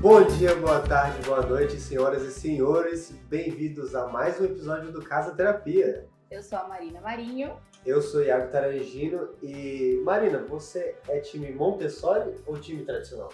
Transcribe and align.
Bom 0.00 0.26
dia, 0.26 0.54
boa 0.54 0.80
tarde, 0.80 1.22
boa 1.26 1.44
noite, 1.44 1.78
senhoras 1.78 2.22
e 2.22 2.32
senhores. 2.32 3.10
Bem-vindos 3.28 3.94
a 3.94 4.08
mais 4.08 4.40
um 4.40 4.46
episódio 4.46 4.90
do 4.90 5.04
Casa 5.04 5.36
Terapia. 5.36 6.08
Eu 6.30 6.42
sou 6.42 6.58
a 6.58 6.66
Marina 6.66 7.02
Marinho. 7.02 7.54
Eu 7.84 8.00
sou 8.00 8.24
Iago 8.24 8.50
Tarangino 8.50 9.34
e 9.42 10.00
Marina, 10.02 10.38
você 10.38 10.96
é 11.06 11.20
time 11.20 11.52
Montessori 11.52 12.34
ou 12.46 12.58
time 12.58 12.82
tradicional? 12.82 13.30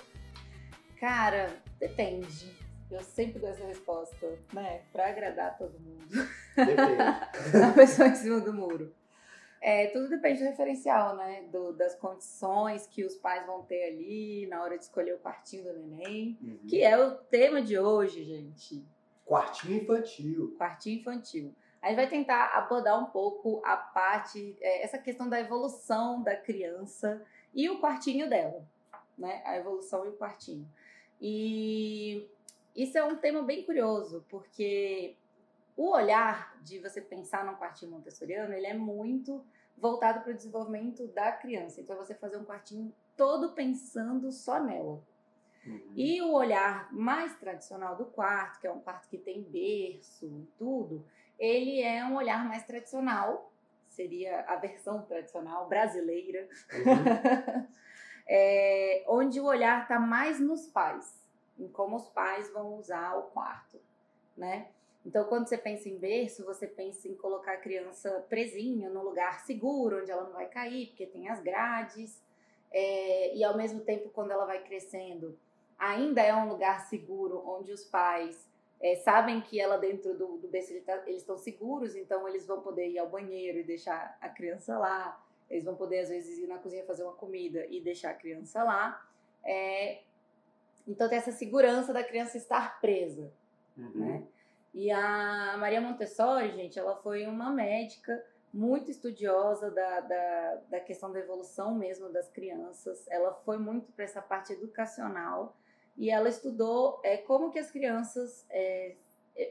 Cara, 0.99 1.51
depende. 1.79 2.53
Eu 2.91 3.01
sempre 3.01 3.39
dou 3.39 3.49
essa 3.49 3.65
resposta, 3.65 4.27
né? 4.53 4.81
Pra 4.93 5.09
agradar 5.11 5.57
todo 5.57 5.79
mundo. 5.79 6.05
Depende. 6.57 7.63
a 7.63 7.73
pessoa 7.77 8.09
em 8.09 8.15
cima 8.17 8.41
do 8.41 8.53
muro. 8.53 8.93
É, 9.67 9.89
tudo 9.89 10.09
depende 10.09 10.39
do 10.39 10.45
referencial, 10.45 11.17
né? 11.17 11.43
Do, 11.51 11.73
das 11.73 11.97
condições 11.97 12.87
que 12.87 13.05
os 13.05 13.17
pais 13.17 13.45
vão 13.45 13.65
ter 13.65 13.89
ali 13.89 14.47
na 14.47 14.63
hora 14.63 14.79
de 14.79 14.85
escolher 14.85 15.15
o 15.15 15.19
quartinho 15.19 15.65
do 15.65 15.73
neném. 15.73 16.39
Uhum. 16.41 16.61
Que 16.69 16.85
é 16.85 16.97
o 16.97 17.17
tema 17.17 17.61
de 17.61 17.77
hoje, 17.77 18.23
gente. 18.23 18.87
Quartinho 19.27 19.83
infantil. 19.83 20.55
Quartinho 20.57 21.01
infantil. 21.01 21.53
A 21.83 21.89
gente 21.89 21.97
vai 21.97 22.09
tentar 22.09 22.57
abordar 22.57 22.97
um 23.03 23.07
pouco 23.07 23.61
a 23.65 23.77
parte, 23.77 24.57
é, 24.61 24.85
essa 24.85 24.99
questão 24.99 25.29
da 25.29 25.41
evolução 25.41 26.23
da 26.23 26.37
criança 26.37 27.21
e 27.53 27.69
o 27.69 27.81
quartinho 27.81 28.31
dela, 28.31 28.65
né? 29.19 29.43
A 29.45 29.57
evolução 29.57 30.07
e 30.07 30.11
o 30.11 30.17
quartinho. 30.17 30.71
E 31.21 32.25
isso 32.77 32.97
é 32.97 33.03
um 33.03 33.17
tema 33.17 33.43
bem 33.43 33.65
curioso, 33.65 34.25
porque 34.29 35.17
o 35.77 35.91
olhar 35.91 36.57
de 36.63 36.79
você 36.79 37.01
pensar 37.01 37.45
num 37.45 37.57
quartinho 37.57 37.91
montessoriano, 37.91 38.55
ele 38.55 38.69
é 38.69 38.75
muito 38.75 39.45
voltado 39.77 40.21
para 40.21 40.33
o 40.33 40.35
desenvolvimento 40.35 41.07
da 41.09 41.33
criança. 41.33 41.81
Então, 41.81 41.97
é 41.97 41.99
você 41.99 42.15
fazer 42.15 42.37
um 42.37 42.45
quartinho 42.45 42.93
todo 43.17 43.53
pensando 43.53 44.31
só 44.33 44.61
nela. 44.61 45.03
Uhum. 45.67 45.93
E 45.97 46.23
o 46.23 46.33
olhar 46.33 46.93
mais 46.93 47.35
tradicional 47.37 47.97
do 47.97 48.07
quarto, 48.07 48.61
que 48.61 48.67
é 48.67 48.73
um 48.73 48.81
quarto 48.81 49.09
que 49.09 49.19
tem 49.19 49.43
berço 49.43 50.27
e 50.27 50.49
tudo, 50.59 51.05
ele 51.39 51.83
é 51.83 52.05
um 52.05 52.15
olhar 52.17 52.47
mais 52.47 52.65
tradicional, 52.65 53.53
seria 53.89 54.41
a 54.43 54.57
versão 54.57 55.03
tradicional 55.03 55.69
brasileira, 55.69 56.49
Uhum. 56.73 57.67
é, 58.29 59.05
onde 59.09 59.41
o 59.41 59.45
olhar 59.45 59.83
está 59.83 59.99
mais 59.99 60.39
nos 60.41 60.67
pais, 60.67 61.21
em 61.59 61.69
como 61.69 61.97
os 61.97 62.09
pais 62.09 62.53
vão 62.53 62.75
usar 62.75 63.17
o 63.17 63.25
quarto, 63.25 63.81
né? 64.37 64.69
Então, 65.07 65.25
quando 65.29 65.47
você 65.49 65.57
pensa 65.57 65.89
em 65.89 65.97
berço, 65.97 66.45
você 66.45 66.67
pensa 66.67 67.07
em 67.07 67.15
colocar 67.15 67.53
a 67.53 67.57
criança 67.59 68.27
presinha 68.29 68.91
num 68.91 69.05
lugar 69.05 69.39
seguro, 69.47 70.01
onde 70.01 70.11
ela 70.11 70.25
não 70.25 70.33
vai 70.33 70.49
cair, 70.49 70.89
porque 70.89 71.07
tem 71.07 71.29
as 71.29 71.41
grades. 71.41 72.21
É, 72.73 73.37
e 73.37 73.45
ao 73.45 73.57
mesmo 73.57 73.81
tempo, 73.83 74.11
quando 74.11 74.33
ela 74.33 74.45
vai 74.45 74.65
crescendo, 74.65 75.39
ainda 75.79 76.21
é 76.21 76.35
um 76.35 76.49
lugar 76.49 76.81
seguro, 76.89 77.41
onde 77.47 77.71
os 77.71 77.85
pais 77.85 78.49
é, 78.81 78.97
sabem 78.97 79.41
que 79.41 79.61
ela 79.61 79.79
dentro 79.79 80.13
do, 80.19 80.39
do 80.39 80.49
berço 80.49 80.73
ele 80.73 80.81
tá- 80.81 81.05
eles 81.07 81.23
estão 81.23 81.39
seguros, 81.39 81.95
então 81.95 82.27
eles 82.29 82.45
vão 82.45 82.61
poder 82.61 82.89
ir 82.89 82.99
ao 82.99 83.09
banheiro 83.09 83.59
e 83.59 83.63
deixar 83.63 84.19
a 84.21 84.29
criança 84.29 84.77
lá. 84.77 85.25
Eles 85.49 85.63
vão 85.65 85.77
poder, 85.77 86.01
às 86.01 86.09
vezes, 86.09 86.37
ir 86.37 86.49
na 86.49 86.59
cozinha 86.59 86.85
fazer 86.85 87.05
uma 87.05 87.13
comida 87.13 87.65
e 87.67 87.81
deixar 87.81 88.11
a 88.11 88.15
criança 88.15 88.65
lá. 88.65 89.09
É, 89.45 90.01
então, 90.85 91.09
tem 91.09 91.17
essa 91.19 91.31
segurança 91.31 91.93
da 91.93 92.03
criança 92.03 92.37
estar 92.37 92.81
presa 92.81 93.33
Uhum. 93.77 93.91
né? 93.95 94.23
E 94.77 94.91
a 94.91 95.57
Maria 95.57 95.81
Montessori, 95.81 96.53
gente, 96.53 96.79
ela 96.79 96.95
foi 96.97 97.27
uma 97.27 97.51
médica 97.51 98.23
muito 98.53 98.91
estudiosa 98.91 99.71
da, 99.71 100.01
da, 100.01 100.55
da 100.69 100.81
questão 100.81 101.11
da 101.11 101.19
evolução 101.19 101.75
mesmo 101.75 102.11
das 102.11 102.29
crianças. 102.29 103.09
Ela 103.09 103.33
foi 103.33 103.57
muito 103.57 103.91
para 103.93 104.05
essa 104.05 104.21
parte 104.21 104.53
educacional 104.53 105.57
e 105.97 106.11
ela 106.11 106.29
estudou 106.29 107.01
é, 107.03 107.17
como 107.17 107.51
que 107.51 107.59
as 107.59 107.71
crianças 107.71 108.45
é, 108.51 108.97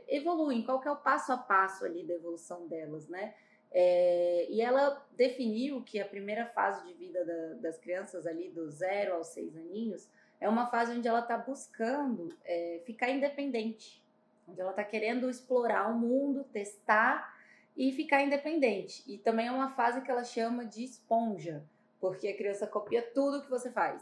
evoluem, 0.08 0.64
qual 0.64 0.80
que 0.80 0.88
é 0.88 0.92
o 0.92 0.96
passo 0.96 1.32
a 1.34 1.38
passo 1.38 1.86
ali 1.86 2.04
da 2.06 2.14
evolução 2.14 2.68
delas, 2.68 3.08
né? 3.08 3.34
É, 3.72 4.46
e 4.48 4.62
ela 4.62 5.04
definiu 5.14 5.82
que 5.82 6.00
a 6.00 6.06
primeira 6.06 6.46
fase 6.46 6.86
de 6.86 6.94
vida 6.94 7.26
da- 7.26 7.54
das 7.62 7.80
crianças 7.80 8.28
ali, 8.28 8.52
do 8.52 8.70
zero 8.70 9.16
aos 9.16 9.30
seis 9.30 9.58
aninhos, 9.58 10.08
é 10.40 10.48
uma 10.48 10.68
fase 10.70 10.96
onde 10.96 11.08
ela 11.08 11.22
está 11.22 11.36
buscando 11.36 12.30
é, 12.46 12.84
ficar 12.86 13.10
independente, 13.10 14.05
onde 14.48 14.62
ela 14.62 14.72
está 14.72 14.84
querendo 14.84 15.30
explorar 15.30 15.90
o 15.92 15.98
mundo, 15.98 16.44
testar 16.46 17.36
e 17.76 17.92
ficar 17.92 18.24
independente. 18.24 19.04
E 19.08 19.18
também 19.18 19.48
é 19.48 19.52
uma 19.52 19.72
fase 19.72 20.02
que 20.02 20.10
ela 20.10 20.24
chama 20.24 20.66
de 20.66 20.84
esponja, 20.84 21.64
porque 22.00 22.28
a 22.28 22.38
criança 22.38 22.68
copia 22.68 23.02
tudo 23.14 23.42
que 23.42 23.50
você 23.50 23.72
faz. 23.72 24.02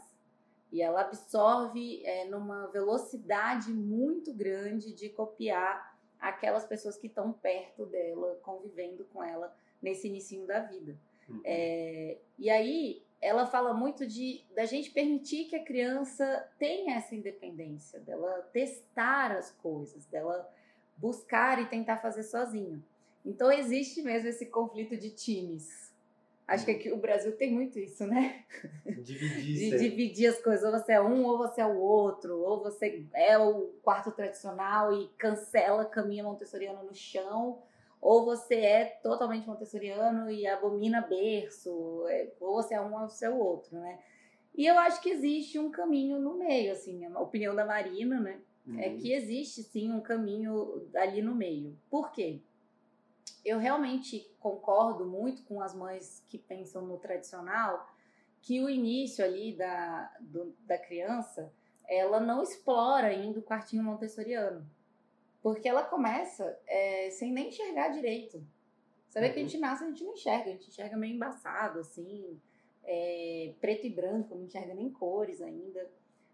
E 0.70 0.82
ela 0.82 1.02
absorve 1.02 2.04
é, 2.04 2.24
numa 2.24 2.66
velocidade 2.68 3.72
muito 3.72 4.32
grande 4.32 4.92
de 4.92 5.08
copiar 5.08 5.96
aquelas 6.18 6.66
pessoas 6.66 6.96
que 6.96 7.06
estão 7.06 7.32
perto 7.32 7.86
dela, 7.86 8.38
convivendo 8.42 9.04
com 9.12 9.22
ela 9.22 9.54
nesse 9.80 10.08
início 10.08 10.46
da 10.46 10.60
vida. 10.60 10.96
Uhum. 11.28 11.40
É, 11.44 12.18
e 12.38 12.50
aí 12.50 13.03
ela 13.24 13.46
fala 13.46 13.72
muito 13.72 14.06
de 14.06 14.44
da 14.54 14.66
gente 14.66 14.90
permitir 14.90 15.46
que 15.46 15.56
a 15.56 15.64
criança 15.64 16.46
tenha 16.58 16.96
essa 16.96 17.14
independência, 17.14 17.98
dela 18.00 18.42
testar 18.52 19.32
as 19.32 19.50
coisas, 19.50 20.04
dela 20.06 20.46
buscar 20.98 21.60
e 21.60 21.66
tentar 21.66 21.96
fazer 21.98 22.22
sozinha. 22.22 22.78
Então 23.24 23.50
existe 23.50 24.02
mesmo 24.02 24.28
esse 24.28 24.46
conflito 24.46 24.94
de 24.96 25.10
times. 25.10 25.84
Acho 26.46 26.66
que 26.66 26.72
aqui 26.72 26.92
o 26.92 26.98
Brasil 26.98 27.32
tem 27.32 27.50
muito 27.50 27.78
isso, 27.78 28.06
né? 28.06 28.44
Dividir 29.02 29.70
De 29.70 29.78
dividir 29.78 30.26
as 30.26 30.42
coisas, 30.42 30.62
ou 30.62 30.78
você 30.78 30.92
é 30.92 31.00
um 31.00 31.24
ou 31.24 31.38
você 31.38 31.62
é 31.62 31.66
o 31.66 31.78
outro, 31.78 32.38
ou 32.38 32.62
você 32.62 33.06
é 33.14 33.38
o 33.38 33.70
quarto 33.82 34.10
tradicional 34.10 34.92
e 34.92 35.08
cancela 35.16 35.82
a 35.82 35.86
caminha 35.86 36.22
montessoriana 36.22 36.82
no 36.82 36.94
chão, 36.94 37.62
ou 38.04 38.22
você 38.26 38.56
é 38.56 38.84
totalmente 39.02 39.46
montessoriano 39.46 40.30
e 40.30 40.46
abomina 40.46 41.00
berço, 41.00 42.04
é, 42.08 42.30
ou 42.38 42.52
você 42.54 42.74
é 42.74 42.80
um 42.80 42.92
ou 43.00 43.08
você 43.08 43.24
é 43.24 43.30
o 43.30 43.38
outro, 43.38 43.78
né? 43.78 43.98
E 44.54 44.66
eu 44.66 44.78
acho 44.78 45.00
que 45.00 45.08
existe 45.08 45.58
um 45.58 45.70
caminho 45.70 46.20
no 46.20 46.34
meio, 46.34 46.70
assim, 46.72 47.06
a 47.06 47.18
opinião 47.18 47.54
da 47.54 47.64
Marina, 47.64 48.20
né? 48.20 48.40
É 48.78 48.90
Uhum. 48.90 48.98
que 48.98 49.10
existe 49.12 49.62
sim 49.62 49.90
um 49.90 50.02
caminho 50.02 50.86
ali 50.94 51.22
no 51.22 51.34
meio. 51.34 51.78
Por 51.90 52.12
quê? 52.12 52.40
Eu 53.42 53.58
realmente 53.58 54.30
concordo 54.38 55.06
muito 55.06 55.42
com 55.44 55.62
as 55.62 55.74
mães 55.74 56.22
que 56.28 56.36
pensam 56.38 56.82
no 56.86 56.98
tradicional, 56.98 57.88
que 58.42 58.62
o 58.62 58.68
início 58.68 59.24
ali 59.24 59.54
da, 59.56 60.10
do- 60.20 60.54
da 60.60 60.76
criança, 60.76 61.50
ela 61.88 62.20
não 62.20 62.42
explora 62.42 63.06
ainda 63.06 63.38
o 63.38 63.42
quartinho 63.42 63.82
montessoriano. 63.82 64.66
Porque 65.44 65.68
ela 65.68 65.82
começa 65.84 66.58
é, 66.66 67.10
sem 67.10 67.30
nem 67.30 67.48
enxergar 67.48 67.88
direito. 67.90 68.42
Você 69.06 69.20
vê 69.20 69.28
que 69.28 69.38
a 69.38 69.42
Uhum. 69.42 69.48
gente 69.48 69.60
nasce, 69.60 69.84
a 69.84 69.88
gente 69.88 70.02
não 70.02 70.14
enxerga, 70.14 70.48
a 70.48 70.52
gente 70.54 70.68
enxerga 70.70 70.96
meio 70.96 71.14
embaçado, 71.14 71.80
assim, 71.80 72.40
é, 72.82 73.52
preto 73.60 73.86
e 73.86 73.90
branco, 73.90 74.34
não 74.34 74.44
enxerga 74.46 74.72
nem 74.72 74.90
cores 74.90 75.42
ainda. 75.42 75.86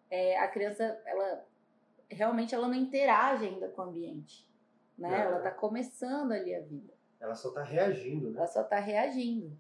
É, 0.09 0.39
a 0.39 0.47
criança, 0.47 0.85
ela 1.05 1.45
realmente 2.09 2.55
ela 2.55 2.69
não 2.69 2.75
interage 2.77 3.45
ainda 3.47 3.69
com 3.69 3.83
o 3.83 3.85
ambiente. 3.87 4.49
Né? 4.97 5.09
Não. 5.09 5.17
Ela 5.17 5.39
está 5.39 5.51
começando 5.51 6.31
ali 6.31 6.55
a 6.55 6.61
vida. 6.61 6.95
Ela 7.19 7.35
só 7.35 7.51
tá 7.51 7.65
reagindo, 7.65 8.31
né? 8.31 8.39
Ela 8.39 8.47
só 8.47 8.63
está 8.63 8.79
reagindo. 8.79 9.59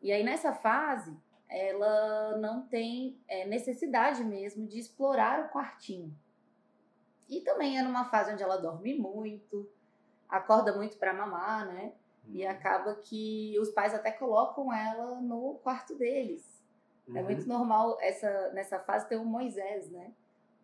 E 0.00 0.10
aí, 0.10 0.24
nessa 0.24 0.54
fase, 0.54 1.14
ela 1.50 2.38
não 2.38 2.62
tem 2.66 3.18
é, 3.28 3.46
necessidade 3.46 4.24
mesmo 4.24 4.66
de 4.66 4.78
explorar 4.78 5.44
o 5.44 5.48
quartinho. 5.50 6.16
E 7.30 7.40
também 7.42 7.78
é 7.78 7.82
numa 7.82 8.10
fase 8.10 8.32
onde 8.32 8.42
ela 8.42 8.56
dorme 8.56 8.98
muito, 8.98 9.70
acorda 10.28 10.74
muito 10.76 10.98
para 10.98 11.14
mamar, 11.14 11.66
né? 11.72 11.92
E 12.32 12.44
Uhum. 12.44 12.50
acaba 12.50 12.94
que 12.96 13.56
os 13.60 13.70
pais 13.70 13.94
até 13.94 14.10
colocam 14.10 14.72
ela 14.72 15.20
no 15.20 15.58
quarto 15.62 15.96
deles. 15.96 16.60
É 17.14 17.18
Uhum. 17.20 17.24
muito 17.24 17.48
normal 17.48 17.96
essa, 18.00 18.50
nessa 18.52 18.78
fase 18.80 19.08
ter 19.08 19.16
o 19.16 19.24
Moisés, 19.24 19.90
né? 19.90 20.12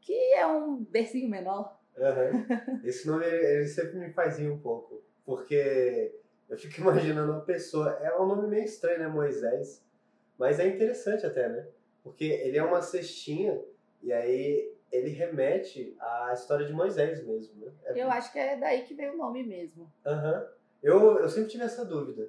Que 0.01 0.13
é 0.35 0.47
um 0.47 0.77
bercinho 0.85 1.29
menor. 1.31 1.77
Aham. 1.97 2.31
Esse 2.85 3.07
nome 3.07 3.25
ele, 3.25 3.67
sempre 3.67 3.99
me 3.99 4.13
faz 4.13 4.39
um 4.39 4.59
pouco, 4.59 5.03
porque 5.25 6.15
eu 6.49 6.59
fico 6.59 6.81
imaginando 6.83 7.33
uma 7.33 7.41
pessoa. 7.45 7.91
É 8.03 8.17
um 8.21 8.27
nome 8.27 8.49
meio 8.49 8.65
estranho, 8.65 8.99
né, 8.99 9.09
Moisés? 9.09 9.85
Mas 10.39 10.61
é 10.61 10.67
interessante 10.69 11.25
até, 11.27 11.49
né? 11.49 11.67
Porque 12.05 12.25
ele 12.25 12.59
é 12.59 12.63
uma 12.63 12.83
cestinha 12.83 13.61
e 14.03 14.13
aí 14.13 14.76
ele 14.93 15.11
remete 15.11 15.97
à 15.99 16.33
história 16.33 16.67
de 16.67 16.73
Moisés 16.73 17.25
mesmo, 17.25 17.65
né? 17.67 17.73
É- 17.85 18.03
Eu 18.03 18.11
acho 18.11 18.33
que 18.33 18.39
é 18.39 18.57
daí 18.57 18.83
que 18.83 18.95
veio 18.95 19.15
o 19.15 19.17
nome 19.17 19.43
mesmo. 19.43 19.91
Aham. 20.05 20.47
Eu, 20.83 21.19
eu 21.19 21.29
sempre 21.29 21.51
tive 21.51 21.65
essa 21.65 21.85
dúvida. 21.85 22.29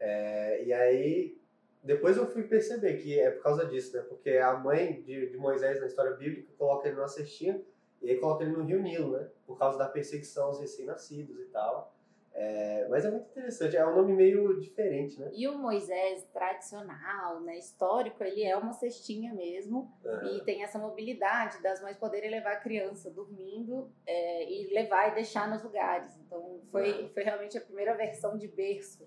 É, 0.00 0.64
e 0.64 0.72
aí, 0.72 1.38
depois 1.82 2.16
eu 2.16 2.26
fui 2.26 2.44
perceber 2.44 2.94
que 2.98 3.18
é 3.18 3.30
por 3.30 3.42
causa 3.42 3.66
disso, 3.66 3.96
né? 3.96 4.02
Porque 4.08 4.30
a 4.30 4.54
mãe 4.54 5.02
de, 5.02 5.28
de 5.28 5.36
Moisés 5.36 5.80
na 5.80 5.86
história 5.86 6.12
bíblica 6.12 6.48
coloca 6.56 6.86
ele 6.88 6.96
numa 6.96 7.08
cestinha 7.08 7.60
e 8.00 8.10
aí 8.10 8.16
coloca 8.18 8.44
ele 8.44 8.52
no 8.52 8.64
rio 8.64 8.80
Nilo, 8.80 9.12
né? 9.18 9.28
Por 9.46 9.58
causa 9.58 9.76
da 9.76 9.88
perseguição 9.88 10.46
aos 10.46 10.60
recém-nascidos 10.60 11.38
e 11.40 11.44
tal. 11.46 11.94
É, 12.40 12.86
mas 12.88 13.04
é 13.04 13.10
muito 13.10 13.28
interessante, 13.30 13.76
é 13.76 13.84
um 13.84 13.96
nome 13.96 14.12
meio 14.12 14.60
diferente, 14.60 15.18
né? 15.18 15.28
E 15.34 15.48
o 15.48 15.58
Moisés 15.58 16.22
tradicional, 16.32 17.40
né, 17.40 17.58
histórico, 17.58 18.22
ele 18.22 18.44
é 18.44 18.56
uma 18.56 18.72
cestinha 18.72 19.34
mesmo 19.34 19.92
uhum. 20.04 20.36
e 20.36 20.44
tem 20.44 20.62
essa 20.62 20.78
mobilidade 20.78 21.60
das 21.60 21.82
mães 21.82 21.96
poderem 21.96 22.30
levar 22.30 22.52
a 22.52 22.60
criança 22.60 23.10
dormindo 23.10 23.90
é, 24.06 24.48
e 24.48 24.72
levar 24.72 25.10
e 25.10 25.16
deixar 25.16 25.50
nos 25.50 25.64
lugares. 25.64 26.16
Então 26.18 26.60
foi, 26.70 27.02
uhum. 27.02 27.08
foi 27.08 27.24
realmente 27.24 27.58
a 27.58 27.60
primeira 27.60 27.96
versão 27.96 28.38
de 28.38 28.46
berço. 28.46 29.04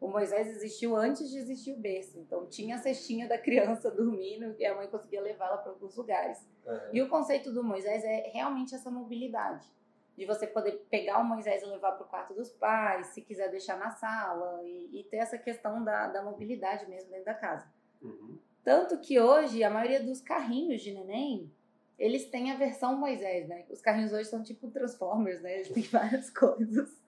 O 0.00 0.06
Moisés 0.06 0.46
existiu 0.46 0.94
antes 0.94 1.28
de 1.28 1.36
existir 1.36 1.72
o 1.72 1.76
berço, 1.76 2.20
então 2.20 2.46
tinha 2.46 2.76
a 2.76 2.78
cestinha 2.78 3.26
da 3.26 3.36
criança 3.36 3.90
dormindo 3.90 4.54
e 4.56 4.64
a 4.64 4.76
mãe 4.76 4.86
conseguia 4.86 5.20
levá-la 5.20 5.56
para 5.56 5.72
alguns 5.72 5.96
lugares. 5.96 6.48
Uhum. 6.64 6.90
E 6.92 7.02
o 7.02 7.08
conceito 7.08 7.52
do 7.52 7.64
Moisés 7.64 8.04
é 8.04 8.30
realmente 8.32 8.72
essa 8.72 8.88
mobilidade 8.88 9.68
de 10.18 10.26
você 10.26 10.48
poder 10.48 10.84
pegar 10.90 11.20
o 11.20 11.24
Moisés 11.24 11.62
e 11.62 11.66
levar 11.66 11.92
para 11.92 12.04
o 12.04 12.08
quarto 12.08 12.34
dos 12.34 12.50
pais, 12.50 13.06
se 13.08 13.22
quiser 13.22 13.48
deixar 13.52 13.78
na 13.78 13.92
sala, 13.92 14.60
e, 14.64 14.98
e 14.98 15.04
ter 15.04 15.18
essa 15.18 15.38
questão 15.38 15.84
da, 15.84 16.08
da, 16.08 16.20
mobilidade 16.20 16.88
mesmo 16.88 17.08
dentro 17.08 17.26
da 17.26 17.34
casa. 17.34 17.70
Uhum. 18.02 18.36
Tanto 18.64 18.98
que 18.98 19.20
hoje, 19.20 19.62
a 19.62 19.70
maioria 19.70 20.02
dos 20.02 20.20
carrinhos 20.20 20.82
de 20.82 20.92
neném, 20.92 21.48
eles 21.96 22.24
têm 22.24 22.50
a 22.50 22.56
versão 22.56 22.98
Moisés, 22.98 23.46
né? 23.46 23.64
Os 23.70 23.80
carrinhos 23.80 24.12
hoje 24.12 24.28
são 24.28 24.42
tipo 24.42 24.68
Transformers, 24.72 25.40
né? 25.40 25.54
Eles 25.54 25.68
têm 25.68 25.84
várias 25.86 26.30
coisas. 26.30 27.00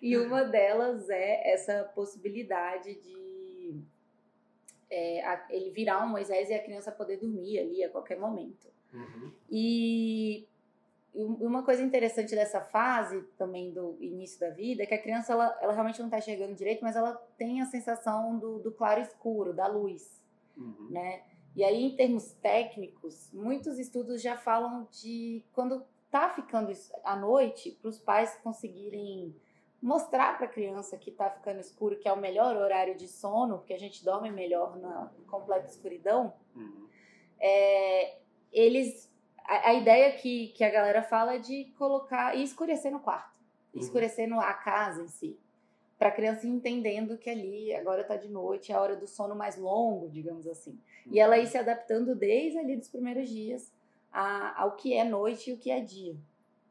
E 0.00 0.16
uma 0.16 0.44
delas 0.44 1.10
é 1.10 1.52
essa 1.52 1.84
possibilidade 1.94 2.94
de 2.94 3.82
é, 4.88 5.22
a, 5.22 5.46
ele 5.50 5.70
virar 5.70 6.02
um 6.02 6.08
Moisés 6.08 6.48
e 6.48 6.54
a 6.54 6.62
criança 6.62 6.90
poder 6.90 7.18
dormir 7.18 7.58
ali 7.58 7.84
a 7.84 7.90
qualquer 7.90 8.18
momento. 8.18 8.72
Uhum. 8.90 9.32
E 9.50 10.48
uma 11.14 11.62
coisa 11.62 11.82
interessante 11.82 12.34
dessa 12.34 12.60
fase 12.60 13.22
também 13.38 13.72
do 13.72 13.96
início 14.00 14.40
da 14.40 14.50
vida 14.50 14.82
é 14.82 14.86
que 14.86 14.94
a 14.94 15.00
criança 15.00 15.32
ela, 15.32 15.56
ela 15.60 15.72
realmente 15.72 16.00
não 16.00 16.06
está 16.06 16.18
enxergando 16.18 16.54
direito, 16.54 16.82
mas 16.82 16.96
ela 16.96 17.14
tem 17.38 17.60
a 17.60 17.66
sensação 17.66 18.36
do, 18.38 18.58
do 18.58 18.72
claro 18.72 19.00
escuro, 19.00 19.54
da 19.54 19.66
luz, 19.66 20.20
uhum. 20.56 20.88
né? 20.90 21.22
E 21.54 21.62
aí, 21.62 21.84
em 21.84 21.94
termos 21.94 22.32
técnicos, 22.34 23.30
muitos 23.32 23.78
estudos 23.78 24.20
já 24.20 24.36
falam 24.36 24.88
de 24.90 25.44
quando 25.52 25.84
está 26.06 26.28
ficando 26.30 26.72
à 27.04 27.14
noite, 27.14 27.78
para 27.80 27.90
os 27.90 27.98
pais 27.98 28.36
conseguirem 28.42 29.36
mostrar 29.80 30.36
para 30.36 30.46
a 30.46 30.50
criança 30.50 30.96
que 30.96 31.10
está 31.10 31.30
ficando 31.30 31.60
escuro, 31.60 31.98
que 31.98 32.08
é 32.08 32.12
o 32.12 32.18
melhor 32.18 32.56
horário 32.56 32.96
de 32.96 33.06
sono, 33.06 33.58
porque 33.58 33.74
a 33.74 33.78
gente 33.78 34.04
dorme 34.04 34.32
melhor 34.32 34.76
na 34.78 35.12
completa 35.28 35.68
escuridão, 35.68 36.34
uhum. 36.56 36.88
é, 37.38 38.16
eles 38.50 39.13
a, 39.44 39.70
a, 39.70 39.74
ideia 39.74 40.12
que, 40.12 40.48
que 40.48 40.64
a 40.64 40.70
galera 40.70 41.02
fala 41.02 41.34
é 41.34 41.38
de 41.38 41.66
colocar 41.78 42.36
e 42.36 42.42
escurecer 42.42 42.90
no 42.90 43.00
quarto, 43.00 43.38
uhum. 43.74 43.80
escurecer 43.80 44.28
no, 44.28 44.40
a 44.40 44.54
casa 44.54 45.02
em 45.02 45.08
si. 45.08 45.38
Para 45.98 46.08
a 46.08 46.12
criança 46.12 46.46
entendendo 46.46 47.16
que 47.16 47.30
ali 47.30 47.72
agora 47.74 48.02
está 48.02 48.16
de 48.16 48.28
noite, 48.28 48.72
é 48.72 48.74
a 48.74 48.80
hora 48.80 48.96
do 48.96 49.06
sono 49.06 49.34
mais 49.34 49.56
longo, 49.56 50.08
digamos 50.08 50.46
assim. 50.46 50.72
Uhum. 51.06 51.12
E 51.12 51.20
ela 51.20 51.38
ir 51.38 51.46
se 51.46 51.58
adaptando 51.58 52.14
desde 52.14 52.58
ali 52.58 52.76
dos 52.76 52.88
primeiros 52.88 53.28
dias 53.28 53.72
a, 54.10 54.62
ao 54.62 54.76
que 54.76 54.94
é 54.94 55.04
noite 55.04 55.50
e 55.50 55.52
o 55.52 55.58
que 55.58 55.70
é 55.70 55.80
dia. 55.80 56.16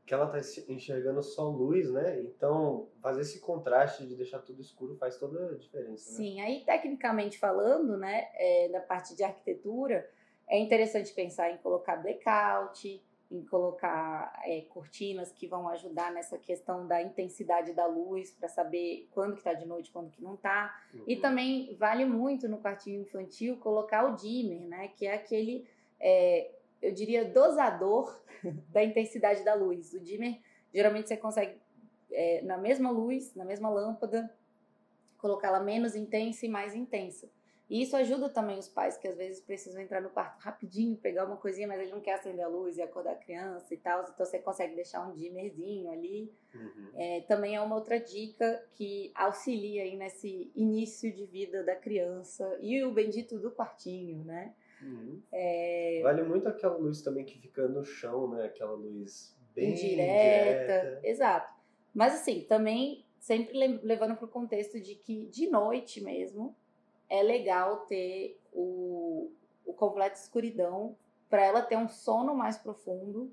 Que 0.06 0.14
ela 0.14 0.38
está 0.38 0.64
enxergando 0.68 1.24
só 1.24 1.48
luz, 1.48 1.90
né? 1.90 2.20
Então, 2.22 2.88
fazer 3.02 3.22
esse 3.22 3.40
contraste 3.40 4.06
de 4.06 4.16
deixar 4.16 4.40
tudo 4.40 4.62
escuro 4.62 4.98
faz 4.98 5.18
toda 5.18 5.52
a 5.52 5.58
diferença. 5.58 6.12
Né? 6.12 6.18
Sim, 6.18 6.42
aí 6.42 6.64
tecnicamente 6.66 7.38
falando, 7.38 7.96
né, 7.96 8.28
é, 8.34 8.68
da 8.70 8.81
parte 8.81 9.16
de 9.16 9.24
arquitetura, 9.24 10.10
é 10.48 10.60
interessante 10.60 11.13
pensar 11.13 11.51
em 11.51 11.57
colocar 11.57 11.98
blackout, 11.98 13.01
em 13.34 13.44
colocar 13.45 14.40
é, 14.45 14.62
cortinas 14.62 15.31
que 15.31 15.48
vão 15.48 15.68
ajudar 15.69 16.12
nessa 16.12 16.38
questão 16.38 16.86
da 16.88 17.01
intensidade 17.01 17.74
da 17.74 17.88
luz 17.88 18.31
para 18.31 18.48
saber 18.48 19.07
quando 19.12 19.34
que 19.34 19.40
está 19.40 19.54
de 19.54 19.66
noite, 19.66 19.92
quando 19.92 20.12
que 20.12 20.22
não 20.22 20.36
está. 20.36 20.80
Uhum. 20.94 21.04
E 21.07 21.16
também 21.16 21.75
vale 21.75 22.06
muito 22.06 22.48
no 22.48 22.60
quartinho 22.60 23.01
infantil 23.01 23.57
colocar 23.57 24.06
o 24.06 24.16
dimmer, 24.16 24.68
né? 24.68 24.90
Que 24.90 25.07
é 25.07 25.16
aquele, 25.16 25.68
é, 26.00 26.51
eu 26.80 26.94
diria, 26.94 27.25
dosador 27.25 28.22
da 28.69 28.84
intensidade 28.84 29.44
da 29.44 29.56
luz. 29.56 29.94
O 29.94 30.00
dimmer, 30.00 30.39
geralmente 30.72 31.07
você 31.07 31.18
consegue 31.18 31.60
é, 32.12 32.42
na 32.44 32.57
mesma 32.57 32.92
luz, 32.92 33.34
na 33.34 33.46
mesma 33.46 33.69
lâmpada, 33.69 34.31
colocá-la 35.18 35.60
menos 35.60 35.96
intensa 35.96 36.46
e 36.46 36.50
mais 36.50 36.75
intensa. 36.75 37.28
E 37.69 37.81
isso 37.81 37.95
ajuda 37.95 38.30
também 38.30 38.60
os 38.60 38.68
pais 38.68 38.98
que 38.98 39.07
às 39.07 39.15
vezes 39.15 39.42
precisam 39.42 39.81
entrar 39.81 40.01
no 40.01 40.10
quarto 40.10 40.38
rapidinho, 40.39 40.98
pegar 40.98 41.25
uma 41.25 41.38
coisinha, 41.38 41.68
mas 41.68 41.80
ele 41.80 41.92
não 41.92 42.01
quer 42.01 42.13
acender 42.13 42.44
a 42.44 42.48
luz 42.48 42.77
e 42.77 42.81
acordar 42.81 43.13
a 43.13 43.15
criança 43.15 43.74
e 43.74 43.77
tal. 43.77 44.04
Então 44.04 44.25
você 44.25 44.39
consegue 44.39 44.75
deixar 44.75 45.07
um 45.07 45.13
dimmerzinho 45.15 45.89
ali. 45.89 46.31
Uhum. 46.54 46.89
É, 46.95 47.21
também 47.21 47.56
é 47.56 47.62
uma 47.62 47.75
outra 47.75 48.00
dica 48.00 48.63
que 48.74 49.12
auxilia 49.15 49.83
aí 49.83 49.95
nesse 49.95 50.51
início 50.56 51.12
de 51.13 51.25
vida 51.25 51.63
da 51.63 51.75
criança 51.75 52.57
e 52.62 52.83
o 52.83 52.92
bendito 52.92 53.39
do 53.39 53.51
quartinho, 53.51 54.24
né? 54.24 54.54
Uhum. 54.81 55.21
É... 55.31 56.01
Vale 56.04 56.24
muito 56.24 56.50
aquela 56.50 56.75
luz 56.75 57.01
também 57.01 57.24
que 57.24 57.39
fica 57.39 57.68
no 57.68 57.83
chão, 57.83 58.30
né? 58.30 58.45
Aquela 58.45 58.74
luz 58.74 59.36
bem 59.56 59.71
indireta. 59.71 60.04
indireta. 60.04 61.07
Exato. 61.07 61.54
Mas 61.94 62.13
assim, 62.15 62.42
também 62.42 63.06
sempre 63.19 63.57
levando 63.81 64.18
para 64.18 64.25
o 64.25 64.27
contexto 64.27 64.81
de 64.81 64.95
que 64.95 65.27
de 65.27 65.50
noite 65.50 66.01
mesmo 66.01 66.56
é 67.10 67.22
legal 67.22 67.86
ter 67.86 68.40
o, 68.52 69.32
o 69.66 69.74
completo 69.74 70.18
escuridão 70.18 70.96
para 71.30 71.44
ela 71.44 71.62
ter 71.62 71.78
um 71.78 71.90
sono 71.90 72.36
mais 72.36 72.58
profundo 72.58 73.32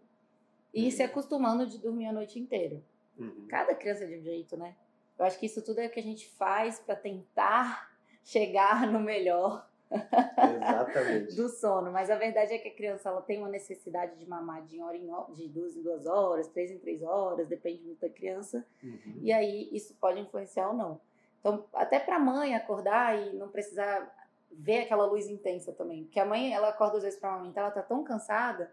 e 0.73 0.85
uhum. 0.85 0.91
se 0.91 1.03
acostumando 1.03 1.67
de 1.67 1.79
dormir 1.79 2.07
a 2.07 2.13
noite 2.13 2.39
inteira. 2.39 2.81
Uhum. 3.19 3.47
Cada 3.49 3.75
criança 3.75 4.05
é 4.05 4.07
de 4.07 4.17
um 4.17 4.23
jeito, 4.23 4.57
né? 4.57 4.75
Eu 5.19 5.27
acho 5.27 5.39
que 5.39 5.47
isso 5.47 5.61
tudo 5.63 5.81
é 5.81 5.87
o 5.87 5.91
que 5.91 6.01
a 6.01 6.03
gente 6.03 6.27
faz 6.29 6.79
para 6.79 6.97
tentar 6.97 7.93
chegar 8.25 8.91
no 8.91 9.01
melhor 9.01 9.69
do 11.37 11.49
sono. 11.49 11.93
Mas 11.93 12.09
a 12.11 12.17
verdade 12.17 12.55
é 12.55 12.59
que 12.59 12.69
a 12.69 12.75
criança 12.75 13.09
ela 13.11 13.21
tem 13.21 13.39
uma 13.39 13.49
necessidade 13.49 14.17
de 14.17 14.27
mamar 14.27 14.65
de 14.65 14.81
hora 14.81 14.97
em 14.97 15.11
hora, 15.11 15.33
de 15.35 15.49
duas 15.49 15.77
em 15.77 15.83
duas 15.83 16.07
horas, 16.07 16.49
três 16.49 16.71
em 16.71 16.79
três 16.79 17.03
horas, 17.03 17.49
depende 17.49 17.83
muito 17.83 18.01
da 18.01 18.09
criança. 18.09 18.65
Uhum. 18.83 19.19
E 19.21 19.33
aí 19.33 19.69
isso 19.73 19.95
pode 20.01 20.21
influenciar 20.21 20.69
ou 20.69 20.75
não. 20.75 21.01
Então, 21.41 21.65
até 21.73 21.99
para 21.99 22.17
a 22.17 22.21
mãe 22.21 22.55
acordar 22.55 23.19
e 23.19 23.33
não 23.35 23.49
precisar 23.49 24.15
ver 24.51 24.83
aquela 24.83 25.07
luz 25.07 25.27
intensa 25.29 25.73
também. 25.73 26.05
Porque 26.05 26.21
a 26.21 26.25
mãe, 26.25 26.53
ela 26.53 26.69
acorda 26.69 26.99
às 26.99 27.03
vezes 27.03 27.19
para 27.19 27.35
amamentar, 27.35 27.65
ela 27.65 27.73
tá 27.73 27.83
tão 27.83 28.05
cansada 28.05 28.71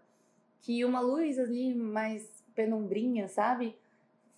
que 0.60 0.84
uma 0.84 1.00
luz 1.00 1.38
ali 1.38 1.74
mais 1.74 2.44
penumbrinha, 2.54 3.28
sabe? 3.28 3.76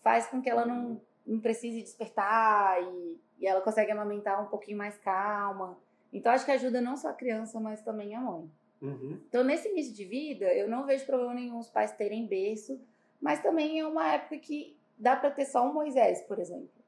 Faz 0.03 0.27
com 0.27 0.41
que 0.41 0.49
ela 0.49 0.65
não, 0.65 1.01
não 1.27 1.41
precise 1.41 1.83
despertar 1.83 2.83
e, 2.83 3.21
e 3.41 3.47
ela 3.47 3.61
consegue 3.61 3.91
amamentar 3.91 4.43
um 4.43 4.47
pouquinho 4.47 4.79
mais 4.79 4.97
calma. 4.99 5.77
Então, 6.13 6.33
acho 6.33 6.45
que 6.45 6.51
ajuda 6.51 6.81
não 6.81 6.97
só 6.97 7.09
a 7.09 7.15
criança, 7.15 7.59
mas 7.59 7.83
também 7.83 8.15
a 8.15 8.21
mãe. 8.21 8.51
Uhum. 8.83 9.21
Então, 9.29 9.45
nesse 9.45 9.69
início 9.69 9.93
de 9.95 10.05
vida, 10.05 10.47
eu 10.55 10.69
não 10.69 10.87
vejo 10.87 11.07
problema 11.07 11.35
nenhum 11.35 11.59
os 11.59 11.71
pais 11.71 11.93
terem 11.93 12.27
berço, 12.27 12.81
mas 13.21 13.43
também 13.43 13.79
é 13.81 13.87
uma 13.87 14.13
época 14.13 14.39
que 14.39 14.77
dá 14.99 15.17
para 15.17 15.31
ter 15.31 15.45
só 15.45 15.69
um 15.69 15.73
Moisés, 15.73 16.23
por 16.23 16.39
exemplo. 16.39 16.80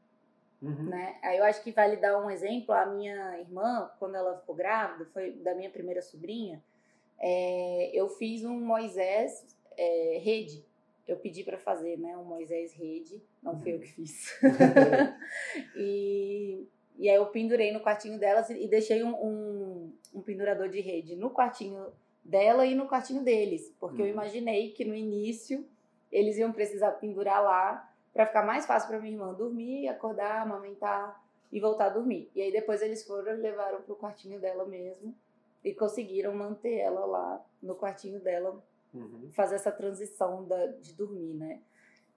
Uhum. 0.62 0.84
Né? 0.84 1.16
Aí 1.22 1.38
eu 1.38 1.44
acho 1.44 1.62
que 1.62 1.72
vale 1.72 1.96
dar 1.96 2.24
um 2.24 2.30
exemplo. 2.30 2.72
A 2.72 2.86
minha 2.86 3.38
irmã, 3.40 3.90
quando 3.98 4.14
ela 4.14 4.38
ficou 4.38 4.54
grávida, 4.54 5.04
foi 5.12 5.32
da 5.32 5.54
minha 5.54 5.68
primeira 5.68 6.00
sobrinha, 6.00 6.62
é, 7.18 7.90
eu 7.92 8.08
fiz 8.08 8.44
um 8.44 8.60
Moisés 8.60 9.44
é, 9.76 10.20
rede. 10.22 10.64
Eu 11.06 11.16
pedi 11.16 11.42
para 11.42 11.58
fazer, 11.58 11.98
né? 11.98 12.16
Um 12.16 12.24
Moisés 12.24 12.72
rede. 12.74 13.20
Não 13.42 13.58
fui 13.58 13.74
eu 13.74 13.80
que 13.80 13.88
fiz. 13.88 14.38
e, 15.76 16.64
e 16.96 17.10
aí 17.10 17.16
eu 17.16 17.26
pendurei 17.26 17.72
no 17.72 17.80
quartinho 17.80 18.18
delas 18.18 18.48
e 18.50 18.68
deixei 18.68 19.02
um, 19.02 19.14
um, 19.14 19.92
um 20.14 20.22
pendurador 20.22 20.68
de 20.68 20.80
rede 20.80 21.16
no 21.16 21.30
quartinho 21.30 21.92
dela 22.24 22.64
e 22.64 22.74
no 22.74 22.86
quartinho 22.86 23.24
deles. 23.24 23.74
Porque 23.80 24.00
uhum. 24.00 24.08
eu 24.08 24.12
imaginei 24.12 24.70
que 24.70 24.84
no 24.84 24.94
início 24.94 25.66
eles 26.10 26.36
iam 26.36 26.52
precisar 26.52 26.92
pendurar 26.92 27.42
lá 27.42 27.91
para 28.12 28.26
ficar 28.26 28.44
mais 28.44 28.66
fácil 28.66 28.88
para 28.88 29.00
minha 29.00 29.12
irmã 29.12 29.32
dormir, 29.32 29.88
acordar, 29.88 30.42
amamentar 30.42 31.22
e 31.50 31.60
voltar 31.60 31.86
a 31.86 31.90
dormir. 31.90 32.30
E 32.34 32.42
aí 32.42 32.52
depois 32.52 32.82
eles 32.82 33.04
foram 33.04 33.32
e 33.32 33.36
levaram 33.36 33.82
pro 33.82 33.96
quartinho 33.96 34.40
dela 34.40 34.64
mesmo 34.66 35.14
e 35.64 35.74
conseguiram 35.74 36.34
manter 36.34 36.78
ela 36.78 37.04
lá 37.04 37.44
no 37.62 37.74
quartinho 37.74 38.20
dela, 38.20 38.62
uhum. 38.92 39.30
fazer 39.32 39.54
essa 39.54 39.70
transição 39.70 40.44
da, 40.44 40.66
de 40.66 40.92
dormir, 40.94 41.34
né? 41.34 41.60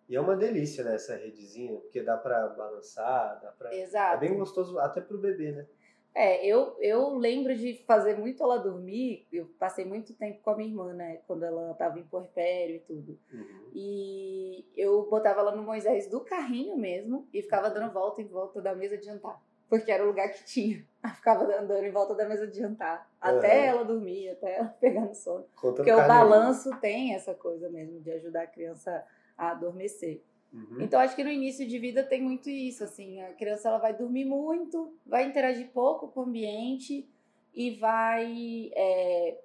E 0.08 0.16
é 0.16 0.22
uma 0.22 0.36
delícia, 0.36 0.84
né, 0.84 0.96
essa 0.96 1.16
redezinha, 1.16 1.80
porque 1.80 2.04
dá 2.04 2.16
para 2.16 2.48
balançar, 2.50 3.40
dá 3.42 3.52
para 3.52 3.76
Exato. 3.76 4.24
É 4.24 4.28
bem 4.28 4.38
gostoso 4.38 4.78
até 4.80 5.02
pro 5.02 5.18
bebê, 5.18 5.52
né? 5.52 5.66
É, 6.16 6.46
eu, 6.46 6.78
eu 6.80 7.14
lembro 7.18 7.54
de 7.54 7.84
fazer 7.86 8.18
muito 8.18 8.42
ela 8.42 8.58
dormir. 8.58 9.28
Eu 9.34 9.48
passei 9.60 9.84
muito 9.84 10.14
tempo 10.14 10.40
com 10.42 10.50
a 10.50 10.56
minha 10.56 10.70
irmã, 10.70 10.94
né? 10.94 11.20
Quando 11.28 11.44
ela 11.44 11.74
tava 11.74 12.00
em 12.00 12.04
puerpério 12.04 12.78
e 12.78 12.80
tudo. 12.80 13.20
Uhum. 13.34 13.70
E 13.74 14.66
eu 14.78 15.10
botava 15.10 15.42
ela 15.42 15.54
no 15.54 15.62
Moisés 15.62 16.08
do 16.08 16.22
carrinho 16.22 16.78
mesmo 16.78 17.28
e 17.34 17.42
ficava 17.42 17.70
dando 17.70 17.92
volta 17.92 18.22
em 18.22 18.28
volta 18.28 18.62
da 18.62 18.74
mesa 18.74 18.98
de 18.98 19.06
jantar. 19.06 19.44
Porque 19.68 19.92
era 19.92 20.04
o 20.06 20.08
lugar 20.08 20.32
que 20.32 20.46
tinha. 20.46 20.86
Ela 21.04 21.12
ficava 21.16 21.44
andando 21.44 21.84
em 21.84 21.92
volta 21.92 22.16
da 22.16 22.26
mesa 22.26 22.48
de 22.48 22.60
jantar. 22.60 23.12
Até 23.20 23.60
uhum. 23.60 23.66
ela 23.66 23.84
dormir, 23.84 24.30
até 24.30 24.60
ela 24.60 24.68
pegar 24.80 25.02
no 25.02 25.14
sono. 25.14 25.46
Conta 25.54 25.76
Porque 25.76 25.92
o 25.92 26.08
balanço 26.08 26.70
tem 26.80 27.14
essa 27.14 27.34
coisa 27.34 27.70
mesmo 27.70 28.00
de 28.00 28.12
ajudar 28.12 28.44
a 28.44 28.48
criança 28.48 29.04
a 29.38 29.52
adormecer. 29.52 30.24
Uhum. 30.56 30.82
Então 30.82 31.02
acho 31.02 31.16
que 31.16 31.24
no 31.24 31.30
início 31.30 31.68
de 31.68 31.78
vida 31.78 32.02
tem 32.02 32.22
muito 32.22 32.50
isso, 32.50 32.84
assim, 32.84 33.22
a 33.22 33.34
criança 33.34 33.68
ela 33.68 33.78
vai 33.78 33.94
dormir 33.94 34.24
muito, 34.24 34.94
vai 35.06 35.26
interagir 35.26 35.70
pouco 35.72 36.08
com 36.08 36.22
o 36.22 36.24
ambiente 36.24 37.08
e 37.54 37.72
vai, 37.72 38.72
é, 38.74 39.38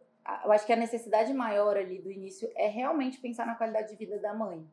eu 0.44 0.52
acho 0.52 0.64
que 0.64 0.72
a 0.72 0.76
necessidade 0.76 1.34
maior 1.34 1.76
ali 1.76 2.00
do 2.00 2.12
início 2.12 2.48
é 2.54 2.68
realmente 2.68 3.18
pensar 3.18 3.44
na 3.44 3.56
qualidade 3.56 3.90
de 3.90 3.96
vida 3.96 4.18
da 4.18 4.32
mãe, 4.32 4.64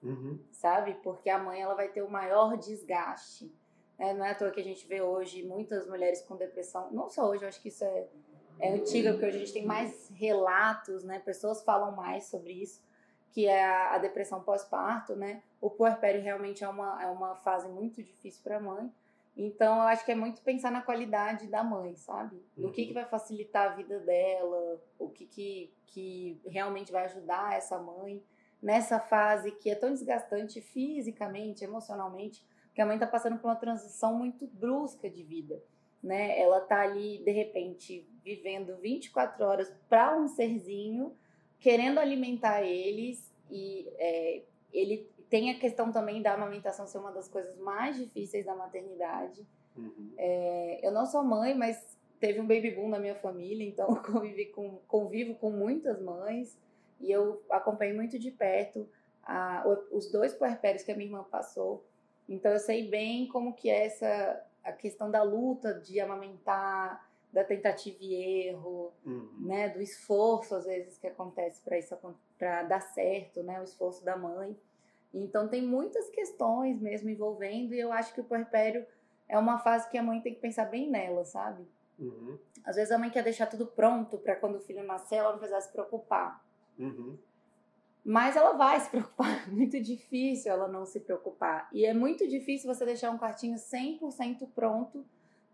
uhum. 0.00 0.38
sabe? 0.52 0.94
Porque 1.02 1.28
a 1.28 1.38
mãe 1.38 1.60
ela 1.60 1.74
vai 1.74 1.88
ter 1.88 2.02
o 2.02 2.10
maior 2.10 2.56
desgaste. 2.56 3.52
Né? 3.98 4.14
Não 4.14 4.24
é 4.24 4.30
à 4.30 4.34
toa 4.34 4.52
que 4.52 4.60
a 4.60 4.64
gente 4.64 4.86
vê 4.86 5.02
hoje 5.02 5.42
muitas 5.42 5.88
mulheres 5.88 6.22
com 6.22 6.36
depressão, 6.36 6.88
não 6.92 7.10
só 7.10 7.28
hoje, 7.28 7.42
eu 7.42 7.48
acho 7.48 7.60
que 7.60 7.68
isso 7.68 7.84
é, 7.84 8.06
é 8.60 8.72
antiga, 8.74 9.10
porque 9.10 9.26
hoje 9.26 9.36
a 9.36 9.40
gente 9.40 9.52
tem 9.52 9.66
mais 9.66 10.08
relatos, 10.10 11.02
né? 11.02 11.18
Pessoas 11.18 11.64
falam 11.64 11.96
mais 11.96 12.26
sobre 12.26 12.52
isso 12.52 12.80
que 13.30 13.46
é 13.46 13.64
a, 13.64 13.94
a 13.94 13.98
depressão 13.98 14.42
pós-parto, 14.42 15.14
né? 15.14 15.42
O 15.60 15.70
puerpério 15.70 16.20
realmente 16.20 16.64
é 16.64 16.68
uma, 16.68 17.02
é 17.02 17.06
uma 17.06 17.36
fase 17.36 17.68
muito 17.68 18.02
difícil 18.02 18.42
para 18.42 18.56
a 18.56 18.60
mãe. 18.60 18.90
Então, 19.36 19.76
eu 19.76 19.82
acho 19.82 20.04
que 20.04 20.12
é 20.12 20.14
muito 20.14 20.42
pensar 20.42 20.70
na 20.70 20.82
qualidade 20.82 21.46
da 21.46 21.62
mãe, 21.62 21.94
sabe? 21.96 22.42
Do 22.56 22.66
uhum. 22.66 22.72
que, 22.72 22.86
que 22.86 22.92
vai 22.92 23.04
facilitar 23.04 23.72
a 23.72 23.74
vida 23.74 23.98
dela, 24.00 24.82
o 24.98 25.08
que, 25.08 25.24
que, 25.24 25.72
que 25.86 26.40
realmente 26.46 26.92
vai 26.92 27.04
ajudar 27.04 27.54
essa 27.54 27.78
mãe 27.78 28.22
nessa 28.60 28.98
fase 28.98 29.52
que 29.52 29.70
é 29.70 29.74
tão 29.74 29.90
desgastante 29.90 30.60
fisicamente, 30.60 31.64
emocionalmente, 31.64 32.44
que 32.74 32.82
a 32.82 32.86
mãe 32.86 32.96
está 32.96 33.06
passando 33.06 33.38
por 33.38 33.48
uma 33.48 33.56
transição 33.56 34.14
muito 34.14 34.46
brusca 34.46 35.08
de 35.08 35.22
vida, 35.22 35.62
né? 36.02 36.38
Ela 36.38 36.60
tá 36.60 36.80
ali, 36.80 37.22
de 37.24 37.30
repente, 37.30 38.06
vivendo 38.22 38.76
24 38.76 39.44
horas 39.44 39.72
para 39.88 40.16
um 40.16 40.28
serzinho 40.28 41.16
querendo 41.60 41.98
alimentar 41.98 42.62
eles 42.62 43.32
e 43.50 43.86
é, 43.98 44.42
ele 44.72 45.08
tem 45.28 45.50
a 45.50 45.58
questão 45.58 45.92
também 45.92 46.20
da 46.20 46.34
amamentação 46.34 46.86
ser 46.86 46.98
uma 46.98 47.12
das 47.12 47.28
coisas 47.28 47.56
mais 47.58 47.96
difíceis 47.96 48.44
da 48.44 48.54
maternidade. 48.54 49.46
Uhum. 49.76 50.12
É, 50.18 50.80
eu 50.82 50.90
não 50.90 51.06
sou 51.06 51.22
mãe, 51.22 51.54
mas 51.54 51.96
teve 52.18 52.40
um 52.40 52.46
baby 52.46 52.72
boom 52.72 52.88
na 52.88 52.98
minha 52.98 53.14
família, 53.14 53.66
então 53.66 53.88
eu 53.94 54.02
convivi 54.02 54.46
com, 54.46 54.78
convivo 54.88 55.34
com 55.36 55.50
muitas 55.50 56.00
mães 56.02 56.58
e 57.00 57.10
eu 57.10 57.42
acompanhei 57.50 57.94
muito 57.94 58.18
de 58.18 58.30
perto 58.30 58.88
a, 59.22 59.64
os 59.92 60.10
dois 60.10 60.34
puerpérios 60.34 60.82
que 60.82 60.90
a 60.90 60.96
minha 60.96 61.06
irmã 61.06 61.24
passou. 61.24 61.84
Então 62.28 62.50
eu 62.52 62.58
sei 62.58 62.88
bem 62.88 63.28
como 63.28 63.54
que 63.54 63.70
é 63.70 63.86
essa 63.86 64.44
a 64.62 64.72
questão 64.72 65.10
da 65.10 65.22
luta 65.22 65.74
de 65.74 65.98
amamentar, 66.00 67.08
da 67.32 67.44
tentativa 67.44 67.98
e 68.00 68.48
erro, 68.48 68.92
uhum. 69.06 69.28
né, 69.38 69.68
do 69.68 69.80
esforço 69.80 70.54
às 70.54 70.64
vezes 70.64 70.98
que 70.98 71.06
acontece 71.06 71.62
para 71.62 71.78
isso 71.78 71.96
para 72.38 72.64
dar 72.64 72.80
certo, 72.80 73.42
né, 73.42 73.60
o 73.60 73.64
esforço 73.64 74.04
da 74.04 74.16
mãe. 74.16 74.56
Então 75.12 75.48
tem 75.48 75.62
muitas 75.62 76.08
questões 76.10 76.80
mesmo 76.80 77.08
envolvendo 77.08 77.74
e 77.74 77.80
eu 77.80 77.92
acho 77.92 78.14
que 78.14 78.20
o 78.20 78.24
puerpério 78.24 78.84
é 79.28 79.38
uma 79.38 79.58
fase 79.58 79.88
que 79.90 79.98
a 79.98 80.02
mãe 80.02 80.20
tem 80.20 80.34
que 80.34 80.40
pensar 80.40 80.64
bem 80.66 80.90
nela, 80.90 81.24
sabe? 81.24 81.66
Uhum. 81.98 82.38
Às 82.64 82.76
vezes 82.76 82.90
a 82.90 82.98
mãe 82.98 83.10
quer 83.10 83.22
deixar 83.22 83.46
tudo 83.46 83.66
pronto 83.66 84.18
para 84.18 84.36
quando 84.36 84.56
o 84.56 84.60
filho 84.60 84.82
nascer 84.82 85.16
ela 85.16 85.32
não 85.32 85.38
precisar 85.38 85.60
se 85.60 85.72
preocupar. 85.72 86.44
Uhum. 86.78 87.16
Mas 88.04 88.34
ela 88.34 88.52
vai 88.52 88.80
se 88.80 88.90
preocupar. 88.90 89.30
É 89.46 89.50
muito 89.50 89.80
difícil 89.80 90.50
ela 90.50 90.68
não 90.68 90.84
se 90.86 91.00
preocupar. 91.00 91.68
E 91.72 91.84
é 91.84 91.92
muito 91.92 92.26
difícil 92.26 92.72
você 92.72 92.84
deixar 92.84 93.10
um 93.10 93.18
quartinho 93.18 93.56
100% 93.56 94.48
pronto 94.54 95.04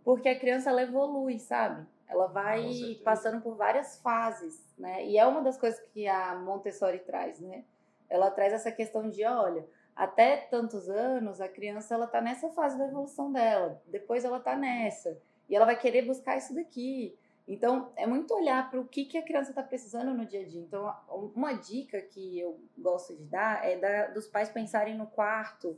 porque 0.07 0.29
a 0.29 0.39
criança 0.39 0.71
ela 0.71 0.85
evolui, 0.85 1.41
sabe? 1.41 1.85
Ela 2.07 2.29
vai 2.29 2.97
passando 3.03 3.43
por 3.43 3.57
várias 3.57 3.99
fases, 3.99 4.73
né? 4.79 5.05
E 5.05 5.19
é 5.19 5.27
uma 5.27 5.43
das 5.43 5.59
coisas 5.59 5.81
que 5.93 6.07
a 6.07 6.33
Montessori 6.37 7.01
traz, 7.01 7.41
né? 7.41 7.65
Ela 8.09 8.31
traz 8.31 8.53
essa 8.53 8.71
questão 8.71 9.11
de, 9.11 9.25
olha, 9.25 9.67
até 9.97 10.37
tantos 10.37 10.89
anos 10.89 11.41
a 11.41 11.49
criança 11.49 11.93
ela 11.93 12.07
tá 12.07 12.21
nessa 12.21 12.49
fase 12.51 12.79
da 12.79 12.87
evolução 12.87 13.33
dela, 13.33 13.83
depois 13.89 14.25
ela 14.25 14.39
tá 14.39 14.55
nessa 14.55 15.21
e 15.49 15.57
ela 15.57 15.67
vai 15.67 15.77
querer 15.77 16.03
buscar 16.03 16.37
isso 16.37 16.55
daqui. 16.55 17.19
Então, 17.49 17.91
é 17.97 18.07
muito 18.07 18.33
olhar 18.33 18.71
para 18.71 18.81
o 18.81 18.87
que, 18.87 19.07
que 19.07 19.19
a 19.19 19.25
criança 19.25 19.51
está 19.51 19.63
precisando 19.63 20.15
no 20.15 20.25
dia 20.25 20.43
a 20.43 20.45
dia. 20.45 20.61
Então, 20.61 20.95
uma 21.35 21.53
dica 21.55 22.01
que 22.01 22.39
eu 22.39 22.61
gosto 22.79 23.17
de 23.17 23.25
dar 23.25 23.69
é 23.69 23.77
da, 23.77 24.07
dos 24.07 24.29
pais 24.29 24.51
pensarem 24.51 24.97
no 24.97 25.09
quarto 25.09 25.77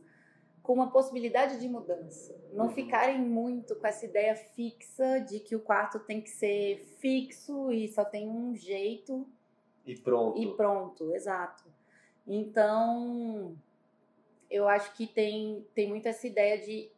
com 0.68 0.74
uma 0.74 0.90
possibilidade 0.90 1.58
de 1.58 1.66
mudança. 1.66 2.38
Não 2.52 2.66
uhum. 2.66 2.70
ficarem 2.70 3.18
muito 3.18 3.74
com 3.74 3.86
essa 3.86 4.04
ideia 4.04 4.36
fixa 4.36 5.18
de 5.20 5.40
que 5.40 5.56
o 5.56 5.60
quarto 5.60 5.98
tem 5.98 6.20
que 6.20 6.28
ser 6.28 6.84
fixo 6.98 7.72
e 7.72 7.88
só 7.88 8.04
tem 8.04 8.28
um 8.28 8.54
jeito. 8.54 9.26
E 9.86 9.96
pronto. 9.96 10.38
E 10.38 10.54
pronto, 10.54 11.14
exato. 11.14 11.64
Então, 12.26 13.56
eu 14.50 14.68
acho 14.68 14.94
que 14.94 15.06
tem, 15.06 15.66
tem 15.74 15.88
muito 15.88 16.06
essa 16.06 16.26
ideia 16.26 16.58
de 16.58 16.90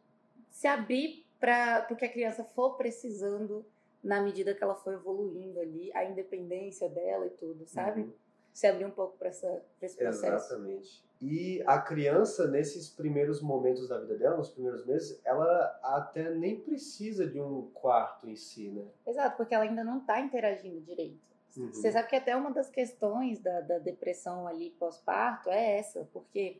se 0.49 0.67
abrir 0.67 1.25
para 1.39 1.87
o 1.89 1.95
que 1.95 2.03
a 2.03 2.11
criança 2.11 2.43
for 2.43 2.75
precisando 2.75 3.65
na 4.03 4.21
medida 4.21 4.53
que 4.53 4.61
ela 4.61 4.75
for 4.75 4.95
evoluindo 4.95 5.61
ali, 5.61 5.89
a 5.93 6.03
independência 6.03 6.89
dela 6.89 7.25
e 7.25 7.29
tudo, 7.29 7.65
sabe? 7.65 8.01
Uhum 8.01 8.13
se 8.53 8.67
abrir 8.67 8.85
um 8.85 8.91
pouco 8.91 9.17
para 9.17 9.29
esse 9.29 9.47
processo. 9.79 10.25
Exatamente. 10.25 11.03
E 11.21 11.61
a 11.67 11.79
criança, 11.79 12.47
nesses 12.47 12.89
primeiros 12.89 13.41
momentos 13.41 13.87
da 13.87 13.99
vida 13.99 14.17
dela, 14.17 14.37
nos 14.37 14.49
primeiros 14.49 14.83
meses, 14.85 15.21
ela 15.23 15.79
até 15.83 16.33
nem 16.33 16.59
precisa 16.59 17.27
de 17.27 17.39
um 17.39 17.69
quarto 17.73 18.27
em 18.27 18.35
si, 18.35 18.69
né? 18.69 18.83
Exato, 19.05 19.37
porque 19.37 19.53
ela 19.53 19.63
ainda 19.63 19.83
não 19.83 19.99
está 19.99 20.19
interagindo 20.19 20.81
direito. 20.81 21.19
Uhum. 21.55 21.71
Você 21.71 21.91
sabe 21.91 22.07
que 22.07 22.15
até 22.15 22.35
uma 22.35 22.51
das 22.51 22.69
questões 22.69 23.39
da, 23.39 23.61
da 23.61 23.77
depressão 23.77 24.47
ali 24.47 24.71
pós-parto 24.71 25.49
é 25.49 25.77
essa, 25.77 26.07
porque 26.11 26.59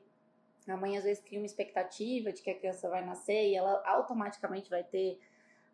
a 0.68 0.78
mãe 0.78 0.96
às 0.96 1.06
vezes 1.06 1.24
cria 1.24 1.40
uma 1.40 1.46
expectativa 1.46 2.32
de 2.32 2.42
que 2.44 2.52
a 2.52 2.56
criança 2.56 2.88
vai 2.88 3.04
nascer 3.04 3.50
e 3.50 3.56
ela 3.56 3.82
automaticamente 3.86 4.70
vai 4.70 4.84
ter 4.84 5.20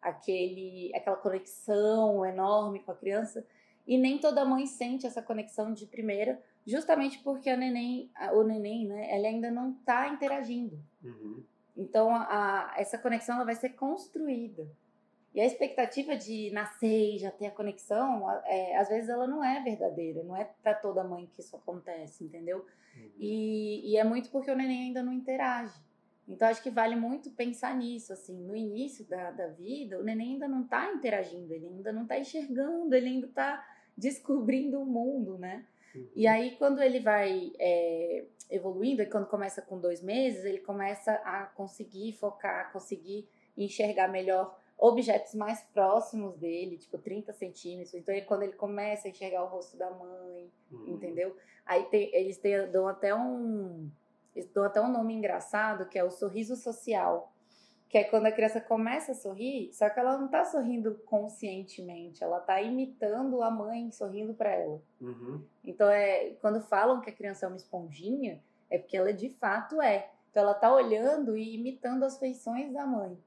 aquele, 0.01 0.91
aquela 0.95 1.17
conexão 1.17 2.25
enorme 2.25 2.79
com 2.79 2.91
a 2.91 2.95
criança 2.95 3.45
e 3.85 3.97
nem 3.97 4.19
toda 4.19 4.45
mãe 4.45 4.65
sente 4.65 5.05
essa 5.05 5.21
conexão 5.21 5.73
de 5.73 5.85
primeira, 5.85 6.41
justamente 6.67 7.19
porque 7.19 7.49
a 7.49 7.55
neném, 7.55 8.11
o 8.33 8.43
neném, 8.43 8.85
né, 8.85 9.09
ela 9.09 9.27
ainda 9.27 9.49
não 9.49 9.71
está 9.71 10.09
interagindo. 10.09 10.77
Uhum. 11.01 11.41
Então, 11.77 12.13
a, 12.13 12.73
a, 12.73 12.73
essa 12.77 12.97
conexão 12.97 13.35
ela 13.35 13.45
vai 13.45 13.55
ser 13.55 13.69
construída. 13.69 14.67
E 15.33 15.39
a 15.39 15.45
expectativa 15.45 16.17
de 16.17 16.51
nascer 16.51 17.15
e 17.15 17.17
já 17.19 17.31
ter 17.31 17.45
a 17.45 17.51
conexão, 17.51 18.29
é, 18.45 18.75
às 18.75 18.89
vezes 18.89 19.09
ela 19.09 19.27
não 19.27 19.43
é 19.43 19.61
verdadeira, 19.63 20.23
não 20.23 20.35
é 20.35 20.43
para 20.61 20.73
toda 20.73 21.03
mãe 21.03 21.29
que 21.33 21.39
isso 21.41 21.55
acontece, 21.55 22.25
entendeu? 22.25 22.65
Uhum. 22.95 23.11
E, 23.17 23.91
e 23.93 23.97
é 23.97 24.03
muito 24.03 24.29
porque 24.29 24.51
o 24.51 24.55
neném 24.55 24.87
ainda 24.87 25.01
não 25.01 25.13
interage. 25.13 25.79
Então, 26.27 26.49
acho 26.49 26.61
que 26.61 26.69
vale 26.69 26.97
muito 26.97 27.29
pensar 27.31 27.73
nisso, 27.77 28.11
assim, 28.11 28.35
no 28.43 28.53
início 28.53 29.05
da, 29.05 29.31
da 29.31 29.47
vida, 29.47 29.97
o 29.97 30.03
neném 30.03 30.33
ainda 30.33 30.47
não 30.47 30.63
está 30.63 30.91
interagindo, 30.91 31.53
ele 31.53 31.67
ainda 31.67 31.93
não 31.93 32.01
está 32.01 32.19
enxergando, 32.19 32.93
ele 32.93 33.07
ainda 33.07 33.27
está 33.27 33.65
descobrindo 33.95 34.81
o 34.81 34.85
mundo, 34.85 35.37
né? 35.37 35.65
Uhum. 35.95 36.07
E 36.15 36.27
aí, 36.27 36.55
quando 36.57 36.81
ele 36.81 36.99
vai 36.99 37.51
é, 37.59 38.25
evoluindo, 38.49 39.01
e 39.01 39.05
quando 39.05 39.27
começa 39.27 39.61
com 39.61 39.79
dois 39.79 40.01
meses, 40.01 40.45
ele 40.45 40.59
começa 40.59 41.11
a 41.23 41.45
conseguir 41.45 42.13
focar, 42.13 42.71
conseguir 42.71 43.27
enxergar 43.57 44.07
melhor 44.07 44.57
objetos 44.77 45.33
mais 45.33 45.61
próximos 45.73 46.35
dele, 46.37 46.77
tipo 46.77 46.97
30 46.97 47.33
centímetros. 47.33 47.95
Então, 47.95 48.13
ele, 48.13 48.25
quando 48.25 48.43
ele 48.43 48.53
começa 48.53 49.07
a 49.07 49.11
enxergar 49.11 49.43
o 49.43 49.47
rosto 49.47 49.75
da 49.75 49.89
mãe, 49.89 50.51
uhum. 50.71 50.87
entendeu? 50.87 51.35
Aí 51.65 51.83
tem, 51.85 52.13
eles 52.13 52.37
têm, 52.37 52.69
dão 52.69 52.87
até 52.87 53.13
um. 53.15 53.89
Eles 54.35 54.49
dão 54.51 54.63
até 54.63 54.79
um 54.79 54.91
nome 54.91 55.15
engraçado 55.15 55.87
que 55.87 55.97
é 55.97 56.03
o 56.03 56.11
sorriso 56.11 56.55
social 56.55 57.33
que 57.89 57.97
é 57.97 58.03
quando 58.03 58.25
a 58.25 58.31
criança 58.31 58.59
começa 58.59 59.13
a 59.13 59.15
sorrir, 59.15 59.71
só 59.73 59.89
que 59.89 59.99
ela 59.99 60.17
não 60.17 60.25
está 60.25 60.43
sorrindo 60.43 60.95
conscientemente, 61.05 62.23
ela 62.23 62.39
está 62.39 62.61
imitando 62.61 63.41
a 63.41 63.49
mãe 63.49 63.89
sorrindo 63.91 64.33
para 64.33 64.51
ela. 64.51 64.81
Uhum. 64.99 65.41
Então, 65.63 65.89
é 65.89 66.31
quando 66.41 66.59
falam 66.59 66.99
que 66.99 67.09
a 67.09 67.13
criança 67.13 67.45
é 67.45 67.49
uma 67.49 67.57
esponjinha, 67.57 68.41
é 68.69 68.77
porque 68.77 68.97
ela 68.97 69.13
de 69.13 69.29
fato 69.29 69.81
é. 69.81 70.09
Então, 70.29 70.43
ela 70.43 70.51
está 70.51 70.73
olhando 70.73 71.37
e 71.37 71.55
imitando 71.55 72.03
as 72.03 72.19
feições 72.19 72.73
da 72.73 72.85
mãe. 72.85 73.17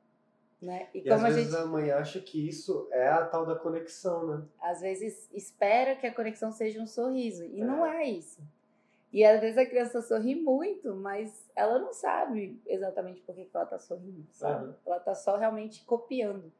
Né? 0.60 0.88
E, 0.92 0.98
e 0.98 1.02
como 1.02 1.14
às 1.14 1.32
a 1.32 1.36
vezes 1.36 1.52
gente... 1.52 1.62
a 1.62 1.66
mãe 1.66 1.90
acha 1.90 2.20
que 2.20 2.46
isso 2.46 2.86
é 2.92 3.08
a 3.08 3.24
tal 3.24 3.46
da 3.46 3.56
conexão, 3.56 4.26
né? 4.26 4.44
Às 4.60 4.82
vezes 4.82 5.26
espera 5.32 5.96
que 5.96 6.06
a 6.06 6.14
conexão 6.14 6.52
seja 6.52 6.78
um 6.82 6.86
sorriso, 6.86 7.44
e 7.46 7.62
é. 7.62 7.64
não 7.64 7.86
é 7.86 8.04
isso. 8.04 8.42
E 9.12 9.24
às 9.24 9.40
vezes 9.40 9.58
a 9.58 9.66
criança 9.66 10.00
sorri 10.02 10.34
muito, 10.36 10.94
mas 10.94 11.50
ela 11.56 11.78
não 11.78 11.92
sabe 11.92 12.60
exatamente 12.66 13.20
por 13.22 13.34
que 13.34 13.48
ela 13.52 13.64
está 13.64 13.78
sorrindo, 13.78 14.26
sabe? 14.30 14.66
Uhum. 14.66 14.74
Ela 14.86 14.96
está 14.98 15.14
só 15.14 15.36
realmente 15.36 15.84
copiando. 15.84 16.52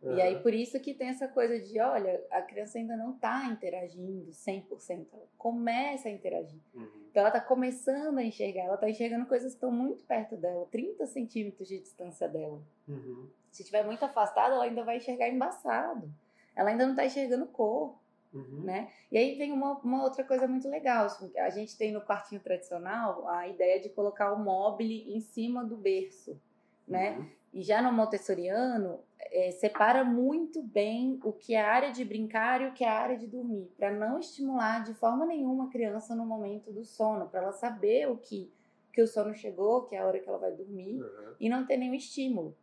Uhum. 0.00 0.16
E 0.16 0.22
aí 0.22 0.40
por 0.40 0.54
isso 0.54 0.78
que 0.80 0.94
tem 0.94 1.08
essa 1.08 1.28
coisa 1.28 1.58
de, 1.58 1.80
olha, 1.80 2.24
a 2.30 2.40
criança 2.42 2.78
ainda 2.78 2.96
não 2.96 3.12
está 3.12 3.46
interagindo 3.46 4.30
100%, 4.30 5.06
ela 5.12 5.26
começa 5.36 6.08
a 6.08 6.12
interagir. 6.12 6.60
Uhum. 6.74 6.88
Então 7.10 7.20
ela 7.20 7.28
está 7.28 7.40
começando 7.40 8.18
a 8.18 8.22
enxergar, 8.22 8.62
ela 8.62 8.74
está 8.74 8.88
enxergando 8.88 9.26
coisas 9.26 9.52
que 9.52 9.56
estão 9.56 9.70
muito 9.70 10.04
perto 10.04 10.36
dela, 10.36 10.66
30 10.70 11.06
centímetros 11.06 11.68
de 11.68 11.80
distância 11.80 12.28
dela. 12.28 12.60
Uhum. 12.88 13.28
Se 13.50 13.62
estiver 13.62 13.84
muito 13.84 14.04
afastada, 14.04 14.54
ela 14.54 14.64
ainda 14.64 14.82
vai 14.82 14.96
enxergar 14.96 15.28
embaçado. 15.28 16.08
Ela 16.54 16.70
ainda 16.70 16.84
não 16.84 16.92
está 16.92 17.04
enxergando 17.04 17.46
cor. 17.46 17.94
Uhum. 18.32 18.62
Né? 18.64 18.90
E 19.10 19.18
aí 19.18 19.36
vem 19.36 19.52
uma, 19.52 19.78
uma 19.78 20.02
outra 20.04 20.24
coisa 20.24 20.48
muito 20.48 20.68
legal. 20.68 21.06
A 21.38 21.50
gente 21.50 21.76
tem 21.76 21.92
no 21.92 22.00
quartinho 22.00 22.40
tradicional 22.40 23.28
a 23.28 23.46
ideia 23.46 23.80
de 23.80 23.90
colocar 23.90 24.32
o 24.32 24.42
mobile 24.42 25.14
em 25.14 25.20
cima 25.20 25.64
do 25.64 25.76
berço. 25.76 26.40
Né? 26.88 27.18
Uhum. 27.18 27.26
E 27.52 27.62
já 27.62 27.82
no 27.82 27.92
montessoriano, 27.92 29.00
é, 29.30 29.50
separa 29.50 30.02
muito 30.02 30.62
bem 30.62 31.20
o 31.22 31.32
que 31.32 31.54
é 31.54 31.60
a 31.60 31.70
área 31.70 31.92
de 31.92 32.04
brincar 32.04 32.62
e 32.62 32.66
o 32.68 32.72
que 32.72 32.82
é 32.82 32.88
a 32.88 32.98
área 32.98 33.18
de 33.18 33.26
dormir, 33.26 33.70
para 33.76 33.90
não 33.90 34.18
estimular 34.18 34.82
de 34.82 34.94
forma 34.94 35.26
nenhuma 35.26 35.64
a 35.64 35.70
criança 35.70 36.14
no 36.14 36.24
momento 36.24 36.72
do 36.72 36.84
sono, 36.84 37.28
para 37.28 37.42
ela 37.42 37.52
saber 37.52 38.08
o 38.08 38.16
que, 38.16 38.50
que 38.92 39.02
o 39.02 39.06
sono 39.06 39.34
chegou, 39.34 39.82
que 39.82 39.94
é 39.94 39.98
a 39.98 40.06
hora 40.06 40.18
que 40.18 40.28
ela 40.28 40.38
vai 40.38 40.52
dormir, 40.52 41.02
uhum. 41.02 41.34
e 41.38 41.48
não 41.48 41.66
ter 41.66 41.76
nenhum 41.76 41.94
estímulo. 41.94 42.56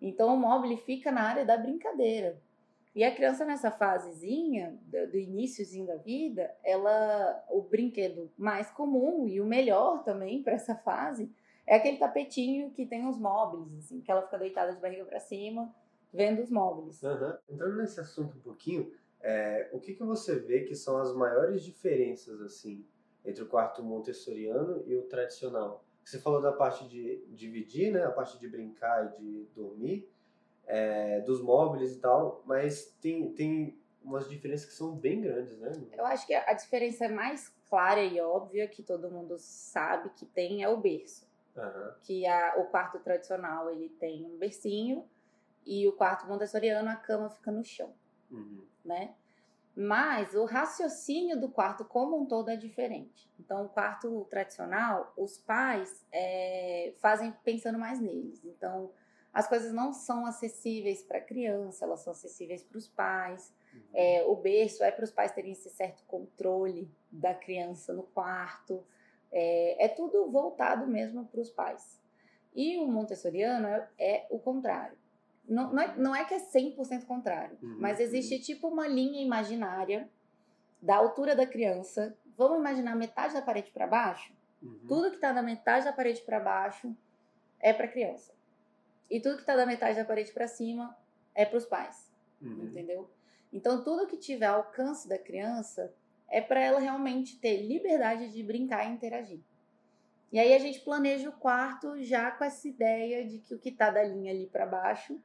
Então 0.00 0.32
o 0.32 0.38
móvel 0.38 0.76
fica 0.78 1.10
na 1.10 1.22
área 1.22 1.44
da 1.44 1.56
brincadeira. 1.56 2.40
E 2.96 3.04
a 3.04 3.14
criança 3.14 3.44
nessa 3.44 3.70
fasezinha, 3.70 4.74
do, 4.86 5.18
iníciozinho 5.18 5.86
da 5.86 5.96
vida, 5.96 6.50
ela 6.64 7.44
o 7.50 7.60
brinquedo 7.60 8.32
mais 8.38 8.70
comum 8.70 9.28
e 9.28 9.38
o 9.38 9.44
melhor 9.44 10.02
também 10.02 10.42
para 10.42 10.54
essa 10.54 10.74
fase 10.74 11.30
é 11.66 11.76
aquele 11.76 11.98
tapetinho 11.98 12.70
que 12.70 12.86
tem 12.86 13.06
os 13.06 13.18
móveis, 13.18 13.70
assim, 13.76 14.00
que 14.00 14.10
ela 14.10 14.22
fica 14.22 14.38
deitada 14.38 14.72
de 14.72 14.80
barriga 14.80 15.04
para 15.04 15.20
cima, 15.20 15.74
vendo 16.10 16.40
os 16.40 16.50
móveis. 16.50 17.02
Uhum. 17.02 17.34
Entrando 17.50 17.76
nesse 17.76 18.00
assunto 18.00 18.38
um 18.38 18.40
pouquinho, 18.40 18.90
é, 19.20 19.68
o 19.74 19.78
que, 19.78 19.92
que 19.92 20.02
você 20.02 20.38
vê 20.38 20.62
que 20.62 20.74
são 20.74 20.96
as 20.96 21.14
maiores 21.14 21.62
diferenças, 21.62 22.40
assim, 22.40 22.82
entre 23.22 23.42
o 23.42 23.46
quarto 23.46 23.82
montessoriano 23.82 24.82
e 24.86 24.96
o 24.96 25.02
tradicional? 25.02 25.84
Você 26.02 26.18
falou 26.18 26.40
da 26.40 26.52
parte 26.52 26.88
de 26.88 27.22
dividir, 27.28 27.92
né, 27.92 28.04
a 28.04 28.10
parte 28.10 28.38
de 28.38 28.48
brincar 28.48 29.04
e 29.04 29.20
de 29.20 29.44
dormir, 29.54 30.08
é, 30.66 31.20
dos 31.20 31.40
móveis 31.40 31.92
e 31.92 32.00
tal, 32.00 32.42
mas 32.44 32.86
tem, 33.00 33.32
tem 33.32 33.78
umas 34.02 34.28
diferenças 34.28 34.66
que 34.66 34.72
são 34.72 34.94
bem 34.94 35.20
grandes, 35.20 35.58
né? 35.58 35.72
Eu 35.92 36.04
acho 36.04 36.26
que 36.26 36.34
a 36.34 36.52
diferença 36.52 37.08
mais 37.08 37.54
clara 37.68 38.02
e 38.02 38.20
óbvia 38.20 38.68
que 38.68 38.82
todo 38.82 39.10
mundo 39.10 39.36
sabe 39.38 40.10
que 40.10 40.24
tem 40.24 40.62
é 40.62 40.68
o 40.68 40.76
berço. 40.76 41.26
Uhum. 41.56 41.92
Que 42.02 42.26
a, 42.26 42.54
o 42.58 42.66
quarto 42.66 42.98
tradicional 43.00 43.70
ele 43.70 43.88
tem 43.88 44.24
um 44.24 44.36
bercinho 44.36 45.08
e 45.64 45.86
o 45.88 45.92
quarto 45.92 46.26
montessoriano 46.26 46.88
a 46.88 46.96
cama 46.96 47.30
fica 47.30 47.50
no 47.50 47.64
chão, 47.64 47.92
uhum. 48.30 48.64
né? 48.84 49.14
Mas 49.74 50.34
o 50.34 50.46
raciocínio 50.46 51.38
do 51.38 51.50
quarto 51.50 51.84
como 51.84 52.18
um 52.18 52.24
todo 52.24 52.48
é 52.48 52.56
diferente. 52.56 53.30
Então, 53.38 53.66
o 53.66 53.68
quarto 53.68 54.24
tradicional, 54.30 55.12
os 55.18 55.36
pais 55.36 56.06
é, 56.10 56.94
fazem 56.96 57.30
pensando 57.44 57.78
mais 57.78 58.00
neles. 58.00 58.42
Então, 58.42 58.90
as 59.36 59.46
coisas 59.46 59.70
não 59.70 59.92
são 59.92 60.24
acessíveis 60.24 61.02
para 61.02 61.18
a 61.18 61.20
criança, 61.20 61.84
elas 61.84 62.00
são 62.00 62.10
acessíveis 62.10 62.62
para 62.62 62.78
os 62.78 62.88
pais. 62.88 63.54
Uhum. 63.74 63.80
É, 63.92 64.24
o 64.26 64.34
berço 64.34 64.82
é 64.82 64.90
para 64.90 65.04
os 65.04 65.10
pais 65.10 65.30
terem 65.30 65.52
esse 65.52 65.68
certo 65.68 66.02
controle 66.04 66.90
da 67.12 67.34
criança 67.34 67.92
no 67.92 68.04
quarto. 68.04 68.82
É, 69.30 69.84
é 69.84 69.88
tudo 69.88 70.30
voltado 70.30 70.86
mesmo 70.86 71.26
para 71.26 71.42
os 71.42 71.50
pais. 71.50 72.00
E 72.54 72.78
o 72.78 72.88
montessoriano 72.88 73.68
é, 73.68 73.90
é 73.98 74.26
o 74.30 74.38
contrário. 74.38 74.96
Não, 75.46 75.70
não, 75.70 75.82
é, 75.82 75.96
não 75.98 76.16
é 76.16 76.24
que 76.24 76.32
é 76.32 76.38
100% 76.38 77.04
contrário, 77.04 77.58
uhum, 77.62 77.76
mas 77.78 78.00
existe 78.00 78.36
uhum. 78.36 78.40
tipo 78.40 78.68
uma 78.68 78.88
linha 78.88 79.20
imaginária 79.20 80.08
da 80.80 80.96
altura 80.96 81.36
da 81.36 81.46
criança. 81.46 82.16
Vamos 82.38 82.58
imaginar 82.58 82.96
metade 82.96 83.34
da 83.34 83.42
parede 83.42 83.70
para 83.70 83.86
baixo? 83.86 84.32
Uhum. 84.62 84.80
Tudo 84.88 85.10
que 85.10 85.16
está 85.16 85.30
da 85.30 85.42
metade 85.42 85.84
da 85.84 85.92
parede 85.92 86.22
para 86.22 86.40
baixo 86.40 86.96
é 87.60 87.74
para 87.74 87.86
criança. 87.86 88.34
E 89.10 89.20
tudo 89.20 89.36
que 89.36 89.42
está 89.42 89.56
da 89.56 89.66
metade 89.66 89.98
da 89.98 90.04
parede 90.04 90.32
para 90.32 90.48
cima 90.48 90.96
é 91.34 91.44
para 91.44 91.58
os 91.58 91.66
pais. 91.66 92.10
Uhum. 92.40 92.64
Entendeu? 92.64 93.10
Então, 93.52 93.82
tudo 93.82 94.06
que 94.06 94.16
tiver 94.16 94.46
alcance 94.46 95.08
da 95.08 95.18
criança 95.18 95.92
é 96.28 96.40
para 96.40 96.60
ela 96.60 96.80
realmente 96.80 97.38
ter 97.38 97.62
liberdade 97.62 98.32
de 98.32 98.42
brincar 98.42 98.84
e 98.84 98.92
interagir. 98.92 99.40
E 100.32 100.38
aí 100.38 100.52
a 100.54 100.58
gente 100.58 100.80
planeja 100.80 101.28
o 101.28 101.32
quarto 101.32 102.02
já 102.02 102.30
com 102.30 102.44
essa 102.44 102.66
ideia 102.66 103.24
de 103.24 103.38
que 103.38 103.54
o 103.54 103.58
que 103.58 103.68
está 103.68 103.90
da 103.90 104.02
linha 104.02 104.32
ali 104.32 104.46
para 104.46 104.66
baixo 104.66 105.20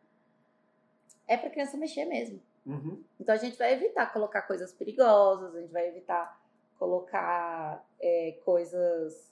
é 1.27 1.35
para 1.35 1.47
a 1.47 1.51
criança 1.51 1.77
mexer 1.77 2.05
mesmo. 2.05 2.41
Uhum. 2.65 3.03
Então 3.19 3.33
a 3.33 3.37
gente 3.37 3.57
vai 3.57 3.73
evitar 3.73 4.13
colocar 4.13 4.43
coisas 4.43 4.71
perigosas, 4.71 5.55
a 5.55 5.61
gente 5.61 5.71
vai 5.71 5.87
evitar 5.87 6.39
colocar 6.77 7.85
é, 7.99 8.37
coisas 8.45 9.31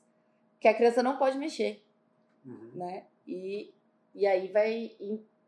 que 0.60 0.68
a 0.68 0.74
criança 0.74 1.02
não 1.04 1.18
pode 1.18 1.38
mexer, 1.38 1.84
uhum. 2.46 2.72
né? 2.74 3.06
E, 3.28 3.74
e 4.20 4.28
aí 4.28 4.50
vai, 4.50 4.92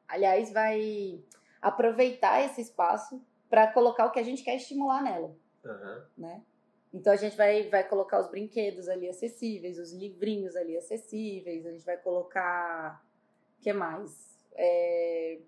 aliás, 0.08 0.52
vai 0.54 1.22
aproveitar 1.62 2.42
esse 2.46 2.62
espaço 2.62 3.22
para 3.50 3.68
colocar 3.68 4.06
o 4.06 4.12
que 4.12 4.20
a 4.20 4.24
gente 4.24 4.44
quer 4.44 4.56
estimular 4.56 5.04
nela. 5.04 5.36
Uhum. 5.66 6.04
Né? 6.18 6.42
Então 6.94 7.12
a 7.12 7.18
gente 7.18 7.36
vai, 7.36 7.70
vai 7.70 7.86
colocar 7.86 8.22
os 8.22 8.30
brinquedos 8.30 8.88
ali 8.88 9.10
acessíveis, 9.10 9.78
os 9.78 9.92
livrinhos 9.92 10.56
ali 10.56 10.78
acessíveis, 10.78 11.66
a 11.66 11.72
gente 11.72 11.86
vai 11.86 11.98
colocar. 11.98 13.06
Que 13.60 13.74
mais? 13.74 14.40
É, 14.56 15.40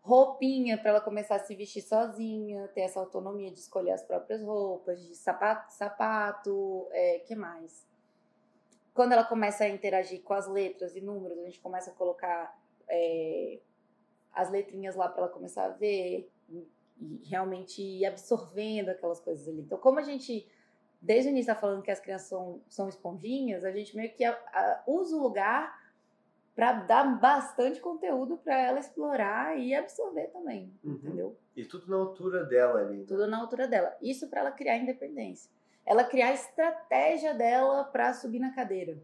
roupinha 0.00 0.78
para 0.78 0.90
ela 0.90 1.00
começar 1.00 1.34
a 1.34 1.40
se 1.40 1.56
vestir 1.56 1.82
sozinha, 1.82 2.68
ter 2.68 2.82
essa 2.82 3.00
autonomia 3.00 3.50
de 3.50 3.58
escolher 3.58 3.90
as 3.90 4.02
próprias 4.02 4.40
roupas, 4.42 5.04
de 5.04 5.16
sapato, 5.16 5.72
sapato, 5.72 6.86
é, 6.92 7.18
que 7.18 7.34
mais? 7.34 7.84
Quando 8.98 9.12
ela 9.12 9.22
começa 9.22 9.62
a 9.62 9.68
interagir 9.68 10.24
com 10.24 10.34
as 10.34 10.48
letras 10.48 10.96
e 10.96 11.00
números, 11.00 11.38
a 11.38 11.44
gente 11.44 11.60
começa 11.60 11.92
a 11.92 11.94
colocar 11.94 12.60
é, 12.88 13.60
as 14.32 14.50
letrinhas 14.50 14.96
lá 14.96 15.08
para 15.08 15.22
ela 15.22 15.32
começar 15.32 15.66
a 15.66 15.68
ver 15.68 16.28
e 16.50 16.66
realmente 17.22 17.80
ir 17.80 18.04
absorvendo 18.04 18.88
aquelas 18.88 19.20
coisas 19.20 19.46
ali. 19.46 19.60
Então, 19.60 19.78
como 19.78 20.00
a 20.00 20.02
gente, 20.02 20.48
desde 21.00 21.28
o 21.28 21.30
início, 21.30 21.48
está 21.48 21.60
falando 21.60 21.80
que 21.80 21.92
as 21.92 22.00
crianças 22.00 22.26
são, 22.26 22.60
são 22.68 22.88
esponjinhas, 22.88 23.64
a 23.64 23.70
gente 23.70 23.94
meio 23.94 24.12
que 24.12 24.24
a, 24.24 24.32
a, 24.32 24.82
usa 24.84 25.14
o 25.14 25.22
lugar 25.22 25.80
para 26.56 26.72
dar 26.72 27.04
bastante 27.20 27.78
conteúdo 27.78 28.36
para 28.38 28.60
ela 28.60 28.80
explorar 28.80 29.56
e 29.56 29.76
absorver 29.76 30.26
também, 30.32 30.76
uhum. 30.82 30.94
entendeu? 30.94 31.36
E 31.54 31.64
tudo 31.64 31.88
na 31.88 31.98
altura 31.98 32.44
dela 32.44 32.80
ali. 32.80 32.96
Né? 32.96 33.04
Tudo 33.06 33.28
na 33.28 33.38
altura 33.38 33.68
dela. 33.68 33.96
Isso 34.02 34.28
para 34.28 34.40
ela 34.40 34.50
criar 34.50 34.76
independência. 34.76 35.48
Ela 35.88 36.04
criar 36.04 36.28
a 36.28 36.34
estratégia 36.34 37.32
dela 37.32 37.82
para 37.82 38.12
subir 38.12 38.38
na 38.38 38.54
cadeira. 38.54 38.98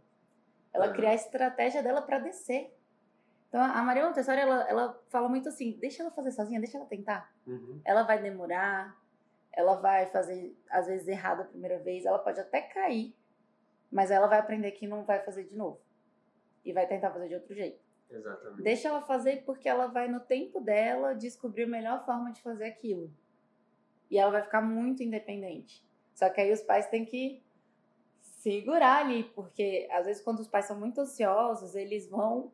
Ela 0.70 0.88
uhum. 0.88 0.92
criar 0.92 1.12
a 1.12 1.14
estratégia 1.14 1.83
dela 1.83 2.03
para 2.03 2.18
descer. 2.18 2.77
Então, 3.49 3.62
a 3.62 3.83
Maria 3.83 4.05
Montessori, 4.05 4.38
ela, 4.38 4.68
ela 4.68 5.03
fala 5.09 5.27
muito 5.27 5.49
assim, 5.49 5.79
deixa 5.81 6.03
ela 6.03 6.11
fazer 6.11 6.33
sozinha, 6.33 6.61
deixa 6.61 6.77
ela 6.77 6.85
tentar. 6.87 7.33
Uhum. 7.47 7.81
Ela 7.87 8.03
vai 8.03 8.20
demorar, 8.20 9.01
ela 9.51 9.77
vai 9.77 10.11
fazer, 10.11 10.55
às 10.68 10.87
vezes, 10.87 11.09
errado 11.09 11.40
a 11.40 11.44
primeira 11.47 11.79
vez, 11.79 12.05
ela 12.05 12.18
pode 12.18 12.38
até 12.38 12.61
cair, 12.61 13.16
mas 13.90 14.11
ela 14.11 14.27
vai 14.27 14.38
aprender 14.38 14.73
que 14.73 14.87
não 14.87 15.05
vai 15.05 15.25
fazer 15.25 15.44
de 15.44 15.57
novo. 15.57 15.81
E 16.66 16.73
vai 16.75 16.87
tentar 16.87 17.11
fazer 17.12 17.29
de 17.29 17.35
outro 17.35 17.55
jeito. 17.55 17.83
Exatamente. 18.11 18.62
Deixa 18.62 18.88
ela 18.88 19.01
fazer 19.01 19.42
porque 19.47 19.70
ela 19.70 19.87
vai, 19.87 20.07
no 20.07 20.20
tempo 20.20 20.61
dela, 20.61 21.14
descobrir 21.14 21.62
a 21.62 21.68
melhor 21.68 22.05
forma 22.05 22.31
de 22.31 22.42
fazer 22.42 22.66
aquilo. 22.66 23.11
E 24.11 24.18
ela 24.18 24.31
vai 24.31 24.42
ficar 24.42 24.61
muito 24.61 25.03
independente. 25.03 25.83
Só 26.14 26.29
que 26.31 26.40
aí 26.40 26.53
os 26.53 26.62
pais 26.62 26.87
têm 26.88 27.05
que 27.05 27.42
segurar 28.20 29.05
ali, 29.05 29.24
porque 29.35 29.88
às 29.90 30.07
vezes 30.07 30.22
quando 30.22 30.40
os 30.40 30.48
pais 30.48 30.66
são 30.66 30.79
muito 30.79 31.00
ansiosos, 31.00 31.74
eles 31.74 32.09
vão 32.09 32.53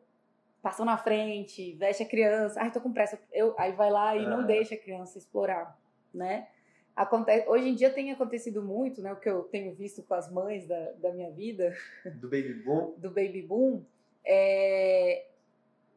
passam 0.61 0.85
na 0.85 0.97
frente, 0.97 1.73
veste 1.73 2.03
a 2.03 2.07
criança, 2.07 2.61
ai, 2.61 2.71
tô 2.71 2.79
com 2.79 2.93
pressa, 2.93 3.19
eu, 3.31 3.55
aí 3.57 3.71
vai 3.71 3.89
lá 3.89 4.15
e 4.15 4.27
não 4.27 4.45
deixa 4.45 4.75
a 4.75 4.77
criança 4.77 5.17
explorar, 5.17 5.75
né? 6.13 6.47
Acontece, 6.95 7.47
hoje 7.49 7.69
em 7.69 7.73
dia 7.73 7.89
tem 7.89 8.11
acontecido 8.11 8.61
muito, 8.61 9.01
né? 9.01 9.11
O 9.11 9.15
que 9.15 9.29
eu 9.29 9.43
tenho 9.43 9.73
visto 9.73 10.03
com 10.03 10.13
as 10.13 10.31
mães 10.31 10.67
da, 10.67 10.91
da 10.93 11.11
minha 11.11 11.31
vida. 11.31 11.73
Do 12.19 12.29
baby 12.29 12.53
boom. 12.53 12.93
do 12.97 13.09
baby 13.09 13.41
boom. 13.41 13.83
É, 14.23 15.25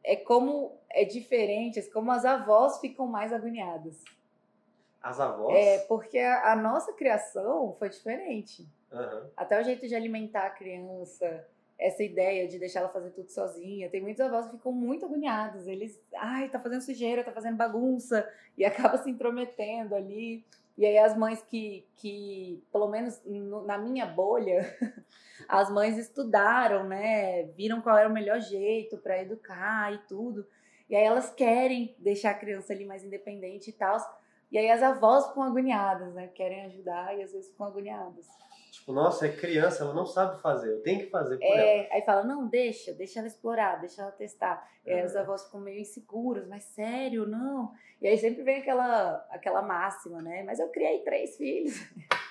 é 0.03 0.15
como 0.15 0.79
é 0.89 1.03
diferente, 1.03 1.79
é 1.79 1.83
como 1.83 2.11
as 2.11 2.25
avós 2.25 2.79
ficam 2.79 3.07
mais 3.07 3.33
agoniadas. 3.33 4.03
As 5.05 5.19
avós? 5.19 5.55
É, 5.55 5.77
porque 5.87 6.17
a, 6.17 6.53
a 6.53 6.55
nossa 6.55 6.91
criação 6.91 7.75
foi 7.77 7.89
diferente. 7.89 8.67
Uhum. 8.91 9.29
Até 9.37 9.61
o 9.61 9.63
jeito 9.63 9.87
de 9.87 9.93
alimentar 9.93 10.47
a 10.47 10.49
criança, 10.49 11.47
essa 11.77 12.01
ideia 12.01 12.47
de 12.47 12.57
deixar 12.57 12.79
ela 12.79 12.89
fazer 12.89 13.11
tudo 13.11 13.29
sozinha. 13.29 13.87
Tem 13.87 14.01
muitos 14.01 14.19
avós 14.19 14.47
que 14.47 14.57
ficam 14.57 14.71
muito 14.71 15.05
agoniados. 15.05 15.67
Eles, 15.67 16.01
ai, 16.15 16.49
tá 16.49 16.59
fazendo 16.59 16.81
sujeira, 16.81 17.23
tá 17.23 17.31
fazendo 17.31 17.55
bagunça, 17.55 18.27
e 18.57 18.65
acaba 18.65 18.97
se 18.97 19.11
intrometendo 19.11 19.93
ali. 19.93 20.43
E 20.75 20.83
aí 20.83 20.97
as 20.97 21.15
mães 21.15 21.39
que, 21.43 21.85
que 21.97 22.63
pelo 22.71 22.89
menos 22.89 23.21
no, 23.23 23.63
na 23.63 23.77
minha 23.77 24.07
bolha, 24.07 24.75
as 25.47 25.69
mães 25.69 25.99
estudaram, 25.99 26.83
né? 26.83 27.43
Viram 27.55 27.79
qual 27.79 27.95
era 27.95 28.09
o 28.09 28.13
melhor 28.13 28.39
jeito 28.39 28.97
para 28.97 29.21
educar 29.21 29.93
e 29.93 29.99
tudo. 30.07 30.47
E 30.89 30.95
aí 30.95 31.03
elas 31.03 31.31
querem 31.31 31.95
deixar 31.99 32.31
a 32.31 32.39
criança 32.39 32.73
ali 32.73 32.85
mais 32.85 33.03
independente 33.03 33.69
e 33.69 33.73
tal. 33.73 33.99
E 34.51 34.57
aí 34.57 34.69
as 34.69 34.81
avós 34.83 35.27
ficam 35.27 35.43
agoniadas, 35.43 36.13
né? 36.13 36.27
Querem 36.27 36.65
ajudar 36.65 37.17
e 37.17 37.23
às 37.23 37.31
vezes 37.33 37.49
ficam 37.51 37.67
agoniadas. 37.67 38.27
Tipo, 38.71 38.91
nossa, 38.91 39.25
é 39.25 39.31
criança, 39.31 39.83
ela 39.83 39.93
não 39.93 40.05
sabe 40.05 40.39
fazer, 40.41 40.69
eu 40.71 40.81
tenho 40.83 40.99
que 40.99 41.09
fazer 41.09 41.37
por 41.37 41.43
É, 41.45 41.77
ela. 41.85 41.93
aí 41.93 42.01
fala, 42.01 42.23
não, 42.23 42.45
deixa, 42.45 42.93
deixa 42.93 43.19
ela 43.19 43.27
explorar, 43.27 43.77
deixa 43.79 44.01
ela 44.01 44.11
testar. 44.11 44.69
E 44.85 44.91
aí 44.91 44.99
É. 44.99 45.05
os 45.05 45.15
avós 45.15 45.45
ficam 45.45 45.61
meio 45.61 45.79
inseguros, 45.79 46.45
mas 46.47 46.63
sério, 46.65 47.25
não. 47.25 47.71
E 48.01 48.07
aí 48.07 48.17
sempre 48.17 48.43
vem 48.43 48.57
aquela, 48.59 49.25
aquela 49.31 49.61
máxima, 49.61 50.21
né? 50.21 50.43
Mas 50.43 50.59
eu 50.59 50.67
criei 50.69 50.99
três 51.03 51.37
filhos. 51.37 51.73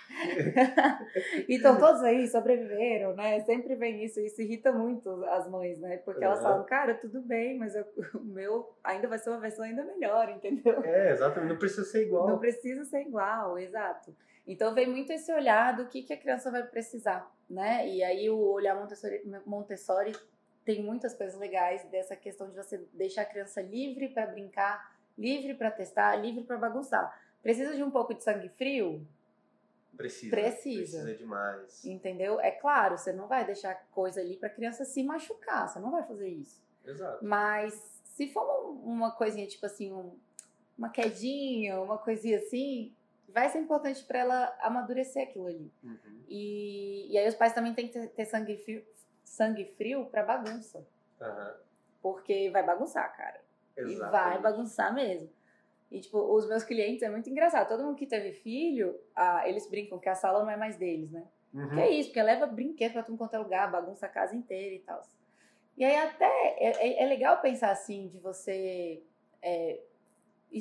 e 1.49 1.55
estão 1.57 1.79
todos 1.79 2.03
aí, 2.03 2.27
sobreviveram, 2.29 3.15
né? 3.15 3.41
Sempre 3.41 3.75
vem 3.75 4.05
isso, 4.05 4.21
isso 4.21 4.41
irrita 4.43 4.73
muito 4.73 5.25
as 5.27 5.49
mães, 5.49 5.79
né? 5.79 5.99
Porque 5.99 6.25
elas 6.25 6.39
Uhum. 6.39 6.45
falam, 6.45 6.65
cara, 6.65 6.95
tudo 6.95 7.21
bem, 7.21 7.57
mas 7.59 7.75
eu- 7.75 7.87
o 8.15 8.25
meu 8.25 8.75
ainda 8.83 9.09
vai 9.09 9.19
ser 9.19 9.31
uma 9.31 9.41
versão 9.41 9.65
ainda 9.65 9.85
melhor, 9.85 10.29
entendeu? 10.31 10.83
É, 10.85 11.13
exatamente, 11.13 11.51
não 11.51 11.59
precisa 11.59 11.85
ser 11.85 12.03
igual. 12.07 12.29
Não 12.29 12.39
precisa 12.39 12.85
ser 12.85 13.01
igual, 13.03 13.59
exato. 13.59 14.15
Então 14.47 14.75
vem 14.75 14.87
muito 14.87 15.11
esse 15.13 15.33
olhar 15.33 15.75
do 15.77 15.87
que, 15.87 16.03
que 16.03 16.13
a 16.13 16.17
criança 16.19 16.51
vai 16.51 16.63
precisar, 16.63 17.31
né? 17.49 17.89
E 17.89 18.03
aí 18.03 18.29
o 18.29 18.39
olhar 18.39 18.75
Montessori, 18.77 19.23
Montessori 19.47 20.13
tem 20.65 20.83
muitas 20.83 21.15
coisas 21.15 21.39
legais 21.39 21.83
dessa 21.91 22.15
questão 22.17 22.49
de 22.51 22.57
você 22.57 22.79
deixar 22.93 23.23
a 23.23 23.27
criança 23.27 23.61
livre 23.63 24.09
para 24.09 24.27
brincar, 24.27 24.95
livre 25.17 25.55
para 25.55 25.71
testar, 25.71 26.17
livre 26.17 26.45
para 26.45 26.57
bagunçar. 26.59 27.19
Precisa 27.43 27.75
de 27.77 27.83
um 27.83 27.91
pouco 27.91 28.15
de 28.15 28.25
sangue 28.25 28.49
frio? 28.51 29.07
Precisa. 29.97 30.31
Precisa. 30.35 30.99
Precisa 31.03 31.15
demais. 31.15 31.85
Entendeu? 31.85 32.41
É 32.41 32.51
claro, 32.51 32.97
você 32.99 33.13
não 33.13 33.27
vai 33.27 33.45
deixar 33.45 33.75
coisa 33.91 34.21
ali 34.21 34.37
para 34.37 34.49
criança 34.51 34.85
se 34.85 35.03
machucar, 35.03 35.69
você 35.69 35.79
não 35.79 35.91
vai 35.91 36.03
fazer 36.05 36.29
isso. 36.29 36.63
Exato. 36.85 37.25
Mas 37.25 37.75
se 38.05 38.29
for 38.29 38.43
um- 38.67 38.81
uma 38.85 39.11
coisinha, 39.13 39.47
tipo 39.47 39.65
assim, 39.67 39.93
um- 39.93 40.17
uma 40.77 40.89
quedinha, 40.91 41.81
uma 41.81 41.99
coisinha 41.99 42.39
assim, 42.39 42.95
vai 43.29 43.49
ser 43.49 43.59
importante 43.59 44.05
para 44.05 44.19
ela 44.19 44.57
amadurecer 44.61 45.23
aquilo 45.23 45.47
ali. 45.47 45.73
Uhum. 45.83 46.23
E, 46.29 47.13
e 47.13 47.19
aí 47.19 47.29
os 47.29 47.35
pais 47.35 47.53
também 47.53 47.75
têm 47.75 47.89
que 47.89 47.93
ter, 47.95 48.09
ter 48.09 48.25
sangue 48.27 48.57
frio, 48.59 48.85
sangue 49.25 49.65
frio 49.77 50.07
para 50.07 50.23
bagunça. 50.23 50.87
Aham. 51.21 51.55
Porque 52.03 52.51
vai 52.51 52.63
bagunçar, 52.63 53.17
cara. 53.17 53.41
E 53.77 53.83
vai 53.83 53.93
Exatamente. 53.93 54.43
bagunçar 54.43 54.95
mesmo. 54.95 55.31
E, 55.95 56.01
tipo, 56.01 56.19
os 56.19 56.49
meus 56.49 56.65
clientes 56.65 57.03
é 57.03 57.09
muito 57.09 57.31
engraçado. 57.31 57.69
Todo 57.69 57.85
mundo 57.85 57.95
que 57.97 58.07
teve 58.07 58.33
filho, 58.33 58.99
ah, 59.15 59.49
eles 59.49 59.69
brincam 59.71 59.99
que 59.99 60.09
a 60.09 60.15
sala 60.15 60.43
não 60.43 60.51
é 60.51 60.57
mais 60.57 60.77
deles, 60.77 61.11
né? 61.13 61.25
Uhum. 61.53 61.71
Que 61.71 61.81
é 61.81 61.91
isso, 61.91 62.09
porque 62.09 62.23
leva 62.23 62.47
brinquedo 62.47 62.93
pra 62.95 63.03
tudo 63.05 63.17
quanto 63.17 63.35
é 63.35 63.39
lugar, 63.39 63.71
bagunça 63.71 64.07
a 64.07 64.09
casa 64.09 64.35
inteira 64.35 64.75
e 64.75 64.81
tal. 64.81 65.01
E 65.77 65.85
aí 65.85 65.95
até 65.97 66.25
é, 66.59 66.73
é- 66.89 67.03
é 67.05 67.07
legal 67.07 67.41
pensar 67.41 67.71
assim, 67.71 68.09
de 68.09 68.19
você 68.19 69.03
é, 69.41 69.81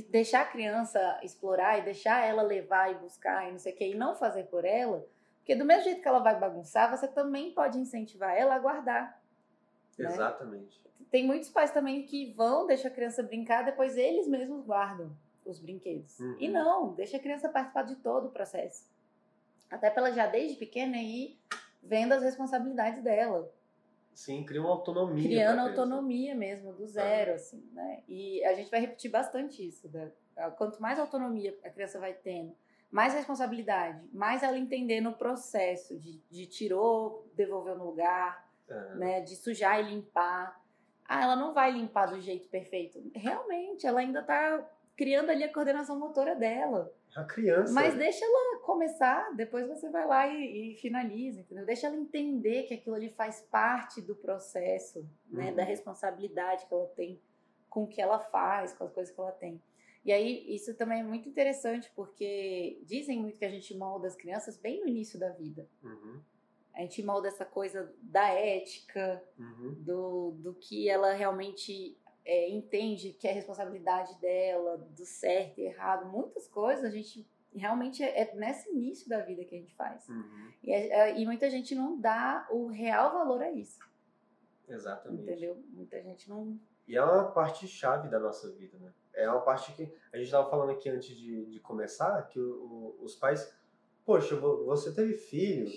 deixar 0.10 0.42
a 0.42 0.46
criança 0.46 1.20
explorar 1.24 1.80
e 1.80 1.82
deixar 1.84 2.24
ela 2.28 2.44
levar 2.44 2.92
e 2.92 2.96
buscar 2.96 3.48
e 3.48 3.52
não 3.52 3.58
sei 3.60 3.74
o 3.74 3.76
que, 3.76 3.88
e 3.88 3.96
não 3.96 4.16
fazer 4.16 4.44
por 4.46 4.66
ela, 4.66 5.04
porque 5.38 5.56
do 5.56 5.66
mesmo 5.66 5.84
jeito 5.86 6.02
que 6.02 6.08
ela 6.08 6.20
vai 6.20 6.40
bagunçar, 6.40 6.90
você 6.96 7.08
também 7.08 7.52
pode 7.54 7.80
incentivar 7.80 8.36
ela 8.38 8.54
a 8.56 8.60
guardar. 8.60 9.20
né? 9.98 10.06
Exatamente. 10.06 10.80
Tem 11.12 11.26
muitos 11.26 11.50
pais 11.50 11.72
também 11.72 12.04
que 12.04 12.34
vão, 12.34 12.66
deixa 12.66 12.88
a 12.88 12.92
criança 12.92 13.22
brincar, 13.24 13.64
depois 13.64 13.98
eles 13.98 14.28
mesmos 14.28 14.64
guardam 14.64 15.12
os 15.46 15.60
brinquedos. 15.60 16.20
Uhum. 16.20 16.38
E 16.40 16.48
não, 16.48 16.94
deixa 16.94 17.18
a 17.18 17.20
criança 17.20 17.50
participar 17.50 17.84
de 17.84 17.96
todo 17.98 18.28
o 18.28 18.32
processo. 18.32 18.86
Até 19.70 19.90
pra 19.90 20.04
ela 20.04 20.12
já 20.12 20.28
desde 20.28 20.56
pequena 20.58 20.98
ir 20.98 21.40
vendo 21.82 22.14
as 22.14 22.24
responsabilidades 22.24 23.04
dela. 23.04 23.52
Sim, 24.14 24.44
cria 24.46 24.62
uma 24.62 24.70
autonomia. 24.70 25.24
criando 25.24 25.60
autonomia 25.60 26.36
mesmo, 26.36 26.72
do 26.74 26.86
zero, 26.86 27.34
assim, 27.34 27.68
né? 27.74 28.04
E 28.08 28.44
a 28.46 28.54
gente 28.54 28.70
vai 28.70 28.80
repetir 28.80 29.10
bastante 29.10 29.68
isso. 29.68 29.90
Né? 29.90 30.12
Quanto 30.58 30.82
mais 30.82 31.00
autonomia 31.00 31.58
a 31.64 31.70
criança 31.70 32.00
vai 32.00 32.14
tendo, 32.14 32.56
mais 32.92 33.14
responsabilidade, 33.14 34.08
mais 34.14 34.44
ela 34.44 34.58
entendendo 34.58 35.10
o 35.10 35.18
processo 35.18 35.98
de, 35.98 36.22
de 36.30 36.46
tirou, 36.46 37.28
devolveu 37.34 37.76
no 37.76 37.86
lugar, 37.86 38.48
Aham. 38.70 38.96
né? 38.96 39.22
De 39.22 39.36
sujar 39.36 39.80
e 39.80 39.90
limpar. 39.90 40.62
Ah, 41.06 41.24
ela 41.24 41.36
não 41.36 41.54
vai 41.54 41.72
limpar 41.72 42.06
do 42.06 42.22
jeito 42.22 42.48
perfeito. 42.50 43.02
Realmente, 43.16 43.86
ela 43.88 44.00
ainda 44.00 44.22
tá 44.22 44.64
criando 44.96 45.30
ali 45.30 45.44
a 45.44 45.52
coordenação 45.52 45.98
motora 45.98 46.36
dela. 46.36 46.94
A 47.16 47.24
criança. 47.24 47.74
Mas 47.74 47.96
deixa 47.96 48.26
ela 48.26 48.60
começar, 48.62 49.34
depois 49.36 49.68
você 49.68 49.90
vai 49.90 50.06
lá 50.08 50.28
e, 50.28 50.74
e 50.74 50.76
finaliza, 50.78 51.42
entendeu? 51.42 51.66
Deixa 51.66 51.88
ela 51.88 51.96
entender 51.96 52.64
que 52.64 52.74
aquilo 52.74 52.96
ali 52.96 53.10
faz 53.10 53.42
parte 53.52 54.02
do 54.02 54.16
processo, 54.16 55.08
né? 55.30 55.50
Uhum. 55.50 55.56
Da 55.56 55.64
responsabilidade 55.64 56.66
que 56.66 56.74
ela 56.74 56.88
tem 56.96 57.20
com 57.70 57.84
o 57.84 57.88
que 57.88 58.02
ela 58.02 58.20
faz, 58.20 58.74
com 58.74 58.84
as 58.84 58.92
coisas 58.92 59.14
que 59.14 59.20
ela 59.20 59.32
tem. 59.32 59.62
E 60.06 60.12
aí, 60.12 60.44
isso 60.54 60.74
também 60.76 61.00
é 61.00 61.04
muito 61.04 61.30
interessante, 61.30 61.92
porque 61.96 62.80
dizem 62.84 63.20
muito 63.20 63.40
que 63.40 63.46
a 63.46 63.50
gente 63.50 63.76
molda 63.76 64.08
as 64.08 64.16
crianças 64.16 64.58
bem 64.58 64.82
no 64.82 64.88
início 64.88 65.18
da 65.20 65.30
vida. 65.30 65.68
Uhum. 65.82 66.20
A 66.76 66.82
gente 66.82 67.02
molda 67.04 67.28
essa 67.28 67.46
coisa 67.46 67.94
da 68.02 68.28
ética, 68.30 69.24
Uhum. 69.38 69.76
do, 69.80 70.32
do 70.40 70.54
que 70.56 70.90
ela 70.90 71.14
realmente 71.14 71.96
é, 72.26 72.50
entende 72.50 73.14
que 73.14 73.28
é 73.28 73.32
responsabilidade 73.32 74.18
dela, 74.20 74.78
do 74.78 75.06
certo 75.06 75.60
e 75.60 75.64
errado. 75.66 76.06
Muitas 76.10 76.48
coisas 76.48 76.86
a 76.86 76.90
gente 76.90 77.28
realmente 77.56 78.02
é, 78.04 78.22
é 78.22 78.36
nesse 78.36 78.70
início 78.72 79.08
da 79.10 79.20
vida 79.20 79.44
que 79.46 79.56
a 79.56 79.60
gente 79.60 79.76
faz. 79.76 80.08
Uhum. 80.10 80.52
E, 80.64 80.72
é- 80.72 80.88
é- 80.90 81.20
e 81.20 81.26
muita 81.26 81.50
gente 81.50 81.76
não 81.76 82.00
dá 82.00 82.48
o 82.50 82.68
real 82.68 83.12
valor 83.14 83.42
a 83.42 83.52
isso, 83.52 83.80
Exatamente. 84.68 85.22
entendeu? 85.24 85.62
Muita 85.70 86.02
gente 86.02 86.30
não. 86.30 86.58
E 86.88 86.96
é 86.98 87.04
uma 87.04 87.32
parte 87.32 87.68
chave 87.68 88.10
da 88.10 88.20
nossa 88.20 88.52
vida, 88.52 88.78
né? 88.80 88.92
É 89.14 89.30
uma 89.30 89.42
parte 89.42 89.72
que 89.74 89.84
a 90.12 90.18
gente 90.18 90.26
estava 90.26 90.50
falando 90.50 90.72
aqui 90.72 90.90
antes 90.90 91.16
de, 91.16 91.46
de 91.46 91.60
começar, 91.60 92.22
que 92.30 92.40
o- 92.40 92.96
o- 93.00 93.04
os 93.04 93.16
pais, 93.16 93.54
poxa, 94.06 94.36
vo- 94.36 94.66
você 94.66 94.92
teve 94.94 95.14
filho, 95.14 95.72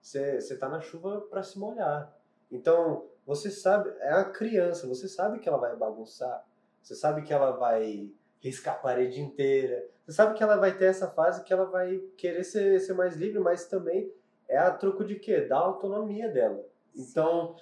você, 0.00 0.40
você 0.40 0.56
tá 0.56 0.68
na 0.68 0.80
chuva 0.80 1.22
para 1.22 1.42
se 1.42 1.58
molhar. 1.58 2.16
Então, 2.50 3.08
você 3.26 3.50
sabe, 3.50 3.90
é 4.00 4.12
a 4.12 4.24
criança, 4.24 4.86
você 4.86 5.08
sabe 5.08 5.38
que 5.40 5.48
ela 5.48 5.58
vai 5.58 5.74
bagunçar, 5.76 6.46
você 6.80 6.94
sabe 6.94 7.22
que 7.22 7.32
ela 7.32 7.50
vai 7.52 8.08
riscar 8.40 8.74
a 8.74 8.78
parede 8.78 9.20
inteira, 9.20 9.84
você 10.04 10.12
sabe 10.12 10.34
que 10.34 10.42
ela 10.42 10.56
vai 10.56 10.76
ter 10.76 10.84
essa 10.86 11.08
fase 11.10 11.42
que 11.42 11.52
ela 11.52 11.64
vai 11.64 11.98
querer 12.16 12.44
ser, 12.44 12.78
ser 12.80 12.94
mais 12.94 13.16
livre, 13.16 13.40
mas 13.40 13.66
também 13.66 14.12
é 14.48 14.56
a 14.56 14.70
troco 14.70 15.04
de 15.04 15.16
quê? 15.16 15.40
Da 15.40 15.56
autonomia 15.58 16.28
dela. 16.28 16.64
Então, 16.94 17.56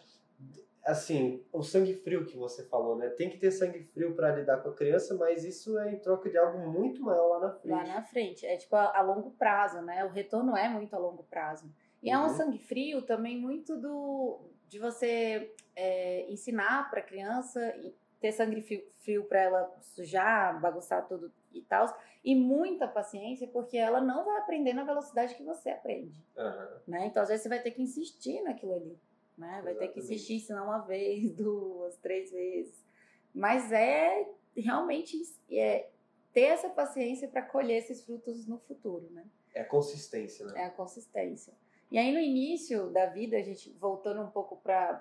assim, 0.85 1.43
o 1.53 1.63
sangue 1.63 1.95
frio 1.95 2.27
que 2.27 2.37
você 2.37 2.63
falou, 2.65 2.97
né? 2.97 3.09
Tem 3.09 3.31
que 3.31 3.39
ter 3.39 3.51
sangue 3.51 3.83
frio 3.85 4.15
para 4.15 4.37
lidar 4.37 4.59
com 4.59 4.69
a 4.69 4.75
criança, 4.75 5.15
mas 5.15 5.45
isso 5.45 5.79
é 5.79 5.93
em 5.93 5.99
troca 5.99 6.29
de 6.29 6.37
algo 6.37 6.59
muito 6.71 7.03
maior 7.03 7.27
lá 7.29 7.41
na 7.41 7.51
frente. 7.53 7.71
Lá 7.73 7.85
na 7.87 8.03
frente. 8.03 8.47
É 8.47 8.57
tipo 8.59 8.77
a, 8.77 8.95
a 8.99 9.01
longo 9.01 9.31
prazo, 9.31 9.81
né? 9.81 10.05
O 10.05 10.11
retorno 10.11 10.55
é 10.57 10.69
muito 10.69 10.95
a 10.95 10.99
longo 10.99 11.23
prazo. 11.25 11.71
E 12.03 12.11
é 12.11 12.19
um 12.19 12.25
Uhum. 12.25 12.29
sangue 12.29 12.59
frio 12.59 13.01
também 13.01 13.41
muito 13.41 13.79
do 13.81 14.41
de 14.75 14.81
você 14.81 15.55
é, 15.77 16.29
ensinar 16.29 16.91
para 16.91 16.99
a 16.99 17.03
criança 17.03 17.61
e 17.77 17.95
ter 18.21 18.33
sangue 18.33 18.61
frio, 18.99 19.25
para 19.25 19.41
ela 19.41 19.77
sujar, 19.81 20.61
bagunçar 20.61 21.07
tudo 21.07 21.33
e 21.53 21.63
tal, 21.63 21.87
e 22.25 22.35
muita 22.35 22.89
paciência 22.89 23.47
porque 23.47 23.77
ela 23.77 24.01
não 24.01 24.25
vai 24.25 24.39
aprender 24.39 24.73
na 24.73 24.83
velocidade 24.83 25.37
que 25.37 25.45
você 25.45 25.71
aprende, 25.71 26.21
Aham. 26.37 26.81
né? 26.89 27.07
Então 27.07 27.23
às 27.23 27.29
vezes 27.29 27.45
você 27.45 27.49
vai 27.49 27.63
ter 27.63 27.71
que 27.71 27.83
insistir 27.83 28.43
naquilo 28.43 28.75
ali, 28.75 28.99
né? 29.39 29.61
Vai 29.63 29.75
ter 29.75 29.89
que 29.89 30.01
Exatamente. 30.01 30.01
insistir, 30.01 30.35
ensinar 30.35 30.65
uma 30.65 30.79
vez, 30.79 31.31
duas, 31.37 31.97
três 31.99 32.33
vezes. 32.33 32.85
Mas 33.33 33.71
é 33.71 34.29
realmente 34.57 35.17
é, 35.53 35.89
ter 36.33 36.47
essa 36.47 36.69
paciência 36.69 37.29
para 37.29 37.43
colher 37.43 37.79
esses 37.79 38.05
frutos 38.05 38.45
no 38.49 38.59
futuro, 38.59 39.09
né? 39.13 39.25
É 39.55 39.61
a 39.61 39.65
consistência, 39.65 40.47
né? 40.47 40.63
É 40.63 40.65
a 40.65 40.71
consistência. 40.71 41.53
E 41.95 41.99
aí 41.99 42.13
no 42.13 42.19
início 42.19 42.91
da 42.91 43.07
vida, 43.07 43.37
a 43.37 43.41
gente 43.43 43.71
voltando 43.79 44.21
um 44.21 44.29
pouco 44.29 44.57
para 44.57 44.95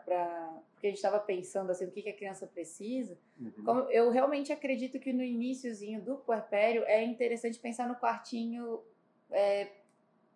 porque 0.73 0.85
a 0.85 0.89
gente 0.91 0.97
estava 0.97 1.19
pensando 1.19 1.71
assim, 1.71 1.85
o 1.85 1.91
que, 1.91 2.03
que 2.03 2.09
a 2.09 2.15
criança 2.15 2.45
precisa. 2.45 3.17
Uhum. 3.39 3.51
Como 3.65 3.79
eu 3.89 4.11
realmente 4.11 4.53
acredito 4.53 4.99
que 4.99 5.11
no 5.11 5.23
iníciozinho 5.23 5.99
do 6.03 6.17
puerpério 6.17 6.83
é 6.83 7.03
interessante 7.03 7.57
pensar 7.57 7.87
no 7.87 7.95
quartinho 7.95 8.79
é, 9.31 9.71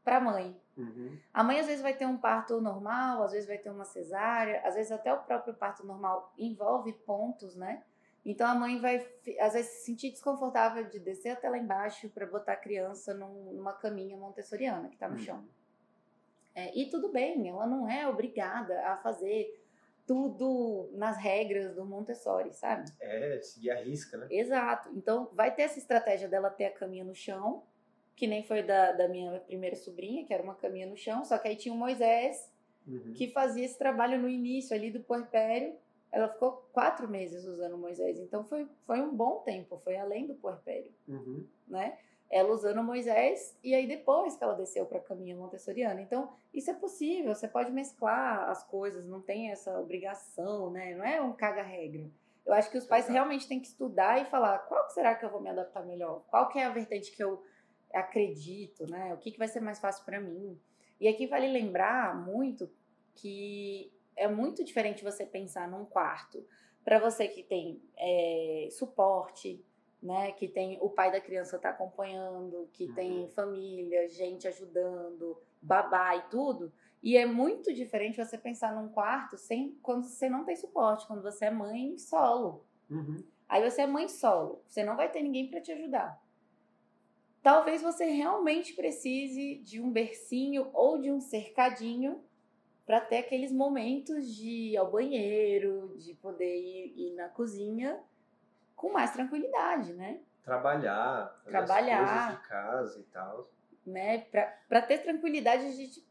para 0.03 0.17
a 0.17 0.19
mãe. 0.19 0.59
Uhum. 0.75 1.15
A 1.31 1.43
mãe 1.43 1.59
às 1.59 1.67
vezes 1.67 1.83
vai 1.83 1.93
ter 1.93 2.07
um 2.07 2.17
parto 2.17 2.59
normal, 2.59 3.21
às 3.21 3.33
vezes 3.33 3.47
vai 3.47 3.59
ter 3.59 3.69
uma 3.69 3.85
cesárea, 3.85 4.59
às 4.65 4.73
vezes 4.73 4.91
até 4.91 5.13
o 5.13 5.21
próprio 5.21 5.53
parto 5.53 5.85
normal 5.85 6.33
envolve 6.39 6.91
pontos, 6.91 7.55
né? 7.55 7.83
Então 8.25 8.47
a 8.47 8.55
mãe 8.55 8.79
vai 8.79 9.07
às 9.39 9.53
vezes 9.53 9.69
se 9.73 9.85
sentir 9.85 10.09
desconfortável 10.09 10.85
de 10.85 10.97
descer 10.97 11.29
até 11.29 11.47
lá 11.51 11.57
embaixo 11.59 12.09
para 12.09 12.25
botar 12.25 12.53
a 12.53 12.57
criança 12.57 13.13
num- 13.13 13.53
numa 13.53 13.73
caminha 13.73 14.17
montessoriana 14.17 14.87
que 14.87 14.95
está 14.95 15.07
no 15.07 15.17
Uhum. 15.17 15.23
chão. 15.23 15.43
É, 16.57 16.75
e 16.75 16.89
tudo 16.89 17.09
bem, 17.11 17.47
ela 17.47 17.67
não 17.67 17.87
é 17.87 18.07
obrigada 18.07 18.81
a 18.87 18.97
fazer 18.97 19.63
tudo 20.07 20.89
nas 20.93 21.15
regras 21.17 21.75
do 21.75 21.85
Montessori, 21.85 22.51
sabe? 22.51 22.89
É, 22.99 23.39
seguir 23.41 23.69
a 23.69 23.75
risca, 23.83 24.17
né? 24.17 24.27
Exato. 24.31 24.89
Então, 24.95 25.29
vai 25.33 25.53
ter 25.53 25.63
essa 25.63 25.77
estratégia 25.77 26.27
dela 26.27 26.49
ter 26.49 26.65
a 26.65 26.71
caminha 26.71 27.03
no 27.03 27.13
chão, 27.13 27.61
que 28.15 28.25
nem 28.25 28.41
foi 28.43 28.63
da, 28.63 28.93
da 28.93 29.07
minha 29.07 29.39
primeira 29.41 29.75
sobrinha, 29.75 30.25
que 30.25 30.33
era 30.33 30.41
uma 30.41 30.55
caminha 30.55 30.87
no 30.87 30.97
chão, 30.97 31.23
só 31.23 31.37
que 31.37 31.47
aí 31.47 31.55
tinha 31.55 31.73
o 31.73 31.77
Moisés, 31.77 32.51
Uhum. 32.87 33.11
que 33.13 33.27
fazia 33.31 33.65
esse 33.65 33.77
trabalho 33.77 34.17
no 34.17 34.29
início 34.29 34.73
ali 34.73 34.89
do 34.89 35.01
puerpério. 35.01 35.75
Ela 36.09 36.29
ficou 36.29 36.65
quatro 36.71 37.05
meses 37.05 37.43
usando 37.45 37.73
o 37.75 37.77
Moisés, 37.77 38.17
então 38.17 38.45
foi, 38.45 38.65
foi 38.85 39.01
um 39.01 39.13
bom 39.13 39.39
tempo, 39.41 39.77
foi 39.83 39.97
além 39.97 40.25
do 40.25 40.33
puerpério 40.35 40.89
Uhum. 41.05 41.45
né? 41.67 41.97
Ela 42.29 42.51
usando 42.51 42.83
Moisés 42.83 43.57
e 43.63 43.73
aí 43.73 43.87
depois 43.87 44.35
que 44.35 44.43
ela 44.43 44.53
desceu 44.53 44.85
para 44.85 44.97
a 44.97 45.01
caminha 45.01 45.35
montessoriana. 45.35 46.01
Então, 46.01 46.31
isso 46.53 46.69
é 46.69 46.73
possível, 46.73 47.33
você 47.33 47.47
pode 47.47 47.71
mesclar 47.71 48.49
as 48.49 48.63
coisas, 48.63 49.05
não 49.05 49.21
tem 49.21 49.51
essa 49.51 49.79
obrigação, 49.79 50.69
né? 50.69 50.95
Não 50.95 51.05
é 51.05 51.21
um 51.21 51.33
caga-regra. 51.33 52.09
Eu 52.45 52.53
acho 52.53 52.71
que 52.71 52.77
os 52.77 52.85
pais 52.85 53.07
realmente 53.07 53.47
têm 53.47 53.59
que 53.59 53.67
estudar 53.67 54.21
e 54.21 54.25
falar 54.25 54.59
qual 54.59 54.89
será 54.89 55.15
que 55.15 55.25
eu 55.25 55.29
vou 55.29 55.41
me 55.41 55.49
adaptar 55.49 55.85
melhor? 55.85 56.23
Qual 56.29 56.47
que 56.49 56.59
é 56.59 56.65
a 56.65 56.69
vertente 56.69 57.11
que 57.11 57.23
eu 57.23 57.43
acredito, 57.93 58.89
né? 58.89 59.13
O 59.13 59.17
que, 59.17 59.31
que 59.31 59.39
vai 59.39 59.47
ser 59.47 59.59
mais 59.59 59.79
fácil 59.79 60.05
para 60.05 60.19
mim? 60.19 60.59
E 60.99 61.07
aqui 61.07 61.27
vale 61.27 61.47
lembrar 61.47 62.15
muito 62.15 62.69
que 63.15 63.91
é 64.15 64.27
muito 64.27 64.63
diferente 64.63 65.03
você 65.03 65.25
pensar 65.25 65.69
num 65.69 65.85
quarto 65.85 66.45
para 66.83 66.99
você 66.99 67.27
que 67.27 67.43
tem 67.43 67.81
é, 67.97 68.69
suporte, 68.71 69.63
né? 70.01 70.31
Que 70.31 70.47
tem 70.47 70.77
o 70.81 70.89
pai 70.89 71.11
da 71.11 71.21
criança 71.21 71.57
tá 71.57 71.69
acompanhando, 71.69 72.69
que 72.73 72.85
uhum. 72.85 72.93
tem 72.93 73.27
família, 73.29 74.07
gente 74.07 74.47
ajudando, 74.47 75.37
babá 75.61 76.15
e 76.15 76.21
tudo. 76.29 76.71
E 77.01 77.15
é 77.15 77.25
muito 77.25 77.73
diferente 77.73 78.17
você 78.23 78.37
pensar 78.37 78.75
num 78.75 78.89
quarto 78.89 79.37
sem 79.37 79.77
quando 79.81 80.05
você 80.05 80.29
não 80.29 80.43
tem 80.43 80.55
suporte, 80.55 81.07
quando 81.07 81.21
você 81.21 81.45
é 81.45 81.51
mãe 81.51 81.97
solo. 81.97 82.63
Uhum. 82.89 83.23
Aí 83.47 83.69
você 83.69 83.83
é 83.83 83.87
mãe 83.87 84.07
solo, 84.07 84.61
você 84.67 84.83
não 84.83 84.95
vai 84.95 85.09
ter 85.09 85.21
ninguém 85.21 85.49
para 85.49 85.61
te 85.61 85.71
ajudar. 85.71 86.21
Talvez 87.41 87.81
você 87.81 88.05
realmente 88.05 88.73
precise 88.73 89.55
de 89.59 89.79
um 89.79 89.89
bercinho 89.89 90.69
ou 90.73 90.99
de 90.99 91.09
um 91.11 91.21
cercadinho 91.21 92.21
para 92.85 92.99
ter 92.99 93.19
aqueles 93.19 93.51
momentos 93.51 94.35
de 94.35 94.71
ir 94.71 94.77
ao 94.77 94.91
banheiro, 94.91 95.95
de 95.97 96.13
poder 96.15 96.59
ir, 96.59 96.93
ir 96.97 97.13
na 97.15 97.29
cozinha 97.29 98.01
com 98.77 98.93
mais 98.93 99.11
tranquilidade, 99.11 99.91
né? 99.93 100.21
Trabalhar, 100.45 101.41
trabalhar, 101.43 102.07
coisas 102.07 102.41
de 102.41 102.47
casa 102.47 102.99
e 102.99 103.03
tal. 103.03 103.49
Né? 103.85 104.19
Para 104.69 104.81
ter 104.81 104.99
tranquilidade 104.99 105.75
de 105.75 105.91
tipo, 105.91 106.07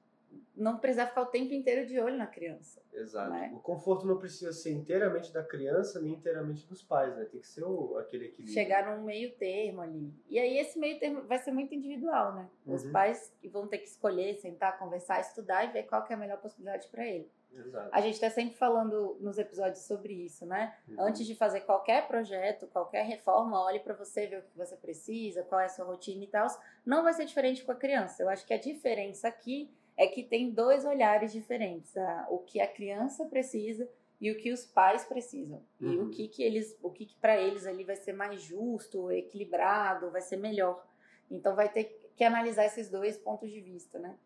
não 0.54 0.78
precisar 0.78 1.06
ficar 1.06 1.22
o 1.22 1.26
tempo 1.26 1.54
inteiro 1.54 1.86
de 1.86 1.98
olho 1.98 2.16
na 2.16 2.26
criança. 2.26 2.82
Exato. 2.92 3.30
Né? 3.30 3.52
O 3.54 3.60
conforto 3.60 4.06
não 4.06 4.18
precisa 4.18 4.52
ser 4.52 4.72
inteiramente 4.72 5.32
da 5.32 5.42
criança 5.42 6.00
nem 6.00 6.14
inteiramente 6.14 6.66
dos 6.66 6.82
pais, 6.82 7.14
né? 7.16 7.24
Tem 7.26 7.40
que 7.40 7.46
ser 7.46 7.62
o, 7.62 7.96
aquele 7.98 8.26
equilíbrio. 8.26 8.52
Chegar 8.52 8.96
num 8.96 9.04
meio 9.04 9.34
termo 9.36 9.82
ali. 9.82 10.12
E 10.28 10.38
aí 10.38 10.58
esse 10.58 10.78
meio 10.78 10.98
termo 10.98 11.22
vai 11.22 11.38
ser 11.38 11.52
muito 11.52 11.74
individual, 11.74 12.34
né? 12.34 12.48
Os 12.66 12.84
uhum. 12.84 12.92
pais 12.92 13.34
vão 13.50 13.66
ter 13.66 13.78
que 13.78 13.88
escolher, 13.88 14.34
sentar, 14.34 14.78
conversar, 14.78 15.20
estudar 15.20 15.64
e 15.64 15.72
ver 15.72 15.84
qual 15.84 16.04
que 16.04 16.12
é 16.12 16.16
a 16.16 16.18
melhor 16.18 16.38
possibilidade 16.38 16.88
para 16.88 17.06
ele. 17.06 17.30
Exato. 17.52 17.88
A 17.92 18.00
gente 18.00 18.14
está 18.14 18.28
sempre 18.30 18.56
falando 18.56 19.16
nos 19.20 19.38
episódios 19.38 19.80
sobre 19.80 20.12
isso, 20.12 20.44
né? 20.44 20.76
Uhum. 20.88 21.00
Antes 21.00 21.26
de 21.26 21.34
fazer 21.34 21.60
qualquer 21.60 22.06
projeto, 22.06 22.66
qualquer 22.66 23.04
reforma, 23.04 23.62
olhe 23.64 23.80
para 23.80 23.94
você 23.94 24.26
ver 24.26 24.38
o 24.38 24.42
que 24.42 24.56
você 24.56 24.76
precisa, 24.76 25.42
qual 25.42 25.60
é 25.60 25.66
a 25.66 25.68
sua 25.68 25.84
rotina 25.84 26.24
e 26.24 26.26
tal. 26.26 26.46
Não 26.84 27.02
vai 27.02 27.12
ser 27.12 27.24
diferente 27.24 27.64
com 27.64 27.72
a 27.72 27.76
criança. 27.76 28.22
Eu 28.22 28.28
acho 28.28 28.46
que 28.46 28.52
a 28.52 28.58
diferença 28.58 29.28
aqui 29.28 29.70
é 29.96 30.06
que 30.06 30.22
tem 30.22 30.50
dois 30.50 30.84
olhares 30.84 31.32
diferentes, 31.32 31.96
a, 31.96 32.26
o 32.30 32.38
que 32.38 32.60
a 32.60 32.68
criança 32.68 33.24
precisa 33.24 33.88
e 34.20 34.30
o 34.30 34.36
que 34.36 34.52
os 34.52 34.64
pais 34.64 35.04
precisam 35.04 35.62
uhum. 35.80 35.92
e 35.92 35.96
o 35.96 36.02
uhum. 36.02 36.10
que 36.10 36.28
que 36.28 36.42
eles, 36.42 36.76
o 36.82 36.90
que, 36.90 37.06
que 37.06 37.16
para 37.16 37.40
eles 37.40 37.66
ali 37.66 37.84
vai 37.84 37.96
ser 37.96 38.12
mais 38.12 38.40
justo, 38.40 39.10
equilibrado, 39.10 40.10
vai 40.10 40.20
ser 40.20 40.36
melhor. 40.36 40.86
Então 41.30 41.54
vai 41.54 41.68
ter 41.70 41.84
que 42.14 42.24
analisar 42.24 42.64
esses 42.64 42.88
dois 42.88 43.16
pontos 43.16 43.50
de 43.50 43.60
vista, 43.60 43.98
né? 43.98 44.16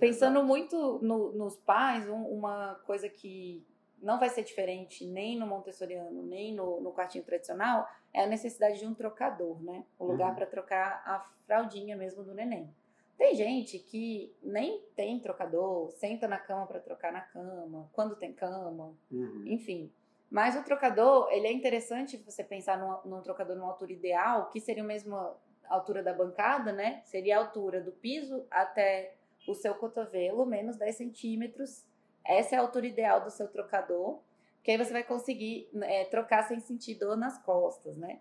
Pensando 0.00 0.42
muito 0.42 0.98
no, 1.02 1.32
nos 1.32 1.56
pais, 1.56 2.08
um, 2.08 2.22
uma 2.24 2.74
coisa 2.86 3.08
que 3.08 3.64
não 4.02 4.18
vai 4.18 4.30
ser 4.30 4.42
diferente 4.42 5.04
nem 5.06 5.38
no 5.38 5.46
montessoriano, 5.46 6.22
nem 6.22 6.54
no, 6.54 6.80
no 6.80 6.92
quartinho 6.92 7.22
tradicional, 7.22 7.86
é 8.12 8.24
a 8.24 8.26
necessidade 8.26 8.78
de 8.78 8.86
um 8.86 8.94
trocador, 8.94 9.62
né? 9.62 9.84
O 9.98 10.06
lugar 10.06 10.30
uhum. 10.30 10.34
para 10.36 10.46
trocar 10.46 11.02
a 11.04 11.20
fraldinha 11.46 11.96
mesmo 11.96 12.24
do 12.24 12.34
neném. 12.34 12.74
Tem 13.18 13.34
gente 13.34 13.78
que 13.78 14.34
nem 14.42 14.80
tem 14.96 15.20
trocador, 15.20 15.90
senta 15.90 16.26
na 16.26 16.38
cama 16.38 16.66
para 16.66 16.80
trocar 16.80 17.12
na 17.12 17.20
cama, 17.20 17.88
quando 17.92 18.16
tem 18.16 18.32
cama, 18.32 18.94
uhum. 19.10 19.44
enfim. 19.46 19.92
Mas 20.30 20.56
o 20.56 20.64
trocador, 20.64 21.28
ele 21.30 21.46
é 21.46 21.52
interessante 21.52 22.16
você 22.16 22.42
pensar 22.42 22.78
num, 22.78 23.10
num 23.10 23.20
trocador 23.20 23.56
numa 23.56 23.68
altura 23.68 23.92
ideal, 23.92 24.48
que 24.48 24.60
seria 24.60 24.82
a 24.82 24.86
mesma 24.86 25.36
altura 25.68 26.02
da 26.02 26.14
bancada, 26.14 26.72
né? 26.72 27.02
Seria 27.04 27.36
a 27.36 27.40
altura 27.40 27.82
do 27.82 27.92
piso 27.92 28.46
até 28.50 29.14
o 29.50 29.54
seu 29.54 29.74
cotovelo, 29.74 30.46
menos 30.46 30.76
10 30.76 30.96
centímetros. 30.96 31.84
Essa 32.24 32.54
é 32.54 32.58
a 32.58 32.62
altura 32.62 32.86
ideal 32.86 33.22
do 33.22 33.30
seu 33.30 33.48
trocador, 33.48 34.20
que 34.62 34.70
aí 34.70 34.78
você 34.78 34.92
vai 34.92 35.02
conseguir 35.02 35.68
é, 35.82 36.04
trocar 36.04 36.42
sem 36.44 36.60
sentir 36.60 36.94
dor 36.96 37.16
nas 37.16 37.42
costas, 37.42 37.96
né? 37.96 38.20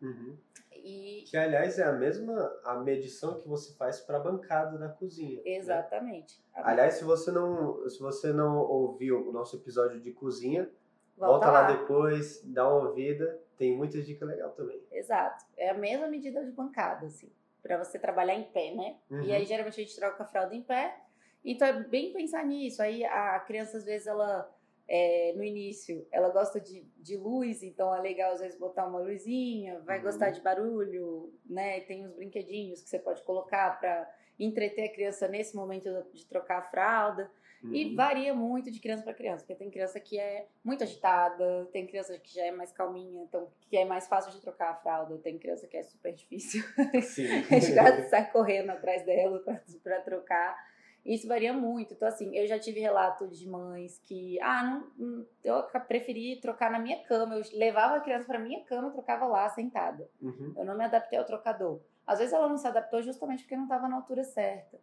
Uhum. 0.00 0.36
E... 0.72 1.24
Que, 1.26 1.36
aliás, 1.36 1.78
é 1.78 1.84
a 1.84 1.92
mesma 1.92 2.52
a 2.62 2.74
medição 2.74 3.40
que 3.40 3.48
você 3.48 3.72
faz 3.74 4.00
para 4.00 4.18
a 4.18 4.20
bancada 4.20 4.76
da 4.76 4.88
cozinha. 4.88 5.42
Né? 5.42 5.56
Exatamente. 5.56 6.38
Né? 6.54 6.62
Aliás, 6.62 6.94
se 6.94 7.04
você, 7.04 7.30
não, 7.30 7.88
se 7.88 7.98
você 7.98 8.32
não 8.32 8.58
ouviu 8.58 9.28
o 9.28 9.32
nosso 9.32 9.56
episódio 9.56 9.98
de 10.00 10.12
cozinha, 10.12 10.70
volta, 11.16 11.46
volta 11.46 11.50
lá. 11.50 11.60
lá. 11.62 11.72
depois, 11.72 12.42
dá 12.44 12.68
uma 12.68 12.88
ouvida. 12.88 13.40
Tem 13.56 13.74
muita 13.74 14.02
dica 14.02 14.26
legal 14.26 14.50
também. 14.50 14.82
Exato. 14.90 15.44
É 15.56 15.70
a 15.70 15.74
mesma 15.74 16.06
medida 16.06 16.44
de 16.44 16.50
bancada, 16.50 17.06
assim, 17.06 17.30
para 17.64 17.82
você 17.82 17.98
trabalhar 17.98 18.34
em 18.34 18.44
pé, 18.44 18.74
né? 18.74 18.98
Uhum. 19.10 19.22
E 19.22 19.32
aí, 19.32 19.46
geralmente, 19.46 19.80
a 19.80 19.82
gente 19.82 19.96
troca 19.96 20.22
a 20.22 20.26
fralda 20.26 20.54
em 20.54 20.62
pé. 20.62 20.94
Então, 21.42 21.66
é 21.66 21.72
bem 21.82 22.12
pensar 22.12 22.44
nisso. 22.44 22.82
Aí, 22.82 23.02
a 23.04 23.40
criança, 23.40 23.78
às 23.78 23.84
vezes, 23.84 24.06
ela 24.06 24.54
é, 24.86 25.32
no 25.34 25.42
início, 25.42 26.06
ela 26.12 26.28
gosta 26.28 26.60
de, 26.60 26.82
de 26.98 27.16
luz, 27.16 27.62
então 27.62 27.94
é 27.94 28.00
legal 28.00 28.32
às 28.34 28.40
vezes 28.40 28.58
botar 28.58 28.86
uma 28.86 28.98
luzinha, 28.98 29.80
vai 29.80 29.98
uhum. 29.98 30.04
gostar 30.04 30.30
de 30.30 30.42
barulho, 30.42 31.32
né? 31.46 31.80
Tem 31.80 32.06
uns 32.06 32.12
brinquedinhos 32.12 32.82
que 32.82 32.90
você 32.90 32.98
pode 32.98 33.22
colocar 33.22 33.80
para 33.80 34.14
entreter 34.38 34.84
a 34.84 34.92
criança 34.92 35.26
nesse 35.26 35.56
momento 35.56 35.88
de 36.12 36.26
trocar 36.26 36.58
a 36.58 36.62
fralda. 36.62 37.30
Uhum. 37.64 37.74
E 37.74 37.94
varia 37.94 38.34
muito 38.34 38.70
de 38.70 38.78
criança 38.78 39.02
para 39.02 39.14
criança, 39.14 39.38
porque 39.38 39.54
tem 39.54 39.70
criança 39.70 39.98
que 39.98 40.18
é 40.18 40.46
muito 40.62 40.84
agitada, 40.84 41.66
tem 41.72 41.86
criança 41.86 42.18
que 42.18 42.34
já 42.34 42.44
é 42.44 42.50
mais 42.50 42.70
calminha, 42.70 43.22
então 43.22 43.48
que 43.70 43.76
é 43.76 43.86
mais 43.86 44.06
fácil 44.06 44.30
de 44.32 44.40
trocar 44.40 44.70
a 44.70 44.74
fralda, 44.74 45.16
tem 45.16 45.38
criança 45.38 45.66
que 45.66 45.76
é 45.76 45.82
super 45.82 46.12
difícil. 46.12 46.62
Sim. 47.02 47.26
a 47.50 47.58
gente 47.58 48.08
sai 48.10 48.30
correndo 48.30 48.68
atrás 48.68 49.04
dela 49.06 49.42
para 49.82 50.00
trocar. 50.02 50.74
Isso 51.04 51.28
varia 51.28 51.52
muito. 51.52 51.92
Então, 51.92 52.08
assim, 52.08 52.34
eu 52.34 52.46
já 52.46 52.58
tive 52.58 52.80
relatos 52.80 53.38
de 53.38 53.46
mães 53.46 53.98
que, 53.98 54.40
ah, 54.40 54.64
não, 54.98 55.26
eu 55.44 55.62
preferi 55.86 56.40
trocar 56.40 56.70
na 56.70 56.78
minha 56.78 57.02
cama. 57.04 57.34
Eu 57.34 57.42
levava 57.52 57.96
a 57.96 58.00
criança 58.00 58.26
para 58.26 58.38
minha 58.38 58.64
cama 58.64 58.88
e 58.88 58.92
trocava 58.92 59.26
lá, 59.26 59.46
sentada. 59.50 60.08
Uhum. 60.20 60.54
Eu 60.56 60.64
não 60.64 60.76
me 60.76 60.84
adaptei 60.84 61.18
ao 61.18 61.26
trocador. 61.26 61.80
Às 62.06 62.20
vezes 62.20 62.32
ela 62.32 62.48
não 62.48 62.56
se 62.56 62.66
adaptou 62.66 63.02
justamente 63.02 63.42
porque 63.42 63.56
não 63.56 63.64
estava 63.64 63.86
na 63.86 63.96
altura 63.96 64.24
certa. 64.24 64.78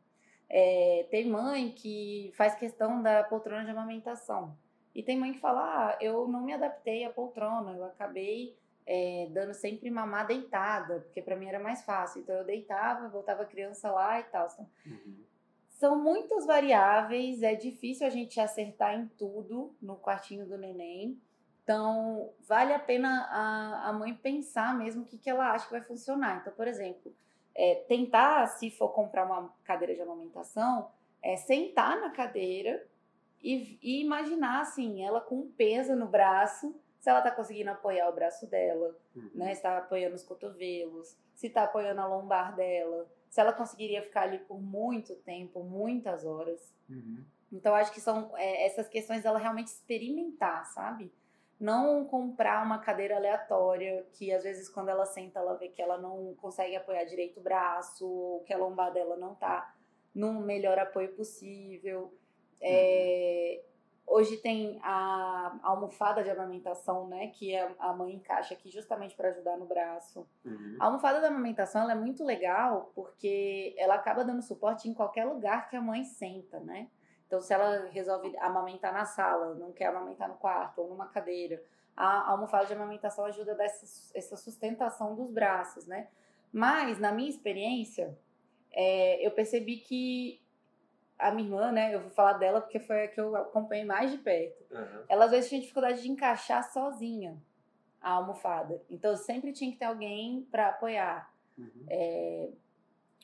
É, 0.54 1.08
tem 1.10 1.30
mãe 1.30 1.72
que 1.72 2.30
faz 2.36 2.54
questão 2.56 3.02
da 3.02 3.24
poltrona 3.24 3.64
de 3.64 3.72
amamentação. 3.72 4.58
E 4.94 5.02
tem 5.02 5.18
mãe 5.18 5.32
que 5.32 5.40
fala, 5.40 5.62
ah, 5.62 5.98
eu 6.02 6.28
não 6.28 6.42
me 6.42 6.52
adaptei 6.52 7.06
à 7.06 7.10
poltrona, 7.10 7.72
eu 7.72 7.86
acabei 7.86 8.58
é, 8.86 9.30
dando 9.32 9.54
sempre 9.54 9.90
mamar 9.90 10.28
deitada, 10.28 11.00
porque 11.00 11.22
para 11.22 11.38
mim 11.38 11.48
era 11.48 11.58
mais 11.58 11.86
fácil. 11.86 12.22
Então 12.22 12.36
eu 12.36 12.44
deitava, 12.44 13.08
botava 13.08 13.44
a 13.44 13.46
criança 13.46 13.90
lá 13.90 14.20
e 14.20 14.24
tal. 14.24 14.48
Uhum. 14.86 15.24
São 15.70 15.98
muitas 15.98 16.46
variáveis, 16.46 17.42
é 17.42 17.56
difícil 17.56 18.06
a 18.06 18.10
gente 18.10 18.38
acertar 18.38 19.00
em 19.00 19.08
tudo 19.18 19.74
no 19.82 19.96
quartinho 19.96 20.46
do 20.46 20.58
neném. 20.58 21.18
Então, 21.64 22.34
vale 22.46 22.74
a 22.74 22.80
pena 22.80 23.26
a, 23.30 23.90
a 23.90 23.94
mãe 23.94 24.14
pensar 24.14 24.78
mesmo 24.78 25.04
o 25.04 25.06
que, 25.06 25.18
que 25.18 25.30
ela 25.30 25.52
acha 25.52 25.66
que 25.66 25.72
vai 25.72 25.82
funcionar. 25.82 26.42
Então, 26.42 26.52
por 26.52 26.68
exemplo, 26.68 27.16
é, 27.56 27.76
tentar, 27.88 28.48
se 28.48 28.72
for 28.72 28.90
comprar 28.90 29.26
uma 29.26 29.54
cadeira 29.64 29.94
de 29.94 30.02
amamentação, 30.02 30.90
é 31.22 31.36
sentar 31.36 32.00
na 32.00 32.10
cadeira 32.10 32.86
e, 33.42 33.78
e 33.82 34.02
imaginar, 34.02 34.62
assim, 34.62 35.04
ela 35.04 35.22
com 35.22 35.40
um 35.40 35.52
peso 35.52 35.96
no 35.96 36.08
braço, 36.08 36.76
se 37.00 37.10
ela 37.10 37.20
está 37.20 37.32
conseguindo 37.32 37.72
apoiar 37.72 38.10
o 38.10 38.14
braço 38.14 38.46
dela, 38.48 38.96
uhum. 39.16 39.32
né? 39.34 39.48
Se 39.48 39.54
está 39.54 39.78
apoiando 39.80 40.16
os 40.16 40.24
cotovelos, 40.24 41.18
se 41.34 41.48
está 41.48 41.64
apoiando 41.64 42.02
a 42.02 42.08
lombar 42.08 42.56
dela 42.56 43.08
se 43.32 43.40
ela 43.40 43.54
conseguiria 43.54 44.04
ficar 44.04 44.24
ali 44.24 44.40
por 44.40 44.62
muito 44.62 45.16
tempo, 45.16 45.64
muitas 45.64 46.26
horas. 46.26 46.76
Uhum. 46.90 47.24
Então, 47.50 47.74
acho 47.74 47.94
que 47.94 48.02
são 48.02 48.30
é, 48.36 48.66
essas 48.66 48.90
questões 48.90 49.24
dela 49.24 49.40
realmente 49.40 49.68
experimentar, 49.68 50.66
sabe? 50.66 51.10
Não 51.62 52.04
comprar 52.06 52.66
uma 52.66 52.80
cadeira 52.80 53.16
aleatória 53.18 54.04
que 54.14 54.34
às 54.34 54.44
vezes 54.44 54.68
quando 54.68 54.90
ela 54.90 55.06
senta 55.06 55.40
ela 55.40 55.54
vê 55.54 55.68
que 55.68 55.80
ela 55.80 55.96
não 55.98 56.34
consegue 56.42 56.76
apoiar 56.76 57.04
direito 57.04 57.40
o 57.40 57.44
braço 57.44 58.10
ou 58.10 58.40
que 58.40 58.52
a 58.52 58.58
lombar 58.58 58.92
dela 58.92 59.16
não 59.16 59.36
tá 59.36 59.72
no 60.14 60.42
melhor 60.42 60.80
apoio 60.80 61.14
possível. 61.14 62.12
É, 62.60 63.62
uhum. 63.62 63.72
Hoje 64.08 64.38
tem 64.38 64.78
a 64.84 65.58
almofada 65.64 66.24
de 66.24 66.30
amamentação, 66.30 67.08
né? 67.08 67.28
Que 67.28 67.56
a 67.56 67.94
mãe 67.94 68.16
encaixa 68.16 68.56
aqui 68.56 68.70
justamente 68.70 69.16
para 69.16 69.30
ajudar 69.30 69.56
no 69.56 69.66
braço. 69.66 70.28
Uhum. 70.44 70.78
A 70.80 70.86
almofada 70.88 71.22
da 71.22 71.28
amamentação 71.28 71.90
é 71.90 71.96
muito 71.96 72.24
legal 72.26 72.92
porque 72.94 73.74
ela 73.78 73.96
acaba 73.96 74.26
dando 74.26 74.42
suporte 74.42 74.90
em 74.90 74.94
qualquer 74.94 75.26
lugar 75.26 75.70
que 75.70 75.76
a 75.76 75.82
mãe 75.82 76.04
senta, 76.04 76.60
né? 76.60 76.90
Então, 77.32 77.40
se 77.40 77.54
ela 77.54 77.88
resolve 77.94 78.38
amamentar 78.40 78.92
na 78.92 79.06
sala, 79.06 79.56
não 79.56 79.72
quer 79.72 79.86
amamentar 79.86 80.28
no 80.28 80.36
quarto 80.36 80.82
ou 80.82 80.90
numa 80.90 81.08
cadeira, 81.08 81.64
a 81.96 82.30
almofada 82.30 82.66
de 82.66 82.74
amamentação 82.74 83.24
ajuda 83.24 83.54
a 83.54 83.56
dar 83.56 83.64
essa 83.64 84.36
sustentação 84.36 85.16
dos 85.16 85.32
braços, 85.32 85.88
né? 85.88 86.10
Mas, 86.52 87.00
na 87.00 87.10
minha 87.14 87.30
experiência, 87.30 88.20
é, 88.70 89.26
eu 89.26 89.32
percebi 89.32 89.78
que 89.78 90.42
a 91.18 91.32
minha 91.32 91.48
irmã, 91.48 91.72
né, 91.72 91.96
eu 91.96 92.02
vou 92.02 92.10
falar 92.10 92.34
dela 92.34 92.60
porque 92.60 92.80
foi 92.80 93.06
a 93.06 93.08
que 93.08 93.22
eu 93.22 93.34
acompanhei 93.34 93.86
mais 93.86 94.12
de 94.12 94.18
perto. 94.18 94.66
Aham. 94.70 95.06
Ela 95.08 95.24
às 95.24 95.32
vezes 95.32 95.48
tinha 95.48 95.62
dificuldade 95.62 96.02
de 96.02 96.12
encaixar 96.12 96.70
sozinha 96.70 97.42
a 98.02 98.12
almofada. 98.12 98.84
Então 98.90 99.16
sempre 99.16 99.54
tinha 99.54 99.72
que 99.72 99.78
ter 99.78 99.86
alguém 99.86 100.46
para 100.52 100.68
apoiar. 100.68 101.34
Uhum. 101.58 101.86
É, 101.88 102.50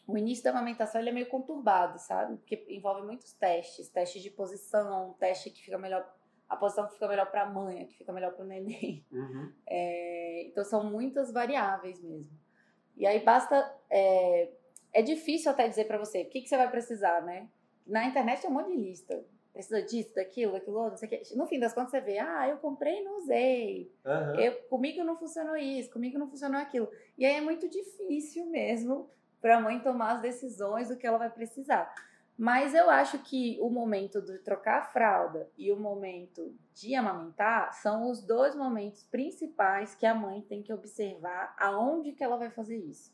o 0.07 0.17
início 0.17 0.43
da 0.43 0.51
amamentação 0.51 1.01
ele 1.01 1.09
é 1.09 1.13
meio 1.13 1.27
conturbado, 1.27 1.99
sabe? 1.99 2.37
Porque 2.37 2.65
envolve 2.69 3.05
muitos 3.05 3.33
testes, 3.33 3.89
testes 3.89 4.23
de 4.23 4.31
posição, 4.31 5.13
teste 5.19 5.49
que 5.49 5.61
fica 5.61 5.77
melhor, 5.77 6.09
a 6.47 6.55
posição 6.55 6.87
que 6.87 6.93
fica 6.93 7.09
melhor 7.09 7.29
para 7.29 7.41
a 7.41 7.49
mãe, 7.49 7.85
que 7.87 7.97
fica 7.97 8.13
melhor 8.13 8.31
para 8.31 8.45
o 8.45 8.47
neném. 8.47 9.05
Uhum. 9.11 9.51
É, 9.67 10.43
então 10.45 10.63
são 10.63 10.89
muitas 10.89 11.31
variáveis 11.31 12.01
mesmo. 12.01 12.31
E 12.95 13.05
aí 13.05 13.19
basta. 13.19 13.75
É, 13.89 14.49
é 14.93 15.01
difícil 15.01 15.51
até 15.51 15.67
dizer 15.67 15.85
para 15.85 15.97
você 15.97 16.21
o 16.21 16.29
que, 16.29 16.41
que 16.41 16.47
você 16.47 16.55
vai 16.55 16.71
precisar, 16.71 17.21
né? 17.21 17.49
Na 17.85 18.05
internet 18.05 18.41
tem 18.41 18.49
um 18.49 18.53
monte 18.53 18.71
de 18.71 18.77
lista. 18.77 19.25
Precisa 19.51 19.81
disso, 19.81 20.13
daquilo, 20.15 20.53
daquilo 20.53 20.89
não 20.89 20.95
sei 20.95 21.07
o 21.07 21.09
quê. 21.09 21.21
No 21.35 21.47
fim 21.47 21.59
das 21.59 21.73
contas, 21.73 21.91
você 21.91 21.99
vê, 21.99 22.19
ah, 22.19 22.47
eu 22.47 22.57
comprei 22.57 22.99
e 22.99 23.03
não 23.03 23.17
usei. 23.17 23.91
Aham. 24.05 24.39
Eu, 24.39 24.53
comigo 24.69 25.03
não 25.03 25.17
funcionou 25.17 25.57
isso, 25.57 25.91
comigo 25.91 26.17
não 26.17 26.29
funcionou 26.29 26.61
aquilo. 26.61 26.87
E 27.17 27.25
aí 27.25 27.35
é 27.35 27.41
muito 27.41 27.67
difícil 27.67 28.45
mesmo 28.45 29.09
para 29.41 29.58
a 29.58 29.62
mãe 29.62 29.80
tomar 29.80 30.13
as 30.13 30.21
decisões 30.21 30.89
do 30.89 30.97
que 30.97 31.06
ela 31.06 31.17
vai 31.17 31.30
precisar. 31.30 31.93
Mas 32.38 32.76
eu 32.76 32.89
acho 32.89 33.17
que 33.19 33.58
o 33.62 33.69
momento 33.69 34.21
de 34.21 34.38
trocar 34.39 34.78
a 34.80 34.86
fralda 34.86 35.50
e 35.58 35.71
o 35.71 35.80
momento 35.80 36.56
de 36.73 36.93
amamentar 36.93 37.73
são 37.73 38.12
os 38.12 38.21
dois 38.21 38.56
momentos 38.56 39.04
principais 39.04 39.95
que 39.95 40.06
a 40.06 40.13
mãe 40.13 40.41
tem 40.41 40.62
que 40.62 40.71
observar 40.71 41.56
aonde 41.60 42.12
que 42.12 42.23
ela 42.23 42.38
vai 42.38 42.52
fazer 42.52 42.78
isso. 42.78 43.12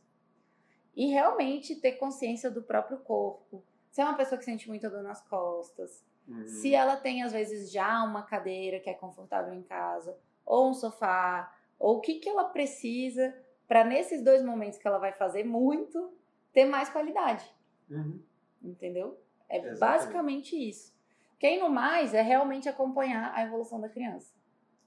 E 0.95 1.07
realmente 1.07 1.75
ter 1.77 1.93
consciência 1.93 2.51
do 2.51 2.61
próprio 2.61 2.97
corpo. 2.99 3.63
Se 3.89 4.01
é 4.01 4.03
uma 4.03 4.17
pessoa 4.17 4.37
que 4.37 4.43
sente 4.45 4.67
muita 4.67 4.89
dor 4.89 5.03
nas 5.03 5.21
costas, 5.21 6.03
Uhum. 6.27 6.47
se 6.47 6.73
ela 6.73 6.95
tem, 6.95 7.21
às 7.21 7.33
vezes, 7.33 7.69
já 7.69 8.01
uma 8.03 8.23
cadeira 8.23 8.79
que 8.79 8.89
é 8.89 8.93
confortável 8.93 9.53
em 9.53 9.61
casa, 9.61 10.17
ou 10.45 10.69
um 10.69 10.73
sofá, 10.73 11.53
ou 11.77 11.97
o 11.97 11.99
que, 11.99 12.15
que 12.15 12.29
ela 12.29 12.45
precisa 12.45 13.35
para, 13.73 13.83
nesses 13.83 14.23
dois 14.23 14.43
momentos 14.43 14.77
que 14.77 14.87
ela 14.87 14.99
vai 14.99 15.11
fazer 15.13 15.43
muito, 15.43 16.13
ter 16.53 16.65
mais 16.65 16.89
qualidade. 16.89 17.43
Uhum. 17.89 18.21
Entendeu? 18.61 19.19
É 19.49 19.57
Exatamente. 19.57 19.79
basicamente 19.79 20.69
isso. 20.69 20.93
Quem 21.39 21.59
no 21.59 21.69
mais 21.69 22.13
é 22.13 22.21
realmente 22.21 22.69
acompanhar 22.69 23.33
a 23.33 23.43
evolução 23.43 23.81
da 23.81 23.89
criança. 23.89 24.31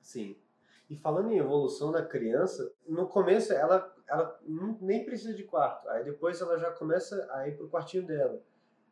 Sim. 0.01 0.37
E 0.89 0.95
falando 0.97 1.33
em 1.33 1.37
evolução 1.39 1.91
da 1.91 2.07
criança, 2.07 2.73
no 2.87 3.09
começo 3.09 3.53
ela, 3.53 3.93
ela 4.09 4.41
nem 4.81 5.05
precisa 5.05 5.35
de 5.35 5.43
quarto. 5.43 5.89
Aí 5.89 6.05
depois 6.05 6.41
ela 6.41 6.57
já 6.57 6.71
começa 6.71 7.29
a 7.33 7.49
ir 7.49 7.57
pro 7.57 7.69
quartinho 7.69 8.07
dela. 8.07 8.41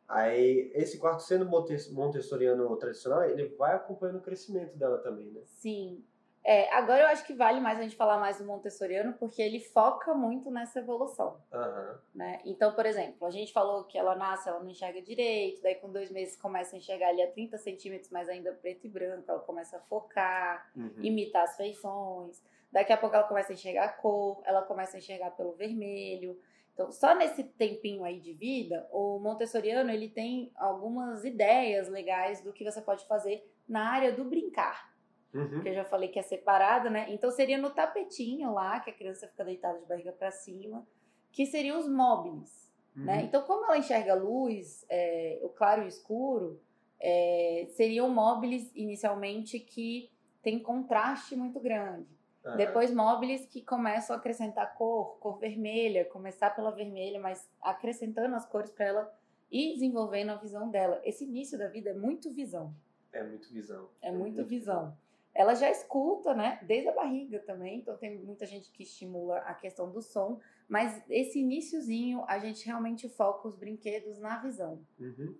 Aí 0.09 0.73
esse 0.75 0.99
quarto 0.99 1.21
sendo 1.23 1.45
montes- 1.45 1.89
montessoriano 1.89 2.75
tradicional, 2.75 3.23
ele 3.23 3.47
vai 3.55 3.73
acompanhando 3.73 4.17
o 4.17 4.21
crescimento 4.21 4.77
dela 4.77 4.97
também, 4.97 5.31
né? 5.31 5.39
Sim. 5.45 6.03
É, 6.47 6.71
agora 6.75 7.01
eu 7.01 7.07
acho 7.07 7.25
que 7.25 7.33
vale 7.33 7.59
mais 7.59 7.79
a 7.79 7.81
gente 7.81 7.95
falar 7.95 8.19
mais 8.19 8.37
do 8.37 8.45
Montessoriano, 8.45 9.13
porque 9.13 9.41
ele 9.41 9.59
foca 9.59 10.13
muito 10.13 10.51
nessa 10.51 10.77
evolução. 10.79 11.41
Aham. 11.51 11.99
né? 12.13 12.39
Então, 12.45 12.71
por 12.75 12.85
exemplo, 12.85 13.25
a 13.25 13.31
gente 13.31 13.51
falou 13.51 13.83
que 13.85 13.97
ela 13.97 14.15
nasce, 14.15 14.47
ela 14.47 14.59
não 14.59 14.69
enxerga 14.69 15.01
direito, 15.01 15.63
daí 15.63 15.73
com 15.73 15.91
dois 15.91 16.11
meses 16.11 16.35
começa 16.35 16.75
a 16.75 16.77
enxergar 16.77 17.07
ali 17.09 17.23
a 17.23 17.31
30 17.31 17.57
centímetros, 17.57 18.11
mas 18.11 18.29
ainda 18.29 18.53
preto 18.53 18.85
e 18.85 18.89
branco, 18.89 19.25
ela 19.27 19.39
começa 19.39 19.77
a 19.77 19.79
focar, 19.79 20.69
Uhum. 20.75 20.93
imitar 21.01 21.43
as 21.45 21.57
feições. 21.57 22.43
Daqui 22.71 22.93
a 22.93 22.97
pouco 22.97 23.15
ela 23.15 23.27
começa 23.27 23.51
a 23.51 23.55
enxergar 23.55 23.85
a 23.85 23.89
cor, 23.89 24.41
ela 24.45 24.61
começa 24.61 24.97
a 24.97 24.99
enxergar 24.99 25.31
pelo 25.31 25.53
vermelho. 25.53 26.39
Então, 26.75 26.91
só 26.91 27.15
nesse 27.15 27.43
tempinho 27.43 28.03
aí 28.03 28.19
de 28.19 28.33
vida, 28.33 28.87
o 28.91 29.17
Montessoriano 29.17 29.89
ele 29.89 30.09
tem 30.09 30.51
algumas 30.55 31.23
ideias 31.25 31.87
legais 31.87 32.41
do 32.41 32.53
que 32.53 32.63
você 32.63 32.81
pode 32.81 33.03
fazer 33.07 33.49
na 33.67 33.89
área 33.89 34.11
do 34.11 34.23
brincar 34.25 34.93
Uhum. 35.33 35.61
que 35.61 35.67
eu 35.69 35.73
já 35.73 35.83
falei 35.83 36.07
que 36.07 36.17
é 36.17 36.21
separado, 36.21 36.89
né? 36.89 37.07
Então 37.09 37.29
seria 37.29 37.57
no 37.57 37.69
tapetinho 37.69 38.53
lá, 38.53 38.79
que 38.79 38.89
a 38.89 38.93
criança 38.93 39.27
fica 39.27 39.43
deitada 39.43 39.79
de 39.79 39.85
barriga 39.85 40.13
para 40.13 40.31
cima, 40.31 40.87
que 41.31 41.45
seriam 41.45 41.77
os 41.77 41.89
móveis, 41.89 42.73
né? 42.95 43.17
Uhum. 43.17 43.25
Então 43.25 43.41
como 43.43 43.65
ela 43.65 43.77
enxerga 43.77 44.13
a 44.13 44.15
luz, 44.15 44.85
é, 44.89 45.39
o 45.43 45.49
claro 45.49 45.81
e 45.81 45.85
o 45.85 45.87
escuro, 45.87 46.61
é, 46.99 47.67
seriam 47.71 48.09
móveis 48.09 48.71
inicialmente 48.75 49.59
que 49.59 50.09
tem 50.41 50.59
contraste 50.59 51.35
muito 51.35 51.59
grande. 51.59 52.07
Aham. 52.45 52.57
Depois 52.57 52.93
móveis 52.93 53.45
que 53.47 53.61
começam 53.61 54.15
a 54.15 54.19
acrescentar 54.19 54.75
cor, 54.75 55.17
cor 55.19 55.39
vermelha, 55.39 56.05
começar 56.05 56.51
pela 56.51 56.71
vermelha, 56.71 57.19
mas 57.19 57.49
acrescentando 57.61 58.35
as 58.35 58.45
cores 58.45 58.69
para 58.69 58.85
ela 58.85 59.19
e 59.51 59.73
desenvolvendo 59.73 60.29
a 60.29 60.35
visão 60.35 60.69
dela. 60.69 61.01
Esse 61.03 61.23
início 61.23 61.57
da 61.57 61.67
vida 61.67 61.89
é 61.89 61.93
muito 61.93 62.31
visão. 62.31 62.73
É 63.11 63.23
muito 63.23 63.51
visão. 63.51 63.89
É 64.01 64.11
muito 64.11 64.45
visão. 64.45 64.95
Ela 65.35 65.53
já 65.53 65.69
escuta, 65.69 66.33
né? 66.33 66.59
Desde 66.63 66.87
a 66.87 66.93
barriga 66.93 67.39
também. 67.39 67.79
Então 67.79 67.97
tem 67.97 68.17
muita 68.17 68.45
gente 68.45 68.71
que 68.71 68.83
estimula 68.83 69.39
a 69.39 69.53
questão 69.53 69.91
do 69.91 70.01
som. 70.01 70.39
Mas 70.67 71.03
esse 71.09 71.39
iniciozinho, 71.39 72.23
a 72.27 72.39
gente 72.39 72.65
realmente 72.65 73.09
foca 73.09 73.47
os 73.49 73.55
brinquedos 73.57 74.17
na 74.17 74.37
visão 74.41 74.81
Uhum. 74.97 75.35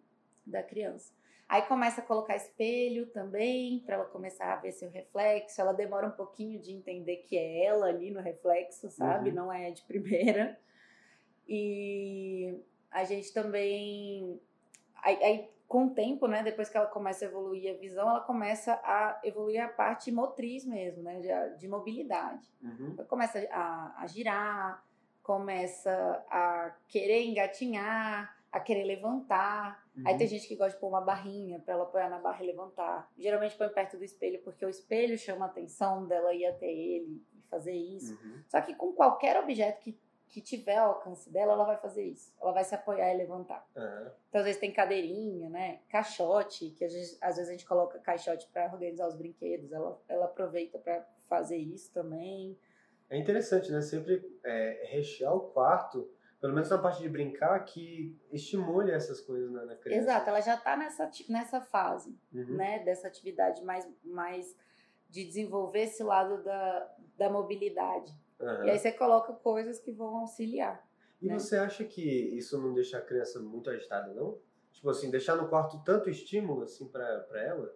da 0.46 0.62
criança. 0.62 1.14
Aí 1.48 1.62
começa 1.62 2.02
a 2.02 2.04
colocar 2.04 2.36
espelho 2.36 3.06
também, 3.08 3.80
para 3.86 3.96
ela 3.96 4.06
começar 4.06 4.52
a 4.52 4.56
ver 4.58 4.72
seu 4.74 4.90
reflexo. 4.90 5.62
Ela 5.62 5.74
demora 5.74 6.08
um 6.08 6.12
pouquinho 6.12 6.60
de 6.60 6.72
entender 6.74 7.18
que 7.18 7.38
é 7.38 7.64
ela 7.66 7.86
ali 7.86 8.12
no 8.12 8.20
reflexo, 8.20 8.90
sabe? 8.90 9.30
Uhum. 9.30 9.36
Não 9.36 9.54
é 9.54 9.72
de 9.72 9.82
primeira. 9.84 10.60
E 11.48 12.60
a 12.92 13.04
gente 13.04 13.32
também. 13.34 14.42
Aí, 15.04 15.24
aí, 15.24 15.50
com 15.68 15.88
o 15.88 15.90
tempo, 15.90 16.28
né? 16.28 16.44
Depois 16.44 16.70
que 16.70 16.78
ela 16.78 16.86
começa 16.88 17.26
a 17.26 17.28
evoluir 17.28 17.74
a 17.74 17.78
visão, 17.78 18.08
ela 18.10 18.22
começa 18.22 18.74
a 18.84 19.20
evoluir 19.24 19.64
a 19.64 19.68
parte 19.68 20.12
motriz 20.12 20.66
mesmo, 20.66 21.02
né? 21.04 21.20
De, 21.20 21.58
de 21.60 21.68
mobilidade. 21.68 22.48
Uhum. 22.62 22.94
Ela 22.98 23.08
começa 23.08 23.40
a, 23.52 23.96
a 24.02 24.08
girar, 24.08 24.84
começa 25.24 26.24
a 26.30 26.72
querer 26.88 27.26
engatinhar, 27.26 28.36
a 28.52 28.60
querer 28.60 28.84
levantar. 28.84 29.84
Aí 30.06 30.14
Uhum. 30.14 30.18
tem 30.18 30.28
gente 30.28 30.48
que 30.48 30.56
gosta 30.56 30.74
de 30.74 30.80
pôr 30.80 30.88
uma 30.88 31.02
barrinha 31.02 31.60
pra 31.60 31.74
ela 31.74 31.84
apoiar 31.84 32.10
na 32.10 32.20
barra 32.20 32.44
e 32.44 32.48
levantar. 32.48 33.10
Geralmente 33.18 33.56
põe 33.58 33.70
perto 33.70 33.98
do 33.98 34.04
espelho, 34.04 34.40
porque 34.44 34.66
o 34.66 34.70
espelho 34.70 35.18
chama 35.18 35.46
a 35.46 35.50
atenção 35.50 36.06
dela 36.06 36.34
ir 36.34 36.46
até 36.46 36.68
ele 36.72 37.22
e 37.34 37.42
fazer 37.50 37.74
isso. 37.74 38.14
Uhum. 38.24 38.44
Só 38.48 38.62
que 38.62 38.76
com 38.76 38.94
qualquer 38.94 39.38
objeto 39.40 39.82
que, 39.82 39.98
que 40.28 40.42
tiver 40.42 40.78
ao 40.78 40.96
alcance 40.96 41.30
dela, 41.30 41.54
ela 41.54 41.64
vai 41.64 41.78
fazer 41.78 42.04
isso. 42.04 42.34
Ela 42.42 42.52
vai 42.52 42.64
se 42.64 42.76
apoiar 42.76 43.14
e 43.14 43.18
levantar. 43.18 43.66
Aham. 43.76 44.12
Então, 44.30 44.40
às 44.42 44.46
vezes 44.46 44.60
tem 44.60 44.74
cadeirinha, 44.74 45.50
né? 45.50 45.80
Caixote, 45.90 46.72
que 46.72 46.84
às 46.84 46.94
vezes, 46.94 47.18
às 47.22 47.36
vezes 47.36 47.50
a 47.50 47.54
gente 47.54 47.66
coloca 47.66 48.00
caixote 48.00 48.48
pra 48.52 48.66
organizar 48.72 49.08
os 49.08 49.16
brinquedos. 49.16 49.72
Ela, 49.72 50.02
ela 50.08 50.26
aproveita 50.26 50.78
pra 50.78 51.06
fazer 51.28 51.58
isso 51.58 51.92
também. 51.94 52.58
É 53.10 53.18
interessante, 53.18 53.72
né? 53.72 53.82
Sempre 53.82 54.24
é, 54.44 54.88
rechear 54.90 55.34
o 55.34 55.52
quarto, 55.52 56.10
pelo 56.42 56.54
menos 56.54 56.70
na 56.70 56.78
parte 56.78 57.02
de 57.02 57.10
brincar, 57.10 57.58
que 57.64 58.18
estimule 58.32 58.92
essas 58.92 59.22
coisas 59.22 59.52
na, 59.52 59.66
na 59.66 59.76
criança. 59.76 60.02
Exato, 60.02 60.30
ela 60.30 60.42
já 60.42 60.58
tá 60.58 60.76
nessa, 60.76 61.10
nessa 61.30 61.62
fase. 61.62 62.18
Uhum. 62.34 62.58
né, 62.58 62.80
dessa 62.80 63.08
atividade 63.08 63.64
mais, 63.64 63.88
mais 64.04 64.56
de 65.10 65.24
desenvolver 65.24 65.84
esse 65.84 66.04
lado 66.04 66.44
da, 66.44 66.96
da 67.18 67.30
mobilidade. 67.30 68.14
Aham. 68.40 68.66
E 68.66 68.70
aí 68.70 68.80
você 68.80 68.92
coloca 68.92 69.34
coisas 69.34 69.80
que 69.80 69.92
vão 69.92 70.18
auxiliar. 70.18 70.88
E 71.22 71.28
né? 71.28 71.40
você 71.40 71.58
acha 71.58 71.84
que 71.84 72.02
isso 72.02 72.62
não 72.62 72.74
deixa 72.74 72.98
a 72.98 73.02
criança 73.02 73.40
muito 73.40 73.70
agitada, 73.70 74.14
não? 74.14 74.38
Tipo 74.72 74.90
assim, 74.90 75.10
deixar 75.10 75.36
no 75.36 75.48
quarto 75.48 75.82
tanto 75.84 76.10
estímulo 76.10 76.64
assim 76.64 76.88
pra 76.88 77.26
ela? 77.36 77.74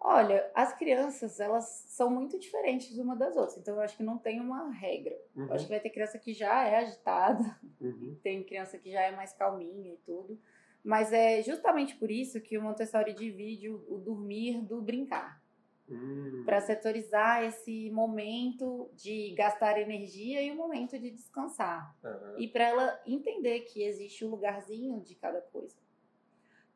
Olha, 0.00 0.48
as 0.54 0.72
crianças, 0.74 1.40
elas 1.40 1.64
são 1.88 2.08
muito 2.08 2.38
diferentes 2.38 2.96
uma 2.98 3.16
das 3.16 3.36
outras, 3.36 3.58
então 3.58 3.74
eu 3.74 3.80
acho 3.80 3.96
que 3.96 4.02
não 4.02 4.16
tem 4.16 4.40
uma 4.40 4.70
regra. 4.70 5.16
Uhum. 5.34 5.46
Eu 5.46 5.54
acho 5.54 5.64
que 5.64 5.70
vai 5.72 5.80
ter 5.80 5.90
criança 5.90 6.18
que 6.18 6.32
já 6.32 6.66
é 6.66 6.76
agitada, 6.76 7.58
Uhum. 7.80 8.16
tem 8.22 8.44
criança 8.44 8.78
que 8.78 8.90
já 8.90 9.02
é 9.02 9.10
mais 9.10 9.32
calminha 9.32 9.92
e 9.92 9.96
tudo. 9.98 10.40
Mas 10.84 11.12
é 11.12 11.42
justamente 11.42 11.96
por 11.96 12.10
isso 12.10 12.40
que 12.40 12.56
o 12.56 12.62
Montessori 12.62 13.12
divide 13.12 13.68
o, 13.68 13.84
o 13.88 13.98
dormir 13.98 14.62
do 14.62 14.80
brincar. 14.80 15.42
Hum. 15.90 16.42
para 16.44 16.60
setorizar 16.60 17.42
esse 17.44 17.90
momento 17.90 18.90
de 18.94 19.34
gastar 19.34 19.78
energia 19.78 20.42
e 20.42 20.50
o 20.50 20.54
momento 20.54 20.98
de 20.98 21.10
descansar. 21.10 21.96
Aham. 22.04 22.34
E 22.36 22.46
para 22.48 22.64
ela 22.64 23.02
entender 23.06 23.60
que 23.60 23.82
existe 23.82 24.24
um 24.24 24.28
lugarzinho 24.28 25.00
de 25.00 25.14
cada 25.14 25.40
coisa. 25.40 25.76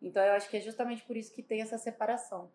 Então 0.01 0.23
eu 0.23 0.33
acho 0.33 0.49
que 0.49 0.57
é 0.57 0.61
justamente 0.61 1.05
por 1.05 1.17
isso 1.17 1.33
que 1.33 1.43
tem 1.43 1.61
essa 1.61 1.79
separação. 1.79 2.51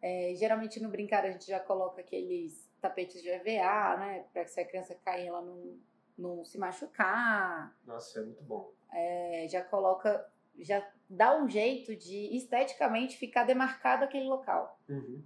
É, 0.00 0.34
geralmente 0.36 0.80
no 0.80 0.88
brincar 0.88 1.24
a 1.24 1.30
gente 1.30 1.46
já 1.46 1.60
coloca 1.60 2.00
aqueles 2.00 2.68
tapetes 2.80 3.22
de 3.22 3.28
EVA, 3.28 3.96
né? 3.96 4.26
Para 4.32 4.44
que 4.44 4.50
se 4.50 4.60
a 4.60 4.66
criança 4.66 4.94
cair 5.04 5.28
ela 5.28 5.40
não, 5.40 5.78
não 6.18 6.44
se 6.44 6.58
machucar. 6.58 7.76
Nossa, 7.86 8.20
é 8.20 8.22
muito 8.24 8.42
bom. 8.42 8.72
É, 8.92 9.46
já 9.48 9.62
coloca, 9.62 10.28
já 10.58 10.86
dá 11.08 11.36
um 11.36 11.48
jeito 11.48 11.96
de 11.96 12.36
esteticamente 12.36 13.16
ficar 13.16 13.44
demarcado 13.44 14.04
aquele 14.04 14.26
local. 14.26 14.78
Uhum. 14.88 15.22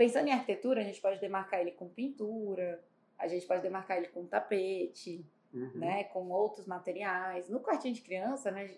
Pensando 0.00 0.28
em 0.28 0.32
arquitetura, 0.32 0.80
a 0.80 0.82
gente 0.82 0.98
pode 0.98 1.20
demarcar 1.20 1.60
ele 1.60 1.72
com 1.72 1.86
pintura, 1.86 2.82
a 3.18 3.28
gente 3.28 3.46
pode 3.46 3.60
demarcar 3.60 3.98
ele 3.98 4.08
com 4.08 4.24
tapete. 4.24 5.22
uhum. 5.52 5.72
né, 5.74 6.04
com 6.04 6.30
outros 6.30 6.66
materiais. 6.66 7.50
No 7.50 7.60
quartinho 7.60 7.92
de 7.92 8.00
criança, 8.00 8.50
né, 8.50 8.70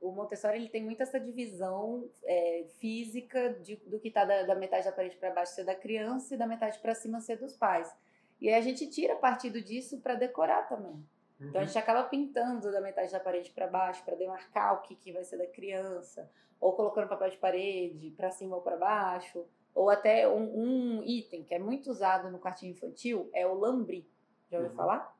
o 0.00 0.10
Montessori 0.10 0.56
ele 0.56 0.68
tem 0.68 0.82
muito 0.82 1.00
essa 1.00 1.20
divisão 1.20 2.10
é, 2.24 2.64
física 2.80 3.50
de, 3.62 3.76
do 3.76 4.00
que 4.00 4.08
está 4.08 4.24
da, 4.24 4.42
da, 4.42 4.56
metade 4.56 4.84
da 4.84 4.90
parede 4.90 5.14
para 5.16 5.30
baixo 5.30 5.54
ser 5.54 5.62
da 5.62 5.74
criança 5.76 6.34
e 6.34 6.36
da 6.36 6.48
metade 6.48 6.80
para 6.80 6.96
cima 6.96 7.20
ser 7.20 7.36
dos 7.36 7.56
pais. 7.56 7.94
E 8.40 8.48
aí 8.48 8.54
a 8.56 8.60
gente 8.60 8.90
tira 8.90 9.14
partido 9.14 9.62
disso 9.62 10.00
para 10.00 10.16
decorar 10.16 10.68
também. 10.68 10.94
Uhum. 10.94 11.48
Então 11.48 11.60
a 11.60 11.64
gente 11.64 11.78
acaba 11.78 12.02
pintando 12.08 12.72
da 12.72 12.80
metade 12.80 13.12
da 13.12 13.20
parede 13.20 13.52
para 13.52 13.68
baixo 13.68 14.04
para 14.04 14.16
demarcar 14.16 14.74
o 14.74 14.82
que, 14.82 14.96
que 14.96 15.12
vai 15.12 15.22
ser 15.22 15.36
da 15.36 15.46
criança, 15.46 16.28
ou 16.60 16.72
colocando 16.72 17.08
papel 17.08 17.30
de 17.30 17.36
parede 17.36 18.10
para 18.16 18.32
cima 18.32 18.56
ou 18.56 18.62
para 18.62 18.76
baixo, 18.76 19.46
ou 19.76 19.90
até 19.90 20.26
um, 20.26 20.58
um, 20.98 21.02
item 21.04 21.44
que 21.44 21.54
é 21.54 21.58
muito 21.58 21.90
usado 21.90 22.30
no 22.30 22.38
quartinho 22.38 22.72
infantil 22.72 23.28
é 23.34 23.46
o 23.46 23.52
lambri. 23.52 24.10
Já 24.50 24.56
ouviu 24.56 24.70
uhum. 24.70 24.76
falar? 24.76 25.16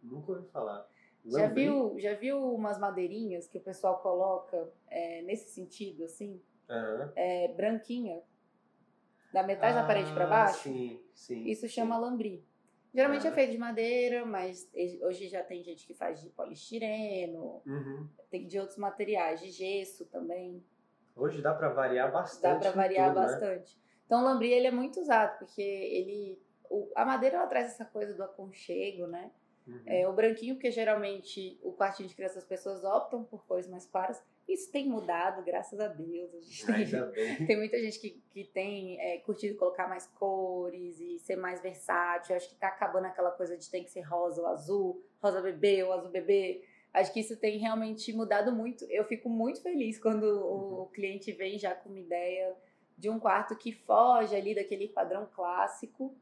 Nunca 0.00 0.32
ouvi 0.32 0.48
falar. 0.48 0.88
Já 1.24 1.48
viu, 1.48 1.98
já 1.98 2.14
viu 2.14 2.54
umas 2.54 2.78
madeirinhas 2.78 3.48
que 3.48 3.58
o 3.58 3.60
pessoal 3.60 3.98
coloca 3.98 4.72
é, 4.86 5.22
nesse 5.22 5.50
sentido, 5.50 6.04
assim? 6.04 6.40
Uhum. 6.70 7.12
É, 7.16 7.48
branquinha, 7.48 8.22
da 9.32 9.42
metade 9.42 9.76
ah, 9.76 9.80
da 9.80 9.86
parede 9.88 10.12
para 10.12 10.26
baixo? 10.28 10.62
Sim, 10.62 11.02
sim. 11.12 11.44
Isso 11.44 11.68
chama 11.68 11.98
lambri. 11.98 12.46
Geralmente 12.94 13.26
é 13.26 13.32
feito 13.32 13.50
de 13.50 13.58
madeira, 13.58 14.24
mas 14.24 14.70
hoje 15.02 15.28
já 15.28 15.42
tem 15.42 15.64
gente 15.64 15.84
que 15.84 15.94
faz 15.94 16.22
de 16.22 16.30
polistireno, 16.30 17.60
uhum. 17.66 18.08
tem 18.30 18.46
de 18.46 18.58
outros 18.60 18.78
materiais, 18.78 19.40
de 19.40 19.50
gesso 19.50 20.06
também. 20.06 20.64
Hoje 21.16 21.42
dá 21.42 21.52
para 21.52 21.70
variar 21.70 22.12
bastante. 22.12 22.62
Dá 22.62 22.70
para 22.70 22.82
variar 22.82 23.08
tudo, 23.08 23.20
né? 23.20 23.26
bastante. 23.26 23.76
Né? 23.76 23.85
Então 24.06 24.20
o 24.20 24.24
lambri 24.24 24.52
ele 24.52 24.68
é 24.68 24.70
muito 24.70 25.00
usado 25.00 25.38
porque 25.38 25.60
ele, 25.60 26.40
o, 26.70 26.90
a 26.94 27.04
madeira 27.04 27.36
ela 27.36 27.46
traz 27.46 27.66
essa 27.66 27.84
coisa 27.84 28.14
do 28.14 28.22
aconchego, 28.22 29.06
né? 29.06 29.30
Uhum. 29.66 29.82
É, 29.84 30.08
o 30.08 30.12
branquinho, 30.12 30.54
porque 30.54 30.70
geralmente 30.70 31.58
o 31.62 31.72
quartinho 31.72 32.08
de 32.08 32.14
criança 32.14 32.38
as 32.38 32.44
pessoas 32.44 32.84
optam 32.84 33.24
por 33.24 33.44
cores 33.46 33.66
mais 33.66 33.84
claras. 33.84 34.22
Isso 34.48 34.70
tem 34.70 34.88
mudado, 34.88 35.44
graças 35.44 35.80
a 35.80 35.88
Deus. 35.88 36.32
A 36.32 36.40
gente 36.40 37.12
tem, 37.12 37.46
tem 37.46 37.56
muita 37.56 37.78
gente 37.80 37.98
que, 37.98 38.22
que 38.30 38.44
tem 38.44 39.00
é, 39.00 39.18
curtido 39.18 39.58
colocar 39.58 39.88
mais 39.88 40.06
cores 40.06 41.00
e 41.00 41.18
ser 41.18 41.34
mais 41.34 41.60
versátil. 41.60 42.36
Acho 42.36 42.48
que 42.48 42.54
tá 42.54 42.68
acabando 42.68 43.06
aquela 43.06 43.32
coisa 43.32 43.56
de 43.56 43.68
tem 43.68 43.82
que 43.82 43.90
ser 43.90 44.02
rosa 44.02 44.40
ou 44.40 44.46
azul, 44.46 45.04
rosa 45.20 45.42
bebê 45.42 45.82
ou 45.82 45.92
azul 45.92 46.10
bebê. 46.10 46.62
Acho 46.94 47.12
que 47.12 47.20
isso 47.20 47.36
tem 47.36 47.58
realmente 47.58 48.12
mudado 48.12 48.52
muito. 48.52 48.84
Eu 48.84 49.04
fico 49.04 49.28
muito 49.28 49.60
feliz 49.60 49.98
quando 49.98 50.22
uhum. 50.22 50.82
o 50.82 50.86
cliente 50.86 51.32
vem 51.32 51.58
já 51.58 51.74
com 51.74 51.88
uma 51.88 51.98
ideia 51.98 52.54
de 52.96 53.10
um 53.10 53.18
quarto 53.18 53.56
que 53.56 53.72
foge 53.72 54.34
ali 54.34 54.54
daquele 54.54 54.88
padrão 54.88 55.28
clássico 55.34 56.16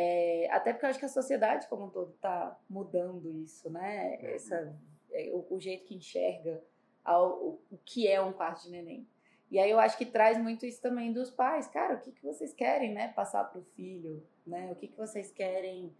é, 0.00 0.48
até 0.52 0.72
porque 0.72 0.86
eu 0.86 0.90
acho 0.90 0.98
que 0.98 1.06
a 1.06 1.08
sociedade 1.08 1.66
como 1.66 1.86
um 1.86 1.90
todo 1.90 2.12
está 2.12 2.56
mudando 2.68 3.32
isso, 3.42 3.70
né? 3.70 4.18
Uhum. 4.20 4.28
Essa, 4.28 4.76
é, 5.10 5.30
o, 5.32 5.46
o, 5.50 5.60
jeito 5.60 5.86
que 5.86 5.96
enxerga 5.96 6.62
ao, 7.04 7.30
o, 7.30 7.60
o, 7.70 7.78
que 7.84 8.06
é 8.06 8.20
um 8.20 8.32
quarto 8.32 8.62
de 8.62 8.70
neném. 8.70 9.08
E 9.50 9.58
aí 9.58 9.70
eu 9.70 9.80
acho 9.80 9.96
que 9.96 10.04
traz 10.04 10.38
muito 10.38 10.66
isso 10.66 10.80
também 10.80 11.12
dos 11.12 11.30
pais. 11.30 11.66
Cara, 11.66 11.94
o 11.94 12.00
que, 12.00 12.12
que 12.12 12.22
vocês 12.22 12.52
querem, 12.52 12.92
né? 12.92 13.08
Passar 13.08 13.42
para 13.44 13.58
o 13.58 13.64
filho, 13.74 14.22
né? 14.46 14.70
O 14.70 14.76
que, 14.76 14.88
que 14.88 14.96
vocês 14.96 15.32
querem 15.32 15.92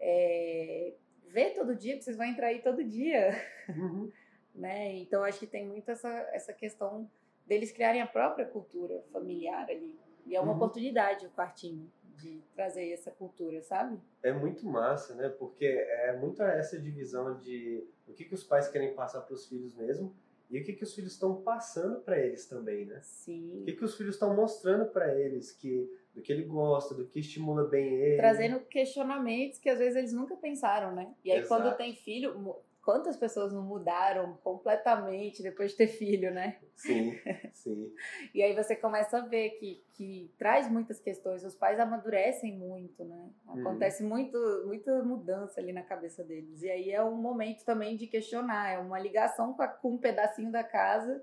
é, 0.00 0.94
ver 1.28 1.50
todo 1.54 1.76
dia, 1.76 1.96
que 1.96 2.02
vocês 2.02 2.16
vão 2.16 2.26
entrar 2.26 2.48
aí 2.48 2.60
todo 2.60 2.82
dia, 2.82 3.30
uhum. 3.68 4.10
né? 4.52 4.94
Então 4.94 5.22
acho 5.22 5.38
que 5.38 5.46
tem 5.46 5.66
muito 5.66 5.90
essa, 5.90 6.08
essa 6.32 6.52
questão 6.52 7.08
deles 7.46 7.72
criarem 7.72 8.00
a 8.00 8.06
própria 8.06 8.46
cultura 8.46 9.02
familiar 9.12 9.68
ali. 9.68 9.98
E 10.26 10.34
é 10.34 10.40
uma 10.40 10.52
uhum. 10.52 10.56
oportunidade 10.56 11.26
o 11.26 11.30
quartinho 11.30 11.90
de 12.16 12.42
trazer 12.54 12.90
essa 12.90 13.10
cultura, 13.10 13.60
sabe? 13.62 14.00
É 14.22 14.32
muito 14.32 14.66
massa, 14.66 15.14
né? 15.14 15.28
Porque 15.28 15.66
é 15.66 16.16
muito 16.16 16.42
essa 16.42 16.78
divisão 16.80 17.36
de 17.38 17.86
o 18.06 18.12
que, 18.12 18.24
que 18.24 18.34
os 18.34 18.44
pais 18.44 18.68
querem 18.68 18.94
passar 18.94 19.20
para 19.22 19.34
os 19.34 19.46
filhos 19.46 19.74
mesmo 19.74 20.14
e 20.50 20.60
o 20.60 20.64
que, 20.64 20.72
que 20.72 20.84
os 20.84 20.94
filhos 20.94 21.12
estão 21.12 21.42
passando 21.42 22.00
para 22.00 22.18
eles 22.18 22.46
também, 22.46 22.84
né? 22.86 23.00
Sim. 23.02 23.60
O 23.60 23.64
que, 23.64 23.72
que 23.72 23.84
os 23.84 23.96
filhos 23.96 24.14
estão 24.14 24.34
mostrando 24.34 24.86
para 24.86 25.14
eles 25.18 25.52
que 25.52 25.90
do 26.14 26.22
que 26.22 26.32
ele 26.32 26.44
gosta, 26.44 26.94
do 26.94 27.06
que 27.06 27.18
estimula 27.18 27.64
bem 27.64 27.92
ele. 27.92 28.16
Trazendo 28.16 28.60
questionamentos 28.60 29.58
que 29.58 29.68
às 29.68 29.80
vezes 29.80 29.96
eles 29.96 30.12
nunca 30.12 30.36
pensaram, 30.36 30.94
né? 30.94 31.12
E 31.24 31.32
aí 31.32 31.40
Exato. 31.40 31.62
quando 31.62 31.76
tem 31.76 31.92
filho, 31.92 32.62
quantas 32.84 33.16
pessoas 33.16 33.52
não 33.52 33.62
mudaram 33.62 34.34
completamente 34.44 35.42
depois 35.42 35.70
de 35.70 35.78
ter 35.78 35.86
filho, 35.86 36.32
né? 36.32 36.58
Sim, 36.76 37.18
sim. 37.52 37.92
e 38.34 38.42
aí 38.42 38.54
você 38.54 38.76
começa 38.76 39.18
a 39.18 39.20
ver 39.22 39.50
que, 39.50 39.82
que 39.94 40.30
traz 40.36 40.70
muitas 40.70 41.00
questões, 41.00 41.44
os 41.44 41.54
pais 41.54 41.80
amadurecem 41.80 42.56
muito, 42.56 43.04
né? 43.04 43.30
Uhum. 43.46 43.60
Acontece 43.60 44.02
uhum. 44.02 44.08
muito, 44.10 44.38
muita 44.66 45.02
mudança 45.02 45.60
ali 45.60 45.72
na 45.72 45.82
cabeça 45.82 46.22
deles. 46.22 46.62
E 46.62 46.70
aí 46.70 46.90
é 46.90 47.02
um 47.02 47.16
momento 47.16 47.64
também 47.64 47.96
de 47.96 48.06
questionar, 48.06 48.70
é 48.70 48.78
uma 48.78 48.98
ligação 48.98 49.54
com, 49.54 49.62
a, 49.62 49.68
com 49.68 49.92
um 49.92 49.98
pedacinho 49.98 50.52
da 50.52 50.62
casa. 50.62 51.22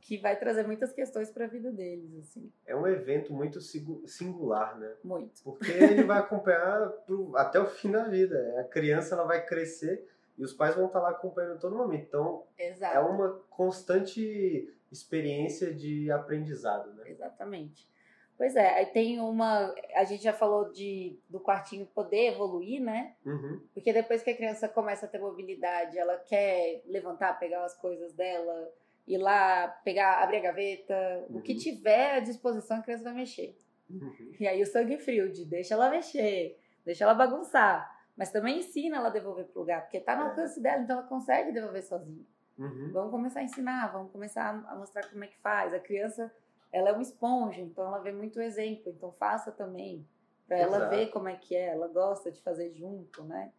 Que 0.00 0.16
vai 0.16 0.38
trazer 0.38 0.66
muitas 0.66 0.90
questões 0.92 1.30
para 1.30 1.44
a 1.44 1.48
vida 1.48 1.70
deles, 1.70 2.16
assim. 2.16 2.50
É 2.64 2.74
um 2.74 2.86
evento 2.86 3.30
muito 3.34 3.60
singular, 3.60 4.78
né? 4.78 4.94
Muito. 5.04 5.42
Porque 5.42 5.70
ele 5.70 6.04
vai 6.04 6.18
acompanhar 6.18 6.88
pro, 7.04 7.36
até 7.36 7.60
o 7.60 7.66
fim 7.66 7.90
da 7.90 8.04
vida. 8.04 8.58
A 8.58 8.64
criança 8.64 9.14
ela 9.14 9.24
vai 9.24 9.44
crescer 9.44 10.08
e 10.38 10.44
os 10.44 10.52
pais 10.52 10.74
vão 10.74 10.86
estar 10.86 11.00
lá 11.00 11.10
acompanhando 11.10 11.58
todo 11.58 11.76
momento. 11.76 12.04
Então, 12.06 12.44
Exato. 12.56 12.96
é 12.96 13.00
uma 13.00 13.40
constante 13.50 14.72
experiência 14.90 15.74
de 15.74 16.10
aprendizado, 16.10 16.94
né? 16.94 17.10
Exatamente. 17.10 17.86
Pois 18.38 18.54
é, 18.54 18.74
aí 18.74 18.86
tem 18.86 19.20
uma. 19.20 19.74
A 19.96 20.04
gente 20.04 20.22
já 20.22 20.32
falou 20.32 20.70
de 20.70 21.18
do 21.28 21.40
quartinho 21.40 21.84
poder 21.86 22.34
evoluir, 22.34 22.80
né? 22.80 23.16
Uhum. 23.26 23.60
Porque 23.74 23.92
depois 23.92 24.22
que 24.22 24.30
a 24.30 24.36
criança 24.36 24.68
começa 24.68 25.06
a 25.06 25.08
ter 25.08 25.18
mobilidade, 25.18 25.98
ela 25.98 26.16
quer 26.18 26.82
levantar, 26.86 27.36
pegar 27.40 27.64
as 27.64 27.74
coisas 27.74 28.12
dela, 28.12 28.72
ir 29.08 29.18
lá, 29.18 29.66
pegar, 29.84 30.22
abrir 30.22 30.36
a 30.36 30.42
gaveta, 30.42 31.26
uhum. 31.28 31.38
o 31.38 31.42
que 31.42 31.54
uhum. 31.54 31.58
tiver 31.58 32.12
à 32.12 32.20
disposição, 32.20 32.78
a 32.78 32.82
criança 32.82 33.02
vai 33.02 33.14
mexer. 33.14 33.56
Uhum. 33.90 34.32
E 34.38 34.46
aí 34.46 34.62
o 34.62 34.66
sangue 34.66 34.98
frio 34.98 35.32
de 35.32 35.44
deixa 35.44 35.74
ela 35.74 35.90
mexer, 35.90 36.56
deixa 36.84 37.02
ela 37.02 37.14
bagunçar. 37.14 37.97
Mas 38.18 38.32
também 38.32 38.58
ensina 38.58 38.96
ela 38.96 39.08
a 39.08 39.12
devolver 39.12 39.44
pro 39.46 39.60
lugar, 39.60 39.82
porque 39.82 40.00
tá 40.00 40.16
no 40.16 40.22
é. 40.22 40.28
alcance 40.30 40.60
dela, 40.60 40.82
então 40.82 40.98
ela 40.98 41.06
consegue 41.06 41.52
devolver 41.52 41.84
sozinha. 41.84 42.26
Uhum. 42.58 42.90
Vamos 42.92 43.12
começar 43.12 43.38
a 43.38 43.44
ensinar, 43.44 43.92
vamos 43.92 44.10
começar 44.10 44.48
a 44.68 44.74
mostrar 44.74 45.08
como 45.08 45.22
é 45.22 45.28
que 45.28 45.38
faz. 45.38 45.72
A 45.72 45.78
criança, 45.78 46.34
ela 46.72 46.88
é 46.88 46.92
uma 46.92 47.02
esponja, 47.02 47.60
então 47.60 47.86
ela 47.86 48.00
vê 48.00 48.10
muito 48.10 48.40
exemplo, 48.40 48.92
então 48.92 49.12
faça 49.12 49.52
também, 49.52 50.04
para 50.48 50.58
ela 50.58 50.88
ver 50.88 51.10
como 51.10 51.28
é 51.28 51.36
que 51.36 51.54
é, 51.54 51.68
ela 51.68 51.86
gosta 51.86 52.32
de 52.32 52.42
fazer 52.42 52.72
junto, 52.74 53.22
né? 53.22 53.52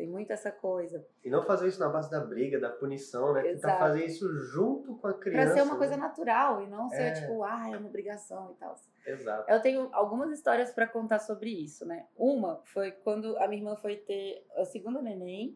Tem 0.00 0.08
muito 0.08 0.32
essa 0.32 0.50
coisa. 0.50 1.06
E 1.22 1.28
não 1.28 1.42
fazer 1.42 1.68
isso 1.68 1.78
na 1.78 1.90
base 1.90 2.10
da 2.10 2.20
briga, 2.20 2.58
da 2.58 2.70
punição, 2.70 3.34
né? 3.34 3.46
Exato. 3.46 3.60
Tentar 3.60 3.78
fazer 3.78 4.06
isso 4.06 4.32
junto 4.34 4.96
com 4.96 5.08
a 5.08 5.12
criança. 5.12 5.44
Pra 5.44 5.54
ser 5.54 5.62
uma 5.62 5.74
né? 5.74 5.78
coisa 5.78 5.96
natural 5.98 6.62
e 6.62 6.66
não 6.68 6.88
ser 6.88 7.02
é. 7.02 7.12
tipo, 7.12 7.42
ah, 7.42 7.68
é 7.70 7.76
uma 7.76 7.86
obrigação 7.86 8.50
e 8.50 8.54
tal. 8.54 8.74
Exato. 9.06 9.50
Eu 9.52 9.60
tenho 9.60 9.90
algumas 9.92 10.30
histórias 10.30 10.72
para 10.72 10.86
contar 10.86 11.18
sobre 11.18 11.50
isso, 11.50 11.84
né? 11.84 12.06
Uma 12.16 12.62
foi 12.64 12.92
quando 12.92 13.36
a 13.36 13.46
minha 13.46 13.60
irmã 13.60 13.76
foi 13.76 13.98
ter 13.98 14.42
a 14.56 14.64
segunda 14.64 15.02
neném. 15.02 15.54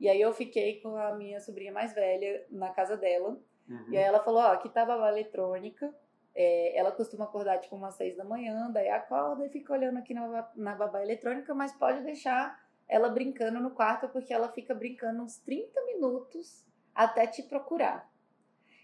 E 0.00 0.08
aí 0.08 0.22
eu 0.22 0.32
fiquei 0.32 0.80
com 0.80 0.96
a 0.96 1.14
minha 1.14 1.38
sobrinha 1.38 1.70
mais 1.70 1.92
velha 1.92 2.46
na 2.50 2.70
casa 2.70 2.96
dela. 2.96 3.38
Uhum. 3.68 3.90
E 3.90 3.98
aí 3.98 4.04
ela 4.04 4.20
falou, 4.20 4.40
ó, 4.40 4.52
aqui 4.52 4.70
tá 4.70 4.84
a 4.84 4.86
babá 4.86 5.10
eletrônica. 5.10 5.94
É, 6.34 6.78
ela 6.78 6.92
costuma 6.92 7.26
acordar 7.26 7.58
tipo 7.58 7.76
umas 7.76 7.94
seis 7.94 8.16
da 8.16 8.24
manhã, 8.24 8.70
daí 8.70 8.88
acorda 8.88 9.44
e 9.44 9.50
fica 9.50 9.74
olhando 9.74 9.98
aqui 9.98 10.14
na, 10.14 10.50
na 10.56 10.74
babá 10.74 11.02
eletrônica, 11.02 11.54
mas 11.54 11.74
pode 11.74 12.02
deixar 12.02 12.58
ela 12.88 13.08
brincando 13.08 13.60
no 13.60 13.70
quarto 13.70 14.08
porque 14.08 14.32
ela 14.32 14.48
fica 14.52 14.74
brincando 14.74 15.22
uns 15.22 15.38
30 15.38 15.84
minutos 15.86 16.64
até 16.94 17.26
te 17.26 17.42
procurar. 17.42 18.10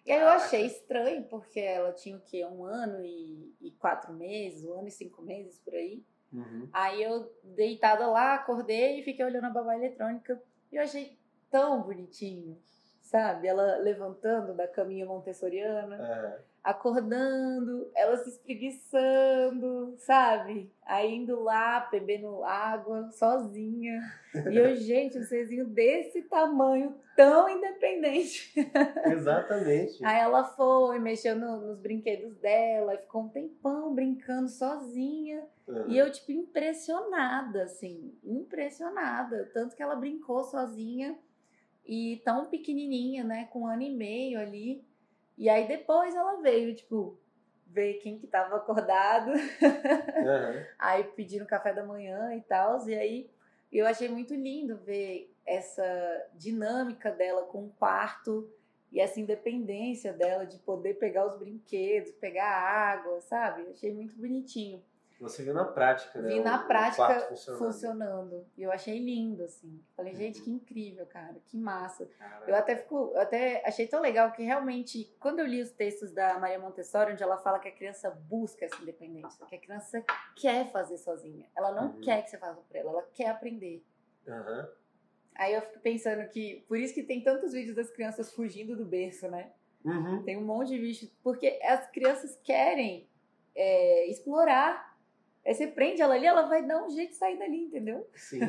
E 0.06 0.12
aí 0.12 0.20
eu 0.20 0.28
achei 0.28 0.64
estranho, 0.64 1.24
porque 1.24 1.60
ela 1.60 1.92
tinha 1.92 2.16
o 2.16 2.20
quê? 2.20 2.44
Um 2.44 2.64
ano 2.64 3.04
e, 3.04 3.54
e 3.60 3.70
quatro 3.72 4.12
meses, 4.12 4.64
um 4.64 4.78
ano 4.78 4.88
e 4.88 4.90
cinco 4.90 5.20
meses 5.20 5.58
por 5.58 5.74
aí. 5.74 6.02
Uhum. 6.32 6.68
Aí 6.72 7.02
eu, 7.02 7.30
deitada 7.42 8.06
lá, 8.06 8.34
acordei 8.34 9.00
e 9.00 9.02
fiquei 9.02 9.24
olhando 9.24 9.44
a 9.44 9.50
babá 9.50 9.76
eletrônica. 9.76 10.42
E 10.72 10.76
eu 10.76 10.82
achei 10.82 11.18
tão 11.50 11.82
bonitinho, 11.82 12.58
sabe? 13.02 13.48
Ela 13.48 13.76
levantando 13.76 14.54
da 14.54 14.66
caminha 14.66 15.04
montessoriana. 15.04 15.96
É 15.96 16.47
acordando, 16.62 17.90
ela 17.94 18.16
se 18.18 18.30
espreguiçando, 18.30 19.94
sabe? 19.98 20.70
Aí 20.84 21.14
indo 21.14 21.40
lá, 21.42 21.80
bebendo 21.90 22.42
água 22.44 23.10
sozinha. 23.12 24.00
E 24.50 24.56
eu, 24.56 24.74
gente, 24.76 25.18
um 25.18 25.24
serzinho 25.24 25.66
desse 25.66 26.22
tamanho, 26.22 26.94
tão 27.16 27.48
independente. 27.48 28.52
Exatamente. 29.06 30.04
Aí 30.04 30.20
ela 30.20 30.44
foi, 30.44 30.98
mexeu 30.98 31.36
no, 31.36 31.60
nos 31.60 31.78
brinquedos 31.78 32.36
dela, 32.36 32.94
e 32.94 32.98
ficou 32.98 33.22
um 33.22 33.28
tempão 33.28 33.94
brincando 33.94 34.48
sozinha. 34.48 35.44
Uhum. 35.66 35.88
E 35.88 35.98
eu, 35.98 36.10
tipo, 36.10 36.32
impressionada, 36.32 37.64
assim, 37.64 38.14
impressionada. 38.24 39.50
Tanto 39.52 39.76
que 39.76 39.82
ela 39.82 39.96
brincou 39.96 40.44
sozinha 40.44 41.18
e 41.86 42.20
tão 42.24 42.46
pequenininha, 42.46 43.24
né, 43.24 43.48
com 43.50 43.62
um 43.62 43.66
ano 43.66 43.82
e 43.82 43.90
meio 43.90 44.38
ali. 44.38 44.86
E 45.38 45.48
aí 45.48 45.68
depois 45.68 46.14
ela 46.14 46.42
veio, 46.42 46.74
tipo, 46.74 47.16
ver 47.64 47.94
quem 47.94 48.18
que 48.18 48.26
tava 48.26 48.56
acordado. 48.56 49.30
Uhum. 49.30 49.38
aí 50.78 51.04
pedindo 51.04 51.46
café 51.46 51.72
da 51.72 51.84
manhã 51.84 52.34
e 52.34 52.40
tal. 52.42 52.86
E 52.88 52.94
aí 52.94 53.30
eu 53.72 53.86
achei 53.86 54.08
muito 54.08 54.34
lindo 54.34 54.76
ver 54.78 55.32
essa 55.46 56.26
dinâmica 56.34 57.12
dela 57.12 57.44
com 57.44 57.66
o 57.66 57.70
quarto 57.78 58.50
e 58.90 59.00
essa 59.00 59.20
independência 59.20 60.12
dela 60.12 60.44
de 60.44 60.58
poder 60.58 60.94
pegar 60.94 61.26
os 61.26 61.38
brinquedos, 61.38 62.10
pegar 62.12 62.50
água, 62.50 63.20
sabe? 63.20 63.62
Achei 63.70 63.92
muito 63.92 64.16
bonitinho. 64.16 64.82
Você 65.20 65.42
viu 65.42 65.52
na 65.52 65.64
prática, 65.64 66.20
né? 66.20 66.28
Vi 66.28 66.40
na 66.40 66.58
prática 66.58 67.20
funcionando. 67.28 67.58
funcionando. 67.58 68.46
E 68.56 68.62
eu 68.62 68.70
achei 68.70 68.98
lindo, 68.98 69.42
assim. 69.42 69.82
Falei, 69.96 70.14
gente, 70.14 70.38
Uhum. 70.38 70.44
que 70.44 70.50
incrível, 70.52 71.04
cara, 71.06 71.34
que 71.44 71.56
massa. 71.56 72.06
Cara, 72.18 72.44
Eu 72.46 72.54
até 72.54 72.76
fico, 72.76 73.10
eu 73.14 73.20
até 73.20 73.62
achei 73.66 73.88
tão 73.88 74.00
legal 74.00 74.30
que 74.30 74.42
realmente, 74.44 75.12
quando 75.18 75.40
eu 75.40 75.46
li 75.46 75.60
os 75.60 75.72
textos 75.72 76.12
da 76.12 76.38
Maria 76.38 76.60
Montessori, 76.60 77.12
onde 77.12 77.22
ela 77.22 77.36
fala 77.38 77.58
que 77.58 77.66
a 77.68 77.72
criança 77.72 78.10
busca 78.10 78.64
essa 78.64 78.80
independência, 78.80 79.44
que 79.46 79.56
a 79.56 79.60
criança 79.60 80.04
quer 80.36 80.70
fazer 80.70 80.98
sozinha. 80.98 81.48
Ela 81.56 81.72
não 81.72 81.94
Uhum. 81.94 82.00
quer 82.00 82.22
que 82.22 82.30
você 82.30 82.38
faça 82.38 82.60
pra 82.68 82.78
ela, 82.78 82.90
ela 82.92 83.02
quer 83.12 83.28
aprender. 83.28 83.84
Aham. 84.28 84.68
Aí 85.34 85.54
eu 85.54 85.62
fico 85.62 85.80
pensando 85.80 86.28
que, 86.28 86.64
por 86.68 86.78
isso 86.78 86.94
que 86.94 87.02
tem 87.02 87.22
tantos 87.22 87.52
vídeos 87.52 87.74
das 87.76 87.90
crianças 87.90 88.32
fugindo 88.32 88.76
do 88.76 88.84
berço, 88.84 89.28
né? 89.28 89.52
Uhum. 89.84 90.22
Tem 90.24 90.36
um 90.36 90.44
monte 90.44 90.68
de 90.68 90.78
vídeos, 90.78 91.10
porque 91.22 91.58
as 91.62 91.88
crianças 91.90 92.36
querem 92.42 93.08
é, 93.54 94.06
explorar. 94.08 94.87
Aí 95.48 95.54
você 95.54 95.66
prende 95.66 96.02
ela 96.02 96.14
ali, 96.14 96.26
ela 96.26 96.42
vai 96.42 96.62
dar 96.66 96.84
um 96.84 96.90
jeito 96.90 97.10
de 97.12 97.16
sair 97.16 97.38
dali, 97.38 97.64
entendeu? 97.64 98.06
Sim. 98.14 98.40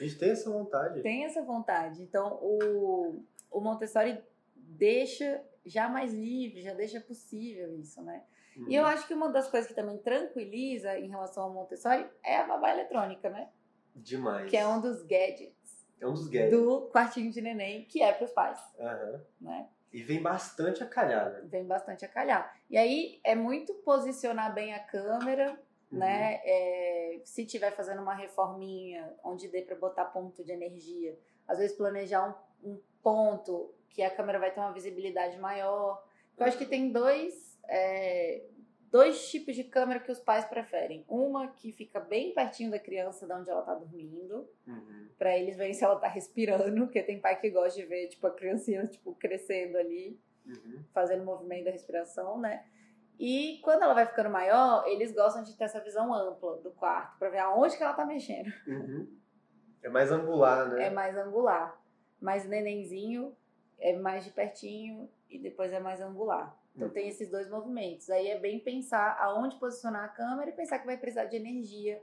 A 0.00 0.02
gente 0.02 0.18
tem 0.18 0.30
essa 0.30 0.50
vontade. 0.50 1.02
Tem 1.02 1.24
essa 1.24 1.42
vontade. 1.42 2.02
Então, 2.02 2.38
o, 2.40 3.22
o 3.50 3.60
Montessori 3.60 4.18
deixa 4.56 5.44
já 5.66 5.86
mais 5.86 6.14
livre, 6.14 6.62
já 6.62 6.72
deixa 6.72 6.98
possível 6.98 7.78
isso, 7.78 8.02
né? 8.02 8.22
Uhum. 8.56 8.66
E 8.70 8.74
eu 8.74 8.86
acho 8.86 9.06
que 9.06 9.12
uma 9.12 9.28
das 9.28 9.48
coisas 9.50 9.68
que 9.68 9.74
também 9.74 9.98
tranquiliza 9.98 10.98
em 10.98 11.08
relação 11.10 11.44
ao 11.44 11.52
Montessori 11.52 12.06
é 12.22 12.38
a 12.38 12.46
babá 12.46 12.70
eletrônica, 12.72 13.28
né? 13.28 13.50
Demais. 13.94 14.48
Que 14.50 14.56
é 14.56 14.66
um 14.66 14.80
dos 14.80 15.02
gadgets 15.02 15.86
É 16.00 16.06
um 16.06 16.12
dos 16.14 16.26
gadgets. 16.28 16.50
do 16.58 16.88
quartinho 16.90 17.30
de 17.30 17.40
neném, 17.42 17.84
que 17.84 18.02
é 18.02 18.12
para 18.12 18.24
os 18.24 18.32
pais, 18.32 18.58
Aham. 18.80 19.20
né? 19.40 19.68
E 19.92 20.02
vem 20.02 20.20
bastante 20.22 20.82
a 20.82 20.86
calhar, 20.86 21.30
né? 21.30 21.40
Vem 21.44 21.64
bastante 21.66 22.04
a 22.04 22.08
calhar. 22.08 22.58
E 22.68 22.76
aí 22.78 23.20
é 23.22 23.34
muito 23.34 23.74
posicionar 23.74 24.52
bem 24.52 24.74
a 24.74 24.80
câmera, 24.80 25.56
Uhum. 25.92 25.98
né? 25.98 26.40
É, 26.44 27.20
se 27.24 27.44
tiver 27.46 27.70
fazendo 27.72 28.00
uma 28.02 28.14
reforminha 28.14 29.12
onde 29.22 29.48
dê 29.48 29.62
para 29.62 29.76
botar 29.76 30.06
ponto 30.06 30.42
de 30.44 30.52
energia, 30.52 31.18
às 31.46 31.58
vezes 31.58 31.76
planejar 31.76 32.38
um, 32.62 32.70
um 32.72 32.80
ponto 33.02 33.72
que 33.90 34.02
a 34.02 34.10
câmera 34.10 34.38
vai 34.38 34.52
ter 34.52 34.60
uma 34.60 34.72
visibilidade 34.72 35.38
maior. 35.38 36.02
Eu 36.36 36.46
acho 36.46 36.58
que 36.58 36.66
tem 36.66 36.90
dois, 36.90 37.60
é, 37.68 38.42
dois 38.90 39.28
tipos 39.30 39.54
de 39.54 39.62
câmera 39.62 40.00
que 40.00 40.10
os 40.10 40.18
pais 40.18 40.44
preferem. 40.46 41.04
Uma 41.08 41.48
que 41.48 41.70
fica 41.72 42.00
bem 42.00 42.34
pertinho 42.34 42.70
da 42.72 42.78
criança, 42.78 43.24
de 43.26 43.32
onde 43.32 43.50
ela 43.50 43.62
tá 43.62 43.74
dormindo, 43.74 44.48
Uhum. 44.66 45.08
para 45.18 45.38
eles 45.38 45.56
verem 45.56 45.74
se 45.74 45.84
ela 45.84 45.96
tá 45.96 46.08
respirando, 46.08 46.80
porque 46.86 47.02
tem 47.02 47.20
pai 47.20 47.38
que 47.40 47.50
gosta 47.50 47.78
de 47.80 47.86
ver 47.86 48.08
tipo 48.08 48.26
a 48.26 48.30
criancinha 48.32 48.86
tipo 48.86 49.14
crescendo 49.14 49.76
ali 49.78 50.18
Uhum. 50.46 50.82
fazendo 50.92 51.22
o 51.22 51.24
movimento 51.26 51.64
da 51.66 51.70
respiração, 51.70 52.38
né? 52.38 52.66
E 53.18 53.60
quando 53.62 53.82
ela 53.82 53.94
vai 53.94 54.06
ficando 54.06 54.28
maior, 54.30 54.86
eles 54.88 55.12
gostam 55.14 55.42
de 55.42 55.56
ter 55.56 55.64
essa 55.64 55.80
visão 55.80 56.12
ampla 56.12 56.56
do 56.58 56.70
quarto, 56.72 57.18
pra 57.18 57.30
ver 57.30 57.38
aonde 57.38 57.76
que 57.76 57.82
ela 57.82 57.92
tá 57.94 58.04
mexendo. 58.04 58.52
Uhum. 58.66 59.16
É 59.82 59.88
mais 59.88 60.10
angular, 60.10 60.68
né? 60.68 60.86
É 60.86 60.90
mais 60.90 61.16
angular. 61.16 61.80
Mais 62.20 62.44
nenenzinho, 62.48 63.36
é 63.78 63.92
mais 63.96 64.24
de 64.24 64.30
pertinho 64.30 65.08
e 65.30 65.38
depois 65.38 65.72
é 65.72 65.78
mais 65.78 66.00
angular. 66.00 66.56
Então 66.74 66.88
Uhum. 66.88 66.94
tem 66.94 67.08
esses 67.08 67.30
dois 67.30 67.48
movimentos. 67.48 68.10
Aí 68.10 68.28
é 68.28 68.38
bem 68.38 68.58
pensar 68.58 69.16
aonde 69.20 69.56
posicionar 69.56 70.04
a 70.04 70.08
câmera 70.08 70.50
e 70.50 70.54
pensar 70.54 70.78
que 70.80 70.86
vai 70.86 70.96
precisar 70.96 71.26
de 71.26 71.36
energia 71.36 72.02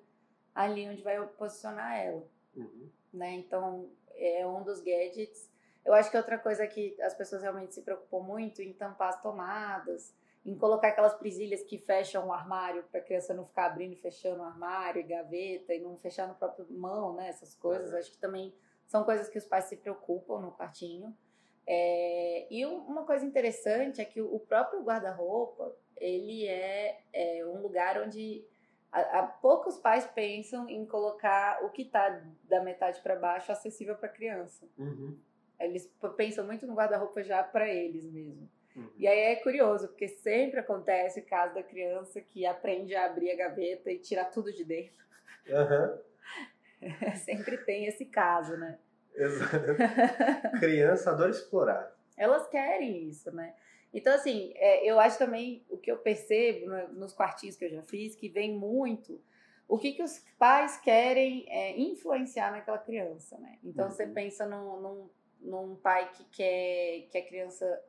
ali 0.55 0.88
onde 0.89 1.01
vai 1.03 1.26
posicionar 1.28 1.97
ela 1.97 2.24
Uhum. 2.55 2.89
né? 3.14 3.32
Então, 3.36 3.89
é 4.16 4.45
um 4.45 4.64
dos 4.64 4.80
gadgets. 4.82 5.49
Eu 5.84 5.93
acho 5.93 6.12
que 6.12 6.18
outra 6.18 6.38
coisa 6.38 6.66
que 6.68 6.95
as 7.01 7.14
pessoas 7.16 7.41
realmente 7.41 7.74
se 7.74 7.82
preocupam 7.82 8.20
muito 8.24 8.62
em 8.62 8.72
tampar 8.74 9.09
as 9.09 9.22
tomadas, 9.22 10.14
em 10.46 10.56
colocar 10.58 10.88
aquelas 10.89 11.14
presilhas 11.14 11.64
que 11.64 11.78
fecham 11.78 12.28
o 12.28 12.34
armário 12.34 12.84
para 12.92 13.00
a 13.00 13.04
criança 13.04 13.34
não 13.34 13.46
ficar 13.46 13.68
abrindo 13.68 13.94
e 13.94 13.98
fechando 13.98 14.42
o 14.42 14.46
armário 14.46 15.00
e 15.00 15.04
gaveta 15.04 15.74
e 15.74 15.80
não 15.80 15.98
fechar 15.98 16.28
no 16.28 16.36
próprio 16.36 16.66
mão, 16.72 17.14
né? 17.16 17.30
Essas 17.30 17.56
coisas. 17.56 17.92
Uhum. 17.92 17.98
Acho 18.00 18.12
que 18.12 18.18
também 18.18 18.54
são 18.88 19.04
coisas 19.04 19.30
que 19.30 19.38
os 19.38 19.46
pais 19.46 19.66
se 19.66 19.78
preocupam 19.78 20.39
no 20.39 20.52
quartinho. 20.52 21.16
É, 21.68 22.48
e 22.50 22.66
um- 22.66 22.80
uma 22.88 23.06
coisa 23.06 23.24
interessante 23.26 24.02
é 24.02 24.06
que 24.06 24.20
o 24.22 24.39
próprio 24.39 24.82
guarda-roupa, 24.82 25.76
ele 25.96 26.48
é, 26.48 27.02
é 27.14 27.46
um 27.46 27.62
lugar 27.62 28.02
onde 28.02 28.44
há, 28.92 29.20
há 29.20 29.28
poucos 29.28 29.78
pais 29.78 30.08
pensam 30.08 30.68
em 30.68 30.86
colocar 30.88 31.64
o 31.64 31.70
que 31.70 31.84
está 31.84 32.20
da 32.46 32.62
metade 32.64 33.00
para 33.02 33.16
baixo 33.16 33.52
acessível 33.52 33.96
para 33.96 34.10
a 34.10 34.12
criança. 34.12 34.68
Uhum. 34.76 35.18
Eles 35.60 35.86
pensam 36.18 36.44
muito 36.48 36.66
no 36.66 36.74
guarda-roupa 36.74 37.22
já 37.22 37.44
para 37.44 37.70
eles 37.70 38.06
mesmo. 38.12 38.50
Uhum. 38.76 38.90
E 38.98 39.08
aí 39.08 39.20
é 39.20 39.36
curioso, 39.38 39.88
porque 39.90 40.08
sempre 40.08 40.60
acontece 40.60 41.20
o 41.20 41.26
caso 41.26 41.54
da 41.54 41.64
criança 41.64 42.22
que 42.22 42.46
aprende 42.46 42.96
a 42.96 43.06
abrir 43.06 43.32
a 43.32 43.36
gaveta 43.36 43.92
e 43.92 44.00
tirar 44.00 44.26
tudo 44.26 44.52
de 44.52 44.64
dentro. 44.64 45.04
Aham. 45.50 46.00
sempre 47.24 47.58
tem 47.60 47.86
esse 47.86 48.06
caso, 48.06 48.56
né? 48.58 48.80
Exato. 49.14 50.60
Criança 50.60 51.12
adora 51.12 51.32
explorar. 51.32 51.96
Elas 52.18 52.48
querem 52.48 53.10
isso, 53.10 53.32
né? 53.32 53.54
Então, 53.94 54.14
assim, 54.14 54.54
é, 54.56 54.86
eu 54.90 55.00
acho 55.00 55.18
também 55.18 55.66
o 55.70 55.78
que 55.78 55.92
eu 55.92 55.98
percebo 55.98 56.68
né, 56.68 56.88
nos 56.94 57.14
quartinhos 57.14 57.58
que 57.58 57.66
eu 57.66 57.70
já 57.70 57.82
fiz, 57.84 58.16
que 58.16 58.30
vem 58.30 58.56
muito 58.58 59.22
o 59.68 59.78
que, 59.78 59.94
que 59.94 60.04
os 60.04 60.20
pais 60.38 60.78
querem 60.82 61.46
é, 61.50 61.80
influenciar 61.80 62.52
naquela 62.52 62.78
criança, 62.78 63.38
né? 63.38 63.58
Então, 63.64 63.86
Uhum. 63.86 63.92
você 63.92 64.06
pensa 64.06 64.46
num, 64.46 64.82
num, 64.82 65.10
num 65.40 65.76
pai 65.78 66.12
que 66.12 66.26
quer 66.26 67.08
que 67.10 67.18
a 67.18 67.26
criança 67.26 67.82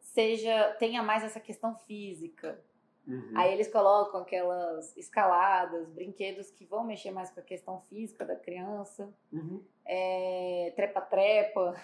seja 0.00 0.74
tenha 0.78 1.02
mais 1.02 1.22
essa 1.24 1.40
questão 1.40 1.74
física. 1.76 2.60
Uhum. 3.06 3.32
Aí 3.36 3.54
eles 3.54 3.68
colocam 3.72 4.20
aquelas 4.20 4.94
escaladas, 4.94 5.88
brinquedos 5.88 6.50
que 6.50 6.66
vão 6.66 6.84
mexer 6.84 7.10
mais 7.10 7.30
com 7.30 7.40
a 7.40 7.42
questão 7.42 7.80
física 7.80 8.22
da 8.24 8.36
criança. 8.36 9.08
Uhum. 9.32 9.64
É, 9.86 10.74
trepa-trepa. 10.76 11.74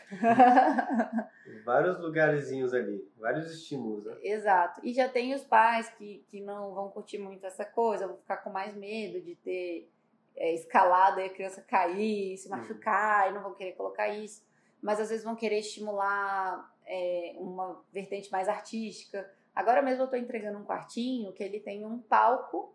Vários 1.64 1.98
lugarzinhos 1.98 2.74
ali, 2.74 3.10
vários 3.16 3.50
estímulos, 3.50 4.04
né? 4.04 4.16
Exato. 4.22 4.80
E 4.84 4.92
já 4.92 5.08
tem 5.08 5.34
os 5.34 5.42
pais 5.44 5.88
que, 5.90 6.24
que 6.28 6.40
não 6.42 6.74
vão 6.74 6.90
curtir 6.90 7.16
muito 7.18 7.46
essa 7.46 7.64
coisa, 7.64 8.06
vão 8.06 8.16
ficar 8.18 8.38
com 8.38 8.50
mais 8.50 8.74
medo 8.74 9.20
de 9.22 9.34
ter 9.36 9.90
é, 10.36 10.52
escalada 10.54 11.22
e 11.22 11.26
a 11.26 11.30
criança 11.32 11.62
cair, 11.62 12.36
se 12.36 12.50
Uhum. 12.50 12.56
machucar, 12.58 13.30
e 13.30 13.34
não 13.34 13.42
vão 13.42 13.54
querer 13.54 13.72
colocar 13.72 14.08
isso. 14.08 14.44
Mas 14.82 15.00
às 15.00 15.08
vezes 15.08 15.24
vão 15.24 15.34
querer 15.36 15.60
estimular 15.60 16.73
é, 16.86 17.34
uma 17.38 17.82
vertente 17.92 18.30
mais 18.30 18.48
artística. 18.48 19.30
Agora 19.54 19.82
mesmo 19.82 20.02
eu 20.02 20.06
estou 20.06 20.18
entregando 20.18 20.58
um 20.58 20.64
quartinho 20.64 21.32
que 21.32 21.42
ele 21.42 21.60
tem 21.60 21.84
um 21.84 21.98
palco 21.98 22.74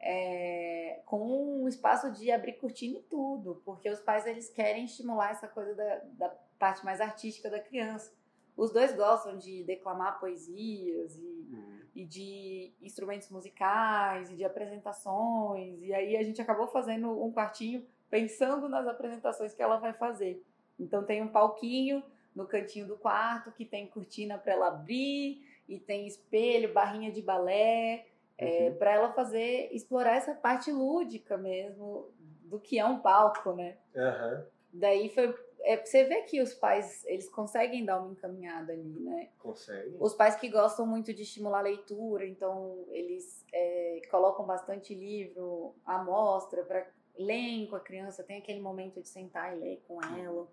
é, 0.00 1.00
com 1.06 1.62
um 1.62 1.68
espaço 1.68 2.12
de 2.12 2.30
abrir 2.30 2.54
cortina 2.54 2.98
e 2.98 3.02
tudo, 3.02 3.62
porque 3.64 3.88
os 3.90 4.00
pais 4.00 4.26
eles 4.26 4.48
querem 4.48 4.84
estimular 4.84 5.30
essa 5.30 5.48
coisa 5.48 5.74
da, 5.74 5.98
da 6.12 6.28
parte 6.58 6.84
mais 6.84 7.00
artística 7.00 7.50
da 7.50 7.60
criança. 7.60 8.12
Os 8.56 8.72
dois 8.72 8.94
gostam 8.94 9.36
de 9.36 9.62
declamar 9.64 10.18
poesias 10.18 11.16
e, 11.16 11.38
Uhum. 11.50 11.80
e 11.94 12.04
de 12.04 12.74
instrumentos 12.82 13.30
musicais 13.30 14.30
e 14.30 14.36
de 14.36 14.44
apresentações, 14.44 15.82
e 15.82 15.94
aí 15.94 16.16
a 16.16 16.22
gente 16.22 16.40
acabou 16.42 16.66
fazendo 16.66 17.24
um 17.24 17.32
quartinho 17.32 17.86
pensando 18.10 18.68
nas 18.68 18.86
apresentações 18.86 19.54
que 19.54 19.62
ela 19.62 19.78
vai 19.78 19.92
fazer. 19.94 20.44
Então 20.78 21.04
tem 21.04 21.22
um 21.22 21.28
palquinho 21.28 22.02
no 22.38 22.46
cantinho 22.46 22.86
do 22.86 22.96
quarto 22.96 23.50
que 23.50 23.64
tem 23.64 23.88
cortina 23.88 24.38
para 24.38 24.52
ela 24.52 24.68
abrir 24.68 25.44
e 25.68 25.78
tem 25.78 26.06
espelho, 26.06 26.72
barrinha 26.72 27.10
de 27.10 27.20
balé, 27.20 28.06
é, 28.38 28.68
Uhum. 28.68 28.76
para 28.76 28.92
ela 28.94 29.12
fazer 29.12 29.68
explorar 29.72 30.14
essa 30.16 30.32
parte 30.32 30.70
lúdica 30.70 31.36
mesmo 31.36 32.10
do 32.44 32.60
que 32.60 32.78
é 32.78 32.84
um 32.86 33.00
palco, 33.00 33.52
né? 33.52 33.76
Aham, 33.96 34.46
Daí 34.72 35.08
foi 35.08 35.34
é, 35.62 35.76
você 35.84 36.04
vê 36.04 36.22
que 36.22 36.40
os 36.40 36.54
pais 36.54 37.04
eles 37.06 37.28
conseguem 37.28 37.84
dar 37.84 37.98
uma 38.00 38.12
encaminhada 38.12 38.72
ali, 38.72 39.00
né? 39.00 39.28
consegue. 39.40 39.96
Os 39.98 40.14
pais 40.14 40.36
que 40.36 40.48
gostam 40.48 40.86
muito 40.86 41.12
de 41.12 41.22
estimular 41.22 41.58
a 41.58 41.62
leitura, 41.62 42.24
então 42.24 42.84
eles 42.90 43.44
é, 43.52 44.00
colocam 44.08 44.46
bastante 44.46 44.94
livro 44.94 45.74
à 45.84 45.98
mostra 46.04 46.62
para 46.62 46.86
ler 47.18 47.66
com 47.68 47.74
a 47.74 47.80
criança, 47.80 48.22
tem 48.22 48.38
aquele 48.38 48.60
momento 48.60 49.02
de 49.02 49.08
sentar 49.08 49.56
e 49.56 49.58
ler 49.58 49.82
com 49.88 49.98
ela. 50.00 50.46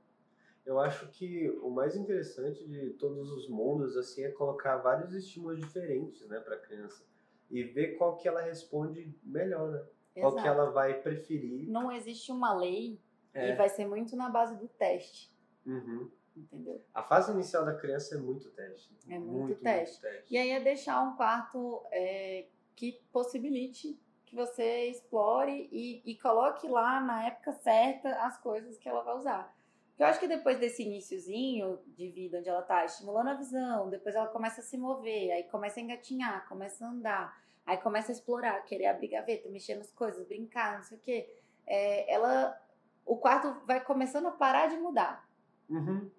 Eu 0.66 0.80
acho 0.80 1.08
que 1.10 1.50
o 1.62 1.70
mais 1.70 1.96
interessante 1.96 2.68
de 2.68 2.90
todos 2.94 3.30
os 3.32 3.48
mundos 3.48 3.96
assim 3.96 4.24
é 4.24 4.32
colocar 4.32 4.78
vários 4.78 5.14
estímulos 5.14 5.60
diferentes, 5.60 6.28
né, 6.28 6.40
para 6.40 6.58
criança 6.58 7.06
e 7.52 7.64
ver 7.64 7.98
qual 7.98 8.18
que 8.18 8.28
ela 8.28 8.42
responde 8.42 9.14
melhor, 9.24 9.72
né? 9.72 9.86
Qual 10.20 10.36
que 10.36 10.48
ela 10.48 10.72
vai 10.72 11.02
preferir. 11.02 11.70
Não 11.70 11.92
existe 11.92 12.32
uma 12.32 12.54
lei 12.54 13.00
É. 13.34 13.52
e 13.52 13.56
vai 13.56 13.70
ser 13.70 13.86
muito 13.86 14.16
na 14.16 14.30
base 14.30 14.56
do 14.56 14.68
teste, 14.68 15.32
Uhum. 15.66 16.10
entendeu? 16.36 16.82
A 16.94 17.04
fase 17.04 17.32
inicial 17.32 17.66
da 17.66 17.76
criança 17.76 18.16
é 18.16 18.18
muito 18.18 18.50
teste. 18.52 18.98
É 19.10 19.20
muito 19.20 19.56
teste. 19.62 20.02
teste. 20.02 20.34
E 20.34 20.38
aí 20.38 20.50
é 20.52 20.60
deixar 20.62 21.02
um 21.04 21.16
quarto 21.16 21.84
é, 21.92 22.48
que 22.76 23.00
possibilite 23.12 24.00
que 24.26 24.36
você 24.36 24.88
explore 24.90 25.70
e, 25.72 26.02
e 26.06 26.18
coloque 26.18 26.68
lá 26.68 27.00
na 27.02 27.28
época 27.28 27.52
certa 27.54 28.10
as 28.26 28.38
coisas 28.42 28.78
que 28.78 28.90
ela 28.90 29.04
vai 29.04 29.16
usar. 29.18 29.55
Eu 29.98 30.06
acho 30.08 30.20
que 30.20 30.28
depois 30.28 30.60
desse 30.60 30.84
iníciozinho 30.84 31.80
de 31.88 32.10
vida, 32.10 32.40
onde 32.40 32.50
ela 32.50 32.62
tá 32.62 32.84
estimulando 32.84 33.30
a 33.30 33.34
visão, 33.34 33.90
depois 33.90 34.14
ela 34.14 34.28
começa 34.28 34.60
a 34.60 34.64
se 34.64 34.78
mover, 34.78 35.32
aí 35.32 35.44
começa 35.44 35.80
a 35.80 35.84
engatinhar, 35.84 36.48
começa 36.50 36.86
a 36.86 36.90
andar, 36.90 37.42
aí 37.66 37.78
começa 37.78 38.12
a 38.12 38.14
explorar, 38.14 38.62
querer 38.66 38.88
abrir 38.88 39.08
gaveta, 39.08 39.50
mexer 39.50 39.76
nas 39.76 39.92
coisas, 39.92 40.28
brincar, 40.28 40.78
não 40.78 40.84
sei 40.84 40.98
o 40.98 41.02
quê. 41.02 41.34
É, 41.66 42.14
ela, 42.14 42.62
o 43.06 43.16
quarto 43.16 43.66
vai 43.66 43.84
começando 43.84 44.28
a 44.28 44.32
parar 44.32 44.68
de 44.68 44.78
mudar. 44.78 45.26
Uhum. 45.70 46.12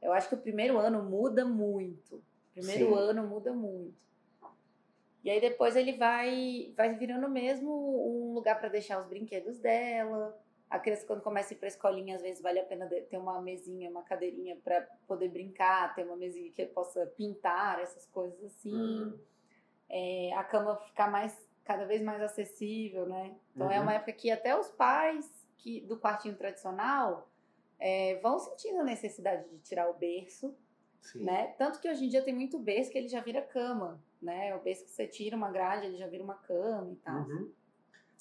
Eu 0.00 0.12
acho 0.12 0.28
que 0.28 0.34
o 0.34 0.40
primeiro 0.40 0.78
ano 0.78 1.02
muda 1.02 1.44
muito. 1.44 2.16
O 2.16 2.52
primeiro 2.54 2.86
Sim. 2.86 2.94
ano 2.94 3.26
muda 3.26 3.52
muito. 3.52 4.08
E 5.22 5.30
aí 5.30 5.40
depois 5.40 5.76
ele 5.76 5.92
vai 5.92 6.72
vai 6.76 6.94
virando 6.94 7.28
mesmo 7.28 7.70
um 7.70 8.32
lugar 8.32 8.58
para 8.58 8.68
deixar 8.68 9.00
os 9.00 9.06
brinquedos 9.06 9.58
dela. 9.58 10.38
A 10.70 10.78
criança 10.78 11.06
quando 11.06 11.22
começa 11.22 11.52
a 11.52 11.54
ir 11.54 11.58
para 11.58 11.68
escolinha, 11.68 12.16
às 12.16 12.22
vezes 12.22 12.42
vale 12.42 12.60
a 12.60 12.64
pena 12.64 12.86
ter 12.86 13.16
uma 13.16 13.40
mesinha, 13.40 13.88
uma 13.90 14.02
cadeirinha 14.02 14.56
para 14.56 14.82
poder 15.06 15.28
brincar, 15.28 15.94
ter 15.94 16.04
uma 16.04 16.16
mesinha 16.16 16.50
que 16.52 16.66
possa 16.66 17.06
pintar, 17.16 17.80
essas 17.80 18.06
coisas 18.06 18.42
assim. 18.44 18.74
Uhum. 18.74 19.18
É, 19.88 20.32
a 20.34 20.44
cama 20.44 20.76
ficar 20.76 21.10
mais 21.10 21.48
cada 21.64 21.86
vez 21.86 22.02
mais 22.02 22.20
acessível, 22.22 23.06
né? 23.06 23.34
Então 23.54 23.70
é 23.70 23.76
Uhum. 23.76 23.82
uma 23.84 23.94
época 23.94 24.12
que 24.12 24.30
até 24.30 24.58
os 24.58 24.68
pais 24.70 25.46
que 25.56 25.80
do 25.82 25.98
quartinho 25.98 26.36
tradicional 26.36 27.30
é, 27.78 28.16
vão 28.22 28.38
sentindo 28.38 28.80
a 28.80 28.84
necessidade 28.84 29.48
de 29.48 29.58
tirar 29.60 29.88
o 29.88 29.94
berço, 29.94 30.54
Sim. 31.00 31.24
né? 31.24 31.54
Tanto 31.58 31.80
que 31.80 31.88
hoje 31.88 32.04
em 32.04 32.08
dia 32.08 32.22
tem 32.22 32.34
muito 32.34 32.58
berço 32.58 32.90
que 32.90 32.98
ele 32.98 33.08
já 33.08 33.20
vira 33.20 33.40
cama, 33.40 34.02
né? 34.20 34.54
O 34.54 34.60
berço 34.60 34.84
que 34.84 34.90
você 34.90 35.06
tira 35.06 35.36
uma 35.36 35.50
grade, 35.50 35.86
ele 35.86 35.96
já 35.96 36.06
vira 36.06 36.22
uma 36.24 36.34
cama 36.36 36.92
e 36.92 36.96
tal. 36.96 37.22
Uhum. 37.22 37.52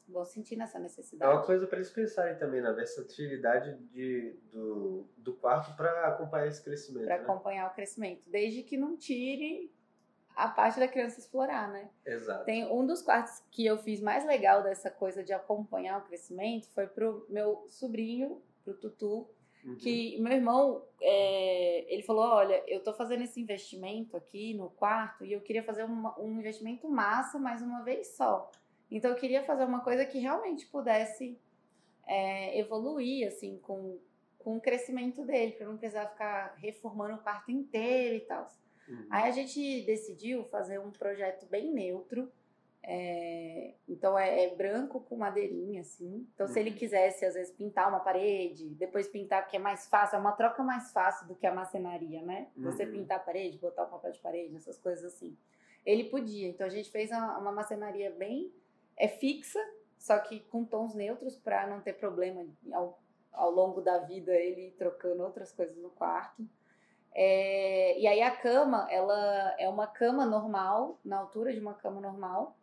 Vão 0.07 0.23
sentindo 0.25 0.63
essa 0.63 0.77
É 0.77 0.79
uma 0.79 0.83
necessidade. 0.83 1.45
coisa 1.45 1.67
para 1.67 1.77
eles 1.77 1.89
pensarem 1.91 2.37
também 2.37 2.61
na 2.61 2.71
versatilidade 2.71 3.77
de, 3.91 4.39
do, 4.51 5.05
do 5.17 5.33
quarto 5.33 5.75
para 5.75 6.07
acompanhar 6.07 6.47
esse 6.47 6.63
crescimento. 6.63 7.05
Para 7.05 7.17
né? 7.17 7.23
acompanhar 7.23 7.69
o 7.69 7.73
crescimento, 7.75 8.21
desde 8.27 8.63
que 8.63 8.77
não 8.77 8.95
tire 8.95 9.71
a 10.35 10.47
parte 10.47 10.79
da 10.79 10.87
criança 10.87 11.19
explorar, 11.19 11.67
né? 11.71 11.89
Exato. 12.05 12.45
Tem 12.45 12.65
um 12.71 12.85
dos 12.85 13.01
quartos 13.01 13.43
que 13.51 13.65
eu 13.65 13.77
fiz 13.79 13.99
mais 13.99 14.23
legal 14.25 14.61
dessa 14.63 14.89
coisa 14.89 15.23
de 15.23 15.33
acompanhar 15.33 15.99
o 15.99 16.05
crescimento 16.05 16.69
foi 16.73 16.87
pro 16.87 17.25
meu 17.29 17.65
sobrinho, 17.67 18.41
pro 18.63 18.73
Tutu, 18.75 19.27
Uhum. 19.65 19.75
que 19.75 20.17
meu 20.21 20.31
irmão, 20.31 20.85
é, 21.01 21.91
ele 21.93 22.03
falou, 22.03 22.23
olha, 22.23 22.63
eu 22.67 22.81
tô 22.81 22.93
fazendo 22.93 23.23
esse 23.23 23.41
investimento 23.41 24.15
aqui 24.15 24.53
no 24.53 24.69
quarto 24.69 25.25
e 25.25 25.33
eu 25.33 25.41
queria 25.41 25.63
fazer 25.63 25.83
uma- 25.83 26.17
um 26.17 26.39
investimento 26.39 26.87
massa, 26.87 27.37
mas 27.37 27.61
uma 27.61 27.81
vez 27.81 28.15
só. 28.15 28.49
Então 28.89 29.11
eu 29.11 29.17
queria 29.17 29.43
fazer 29.43 29.63
uma 29.65 29.81
coisa 29.81 30.05
que 30.05 30.17
realmente 30.19 30.65
pudesse 30.67 31.37
é, 32.05 32.57
evoluir, 32.59 33.27
assim, 33.27 33.57
com, 33.59 33.99
com 34.39 34.57
o 34.57 34.61
crescimento 34.61 35.25
dele, 35.25 35.53
para 35.53 35.67
não 35.67 35.77
precisar 35.77 36.07
ficar 36.07 36.55
reformando 36.57 37.15
o 37.15 37.23
quarto 37.23 37.51
inteiro 37.51 38.15
e 38.15 38.21
tal. 38.21 38.47
Uhum. 38.87 39.07
Aí 39.09 39.29
a 39.29 39.31
gente 39.31 39.81
decidiu 39.85 40.45
fazer 40.45 40.79
um 40.79 40.91
projeto 40.91 41.45
bem 41.47 41.71
neutro. 41.73 42.31
é, 42.89 43.73
então 43.89 44.17
é, 44.17 44.45
é 44.45 44.55
branco 44.55 45.01
com 45.01 45.17
madeirinha, 45.17 45.81
assim. 45.81 46.25
Então, 46.33 46.47
se 46.47 46.57
ele 46.57 46.69
Uhum. 46.69 46.77
quisesse, 46.77 47.25
às 47.25 47.33
vezes, 47.33 47.51
pintar 47.53 47.89
uma 47.89 47.99
parede, 47.99 48.69
depois 48.75 49.09
pintar, 49.09 49.45
que 49.45 49.57
é 49.57 49.59
mais 49.59 49.89
fácil, 49.89 50.15
é 50.15 50.19
uma 50.19 50.31
troca 50.31 50.63
mais 50.63 50.93
fácil 50.93 51.27
do 51.27 51.35
que 51.35 51.45
a 51.45 51.53
marcenaria, 51.53 52.21
né? 52.21 52.47
Você 52.55 52.85
Uhum. 52.85 52.91
pintar 52.93 53.17
a 53.17 53.19
parede, 53.19 53.57
botar 53.57 53.83
o 53.83 53.89
papel 53.89 54.13
de 54.13 54.19
parede, 54.21 54.55
essas 54.55 54.77
coisas 54.77 55.03
assim. 55.03 55.35
Ele 55.85 56.05
podia. 56.05 56.47
Então 56.47 56.65
a 56.65 56.69
gente 56.69 56.89
fez 56.89 57.11
uma, 57.11 57.37
uma 57.39 57.51
marcenaria 57.51 58.09
bem 58.11 58.53
é 58.97 59.07
fixa, 59.07 59.59
só 59.97 60.17
que 60.19 60.39
com 60.41 60.65
tons 60.65 60.93
neutros 60.93 61.35
para 61.35 61.67
não 61.67 61.81
ter 61.81 61.93
problema 61.93 62.45
ao, 62.71 62.99
ao 63.31 63.51
longo 63.51 63.81
da 63.81 63.99
vida 63.99 64.33
ele 64.33 64.71
trocando 64.77 65.23
outras 65.23 65.51
coisas 65.51 65.77
no 65.77 65.89
quarto. 65.89 66.47
É, 67.13 67.99
e 67.99 68.05
aí 68.05 68.21
a 68.21 68.29
cama, 68.29 68.87
ela 68.91 69.55
é 69.57 69.67
uma 69.67 69.87
cama 69.87 70.25
normal, 70.25 70.99
na 71.03 71.17
altura 71.17 71.53
de 71.53 71.59
uma 71.59 71.73
cama 71.73 71.99
normal, 71.99 72.55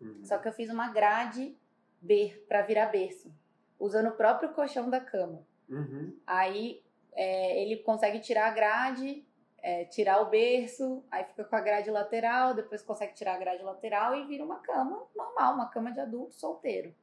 Uhum. 0.00 0.24
só 0.24 0.38
que 0.38 0.48
eu 0.48 0.52
fiz 0.52 0.70
uma 0.70 0.92
grade 0.92 1.56
ber, 2.00 2.44
para 2.48 2.62
virar 2.62 2.86
berço, 2.86 3.32
usando 3.78 4.08
o 4.08 4.16
próprio 4.16 4.52
colchão 4.52 4.88
da 4.88 5.00
cama. 5.00 5.44
Uhum. 5.68 6.16
Aí 6.26 6.82
é, 7.12 7.62
ele 7.62 7.78
consegue 7.78 8.20
tirar 8.20 8.46
a 8.46 8.54
grade, 8.54 9.26
é, 9.68 9.84
tirar 9.84 10.22
o 10.22 10.30
berço, 10.30 11.04
aí 11.10 11.24
fica 11.24 11.44
com 11.44 11.54
a 11.54 11.60
grade 11.60 11.90
lateral, 11.90 12.54
depois 12.54 12.80
consegue 12.80 13.12
tirar 13.12 13.34
a 13.34 13.38
grade 13.38 13.62
lateral 13.62 14.14
e 14.14 14.24
vira 14.26 14.42
uma 14.42 14.60
cama 14.60 15.06
normal, 15.14 15.54
uma 15.54 15.68
cama 15.68 15.92
de 15.92 16.00
adulto 16.00 16.32
solteiro, 16.34 16.94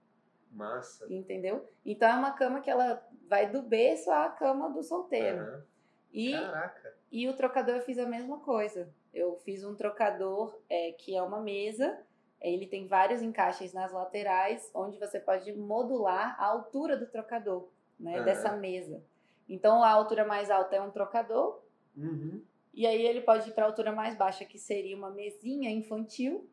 Massa. 0.52 1.06
entendeu? 1.14 1.64
Então 1.86 2.10
é 2.10 2.16
uma 2.16 2.32
cama 2.32 2.62
que 2.62 2.70
ela 2.72 3.08
vai 3.30 3.48
do 3.52 3.62
berço 3.62 4.10
à 4.10 4.30
cama 4.30 4.68
do 4.72 4.82
solteiro. 4.82 5.38
Aham. 5.38 5.64
E 6.12 6.32
Caraca. 6.32 6.94
e 7.12 7.28
o 7.28 7.36
trocador 7.36 7.76
eu 7.76 7.82
fiz 7.82 8.00
a 8.00 8.08
mesma 8.08 8.40
coisa. 8.40 8.90
Eu 9.14 9.36
fiz 9.46 9.64
um 9.64 9.76
trocador 9.76 10.58
é, 10.68 10.92
que 10.94 11.16
é 11.16 11.22
uma 11.22 11.42
mesa. 11.42 12.00
Ele 12.42 12.66
tem 12.66 12.88
vários 12.88 13.22
encaixes 13.22 13.74
nas 13.74 13.92
laterais, 13.92 14.72
onde 14.74 14.98
você 14.98 15.20
pode 15.20 15.54
modular 15.54 16.36
a 16.40 16.46
altura 16.46 16.98
do 16.98 17.06
trocador, 17.06 17.70
né? 18.00 18.16
Aham. 18.16 18.26
Dessa 18.26 18.52
mesa. 18.54 19.04
Então 19.48 19.84
a 19.84 19.90
altura 19.92 20.26
mais 20.26 20.50
alta 20.50 20.76
é 20.76 20.82
um 20.82 20.90
trocador, 20.90 21.64
Uhum. 21.98 22.42
E 22.76 22.86
aí 22.86 23.02
ele 23.06 23.22
pode 23.22 23.50
ir 23.50 23.54
para 23.54 23.64
a 23.66 23.68
altura 23.68 23.92
mais 23.92 24.16
baixa, 24.16 24.44
que 24.46 24.58
seria 24.60 24.96
uma 24.96 25.10
mesinha 25.10 25.70
infantil. 25.72 26.48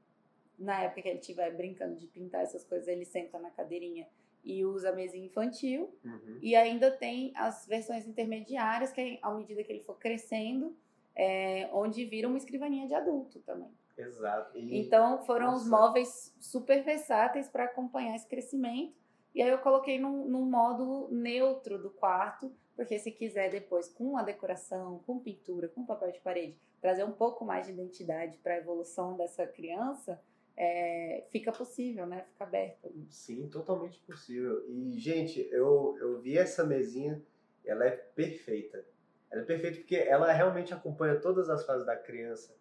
Na 0.59 0.83
época 0.83 1.03
que 1.03 1.09
ele 1.09 1.19
estiver 1.19 1.51
brincando 1.57 1.97
de 1.97 2.07
pintar 2.07 2.43
essas 2.43 2.65
coisas, 2.65 2.87
ele 2.87 3.05
senta 3.05 3.39
na 3.39 3.51
cadeirinha 3.51 4.07
e 4.45 4.65
usa 4.65 4.91
a 4.91 4.93
mesinha 4.93 5.27
infantil. 5.27 5.93
Uhum. 6.05 6.39
E 6.41 6.55
ainda 6.55 6.91
tem 6.91 7.33
as 7.37 7.67
versões 7.67 8.07
intermediárias, 8.07 8.93
que 8.93 9.19
à 9.23 9.33
medida 9.33 9.63
que 9.65 9.73
ele 9.73 9.83
for 9.83 9.99
crescendo, 9.99 10.77
é, 11.17 11.69
onde 11.73 12.05
vira 12.05 12.29
uma 12.29 12.39
escrivaninha 12.39 12.87
de 12.87 12.95
adulto 12.95 13.41
também. 13.41 13.71
Exato. 13.99 14.57
E- 14.57 14.79
Então 14.81 15.23
foram 15.25 15.55
os 15.55 15.67
Nossa. 15.69 15.71
móveis 15.87 16.35
super 16.41 16.83
versáteis 16.83 17.49
para 17.49 17.65
acompanhar 17.65 18.15
esse 18.15 18.27
crescimento. 18.27 19.02
E 19.35 19.41
aí 19.41 19.49
eu 19.49 19.59
coloquei 19.59 19.99
num, 19.99 20.27
num 20.29 20.45
módulo 20.45 21.09
neutro 21.11 21.79
do 21.79 21.91
quarto, 21.91 22.53
porque 22.77 22.99
se 22.99 23.11
quiser 23.11 23.51
depois, 23.51 23.89
com 23.89 24.17
a 24.17 24.23
decoração, 24.23 25.03
com 25.07 25.19
pintura, 25.19 25.69
com 25.69 25.87
papel 25.87 26.13
de 26.13 26.21
parede, 26.21 26.59
trazer 26.81 27.05
um 27.05 27.13
pouco 27.13 27.45
mais 27.45 27.67
de 27.67 27.73
identidade 27.73 28.39
para 28.39 28.55
a 28.55 28.59
evolução 28.59 29.17
dessa 29.17 29.47
criança, 29.47 30.21
é, 30.57 31.25
fica 31.31 31.53
possível, 31.53 32.07
né? 32.07 32.25
Fica 32.33 32.45
aberto. 32.45 32.93
Sim, 33.09 33.49
totalmente 33.49 33.99
possível. 34.01 34.65
E, 34.69 34.99
gente, 34.99 35.49
eu, 35.51 35.97
eu 36.01 36.21
vi 36.21 36.37
essa 36.37 36.65
mesinha, 36.65 37.23
ela 37.65 37.87
é 37.87 37.91
perfeita. 37.91 38.85
Ela 39.31 39.43
é 39.43 39.45
perfeita 39.45 39.79
porque 39.79 39.97
ela 39.97 40.31
realmente 40.31 40.75
acompanha 40.75 41.19
todas 41.19 41.49
as 41.49 41.65
fases 41.65 41.87
da 41.87 41.97
criança. 41.97 42.55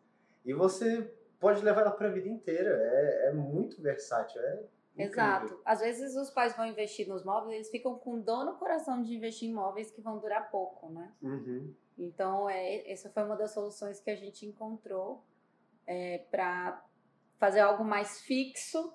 E 0.46 0.54
você 0.54 1.12
pode 1.40 1.64
levar 1.64 1.82
ela 1.82 1.92
para 1.92 2.08
a 2.08 2.12
vida 2.12 2.30
inteira. 2.30 2.70
É, 2.82 3.28
é 3.28 3.34
muito 3.34 3.82
versátil. 3.82 4.42
É 4.42 4.64
incrível. 4.94 5.12
Exato. 5.12 5.62
Às 5.66 5.80
vezes 5.80 6.16
os 6.16 6.30
pais 6.30 6.56
vão 6.56 6.66
investir 6.66 7.08
nos 7.08 7.24
móveis, 7.24 7.54
eles 7.54 7.70
ficam 7.70 7.98
com 7.98 8.20
dor 8.20 8.46
no 8.46 8.58
coração 8.58 9.02
de 9.02 9.16
investir 9.16 9.50
em 9.50 9.54
móveis 9.54 9.92
que 9.92 10.02
vão 10.02 10.20
durar 10.20 10.50
pouco, 10.50 10.90
né? 10.90 11.14
Uhum. 11.22 11.74
Então, 11.98 12.50
é, 12.50 12.90
essa 12.92 13.10
foi 13.10 13.24
uma 13.24 13.36
das 13.36 13.54
soluções 13.54 14.00
que 14.00 14.10
a 14.10 14.16
gente 14.16 14.46
encontrou 14.46 15.24
é, 15.86 16.20
para 16.32 16.84
fazer 17.38 17.60
algo 17.60 17.84
mais 17.84 18.22
fixo, 18.22 18.94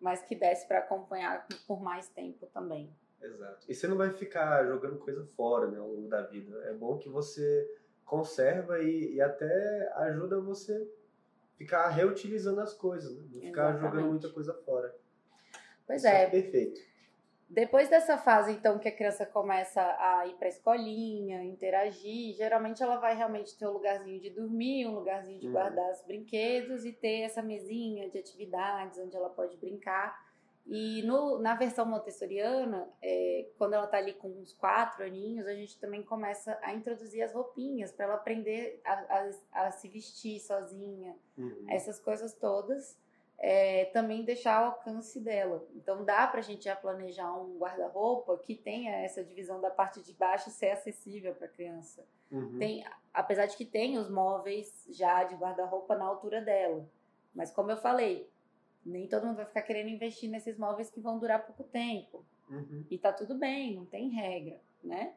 mas 0.00 0.22
que 0.22 0.34
desse 0.34 0.66
para 0.66 0.78
acompanhar 0.78 1.46
por 1.66 1.80
mais 1.80 2.08
tempo 2.08 2.46
também. 2.46 2.92
Exato. 3.20 3.66
E 3.68 3.74
você 3.74 3.88
não 3.88 3.96
vai 3.96 4.10
ficar 4.12 4.64
jogando 4.66 4.98
coisa 4.98 5.24
fora 5.34 5.68
né, 5.68 5.78
ao 5.78 5.88
longo 5.88 6.08
da 6.08 6.22
vida. 6.22 6.56
É 6.66 6.72
bom 6.72 6.98
que 6.98 7.08
você 7.08 7.68
conserva 8.04 8.80
e, 8.80 9.14
e 9.14 9.20
até 9.20 9.92
ajuda 9.96 10.40
você 10.40 10.88
ficar 11.58 11.88
reutilizando 11.88 12.60
as 12.60 12.72
coisas, 12.72 13.14
né? 13.14 13.22
não 13.30 13.40
ficar 13.40 13.70
Exatamente. 13.70 13.80
jogando 13.80 14.08
muita 14.10 14.30
coisa 14.32 14.54
fora. 14.64 14.94
Pois 15.86 15.98
Isso 15.98 16.06
é, 16.06 16.26
perfeito. 16.30 16.80
Depois 17.50 17.88
dessa 17.88 18.18
fase, 18.18 18.52
então, 18.52 18.78
que 18.78 18.88
a 18.88 18.94
criança 18.94 19.24
começa 19.24 19.80
a 19.80 20.26
ir 20.26 20.34
para 20.34 20.48
a 20.48 20.50
escolinha, 20.50 21.42
interagir, 21.42 22.34
geralmente 22.34 22.82
ela 22.82 22.98
vai 22.98 23.16
realmente 23.16 23.58
ter 23.58 23.66
um 23.66 23.72
lugarzinho 23.72 24.20
de 24.20 24.28
dormir, 24.30 24.86
um 24.86 24.94
lugarzinho 24.94 25.40
de 25.40 25.46
Uhum. 25.46 25.52
guardar 25.52 25.90
os 25.90 26.02
brinquedos 26.02 26.84
e 26.84 26.92
ter 26.92 27.22
essa 27.22 27.40
mesinha 27.42 28.08
de 28.10 28.18
atividades 28.18 28.98
onde 28.98 29.16
ela 29.16 29.30
pode 29.30 29.56
brincar. 29.56 30.27
E 30.70 31.02
no, 31.02 31.38
na 31.38 31.54
versão 31.54 31.86
montessoriana, 31.86 32.88
é, 33.00 33.46
quando 33.56 33.72
ela 33.72 33.86
está 33.86 33.96
ali 33.96 34.12
com 34.12 34.28
uns 34.28 34.52
quatro 34.52 35.02
aninhos, 35.02 35.46
a 35.46 35.54
gente 35.54 35.78
também 35.78 36.02
começa 36.02 36.58
a 36.62 36.74
introduzir 36.74 37.22
as 37.22 37.32
roupinhas 37.32 37.90
para 37.90 38.04
ela 38.04 38.14
aprender 38.16 38.78
a, 38.84 38.92
a- 38.92 39.66
a 39.66 39.70
se 39.70 39.88
vestir 39.88 40.38
sozinha, 40.40 41.16
Uhum. 41.38 41.64
essas 41.68 41.98
coisas 41.98 42.34
todas, 42.34 42.98
é, 43.38 43.86
também 43.86 44.24
deixar 44.24 44.56
ao 44.58 44.66
alcance 44.72 45.18
dela. 45.20 45.64
Então 45.74 46.04
dá 46.04 46.26
pra 46.26 46.42
gente 46.42 46.64
já 46.64 46.76
planejar 46.76 47.32
um 47.32 47.56
guarda-roupa 47.56 48.36
que 48.38 48.54
tenha 48.54 48.92
essa 48.96 49.24
divisão 49.24 49.60
da 49.62 49.70
parte 49.70 50.02
de 50.02 50.12
baixo 50.12 50.50
ser 50.50 50.70
acessível 50.70 51.34
para 51.34 51.46
a 51.46 51.50
criança. 51.50 52.04
Uhum. 52.30 52.58
Tem, 52.58 52.84
apesar 53.14 53.46
de 53.46 53.56
que 53.56 53.64
tem 53.64 53.96
os 53.96 54.10
móveis 54.10 54.86
já 54.90 55.24
de 55.24 55.34
guarda-roupa 55.36 55.96
na 55.96 56.04
altura 56.04 56.42
dela. 56.42 56.84
Mas 57.34 57.50
como 57.52 57.70
eu 57.70 57.76
falei, 57.76 58.28
nem 58.88 59.06
todo 59.06 59.26
mundo 59.26 59.36
vai 59.36 59.46
ficar 59.46 59.62
querendo 59.62 59.88
investir 59.88 60.30
nesses 60.30 60.56
móveis 60.58 60.90
que 60.90 61.00
vão 61.00 61.18
durar 61.18 61.44
pouco 61.46 61.64
tempo. 61.64 62.24
Uhum. 62.48 62.84
E 62.90 62.98
tá 62.98 63.12
tudo 63.12 63.34
bem, 63.34 63.76
não 63.76 63.84
tem 63.84 64.08
regra, 64.08 64.60
né? 64.82 65.14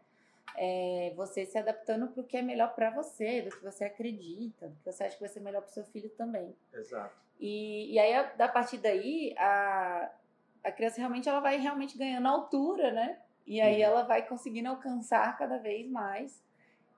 é 0.58 1.14
você 1.16 1.46
se 1.46 1.58
adaptando 1.58 2.08
para 2.08 2.22
o 2.22 2.26
que 2.26 2.38
é 2.38 2.42
melhor 2.42 2.74
para 2.76 2.90
você, 2.90 3.42
do 3.42 3.52
que 3.52 3.64
você 3.64 3.86
acredita, 3.86 4.68
do 4.68 4.76
que 4.76 4.92
você 4.92 5.04
acha 5.04 5.16
que 5.16 5.22
vai 5.22 5.30
ser 5.30 5.40
melhor 5.40 5.62
para 5.62 5.70
o 5.70 5.74
seu 5.74 5.86
filho 5.86 6.10
também. 6.12 6.56
Exato. 6.74 7.16
E, 7.40 7.94
e 7.94 8.00
aí, 8.00 8.14
a, 8.14 8.34
a 8.38 8.48
partir 8.48 8.78
daí, 8.78 9.34
a, 9.38 10.12
a 10.64 10.72
criança 10.72 10.98
realmente 10.98 11.28
ela 11.28 11.40
vai 11.40 11.58
realmente 11.58 11.98
ganhando 11.98 12.28
altura, 12.28 12.92
né? 12.92 13.20
E 13.48 13.60
aí 13.60 13.78
Uhum. 13.78 13.84
ela 13.84 14.04
vai 14.04 14.28
conseguindo 14.28 14.70
alcançar 14.70 15.38
cada 15.38 15.58
vez 15.58 15.90
mais. 15.90 16.44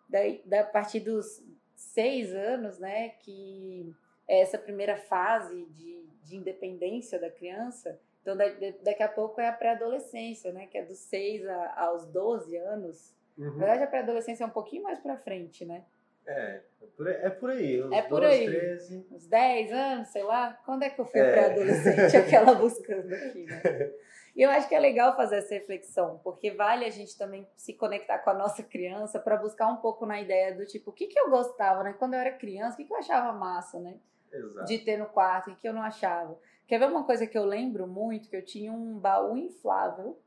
Daí, 0.10 0.42
da 0.46 0.62
a 0.62 0.66
partir 0.66 1.00
dos 1.00 1.42
seis 1.76 2.34
anos, 2.34 2.80
né, 2.80 3.10
que 3.10 3.94
é 4.28 4.42
essa 4.42 4.58
primeira 4.58 4.98
fase 4.98 5.66
de, 5.68 6.03
de 6.24 6.36
independência 6.38 7.20
da 7.20 7.30
criança. 7.30 8.00
Então, 8.22 8.36
da, 8.38 8.48
de- 8.50 8.76
daqui 8.84 9.04
a 9.04 9.10
pouco 9.10 9.40
é 9.42 9.48
a 9.48 9.54
pré-adolescência, 9.54 10.52
né, 10.54 10.68
que 10.68 10.78
é 10.78 10.84
dos 10.86 10.98
seis 11.00 11.46
a- 11.46 11.74
aos 11.78 12.06
12 12.06 12.56
anos. 12.58 13.14
Na 13.38 13.48
Uhum. 13.48 13.58
verdade, 13.58 13.84
a 13.84 13.88
pré-adolescência 13.88 14.44
é 14.44 14.48
um 14.48 14.52
pouquinho 14.52 14.84
mais 14.84 15.00
pra 15.00 15.18
frente, 15.18 15.66
né? 15.66 15.84
É, 16.26 16.62
é 16.82 16.86
por 16.96 17.08
aí. 17.08 17.16
É 17.22 17.30
por 17.30 17.50
aí. 17.50 17.82
Os 17.82 17.92
É 17.92 18.02
por 18.02 18.22
12, 18.22 18.26
aí. 18.34 18.46
13. 18.46 19.08
Uns 19.12 19.28
10 19.28 19.74
anos, 19.74 20.08
sei 20.08 20.24
lá. 20.24 20.54
Quando 20.66 20.84
é 20.84 20.90
que 20.90 21.02
eu 21.02 21.06
fui 21.06 21.20
É. 21.20 21.32
pré-adolescente? 21.32 22.16
Aquela 22.46 22.54
buscando 22.56 23.14
aqui, 23.14 23.46
né? 23.46 23.92
E 24.36 24.42
eu 24.42 24.50
acho 24.50 24.68
que 24.70 24.74
é 24.74 24.80
legal 24.80 25.16
fazer 25.18 25.38
essa 25.40 25.54
reflexão, 25.54 26.20
porque 26.24 26.50
vale 26.52 26.86
a 26.86 26.90
gente 26.90 27.18
também 27.18 27.46
se 27.58 27.74
conectar 27.74 28.20
com 28.20 28.30
a 28.30 28.34
nossa 28.34 28.64
criança 28.64 29.20
para 29.20 29.36
buscar 29.36 29.68
um 29.68 29.76
pouco 29.78 30.06
na 30.06 30.20
ideia 30.22 30.56
do 30.56 30.66
tipo, 30.66 30.90
o 30.92 30.94
que, 30.94 31.08
que 31.08 31.20
eu 31.20 31.30
gostava, 31.30 31.84
né? 31.84 31.94
Quando 32.00 32.14
eu 32.14 32.20
era 32.22 32.32
criança, 32.32 32.74
o 32.76 32.78
que, 32.78 32.86
que 32.86 32.94
eu 32.94 32.98
achava 32.98 33.32
massa, 33.34 33.80
né? 33.80 33.96
Exato. 34.34 34.66
De 34.66 34.80
ter 34.80 34.98
no 34.98 35.06
quarto, 35.08 35.52
e 35.52 35.56
que 35.56 35.68
eu 35.68 35.74
não 35.74 35.82
achava. 35.84 36.38
Quer 36.68 36.80
ver 36.80 36.88
uma 36.88 37.04
coisa 37.04 37.28
que 37.28 37.38
eu 37.38 37.46
lembro 37.46 37.86
muito? 37.88 38.30
Que 38.30 38.36
eu 38.36 38.44
tinha 38.46 38.72
um 38.72 38.98
baú 38.98 39.38
inflável, 39.38 40.18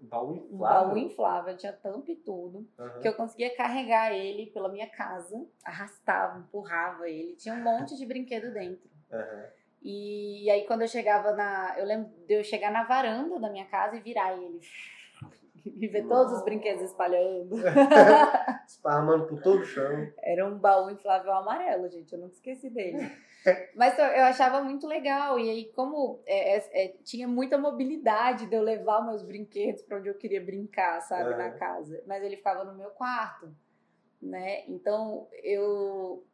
Baú 0.00 0.32
um 0.32 0.36
inflável. 0.36 0.88
baú 0.88 0.98
inflável, 0.98 1.56
tinha 1.56 1.72
tampa 1.72 2.10
e 2.10 2.16
tudo, 2.16 2.66
Aham. 2.78 2.98
que 3.00 3.06
eu 3.06 3.14
conseguia 3.14 3.54
carregar 3.56 4.12
ele 4.12 4.46
pela 4.46 4.68
minha 4.68 4.88
casa, 4.88 5.46
arrastava, 5.64 6.40
empurrava 6.40 7.08
ele, 7.08 7.36
tinha 7.36 7.54
um 7.54 7.62
monte 7.62 7.96
de 7.96 8.04
brinquedo 8.04 8.52
dentro. 8.52 8.90
Aham. 9.12 9.44
E 9.84 10.48
aí 10.50 10.64
quando 10.66 10.82
eu 10.82 10.88
chegava 10.88 11.32
na. 11.32 11.74
Eu 11.78 11.84
lembro 11.84 12.10
de 12.26 12.34
eu 12.34 12.44
chegar 12.44 12.70
na 12.72 12.84
varanda 12.84 13.38
da 13.38 13.50
minha 13.50 13.64
casa 13.66 13.96
e 13.96 14.00
virar 14.00 14.36
ele. 14.36 14.60
E 15.82 15.88
ver 15.88 16.06
todos 16.08 16.32
os 16.32 16.44
brinquedos 16.44 16.82
espalhando. 16.82 17.56
Esparramando 18.66 19.26
por 19.26 19.40
todo 19.42 19.60
o 19.60 19.64
chão. 19.64 20.12
Era 20.22 20.46
um 20.46 20.58
baú 20.58 20.90
inflável 20.90 21.32
amarelo, 21.32 21.88
gente. 21.88 22.12
Eu 22.12 22.18
nunca 22.18 22.34
esqueci 22.34 22.68
dele. 22.70 23.10
Mas 23.74 23.98
eu, 23.98 24.24
achava 24.24 24.62
muito 24.62 24.86
legal. 24.86 25.38
E 25.38 25.50
aí, 25.50 25.72
como 25.72 26.22
é, 26.26 26.56
é, 26.56 26.84
é, 26.84 26.88
tinha 27.04 27.26
muita 27.26 27.58
mobilidade 27.58 28.46
de 28.46 28.54
eu 28.54 28.62
levar 28.62 29.04
meus 29.04 29.22
brinquedos 29.22 29.82
para 29.82 29.98
onde 29.98 30.08
eu 30.08 30.14
queria 30.14 30.44
brincar, 30.44 31.00
sabe, 31.02 31.30
na 31.30 31.46
Aham. 31.46 31.58
casa. 31.58 32.02
Mas 32.06 32.22
ele 32.22 32.36
ficava 32.36 32.64
no 32.64 32.76
meu 32.76 32.90
quarto, 32.90 33.54
né? 34.20 34.64
Então 34.68 35.28
eu 35.42 36.24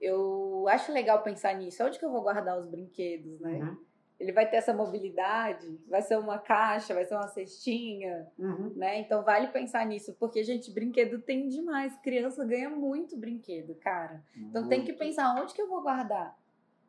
eu 0.00 0.66
acho 0.68 0.92
legal 0.92 1.22
pensar 1.22 1.54
nisso. 1.54 1.84
Onde 1.84 1.98
que 1.98 2.04
eu 2.04 2.10
vou 2.10 2.22
guardar 2.22 2.58
os 2.58 2.66
brinquedos, 2.66 3.38
né? 3.40 3.58
Uhum. 3.58 3.89
Ele 4.20 4.32
vai 4.32 4.48
ter 4.48 4.58
essa 4.58 4.74
mobilidade, 4.74 5.80
vai 5.88 6.02
ser 6.02 6.18
uma 6.18 6.38
caixa, 6.38 6.92
vai 6.92 7.06
ser 7.06 7.14
uma 7.14 7.26
cestinha, 7.28 8.28
Uhum. 8.38 8.70
né? 8.76 9.00
Então 9.00 9.24
vale 9.24 9.46
pensar 9.48 9.84
nisso, 9.86 10.14
porque, 10.20 10.44
gente, 10.44 10.70
brinquedo 10.70 11.22
tem 11.22 11.48
demais. 11.48 11.96
Criança 12.02 12.44
ganha 12.44 12.68
muito 12.68 13.16
brinquedo, 13.16 13.74
cara. 13.76 14.22
Então 14.36 14.68
tem 14.68 14.80
que 14.82 14.88
Muito. 14.92 14.98
pensar 14.98 15.34
onde 15.40 15.54
que 15.54 15.62
eu 15.62 15.68
vou 15.68 15.80
guardar, 15.82 16.38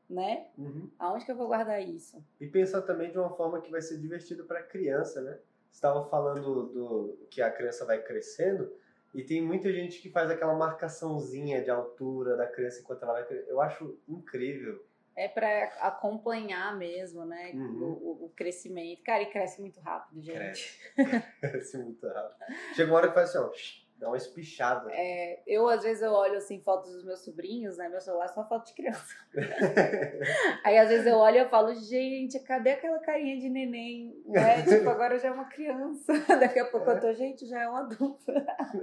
né? 0.09 0.47
Uhum. 0.57 0.89
Aonde 0.99 1.23
que 1.23 1.31
eu 1.31 1.37
vou 1.37 1.47
guardar 1.47 1.81
isso? 1.81 2.21
E 2.39 2.45
pensar 2.47 2.81
também 2.81 3.09
de 3.09 3.17
uma 3.17 3.29
forma 3.29 3.61
que 3.61 3.71
vai 3.71 3.81
ser 3.81 3.97
divertido 3.97 4.43
para 4.43 4.59
a 4.59 4.63
criança, 4.63 5.21
né? 5.21 5.39
Você 5.71 5.77
estava 5.77 6.03
falando 6.09 6.65
do 6.65 7.17
que 7.29 7.41
a 7.41 7.49
criança 7.49 7.85
vai 7.85 8.01
crescendo 8.03 8.69
e 9.15 9.23
tem 9.23 9.41
muita 9.41 9.71
gente 9.71 10.01
que 10.01 10.09
faz 10.09 10.29
aquela 10.29 10.53
marcaçãozinha 10.53 11.63
de 11.63 11.69
altura 11.69 12.35
da 12.35 12.45
criança 12.45 12.81
enquanto 12.81 13.03
ela 13.03 13.13
vai 13.13 13.25
crescendo. 13.25 13.49
Eu 13.49 13.61
acho 13.61 13.97
incrível. 14.05 14.83
É 15.15 15.27
pra 15.27 15.65
acompanhar 15.81 16.75
mesmo, 16.77 17.25
né? 17.25 17.51
Uhum. 17.53 17.99
O, 18.01 18.25
o- 18.25 18.33
crescimento. 18.35 19.03
Cara, 19.03 19.21
e 19.23 19.29
cresce 19.29 19.59
muito 19.61 19.79
rápido, 19.81 20.21
gente. 20.21 20.37
Cresce. 20.37 20.79
Cresce 21.41 21.77
muito 21.77 22.07
rápido. 22.07 22.37
Chega 22.75 22.89
uma 22.91 22.97
hora 22.97 23.07
que 23.09 23.13
faz 23.13 23.35
assim, 23.35 23.39
ó, 23.39 23.51
dá 23.99 24.07
uma 24.07 24.17
espichada. 24.17 24.89
É, 24.91 25.43
eu, 25.45 25.67
às 25.67 25.83
vezes, 25.83 26.01
eu 26.01 26.11
olho, 26.11 26.37
assim, 26.37 26.59
fotos 26.61 26.91
dos 26.93 27.03
meus 27.03 27.19
sobrinhos, 27.25 27.77
né? 27.77 27.89
Meu 27.89 27.99
celular 28.01 28.25
é 28.25 28.27
só 28.29 28.47
foto 28.47 28.67
de 28.67 28.73
criança. 28.73 29.13
Aí, 30.63 30.77
às 30.77 30.89
vezes, 30.89 31.05
eu 31.05 31.17
olho 31.17 31.35
e 31.35 31.39
eu 31.39 31.49
falo, 31.49 31.73
gente, 31.75 32.39
cadê 32.39 32.71
aquela 32.71 32.99
carinha 32.99 33.37
de 33.37 33.49
neném? 33.49 34.15
Né? 34.25 34.63
tipo, 34.65 34.89
agora 34.89 35.19
já 35.19 35.27
é 35.27 35.31
uma 35.31 35.45
criança. 35.45 36.13
Daqui 36.39 36.59
a 36.59 36.65
pouco 36.65 36.89
eu 36.89 36.99
tô, 36.99 37.13
gente, 37.13 37.45
já 37.47 37.61
é 37.63 37.69
um 37.69 37.75
adulto. 37.75 38.31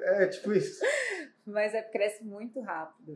É, 0.02 0.26
tipo 0.26 0.52
isso. 0.52 0.84
Mas 1.46 1.74
é, 1.74 1.82
cresce 1.82 2.22
muito 2.24 2.60
rápido. 2.60 3.14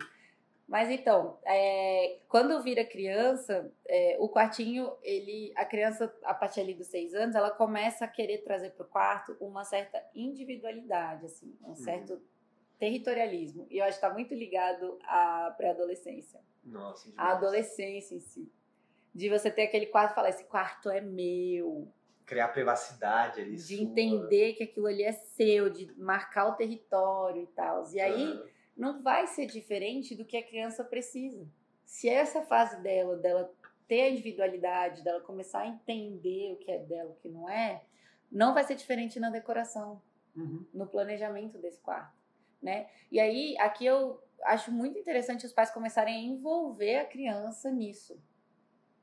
Mas 0.68 0.88
então, 0.90 1.38
é, 1.44 2.18
quando 2.28 2.62
vira 2.62 2.84
criança, 2.84 3.70
é, 3.86 4.16
o 4.18 4.28
quartinho, 4.28 4.90
ele, 5.02 5.52
a 5.56 5.64
criança, 5.66 6.14
a 6.24 6.32
partir 6.32 6.60
ali 6.60 6.72
dos 6.72 6.86
seis 6.86 7.14
anos, 7.14 7.34
ela 7.36 7.50
começa 7.50 8.04
a 8.04 8.08
querer 8.08 8.38
trazer 8.38 8.70
para 8.70 8.86
o 8.86 8.88
quarto 8.88 9.36
uma 9.40 9.64
certa 9.64 10.02
individualidade, 10.14 11.26
assim, 11.26 11.54
um 11.62 11.74
certo 11.74 12.22
territorialismo. 12.78 13.66
E 13.70 13.78
eu 13.78 13.84
acho 13.84 13.98
que 13.98 14.04
está 14.04 14.12
muito 14.14 14.34
ligado 14.34 14.98
à 15.04 15.54
pré-adolescência, 15.56 16.40
Nossa, 16.64 17.10
demais. 17.10 17.28
à 17.28 17.32
adolescência 17.32 18.14
em 18.14 18.20
si. 18.20 18.50
De 19.14 19.28
você 19.28 19.50
ter 19.50 19.62
aquele 19.64 19.86
quarto 19.86 20.12
e 20.12 20.14
falar, 20.14 20.30
esse 20.30 20.44
quarto 20.44 20.88
é 20.90 21.00
meu, 21.00 21.86
Criar 22.24 22.48
privacidade 22.48 23.40
ali. 23.42 23.56
de 23.56 23.60
sua. 23.62 23.76
entender 23.82 24.54
que 24.54 24.62
aquilo 24.64 24.86
ali 24.86 25.02
é 25.02 25.12
seu, 25.12 25.68
de 25.68 25.92
marcar 25.98 26.46
o 26.48 26.54
território 26.54 27.42
e 27.42 27.46
tal. 27.48 27.84
E 27.92 28.00
aí, 28.00 28.40
Ah, 28.42 28.48
não 28.76 29.02
vai 29.02 29.26
ser 29.26 29.46
diferente 29.46 30.14
do 30.14 30.24
que 30.24 30.36
a 30.36 30.42
criança 30.42 30.82
precisa. 30.84 31.46
Se 31.84 32.08
é 32.08 32.14
essa 32.14 32.42
fase 32.42 32.80
dela, 32.82 33.16
dela 33.16 33.52
ter 33.86 34.02
a 34.02 34.10
individualidade, 34.10 35.02
dela 35.02 35.20
começar 35.20 35.60
a 35.60 35.66
entender 35.66 36.52
o 36.52 36.56
que 36.56 36.70
é 36.70 36.78
dela, 36.78 37.10
o 37.10 37.16
que 37.16 37.28
não 37.28 37.48
é, 37.48 37.82
não 38.30 38.54
vai 38.54 38.64
ser 38.64 38.74
diferente 38.74 39.20
na 39.20 39.28
decoração, 39.28 40.00
uhum. 40.34 40.64
no 40.72 40.86
planejamento 40.86 41.58
desse 41.58 41.80
quarto, 41.80 42.16
né? 42.62 42.88
E 43.10 43.20
aí, 43.20 43.56
aqui 43.58 43.84
eu 43.84 44.22
acho 44.44 44.72
muito 44.72 44.98
interessante 44.98 45.44
os 45.44 45.52
pais 45.52 45.70
começarem 45.70 46.14
a 46.14 46.18
envolver 46.18 46.98
a 46.98 47.04
criança 47.04 47.70
nisso, 47.70 48.18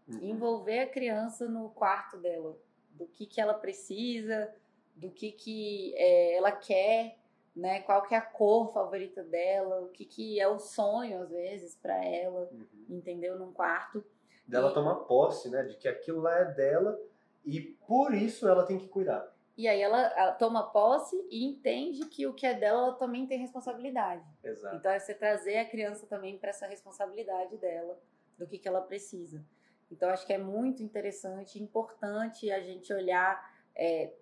Uhum. 0.07 0.24
envolver 0.24 0.80
a 0.80 0.89
criança 0.89 1.47
no 1.47 1.70
quarto 1.70 2.17
dela, 2.17 2.57
do 2.93 3.05
que 3.05 3.28
que 3.28 3.39
ela 3.39 3.53
precisa, 3.53 4.51
do 4.95 5.11
que 5.11 5.32
que 5.32 5.93
é, 5.95 6.36
ela 6.36 6.51
quer, 6.51 7.20
né? 7.56 7.82
Qual 7.82 8.02
que 8.04 8.14
é 8.16 8.18
a 8.18 8.22
cor 8.22 8.72
favorita 8.74 9.24
dela, 9.24 9.82
o 9.82 9.89
que 9.89 10.06
que 10.06 10.39
é 10.39 10.47
o 10.47 10.60
sonho 10.60 11.22
às 11.24 11.30
vezes 11.30 11.76
para 11.76 12.04
ela, 12.06 12.50
Uhum. 12.52 12.68
entendeu? 12.89 13.38
Num 13.38 13.52
quarto. 13.52 14.04
Dela 14.47 14.72
E- 14.72 14.74
tomar 14.74 14.95
posse, 14.95 15.50
né? 15.50 15.64
De 15.64 15.76
que 15.76 15.88
aquilo 15.88 16.22
lá 16.22 16.36
é 16.39 16.45
dela 16.45 17.00
e 17.45 17.60
por 17.88 18.14
isso 18.14 18.47
ela 18.47 18.66
tem 18.66 18.78
que 18.78 18.88
cuidar. 18.88 19.32
E 19.58 19.68
aí 19.68 19.82
ela, 19.82 20.00
ela 20.18 20.32
toma 20.34 20.64
posse 20.72 21.18
e 21.30 21.43
entende 21.45 22.06
que 22.06 22.26
o 22.26 22.34
que 22.34 22.45
é 22.45 22.54
dela 22.54 22.88
ela 22.88 22.93
também 22.93 23.28
tem 23.28 23.38
responsabilidade. 23.39 24.24
Exato. 24.41 24.76
Então 24.78 24.89
é 24.91 24.97
você 25.00 25.14
trazer 25.14 25.58
a 25.58 25.66
criança 25.70 26.08
também 26.08 26.38
para 26.38 26.50
essa 26.52 26.66
responsabilidade 26.66 27.58
dela, 27.58 28.00
do 28.38 28.47
que, 28.47 28.58
que 28.58 28.68
ela 28.70 28.80
precisa. 28.82 29.43
Então 29.91 30.10
acho 30.10 30.26
que 30.26 30.32
é 30.32 30.38
muito 30.38 30.82
interessante, 30.82 31.62
importante 31.62 32.50
a 32.50 32.62
gente 32.62 32.93
olhar, 32.93 33.54
é, 33.76 34.14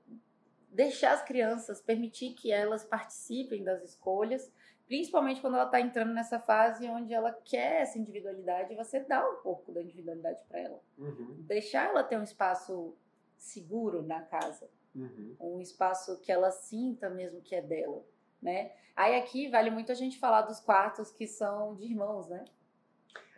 deixar 0.68 1.14
as 1.14 1.22
crianças, 1.24 1.82
permitir 1.82 2.34
que 2.34 2.52
elas 2.52 2.84
participem 2.84 3.64
das 3.64 3.84
escolhas, 3.84 4.52
principalmente 4.86 5.42
quando 5.42 5.56
ela 5.56 5.66
está 5.66 5.82
entrando 5.82 6.14
nessa 6.14 6.40
fase 6.40 6.88
onde 6.88 7.14
ela 7.14 7.32
quer 7.32 7.82
essa 7.82 7.98
individualidade, 7.98 8.76
você 8.76 9.00
dá 9.02 9.28
um 9.30 9.36
pouco 9.42 9.72
da 9.72 9.82
individualidade 9.82 10.40
para 10.48 10.60
ela, 10.60 10.80
Uhum. 10.98 11.36
deixar 11.40 11.90
ela 11.90 12.04
ter 12.04 12.18
um 12.18 12.24
espaço 12.24 12.96
seguro 13.38 14.02
na 14.02 14.22
casa 14.22 14.70
Uhum. 14.96 15.36
um 15.40 15.62
espaço 15.62 16.20
que 16.22 16.32
ela 16.32 16.50
sinta 16.50 17.10
mesmo 17.10 17.40
que 17.42 17.54
é 17.56 17.62
dela, 17.62 18.04
né? 18.42 18.72
Aí 18.96 19.16
aqui 19.16 19.48
vale 19.48 19.70
muito 19.70 19.92
a 19.92 19.96
gente 19.96 20.18
falar 20.18 20.42
dos 20.42 20.60
quartos 20.60 21.12
que 21.12 21.28
são 21.28 21.76
de 21.76 21.84
irmãos, 21.86 22.28
né? 22.28 22.44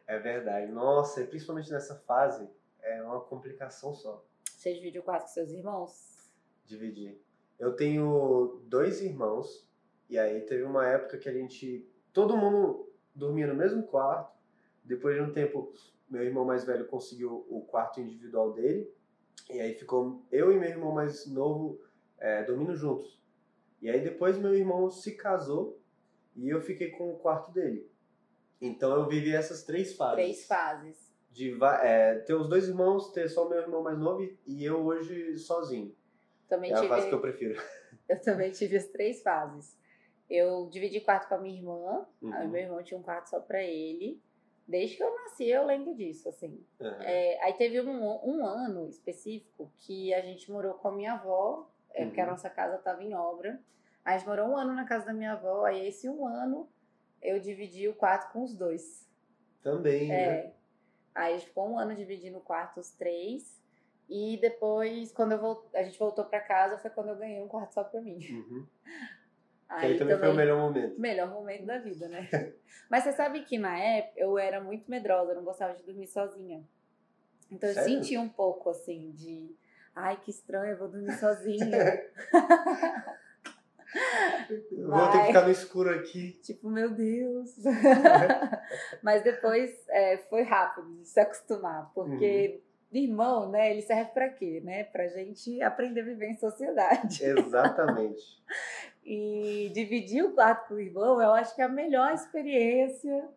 É 0.08 0.18
verdade. 0.18 0.72
Nossa, 0.72 1.22
e 1.22 1.28
principalmente 1.28 1.70
nessa 1.70 1.96
fase, 1.96 2.50
é 2.82 3.02
uma 3.04 3.20
complicação 3.20 3.94
só. 3.94 4.24
Você 4.46 4.74
divide 4.74 5.00
o 5.00 5.04
quarto 5.04 5.24
com 5.24 5.28
seus 5.28 5.52
irmãos? 5.52 6.09
Dividir. 6.70 7.20
Eu 7.58 7.76
tenho 7.76 8.62
dois 8.68 9.02
irmãos, 9.02 9.68
e 10.08 10.20
aí 10.20 10.42
teve 10.42 10.62
uma 10.62 10.88
época 10.88 11.18
que 11.18 11.28
a 11.28 11.34
gente. 11.34 11.90
Todo 12.14 12.38
mundo 12.38 12.88
dormia 13.16 13.48
no 13.48 13.56
mesmo 13.56 13.82
quarto. 13.84 14.38
Depois 14.84 15.16
de 15.16 15.22
um 15.24 15.34
tempo, 15.34 15.74
meu 16.08 16.22
irmão 16.22 16.46
mais 16.46 16.64
velho 16.64 16.86
conseguiu 16.86 17.44
o 17.50 17.62
quarto 17.62 18.00
individual 18.00 18.54
dele. 18.54 18.88
E 19.50 19.60
aí 19.60 19.74
ficou 19.74 20.24
eu 20.32 20.52
e 20.52 20.60
meu 20.60 20.70
irmão 20.70 20.92
mais 20.92 21.26
novo 21.26 21.82
é, 22.20 22.44
dormindo 22.44 22.76
juntos. 22.76 23.20
E 23.82 23.90
aí 23.90 24.02
depois 24.02 24.38
meu 24.38 24.54
irmão 24.54 24.92
se 24.92 25.16
casou 25.16 25.82
e 26.36 26.50
eu 26.50 26.62
fiquei 26.62 26.92
com 26.92 27.12
o 27.12 27.18
quarto 27.18 27.52
dele. 27.52 27.90
Então 28.62 28.94
eu 28.94 29.08
vivi 29.08 29.34
essas 29.34 29.64
três 29.64 29.96
fases. 29.96 30.16
Três 30.16 30.46
fases. 30.46 31.10
De 31.32 31.58
é, 31.82 32.20
ter 32.20 32.36
os 32.36 32.48
dois 32.48 32.68
irmãos, 32.68 33.12
ter 33.12 33.28
só 33.28 33.50
meu 33.50 33.60
irmão 33.60 33.82
mais 33.82 33.98
novo 33.98 34.22
e 34.46 34.64
eu 34.64 34.86
hoje 34.86 35.36
sozinho. 35.40 35.96
Também 36.50 36.72
É 36.72 36.74
a 36.74 36.78
tive, 36.78 36.90
fase 36.90 37.08
que 37.08 37.14
eu 37.14 37.22
prefiro. 37.22 37.62
eu 38.10 38.22
também 38.22 38.52
tive 38.52 38.76
as 38.76 38.88
três 38.88 39.22
fases. 39.22 39.78
Eu 40.30 40.68
dividi 40.70 41.00
quarto 41.00 41.28
com 41.30 41.36
a 41.36 41.38
minha 41.40 41.56
irmã. 41.58 42.06
Uhum. 42.22 42.34
Aí 42.34 42.48
meu 42.48 42.62
irmão 42.62 42.84
tinha 42.84 43.00
um 43.00 43.04
quarto 43.04 43.30
só 43.30 43.40
pra 43.40 43.64
ele. 43.64 44.22
Desde 44.68 44.98
que 44.98 45.04
eu 45.04 45.16
nasci, 45.16 45.48
eu 45.50 45.66
lembro 45.66 45.96
disso, 45.96 46.30
assim. 46.30 46.64
Uhum. 46.80 47.02
É, 47.02 47.44
aí 47.44 47.54
teve 47.54 47.82
um, 47.82 48.20
um 48.28 48.46
ano 48.46 48.88
específico 48.88 49.72
que 49.78 50.14
a 50.14 50.22
gente 50.22 50.52
morou 50.52 50.74
com 50.76 50.90
a 50.90 50.92
minha 50.92 51.14
avó, 51.14 51.68
é, 51.92 52.06
porque 52.06 52.22
a 52.22 52.26
Uhum. 52.26 52.32
nossa 52.32 52.50
casa 52.50 52.76
estava 52.76 53.04
em 53.04 53.16
obra. 53.16 53.60
Aí 54.06 54.16
a 54.16 54.18
gente 54.18 54.28
morou 54.28 54.48
um 54.50 54.58
ano 54.58 54.74
na 54.74 54.86
casa 54.86 55.08
da 55.08 55.14
minha 55.14 55.34
avó, 55.34 55.66
aí 55.66 55.88
esse 55.88 56.08
um 56.08 56.28
ano 56.28 56.70
eu 57.22 57.40
dividi 57.40 57.88
o 57.88 57.96
quarto 57.96 58.32
com 58.32 58.44
os 58.44 58.54
dois. 58.56 59.08
Também, 59.64 60.08
né? 60.08 60.16
É. 60.16 60.54
Aí 61.16 61.34
a 61.34 61.38
gente 61.38 61.48
ficou 61.48 61.68
um 61.68 61.78
ano 61.80 61.96
dividindo 61.96 62.38
o 62.38 62.42
quarto 62.42 62.80
os 62.80 62.92
três. 62.92 63.60
E 64.10 64.38
depois, 64.42 65.12
quando 65.12 65.34
eu 65.34 65.40
volt... 65.40 65.66
a 65.76 65.84
gente 65.84 66.00
voltou 66.00 66.26
pra 66.26 66.40
casa, 66.42 66.78
foi 66.80 66.90
quando 66.90 67.10
eu 67.10 67.16
ganhei 67.16 67.40
um 67.42 67.48
quarto 67.48 67.74
só 67.74 67.84
pra 67.84 68.02
mim. 68.02 68.18
Uhum. 68.32 68.66
Que 69.80 69.86
aí 69.86 69.98
também, 70.00 70.18
foi 70.18 70.28
o 70.28 70.32
também- 70.32 70.36
melhor 70.38 70.60
momento. 70.60 71.00
melhor 71.00 71.30
momento 71.30 71.64
da 71.68 71.78
vida, 71.78 72.08
né? 72.08 72.28
Mas 72.90 73.04
você 73.04 73.12
sabe 73.14 73.42
que 73.44 73.56
na 73.60 73.78
época 73.78 74.20
eu 74.20 74.36
era 74.36 74.60
muito 74.60 74.90
medrosa, 74.90 75.32
eu 75.32 75.36
não 75.36 75.44
gostava 75.44 75.76
de 75.76 75.84
dormir 75.84 76.08
sozinha. 76.08 76.68
Então 77.52 77.70
eu 77.70 77.76
Sério? 77.76 77.88
senti 77.88 78.18
um 78.18 78.28
pouco 78.28 78.72
assim 78.72 79.12
de. 79.12 79.56
Ai, 79.96 80.18
que 80.22 80.32
estranho, 80.32 80.72
eu 80.72 80.78
vou 80.80 80.88
dormir 80.88 81.12
sozinha. 81.20 82.02
Eu 84.72 84.90
Vou 84.90 85.12
ter 85.12 85.20
que 85.22 85.28
ficar 85.28 85.44
no 85.46 85.52
escuro 85.52 85.90
aqui. 85.94 86.34
tipo, 86.44 86.68
meu 86.68 86.90
Deus. 86.90 87.56
Mas 89.04 89.24
depois 89.24 89.70
é, 89.90 90.18
foi 90.30 90.42
rápido 90.44 90.96
de 90.98 91.08
se 91.08 91.20
acostumar, 91.20 91.92
porque 91.94 92.62
irmão, 92.98 93.50
né, 93.50 93.72
ele 93.72 93.82
serve 93.82 94.12
pra 94.12 94.30
quê? 94.30 94.62
Né? 94.64 94.84
Pra 94.86 95.08
gente 95.08 95.62
aprender 95.62 96.02
a 96.02 96.06
viver 96.06 96.28
em 96.28 96.38
sociedade. 96.38 97.22
Exatamente. 97.26 98.42
E 99.06 99.72
dividir 99.74 100.24
o 100.24 100.34
quarto 100.34 100.70
com 100.70 100.74
o 100.76 100.80
irmão, 100.80 101.22
eu 101.22 101.32
acho 101.34 101.56
que 101.56 101.62
é 101.62 101.66
a 101.66 101.70
melhor 101.70 102.14
experiência 102.14 103.28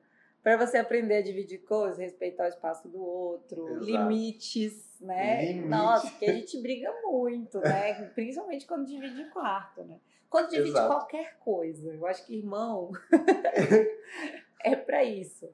para 0.43 0.57
você 0.57 0.79
aprender 0.79 1.19
a 1.19 1.23
dividir 1.23 1.59
coisas, 1.59 1.99
respeitar 1.99 2.45
o 2.45 2.49
espaço 2.49 2.89
do 2.89 3.01
outro, 3.03 3.69
Exato. 3.69 3.85
limites, 3.85 4.99
né? 5.01 5.45
Limite. 5.47 5.69
Nossa, 5.69 6.11
porque 6.11 6.25
a 6.25 6.35
gente 6.35 6.61
briga 6.61 6.93
muito, 7.05 7.61
né? 7.61 7.95
Principalmente 8.15 8.67
quando 8.67 8.87
divide 8.87 9.25
quarto, 9.31 9.85
né? 9.85 9.99
Quando 10.29 10.49
divide 10.51 10.71
Exato. 10.71 10.89
qualquer 10.89 11.37
coisa. 11.39 11.93
Eu 11.95 12.07
acho 12.07 12.27
que 12.27 12.37
irmão 12.37 12.91
é 14.65 14.75
para 14.75 15.05
isso. 15.05 15.49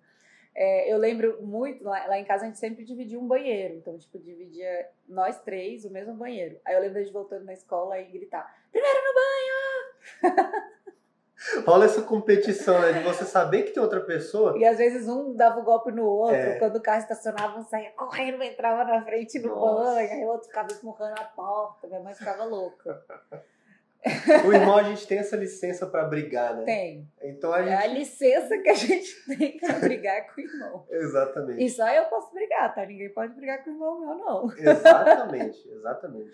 É, 0.61 0.93
eu 0.93 0.99
lembro 0.99 1.41
muito, 1.41 1.85
lá, 1.85 2.05
lá 2.07 2.19
em 2.19 2.25
casa 2.25 2.43
a 2.43 2.47
gente 2.49 2.59
sempre 2.59 2.85
dividia 2.85 3.17
um 3.17 3.29
banheiro. 3.29 3.75
Então, 3.75 3.97
tipo, 3.97 4.19
dividia 4.19 4.89
nós 5.09 5.41
três 5.43 5.85
o 5.85 5.91
mesmo 5.91 6.15
banheiro. 6.15 6.59
Aí 6.65 6.75
eu 6.75 6.81
lembro 6.81 7.05
de 7.05 7.13
voltando 7.13 7.45
na 7.45 7.53
escola 7.53 7.97
e 8.01 8.11
gritar: 8.11 8.53
primeiro 8.73 8.99
no 8.99 9.15
Rola 11.65 11.85
essa 11.85 12.03
competição, 12.03 12.81
né? 12.81 12.93
De 12.93 13.05
você 13.05 13.25
saber 13.25 13.63
que 13.63 13.71
tem 13.71 13.81
outra 13.81 14.01
pessoa. 14.01 14.59
E 14.59 14.65
às 14.65 14.79
vezes 14.79 15.09
um 15.09 15.33
dava 15.37 15.61
o 15.61 15.63
golpe 15.63 15.93
no 15.93 16.05
outro. 16.05 16.35
É. 16.35 16.59
Quando 16.59 16.75
o 16.75 16.83
carro 16.83 17.03
estacionava, 17.03 17.61
um 17.61 17.65
saía 17.65 17.93
correndo, 17.93 18.43
entrava 18.43 18.83
na 18.83 19.05
frente 19.05 19.39
no 19.39 19.55
Nossa. 19.55 19.85
banho. 19.85 20.11
Aí 20.11 20.25
o 20.25 20.29
outro 20.29 20.49
ficava 20.49 20.67
esmurrando 20.73 21.21
a 21.21 21.25
porta. 21.25 21.87
Minha 21.87 22.01
mãe 22.01 22.15
ficava 22.15 22.43
louca. 22.43 23.01
O 24.47 24.53
irmão, 24.53 24.77
a 24.77 24.83
gente 24.85 25.07
tem 25.07 25.19
essa 25.19 25.37
licença 25.37 25.87
pra 25.87 26.05
brigar, 26.05 26.57
né? 26.57 26.65
Tem. 26.65 27.09
Então 27.23 27.53
a 27.53 27.61
É 27.61 27.75
a 27.75 27.81
gente. 27.89 27.99
licença 27.99 28.57
que 28.59 28.69
a 28.69 28.75
gente 28.75 29.15
tem 29.37 29.59
pra 29.59 29.79
brigar 29.81 30.27
com 30.33 30.41
o 30.41 30.45
irmão. 30.45 30.87
Exatamente. 30.89 31.65
E 31.65 31.69
só 31.69 31.89
eu 31.89 32.05
posso 32.05 32.33
brigar, 32.33 32.75
tá? 32.75 32.87
Ninguém 32.87 33.11
pode 33.13 33.35
brigar 33.35 33.63
com 33.65 33.71
o 33.71 33.73
irmão 33.75 34.01
meu, 34.01 34.15
não. 34.15 34.53
Exatamente, 34.57 35.69
exatamente. 35.71 36.31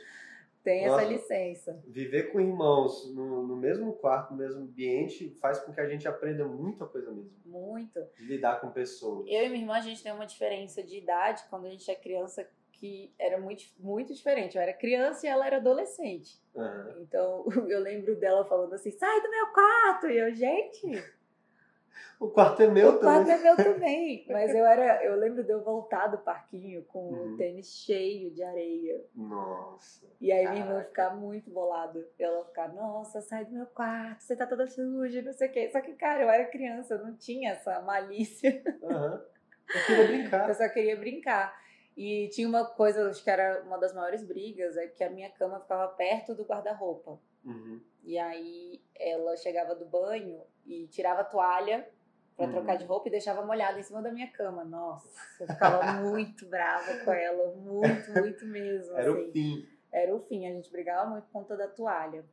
Tem 0.62 0.86
Nossa. 0.86 1.02
essa 1.02 1.12
licença. 1.12 1.82
Viver 1.86 2.32
com 2.32 2.40
irmãos 2.40 3.14
no, 3.14 3.46
no 3.46 3.54
mesmo 3.56 3.92
quarto, 3.92 4.30
no 4.32 4.38
mesmo 4.38 4.62
ambiente, 4.62 5.36
faz 5.40 5.58
com 5.58 5.72
que 5.72 5.80
a 5.80 5.86
gente 5.86 6.08
aprenda 6.08 6.46
muita 6.46 6.86
coisa 6.86 7.10
mesmo. 7.10 7.30
Muito. 7.44 8.00
De 8.16 8.24
lidar 8.24 8.60
com 8.62 8.70
pessoas. 8.70 9.26
Eu 9.28 9.44
e 9.44 9.48
minha 9.50 9.60
irmã, 9.62 9.74
a 9.74 9.80
gente 9.82 10.02
tem 10.02 10.10
uma 10.12 10.24
diferença 10.26 10.82
de 10.82 10.96
idade 10.98 11.44
quando 11.50 11.66
a 11.66 11.70
gente 11.70 11.90
é 11.90 11.94
criança 11.94 12.48
que 12.84 13.14
era 13.18 13.38
muito, 13.38 13.64
muito 13.78 14.12
diferente. 14.12 14.56
Eu 14.56 14.62
era 14.62 14.74
criança 14.74 15.24
e 15.26 15.28
ela 15.30 15.46
era 15.46 15.56
adolescente. 15.56 16.38
Aham. 16.54 16.96
Então, 17.00 17.46
eu 17.68 17.80
lembro 17.80 18.14
dela 18.16 18.44
falando 18.44 18.74
assim: 18.74 18.90
sai 18.90 19.22
do 19.22 19.30
meu 19.30 19.46
quarto! 19.48 20.06
E 20.08 20.18
eu, 20.18 20.34
gente, 20.34 20.86
O 22.20 22.28
quarto 22.28 22.62
é 22.62 22.68
meu 22.68 22.90
o 22.90 22.98
quarto 23.00 23.26
também. 23.26 23.32
é 23.34 23.42
meu 23.42 23.56
também. 23.56 24.26
Mas 24.30 24.54
eu 24.54 24.64
era, 24.66 25.02
eu 25.04 25.16
lembro 25.16 25.42
de 25.42 25.50
eu 25.50 25.62
voltar 25.64 26.08
do 26.08 26.18
parquinho 26.18 26.84
com 26.84 26.98
Uhum. 27.08 27.34
o 27.34 27.36
tênis 27.38 27.66
cheio 27.84 28.30
de 28.30 28.42
areia. 28.42 29.02
Nossa. 29.14 30.06
E 30.20 30.30
aí 30.30 30.46
minha 30.50 30.64
irmã 30.64 30.82
ficar 30.84 31.16
muito 31.16 31.50
bolada. 31.50 32.06
Ela 32.18 32.44
ficar, 32.44 32.68
nossa, 32.72 33.20
sai 33.22 33.44
do 33.46 33.52
meu 33.52 33.66
quarto, 33.66 34.20
você 34.22 34.36
tá 34.36 34.46
toda 34.46 34.66
suja, 34.66 35.22
não 35.22 35.32
sei 35.32 35.48
o 35.48 35.52
quê. 35.52 35.70
Só 35.72 35.80
que, 35.80 35.94
cara, 35.94 36.22
eu 36.22 36.28
era 36.30 36.44
criança, 36.46 36.94
eu 36.94 37.04
não 37.04 37.16
tinha 37.16 37.52
essa 37.52 37.80
malícia. 37.80 38.62
Aham. 38.82 39.24
Eu 39.74 39.80
queria 39.86 40.06
brincar. 40.06 40.48
Eu 40.48 40.54
só 40.54 40.68
queria 40.68 40.96
brincar. 40.96 41.63
E 41.96 42.28
tinha 42.28 42.48
uma 42.48 42.64
coisa, 42.64 43.08
acho 43.08 43.22
que 43.22 43.30
era 43.30 43.62
uma 43.64 43.78
das 43.78 43.94
maiores 43.94 44.24
brigas, 44.24 44.76
é 44.76 44.88
que 44.88 45.04
a 45.04 45.10
minha 45.10 45.30
cama 45.30 45.60
ficava 45.60 45.86
perto 45.88 46.34
do 46.34 46.44
guarda-roupa. 46.44 47.20
Uhum. 47.44 47.80
E 48.02 48.18
aí 48.18 48.82
ela 48.96 49.36
chegava 49.36 49.74
do 49.74 49.84
banho 49.84 50.40
e 50.66 50.86
tirava 50.88 51.20
a 51.20 51.24
toalha 51.24 51.88
pra 52.36 52.46
Uhum. 52.46 52.52
trocar 52.52 52.76
de 52.76 52.84
roupa 52.84 53.06
e 53.06 53.12
deixava 53.12 53.44
molhada 53.46 53.78
em 53.78 53.82
cima 53.82 54.02
da 54.02 54.10
minha 54.10 54.26
cama. 54.32 54.64
Nossa, 54.64 55.08
eu 55.40 55.46
ficava 55.46 55.80
muito 56.02 56.46
brava 56.48 56.98
com 57.04 57.12
ela, 57.12 57.54
muito, 57.54 58.10
muito 58.12 58.44
mesmo. 58.46 58.96
Era 58.96 59.12
assim. 59.12 59.28
o 59.28 59.32
fim. 59.32 59.68
Era 59.92 60.16
o 60.16 60.20
fim, 60.20 60.46
a 60.48 60.50
gente 60.52 60.70
brigava 60.72 61.08
muito 61.08 61.24
por 61.26 61.32
conta 61.32 61.56
da 61.56 61.68
toalha. 61.68 62.24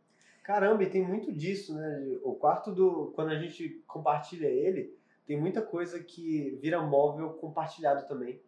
Caramba, 0.44 0.82
e 0.84 0.90
tem 0.90 1.08
muito 1.08 1.32
disso, 1.32 1.76
né? 1.76 2.18
O 2.24 2.34
quarto 2.34 2.72
do. 2.74 3.12
Quando 3.14 3.30
a 3.30 3.38
gente 3.38 3.84
compartilha 3.88 4.48
ele, 4.48 4.98
tem 5.28 5.40
muita 5.40 5.62
coisa 5.62 6.04
que 6.04 6.58
vira 6.60 6.82
móvel 6.82 7.34
compartilhado 7.34 8.08
também. 8.08 8.42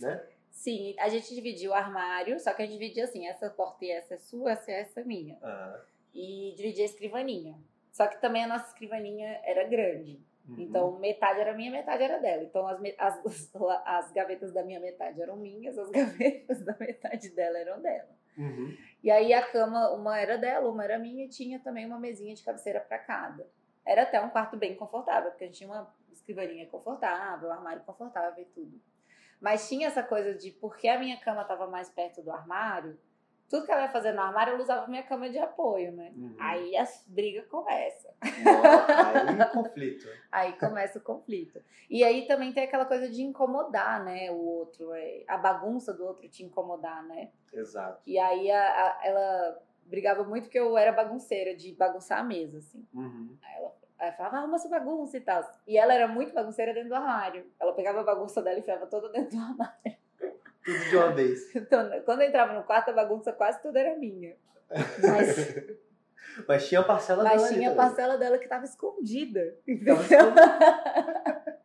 Né? 0.00 0.26
Sim, 0.56 0.96
a 0.98 1.08
gente 1.10 1.34
dividia 1.34 1.70
o 1.70 1.74
armário, 1.74 2.40
só 2.40 2.52
que 2.54 2.62
a 2.62 2.64
gente 2.66 2.78
dividia 2.78 3.04
assim, 3.04 3.26
essa 3.28 3.50
porta 3.50 3.84
e 3.84 3.90
essa 3.90 4.14
é 4.14 4.16
sua, 4.18 4.52
essa 4.52 4.70
e 4.70 4.74
essa 4.74 5.00
é 5.02 5.04
minha. 5.04 5.38
Ah, 5.42 5.80
E 6.14 6.54
dividia 6.56 6.82
a 6.82 6.86
escrivaninha. 6.86 7.54
Só 7.92 8.06
que 8.06 8.18
também 8.22 8.44
a 8.44 8.48
nossa 8.48 8.68
escrivaninha 8.68 9.38
era 9.44 9.64
grande. 9.64 10.18
uhum. 10.48 10.56
Então, 10.58 10.98
metade 10.98 11.40
era 11.40 11.52
minha, 11.52 11.70
metade 11.70 12.02
era 12.02 12.18
dela. 12.18 12.42
Então, 12.42 12.66
as, 12.66 12.80
as, 12.98 13.52
as 13.84 14.12
gavetas 14.12 14.50
da 14.50 14.62
minha 14.62 14.80
metade 14.80 15.20
eram 15.20 15.36
minhas, 15.36 15.76
as 15.76 15.90
gavetas 15.92 16.64
da 16.64 16.74
metade 16.80 17.28
dela 17.30 17.58
eram 17.58 17.80
dela. 17.82 18.16
Uhum. 18.38 18.74
E 19.04 19.10
aí, 19.10 19.34
a 19.34 19.42
cama, 19.46 19.90
uma 19.92 20.18
era 20.18 20.38
dela, 20.38 20.70
uma 20.70 20.84
era 20.84 20.98
minha, 20.98 21.26
e 21.26 21.28
tinha 21.28 21.60
também 21.60 21.84
uma 21.84 22.00
mesinha 22.00 22.34
de 22.34 22.42
cabeceira 22.42 22.80
para 22.80 22.98
cada. 22.98 23.46
Era 23.84 24.02
até 24.02 24.18
um 24.22 24.30
quarto 24.30 24.56
bem 24.56 24.74
confortável, 24.74 25.30
porque 25.30 25.44
a 25.44 25.46
gente 25.48 25.58
tinha 25.58 25.68
uma 25.70 25.94
escrivaninha 26.10 26.66
confortável, 26.66 27.50
um 27.50 27.52
armário 27.52 27.82
confortável 27.82 28.42
e 28.42 28.46
tudo. 28.46 28.80
Mas 29.40 29.68
tinha 29.68 29.88
essa 29.88 30.02
coisa 30.02 30.34
de, 30.34 30.50
porque 30.50 30.88
a 30.88 30.98
minha 30.98 31.16
cama 31.20 31.42
estava 31.42 31.66
mais 31.66 31.88
perto 31.88 32.22
do 32.22 32.30
armário, 32.30 32.98
tudo 33.48 33.64
que 33.64 33.70
ela 33.70 33.82
ia 33.82 33.88
fazer 33.88 34.10
no 34.12 34.20
armário, 34.22 34.54
eu 34.54 34.58
usava 34.60 34.88
minha 34.88 35.04
cama 35.04 35.30
de 35.30 35.38
apoio, 35.38 35.92
né? 35.92 36.12
Uhum. 36.16 36.34
Aí 36.38 36.76
as 36.76 37.04
brigas 37.06 37.46
começam. 37.46 38.10
Nossa, 38.44 39.08
aí 39.38 39.50
conflito. 39.52 40.08
Aí 40.32 40.52
começa 40.58 40.98
o 40.98 41.02
conflito. 41.02 41.62
E 41.88 42.02
aí 42.02 42.26
também 42.26 42.52
tem 42.52 42.64
aquela 42.64 42.84
coisa 42.84 43.08
de 43.08 43.22
incomodar, 43.22 44.04
né? 44.04 44.30
O 44.32 44.36
outro, 44.36 44.92
é, 44.92 45.22
a 45.28 45.38
bagunça 45.38 45.94
do 45.94 46.04
outro 46.04 46.28
te 46.28 46.42
incomodar, 46.44 47.04
né? 47.04 47.30
Exato. 47.52 48.02
E 48.06 48.18
aí 48.18 48.50
a- 48.50 48.58
a- 48.68 49.00
ela 49.06 49.62
brigava 49.84 50.24
muito 50.24 50.44
porque 50.44 50.58
eu 50.58 50.76
era 50.76 50.90
bagunceira, 50.92 51.54
de 51.54 51.72
bagunçar 51.72 52.18
a 52.18 52.24
mesa, 52.24 52.58
assim. 52.58 52.84
Uhum. 52.92 53.36
Aí 53.42 53.54
ela, 53.54 53.72
ela 53.98 54.12
falava, 54.12 54.36
ah, 54.36 54.40
arruma 54.40 54.58
sua 54.58 54.70
bagunça 54.70 55.16
e 55.16 55.20
tal. 55.20 55.42
E 55.66 55.78
ela 55.78 55.94
era 55.94 56.06
muito 56.06 56.34
bagunceira 56.34 56.74
dentro 56.74 56.90
do 56.90 56.94
armário. 56.94 57.46
Ela 57.58 57.72
pegava 57.72 58.00
a 58.00 58.04
bagunça 58.04 58.42
dela 58.42 58.56
e 58.56 58.60
enfiava 58.60 58.86
toda 58.86 59.08
dentro 59.08 59.36
do 59.36 59.42
armário. 59.42 59.96
Tudo 60.64 60.84
de 60.90 60.96
uma 60.96 61.12
vez. 61.12 61.54
Então, 61.54 62.02
quando 62.04 62.22
eu 62.22 62.28
entrava 62.28 62.52
no 62.52 62.64
quarto, 62.64 62.90
a 62.90 62.92
bagunça 62.92 63.32
quase 63.32 63.62
toda 63.62 63.78
era 63.78 63.96
minha. 63.96 64.36
Mas, 64.68 65.54
Mas 66.46 66.68
tinha 66.68 66.80
a 66.80 66.84
parcela 66.84 67.22
mas 67.22 67.34
dela 67.34 67.46
ali 67.46 67.56
tinha 67.56 67.70
a 67.70 67.74
parcela 67.74 68.18
dela 68.18 68.38
que 68.38 68.44
estava 68.44 68.64
escondida. 68.64 69.56
Tava 69.84 70.04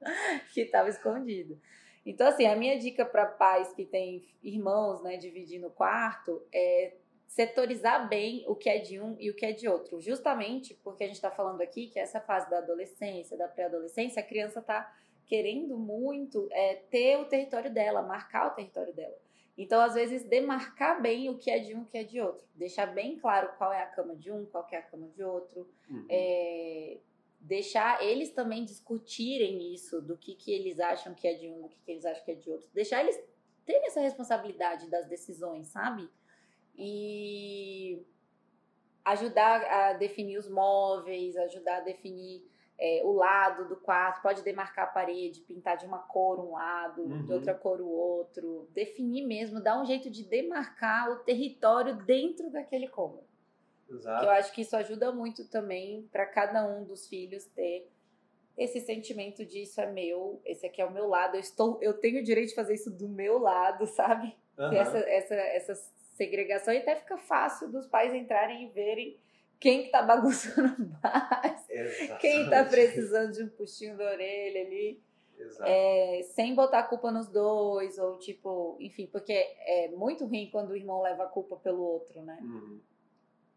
que 0.53 0.61
estava 0.61 0.89
escondido. 0.89 1.59
Então, 2.05 2.27
assim, 2.27 2.45
a 2.45 2.55
minha 2.55 2.79
dica 2.79 3.05
para 3.05 3.25
pais 3.25 3.73
que 3.73 3.85
têm 3.85 4.27
irmãos, 4.41 5.03
né, 5.03 5.17
dividindo 5.17 5.67
o 5.67 5.71
quarto, 5.71 6.41
é 6.53 6.93
setorizar 7.31 8.09
bem 8.09 8.43
o 8.45 8.53
que 8.53 8.69
é 8.69 8.77
de 8.77 8.99
um 8.99 9.15
e 9.17 9.29
o 9.29 9.33
que 9.33 9.45
é 9.45 9.53
de 9.53 9.65
outro. 9.65 10.01
Justamente 10.01 10.73
porque 10.83 11.05
a 11.05 11.07
gente 11.07 11.15
está 11.15 11.31
falando 11.31 11.61
aqui 11.61 11.87
que 11.87 11.97
essa 11.97 12.19
fase 12.19 12.49
da 12.49 12.57
adolescência, 12.57 13.37
da 13.37 13.47
pré-adolescência, 13.47 14.21
a 14.21 14.25
criança 14.25 14.59
está 14.59 14.93
querendo 15.25 15.77
muito 15.77 16.49
é, 16.51 16.75
ter 16.89 17.15
o 17.17 17.25
território 17.25 17.73
dela, 17.73 18.01
marcar 18.01 18.47
o 18.47 18.51
território 18.51 18.93
dela. 18.93 19.17
Então, 19.57 19.79
às 19.79 19.93
vezes, 19.93 20.25
demarcar 20.25 21.01
bem 21.01 21.29
o 21.29 21.37
que 21.37 21.49
é 21.49 21.59
de 21.59 21.73
um 21.73 21.79
e 21.79 21.83
o 21.83 21.85
que 21.85 21.97
é 21.99 22.03
de 22.03 22.19
outro. 22.19 22.45
Deixar 22.53 22.87
bem 22.87 23.17
claro 23.17 23.53
qual 23.57 23.71
é 23.71 23.81
a 23.81 23.87
cama 23.87 24.13
de 24.13 24.29
um, 24.29 24.45
qual 24.45 24.67
é 24.69 24.77
a 24.77 24.81
cama 24.81 25.07
de 25.07 25.23
outro 25.23 25.69
Uhum. 25.89 26.05
é, 26.09 26.97
deixar 27.39 28.03
eles 28.03 28.31
também 28.31 28.65
discutirem 28.65 29.73
isso, 29.73 30.01
do 30.01 30.17
que, 30.17 30.35
que 30.35 30.51
eles 30.51 30.79
acham 30.81 31.13
que 31.13 31.27
é 31.27 31.33
de 31.33 31.47
um, 31.47 31.61
do 31.61 31.69
que, 31.69 31.79
que 31.79 31.91
eles 31.91 32.05
acham 32.05 32.25
que 32.25 32.31
é 32.31 32.35
de 32.35 32.49
outro. 32.49 32.69
Deixar 32.73 33.01
eles 33.01 33.17
terem 33.65 33.87
essa 33.87 34.01
responsabilidade 34.01 34.89
das 34.89 35.07
decisões, 35.07 35.67
sabe? 35.67 36.09
E 36.75 38.03
ajudar 39.03 39.61
a 39.63 39.93
definir 39.93 40.37
os 40.37 40.49
móveis, 40.49 41.35
ajudar 41.35 41.77
a 41.77 41.81
definir 41.81 42.49
é, 42.79 43.01
o 43.03 43.11
lado 43.13 43.67
do 43.67 43.75
quarto, 43.75 44.21
pode 44.21 44.41
demarcar 44.43 44.85
a 44.85 44.91
parede, 44.91 45.41
pintar 45.41 45.77
de 45.77 45.85
uma 45.85 45.99
cor 45.99 46.39
um 46.39 46.53
lado, 46.53 47.01
Uhum. 47.03 47.25
de 47.25 47.33
outra 47.33 47.53
cor 47.53 47.79
o 47.81 47.87
outro, 47.87 48.67
definir 48.71 49.25
mesmo, 49.25 49.61
dar 49.61 49.79
um 49.81 49.85
jeito 49.85 50.09
de 50.09 50.23
demarcar 50.23 51.11
o 51.11 51.19
território 51.19 51.95
dentro 52.05 52.49
daquele 52.51 52.87
cômodo. 52.87 53.25
Que 53.87 53.93
Exato. 53.93 54.25
eu 54.25 54.29
acho 54.31 54.53
que 54.53 54.61
isso 54.61 54.75
ajuda 54.75 55.11
muito 55.11 55.47
também 55.49 56.07
para 56.11 56.25
cada 56.25 56.65
um 56.65 56.83
dos 56.83 57.07
filhos 57.07 57.45
ter 57.47 57.87
esse 58.57 58.79
sentimento 58.81 59.45
de 59.45 59.63
isso 59.63 59.79
é 59.81 59.91
meu, 59.91 60.41
esse 60.45 60.65
aqui 60.65 60.81
é 60.81 60.85
o 60.85 60.91
meu 60.91 61.07
lado, 61.07 61.35
eu 61.35 61.39
estou, 61.39 61.77
eu 61.81 61.93
tenho 61.93 62.19
o 62.19 62.23
direito 62.23 62.49
de 62.49 62.55
fazer 62.55 62.73
isso 62.75 62.91
do 62.91 63.07
meu 63.07 63.37
lado, 63.37 63.85
sabe? 63.87 64.35
Aham. 64.57 64.75
essa, 64.75 64.97
essa, 64.99 65.35
essa 65.35 65.75
segregação 66.21 66.71
e 66.71 66.77
até 66.77 66.95
fica 66.95 67.17
fácil 67.17 67.71
dos 67.71 67.87
pais 67.87 68.13
entrarem 68.13 68.65
e 68.65 68.69
verem 68.69 69.19
quem 69.59 69.83
que 69.83 69.89
tá 69.89 70.03
bagunçando 70.05 70.91
mais, 71.01 71.67
quem 72.19 72.49
tá 72.49 72.61
Exatamente. 72.61 72.69
precisando 72.69 73.31
de 73.31 73.43
um 73.43 73.49
puxinho 73.49 73.97
da 73.97 74.05
orelha 74.05 74.61
ali, 74.61 75.01
é, 75.61 76.21
sem 76.35 76.53
botar 76.53 76.79
a 76.79 76.83
culpa 76.83 77.11
nos 77.11 77.27
dois, 77.27 77.97
ou 77.97 78.19
tipo, 78.19 78.77
enfim, 78.79 79.07
porque 79.07 79.33
é 79.33 79.89
muito 79.89 80.25
ruim 80.25 80.49
quando 80.51 80.71
o 80.71 80.75
irmão 80.75 81.01
leva 81.01 81.23
a 81.23 81.27
culpa 81.27 81.55
pelo 81.55 81.81
outro, 81.81 82.21
né? 82.21 82.37
Uhum. 82.41 82.79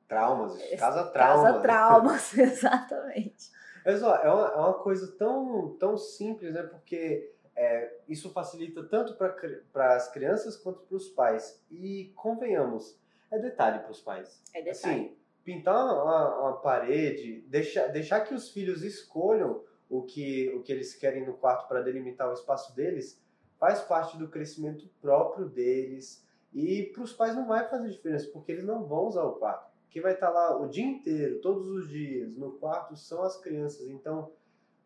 Traumas, 0.08 0.56
casa 0.78 1.04
trauma. 1.10 1.44
Casa 1.44 1.60
traumas, 1.60 2.36
exatamente. 2.38 3.50
Mas 3.84 4.02
ó, 4.02 4.16
é 4.16 4.30
uma, 4.30 4.48
é 4.48 4.56
uma 4.56 4.74
coisa 4.74 5.14
tão, 5.18 5.76
tão 5.78 5.98
simples, 5.98 6.54
né? 6.54 6.62
Porque 6.62 7.33
é, 7.56 7.98
isso 8.08 8.30
facilita 8.30 8.82
tanto 8.84 9.14
para 9.14 9.94
as 9.94 10.10
crianças 10.10 10.56
quanto 10.56 10.80
para 10.80 10.96
os 10.96 11.08
pais. 11.08 11.62
E 11.70 12.12
convenhamos, 12.16 12.98
é 13.30 13.38
detalhe 13.38 13.80
para 13.80 13.90
os 13.90 14.00
pais. 14.00 14.42
É 14.54 14.62
detalhe. 14.62 14.70
Assim, 14.70 15.16
pintar 15.44 15.84
uma, 15.84 16.40
uma 16.40 16.60
parede, 16.60 17.42
deixar, 17.48 17.88
deixar 17.88 18.20
que 18.22 18.34
os 18.34 18.50
filhos 18.50 18.82
escolham 18.82 19.62
o 19.88 20.02
que, 20.02 20.48
o 20.54 20.62
que 20.62 20.72
eles 20.72 20.94
querem 20.94 21.24
no 21.26 21.34
quarto 21.34 21.68
para 21.68 21.82
delimitar 21.82 22.28
o 22.28 22.32
espaço 22.32 22.74
deles, 22.74 23.22
faz 23.58 23.80
parte 23.82 24.16
do 24.16 24.28
crescimento 24.28 24.88
próprio 25.00 25.48
deles. 25.48 26.24
E 26.52 26.90
para 26.92 27.02
os 27.02 27.12
pais 27.12 27.34
não 27.34 27.46
vai 27.46 27.68
fazer 27.68 27.90
diferença, 27.90 28.28
porque 28.32 28.52
eles 28.52 28.64
não 28.64 28.84
vão 28.84 29.06
usar 29.06 29.24
o 29.24 29.34
quarto. 29.34 29.72
Quem 29.90 30.02
vai 30.02 30.14
estar 30.14 30.30
lá 30.30 30.60
o 30.60 30.68
dia 30.68 30.84
inteiro, 30.84 31.40
todos 31.40 31.68
os 31.68 31.88
dias, 31.88 32.36
no 32.36 32.52
quarto 32.52 32.96
são 32.96 33.22
as 33.22 33.36
crianças. 33.40 33.88
Então, 33.88 34.32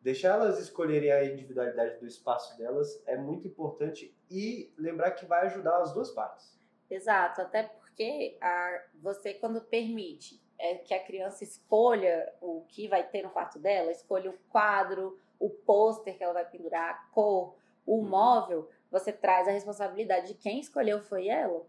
deixar 0.08 0.36
elas 0.36 0.58
escolherem 0.58 1.12
a 1.12 1.22
individualidade 1.22 2.00
do 2.00 2.06
espaço 2.06 2.56
delas 2.56 3.02
é 3.06 3.14
muito 3.14 3.46
importante 3.46 4.16
e 4.30 4.72
lembrar 4.78 5.10
que 5.10 5.26
vai 5.26 5.44
ajudar 5.46 5.82
as 5.82 5.92
duas 5.92 6.10
partes. 6.12 6.58
Exato, 6.90 7.42
até 7.42 7.64
porque 7.64 8.38
a, 8.40 8.84
você, 9.02 9.34
quando 9.34 9.60
permite 9.60 10.40
é, 10.58 10.76
que 10.76 10.94
a 10.94 11.04
criança 11.04 11.44
escolha 11.44 12.32
o 12.40 12.64
que 12.68 12.88
vai 12.88 13.06
ter 13.06 13.22
no 13.22 13.28
quarto 13.28 13.58
dela, 13.58 13.92
escolha 13.92 14.30
o 14.30 14.38
quadro, 14.48 15.18
o 15.38 15.50
pôster 15.50 16.16
que 16.16 16.24
ela 16.24 16.32
vai 16.32 16.48
pendurar, 16.48 16.88
a 16.90 16.94
cor, 17.12 17.54
o 17.84 17.98
Uhum. 17.98 18.08
móvel, 18.08 18.70
você 18.90 19.12
traz 19.12 19.46
a 19.46 19.50
responsabilidade 19.50 20.28
de 20.28 20.34
quem 20.34 20.58
escolheu 20.58 21.02
foi 21.02 21.28
ela. 21.28 21.66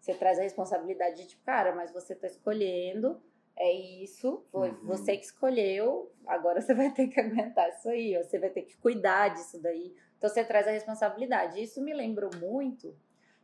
Você 0.00 0.14
traz 0.14 0.38
a 0.38 0.42
responsabilidade 0.42 1.16
de, 1.16 1.26
tipo, 1.28 1.42
cara, 1.44 1.74
mas 1.74 1.90
você 1.90 2.14
tá 2.14 2.28
escolhendo, 2.28 3.20
é 3.56 3.72
isso, 3.72 4.44
foi 4.50 4.70
Uhum. 4.70 4.86
você 4.86 5.16
que 5.16 5.24
escolheu, 5.24 6.12
agora 6.26 6.60
você 6.60 6.74
vai 6.74 6.90
ter 6.92 7.08
que 7.08 7.20
aguentar 7.20 7.68
isso 7.70 7.88
aí, 7.88 8.16
você 8.16 8.38
vai 8.38 8.50
ter 8.50 8.62
que 8.62 8.76
cuidar 8.78 9.28
disso 9.28 9.60
daí. 9.60 9.94
Então 10.18 10.28
você 10.28 10.44
traz 10.44 10.66
a 10.66 10.70
responsabilidade. 10.70 11.62
Isso 11.62 11.82
me 11.82 11.92
lembrou 11.92 12.30
muito 12.40 12.96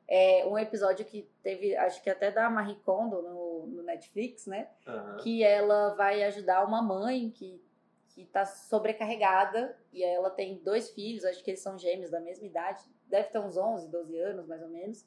é, 0.08 0.44
um 0.46 0.58
episódio 0.58 1.04
que 1.04 1.28
teve, 1.42 1.76
acho 1.76 2.02
que 2.02 2.11
até 2.11 2.30
da 2.30 2.50
Marie 2.50 2.80
Kondo 2.80 3.22
no, 3.22 3.66
no 3.66 3.82
Netflix, 3.82 4.46
né? 4.46 4.68
Aham. 4.86 5.16
Que 5.18 5.44
ela 5.44 5.94
vai 5.94 6.24
ajudar 6.24 6.64
uma 6.66 6.82
mãe 6.82 7.30
que, 7.30 7.62
que 8.08 8.24
tá 8.24 8.44
sobrecarregada 8.44 9.78
e 9.92 10.02
ela 10.02 10.30
tem 10.30 10.58
dois 10.58 10.90
filhos, 10.90 11.24
acho 11.24 11.44
que 11.44 11.50
eles 11.50 11.61
são 11.61 11.78
gêmeos 11.78 12.11
da 12.11 12.20
mesma 12.20 12.46
idade, 12.46 12.82
deve 13.06 13.28
ter 13.28 13.38
uns 13.38 13.56
11, 13.56 13.88
12 13.88 14.18
anos 14.18 14.46
mais 14.46 14.62
ou 14.62 14.68
menos. 14.68 15.06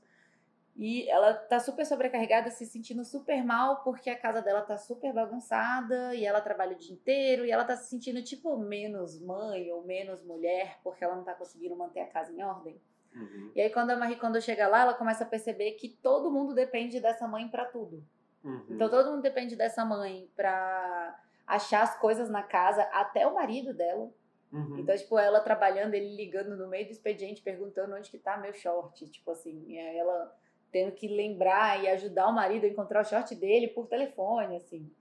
E 0.76 1.08
ela 1.08 1.34
tá 1.34 1.60
super 1.60 1.86
sobrecarregada, 1.86 2.50
se 2.50 2.66
sentindo 2.66 3.06
super 3.06 3.44
mal 3.44 3.84
porque 3.84 4.10
a 4.10 4.18
casa 4.18 4.42
dela 4.42 4.62
tá 4.62 4.76
super 4.76 5.14
bagunçada 5.14 6.16
e 6.16 6.26
ela 6.26 6.42
trabalha 6.42 6.76
o 6.76 6.80
dia 6.80 6.94
inteiro 6.94 7.46
e 7.46 7.52
ela 7.52 7.64
tá 7.64 7.76
se 7.76 7.90
sentindo 7.90 8.24
tipo 8.24 8.58
menos 8.58 9.20
mãe 9.22 9.72
ou 9.72 9.84
menos 9.84 10.24
mulher 10.24 10.80
porque 10.84 11.04
ela 11.04 11.16
não 11.16 11.24
tá 11.24 11.36
conseguindo 11.36 11.76
manter 11.76 12.00
a 12.00 12.08
casa 12.08 12.32
em 12.32 12.42
ordem. 12.44 12.82
Uhum. 13.16 13.52
E 13.56 13.62
aí 13.62 13.70
quando 13.70 13.92
a 13.92 13.96
Marie 13.96 14.16
Kondo 14.16 14.42
chega 14.42 14.68
lá, 14.68 14.82
ela 14.82 14.94
começa 14.96 15.24
a 15.24 15.28
perceber 15.28 15.74
que 15.74 15.90
todo 15.90 16.32
mundo 16.32 16.56
depende 16.56 17.00
dessa 17.00 17.28
mãe 17.28 17.48
pra 17.48 17.66
tudo. 17.66 18.04
Uhum. 18.44 18.66
Então 18.72 18.90
todo 18.90 19.12
mundo 19.12 19.22
depende 19.22 19.56
dessa 19.56 19.86
mãe 19.86 20.28
pra 20.36 21.20
achar 21.46 21.84
as 21.84 21.96
coisas 22.00 22.30
na 22.30 22.42
casa, 22.42 22.82
até 22.92 23.28
o 23.28 23.36
marido 23.36 23.76
dela. 23.76 24.12
Uhum. 24.52 24.80
Então, 24.80 24.96
tipo, 24.96 25.18
ela 25.18 25.40
trabalhando, 25.40 25.96
ele 25.96 26.16
ligando 26.16 26.56
no 26.56 26.68
meio 26.68 26.86
do 26.86 26.92
expediente, 26.92 27.42
perguntando 27.42 27.96
onde 27.96 28.10
que 28.10 28.20
tá 28.20 28.38
meu 28.38 28.54
short. 28.54 29.10
Tipo 29.10 29.32
assim, 29.32 29.78
ela 29.78 30.34
tendo 30.74 30.92
que 30.92 31.08
lembrar 31.08 31.82
e 31.82 31.88
ajudar 31.88 32.28
o 32.28 32.34
marido 32.34 32.66
a 32.66 32.68
encontrar 32.68 33.02
o 33.02 33.06
short 33.06 33.34
dele 33.36 33.68
por 33.70 33.88
telefone, 33.88 34.58
assim. 34.58 34.92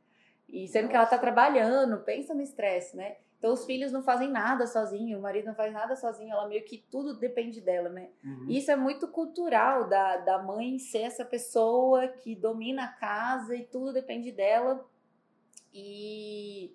E 0.49 0.69
sendo 0.69 0.89
que 0.89 0.95
ela 0.95 1.07
tá 1.07 1.17
trabalhando, 1.19 2.05
pensa 2.05 2.35
no 2.35 2.43
estresse, 2.43 2.95
né? 2.97 3.17
Então 3.39 3.53
os 3.55 3.65
filhos 3.65 3.91
não 3.91 4.05
fazem 4.05 4.31
nada 4.31 4.67
sozinho, 4.69 5.19
o 5.19 5.23
marido 5.23 5.47
não 5.47 5.55
faz 5.55 5.73
nada 5.73 5.97
sozinho, 5.97 6.31
ela 6.33 6.47
meio 6.47 6.65
que 6.65 6.79
tudo 6.79 7.19
depende 7.19 7.61
dela, 7.61 7.89
né? 7.89 8.11
Uhum. 8.23 8.47
Isso 8.49 8.71
é 8.71 8.77
muito 8.77 9.09
cultural 9.09 9.89
da, 9.89 10.19
da 10.19 10.39
mãe 10.41 10.79
ser 10.79 10.99
essa 11.03 11.25
pessoa 11.25 12.07
que 12.07 12.37
domina 12.37 12.85
a 12.85 12.93
casa 12.93 13.57
e 13.57 13.65
tudo 13.65 13.93
depende 13.93 14.31
dela. 14.31 14.87
E, 15.75 16.73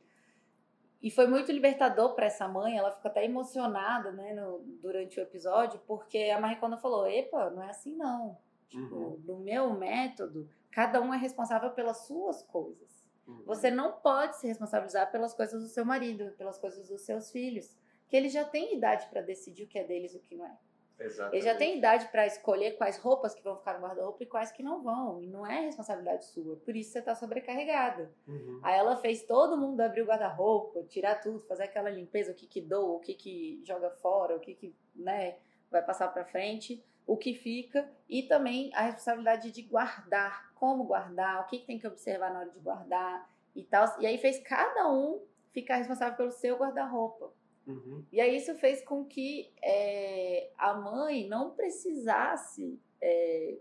e 1.01 1.11
foi 1.11 1.27
muito 1.27 1.51
libertador 1.51 2.15
para 2.15 2.25
essa 2.25 2.47
mãe, 2.47 2.77
ela 2.77 2.91
ficou 2.91 3.09
até 3.11 3.23
emocionada 3.23 4.11
né, 4.11 4.33
no- 4.33 4.59
durante 4.81 5.19
o 5.19 5.23
episódio, 5.23 5.79
porque 5.87 6.31
a 6.35 6.41
Marie 6.41 6.57
Kondo 6.57 6.77
falou: 6.79 7.07
Epa, 7.07 7.49
não 7.51 7.63
é 7.63 7.69
assim 7.69 7.95
não. 7.95 8.37
Tipo, 8.67 8.95
Uhum. 8.95 9.21
no 9.25 9.39
meu 9.39 9.73
método, 9.73 10.49
cada 10.71 11.01
um 11.01 11.13
é 11.13 11.17
responsável 11.17 11.71
pelas 11.71 12.05
suas 12.05 12.43
coisas. 12.43 13.05
Uhum. 13.25 13.43
Você 13.45 13.69
não 13.71 13.93
pode 13.93 14.37
se 14.37 14.47
responsabilizar 14.47 15.11
pelas 15.11 15.33
coisas 15.33 15.61
do 15.61 15.69
seu 15.69 15.85
marido, 15.85 16.31
pelas 16.37 16.57
coisas 16.57 16.87
dos 16.87 17.01
seus 17.01 17.31
filhos, 17.31 17.77
que 18.07 18.15
eles 18.15 18.31
já 18.31 18.45
têm 18.45 18.75
idade 18.77 19.07
para 19.07 19.21
decidir 19.21 19.63
o 19.63 19.67
que 19.67 19.79
é 19.79 19.83
deles 19.83 20.13
e 20.13 20.17
o 20.17 20.21
que 20.21 20.35
não 20.35 20.45
é. 20.45 20.57
Exatamente. 20.99 21.35
Ele 21.35 21.45
já 21.45 21.55
tem 21.55 21.77
idade 21.77 22.07
para 22.07 22.25
escolher 22.25 22.71
quais 22.75 22.97
roupas 22.97 23.35
que 23.35 23.43
vão 23.43 23.55
ficar 23.55 23.75
no 23.75 23.85
guarda-roupa 23.85 24.23
e 24.23 24.25
quais 24.25 24.51
que 24.51 24.63
não 24.63 24.81
vão. 24.81 25.21
E 25.21 25.27
não 25.27 25.45
é 25.45 25.61
responsabilidade 25.61 26.25
sua. 26.25 26.55
Por 26.55 26.75
isso 26.75 26.91
você 26.91 27.01
tá 27.01 27.13
sobrecarregada. 27.13 28.11
Uhum. 28.27 28.59
Aí 28.63 28.79
ela 28.79 28.95
fez 28.97 29.23
todo 29.23 29.57
mundo 29.57 29.79
abrir 29.81 30.01
o 30.01 30.05
guarda-roupa, 30.05 30.83
tirar 30.85 31.21
tudo, 31.21 31.39
fazer 31.41 31.63
aquela 31.65 31.89
limpeza, 31.89 32.31
o 32.31 32.35
que 32.35 32.47
que 32.47 32.61
doa, 32.61 32.95
o 32.95 32.99
que 32.99 33.13
que 33.13 33.61
joga 33.63 33.91
fora, 33.91 34.35
o 34.35 34.39
que 34.39 34.55
que, 34.55 34.75
né, 34.95 35.37
vai 35.69 35.83
passar 35.85 36.07
para 36.07 36.25
frente, 36.25 36.83
o 37.07 37.15
que 37.15 37.33
fica 37.33 37.89
e 38.09 38.23
também 38.23 38.69
a 38.75 38.81
responsabilidade 38.81 39.49
de 39.49 39.61
guardar, 39.63 40.53
como 40.53 40.83
guardar, 40.83 41.41
o 41.41 41.47
que, 41.47 41.59
tem 41.59 41.79
que 41.79 41.87
observar 41.87 42.33
na 42.33 42.41
hora 42.41 42.51
de 42.51 42.59
guardar 42.59 43.29
e 43.55 43.63
tal. 43.63 43.85
E 44.01 44.05
aí 44.05 44.17
fez 44.17 44.39
cada 44.39 44.91
um 44.91 45.23
ficar 45.53 45.77
responsável 45.77 46.17
pelo 46.17 46.31
seu 46.31 46.57
guarda-roupa. 46.57 47.31
Uhum. 47.65 48.05
E 48.11 48.19
aí 48.19 48.35
isso 48.35 48.53
fez 48.55 48.83
com 48.83 49.05
que 49.05 49.51
é, 49.63 50.51
a 50.57 50.73
mãe 50.73 51.27
não 51.27 51.51
precisasse 51.51 52.79
é, 53.01 53.57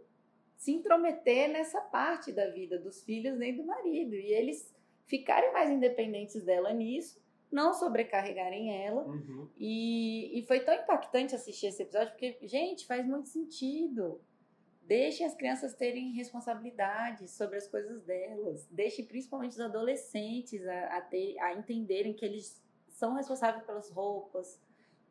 se 0.56 0.72
intrometer 0.72 1.48
nessa 1.48 1.80
parte 1.80 2.32
da 2.32 2.50
vida 2.50 2.78
dos 2.78 3.04
filhos 3.04 3.38
nem 3.38 3.56
do 3.56 3.64
marido. 3.64 4.14
E 4.14 4.32
eles 4.32 4.74
ficarem 5.06 5.52
mais 5.52 5.70
independentes 5.70 6.42
dela 6.44 6.72
nisso, 6.72 7.20
não 7.50 7.72
sobrecarregarem 7.72 8.84
ela. 8.84 9.04
Uhum. 9.04 9.48
E, 9.56 10.38
e 10.38 10.46
foi 10.46 10.60
tão 10.60 10.74
impactante 10.74 11.34
assistir 11.34 11.66
esse 11.68 11.82
episódio, 11.82 12.10
porque, 12.12 12.38
gente, 12.42 12.86
faz 12.86 13.06
muito 13.06 13.28
sentido. 13.28 14.20
Deixem 14.82 15.26
as 15.26 15.34
crianças 15.34 15.74
terem 15.74 16.12
responsabilidade 16.12 17.28
sobre 17.28 17.56
as 17.56 17.66
coisas 17.66 18.02
delas. 18.02 18.66
Deixem 18.70 19.04
principalmente 19.04 19.52
os 19.52 19.60
adolescentes 19.60 20.64
a, 20.66 20.96
a, 20.98 21.00
ter, 21.00 21.36
a 21.40 21.54
entenderem 21.54 22.12
que 22.14 22.24
eles 22.24 22.62
são 22.88 23.14
responsáveis 23.14 23.64
pelas 23.64 23.90
roupas, 23.90 24.60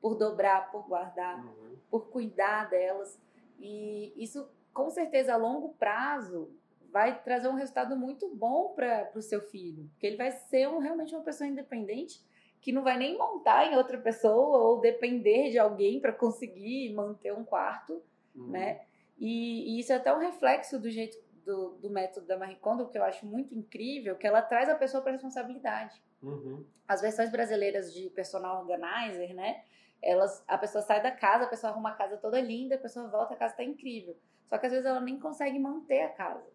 por 0.01 0.15
dobrar, 0.15 0.71
por 0.71 0.87
guardar, 0.87 1.43
Uhum. 1.45 1.75
por 1.89 2.07
cuidar 2.09 2.69
delas. 2.69 3.19
E 3.59 4.13
isso, 4.15 4.47
com 4.73 4.89
certeza, 4.89 5.33
a 5.33 5.37
longo 5.37 5.73
prazo, 5.75 6.49
vai 6.91 7.21
trazer 7.23 7.47
um 7.47 7.53
resultado 7.55 7.95
muito 7.95 8.33
bom 8.35 8.73
para 8.75 9.11
o 9.15 9.21
seu 9.21 9.41
filho. 9.41 9.89
Porque 9.91 10.07
ele 10.07 10.17
vai 10.17 10.31
ser 10.31 10.67
um, 10.67 10.79
realmente 10.79 11.13
uma 11.15 11.23
pessoa 11.23 11.47
independente 11.47 12.21
que 12.61 12.71
não 12.71 12.83
vai 12.83 12.97
nem 12.97 13.17
montar 13.17 13.71
em 13.71 13.75
outra 13.77 13.97
pessoa 13.97 14.57
ou 14.57 14.79
depender 14.81 15.51
de 15.51 15.59
alguém 15.59 15.99
para 15.99 16.11
conseguir 16.11 16.93
manter 16.93 17.33
um 17.33 17.43
quarto, 17.43 18.01
Uhum. 18.35 18.47
né? 18.49 18.81
E, 19.17 19.75
e 19.75 19.79
isso 19.79 19.93
é 19.93 19.95
até 19.95 20.13
um 20.13 20.19
reflexo 20.19 20.77
do 20.77 20.89
jeito 20.89 21.17
do, 21.45 21.75
do 21.75 21.89
método 21.89 22.25
da 22.25 22.37
Marie 22.37 22.57
Kondo, 22.57 22.89
que 22.89 22.97
eu 22.97 23.03
acho 23.03 23.25
muito 23.25 23.53
incrível, 23.55 24.15
que 24.17 24.25
ela 24.27 24.41
traz 24.41 24.67
a 24.67 24.75
pessoa 24.75 25.01
para 25.01 25.11
responsabilidade 25.13 26.01
Uhum. 26.21 26.65
as 26.87 27.01
versões 27.01 27.31
brasileiras 27.31 27.93
de 27.93 28.09
personal 28.09 28.59
organizer, 28.61 29.33
né? 29.33 29.63
Elas, 30.01 30.43
a 30.47 30.57
pessoa 30.57 30.81
sai 30.81 31.01
da 31.01 31.11
casa, 31.11 31.45
a 31.45 31.47
pessoa 31.47 31.71
arruma 31.71 31.89
a 31.89 31.93
casa 31.95 32.17
toda 32.17 32.41
linda, 32.41 32.75
a 32.75 32.79
pessoa 32.79 33.07
volta, 33.07 33.33
a 33.35 33.37
casa 33.37 33.55
tá 33.55 33.63
incrível. 33.63 34.17
Só 34.49 34.57
que 34.57 34.65
às 34.65 34.71
vezes 34.71 34.85
ela 34.85 34.99
nem 34.99 35.19
consegue 35.19 35.57
manter 35.59 36.01
a 36.01 36.09
casa. 36.09 36.45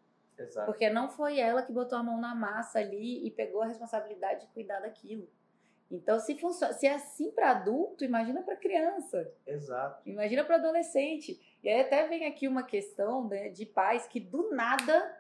Exato. 0.42 0.66
Porque 0.66 0.88
não 0.88 1.08
foi 1.08 1.38
ela 1.38 1.62
que 1.62 1.72
botou 1.72 1.98
a 1.98 2.02
mão 2.02 2.20
na 2.20 2.34
massa 2.34 2.78
ali 2.78 3.26
e 3.26 3.30
pegou 3.30 3.62
a 3.62 3.66
responsabilidade 3.66 4.42
de 4.42 4.52
cuidar 4.52 4.80
daquilo. 4.80 5.28
Então, 5.90 6.20
se, 6.20 6.38
funciona, 6.38 6.72
se 6.72 6.86
é 6.86 6.94
assim 6.94 7.32
para 7.32 7.50
adulto, 7.50 8.04
imagina 8.04 8.42
para 8.42 8.56
criança. 8.56 9.32
Exato. 9.44 10.08
Imagina 10.08 10.44
para 10.44 10.56
adolescente. 10.56 11.40
E 11.62 11.68
aí 11.68 11.80
até 11.80 12.06
vem 12.06 12.26
aqui 12.26 12.46
uma 12.46 12.62
questão 12.62 13.26
né, 13.28 13.48
de 13.48 13.66
pais 13.66 14.06
que 14.06 14.20
do 14.20 14.50
nada 14.50 15.18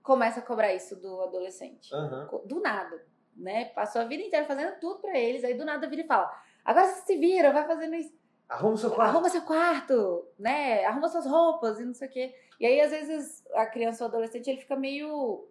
começa 0.00 0.38
a 0.38 0.42
cobrar 0.42 0.72
isso 0.72 0.96
do 0.96 1.20
adolescente. 1.20 1.92
Uhum. 1.92 2.46
Do 2.46 2.60
nada, 2.60 3.04
né? 3.36 3.66
Passou 3.66 4.00
a 4.00 4.04
vida 4.04 4.22
inteira 4.22 4.46
fazendo 4.46 4.78
tudo 4.78 5.00
para 5.00 5.18
eles, 5.18 5.44
aí 5.44 5.54
do 5.54 5.64
nada 5.64 5.88
vira 5.88 6.02
e 6.02 6.06
fala: 6.06 6.32
"Agora 6.64 6.86
você 6.86 7.02
se 7.02 7.16
vira, 7.18 7.52
vai 7.52 7.66
fazendo 7.66 7.94
isso. 7.96 8.16
Arruma 8.48 8.76
seu 8.76 8.90
quarto. 8.90 9.10
Arruma 9.10 9.28
seu 9.28 9.42
quarto, 9.42 10.26
né? 10.38 10.84
Arruma 10.84 11.08
suas 11.08 11.26
roupas 11.26 11.78
e 11.78 11.84
não 11.84 11.94
sei 11.94 12.08
o 12.08 12.10
quê". 12.10 12.34
E 12.58 12.66
aí 12.66 12.80
às 12.80 12.90
vezes 12.90 13.44
a 13.54 13.66
criança 13.66 14.04
ou 14.04 14.08
adolescente 14.08 14.48
ele 14.48 14.60
fica 14.60 14.76
meio 14.76 15.46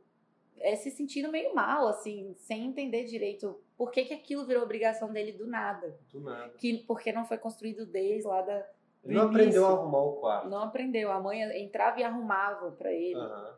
é, 0.60 0.76
se 0.76 0.92
sentindo 0.92 1.32
meio 1.32 1.54
mal, 1.54 1.88
assim, 1.88 2.34
sem 2.38 2.66
entender 2.66 3.06
direito 3.06 3.60
por 3.78 3.92
que, 3.92 4.06
que 4.06 4.14
aquilo 4.14 4.46
virou 4.46 4.64
obrigação 4.64 5.12
dele 5.12 5.32
do 5.32 5.46
nada. 5.46 5.98
Do 6.12 6.20
nada. 6.20 6.54
Que, 6.58 6.80
porque 6.80 7.12
não 7.12 7.26
foi 7.26 7.38
construído 7.38 7.86
desde 7.86 8.28
lá 8.28 8.42
da. 8.42 8.66
Ele 9.04 9.14
não 9.14 9.26
início. 9.26 9.30
aprendeu 9.30 9.66
a 9.66 9.70
arrumar 9.70 10.02
o 10.02 10.14
quarto. 10.14 10.50
Não 10.50 10.60
aprendeu. 10.64 11.12
A 11.12 11.20
mãe 11.20 11.42
entrava 11.62 12.00
e 12.00 12.04
arrumava 12.04 12.72
para 12.72 12.92
ele. 12.92 13.16
Aham. 13.16 13.56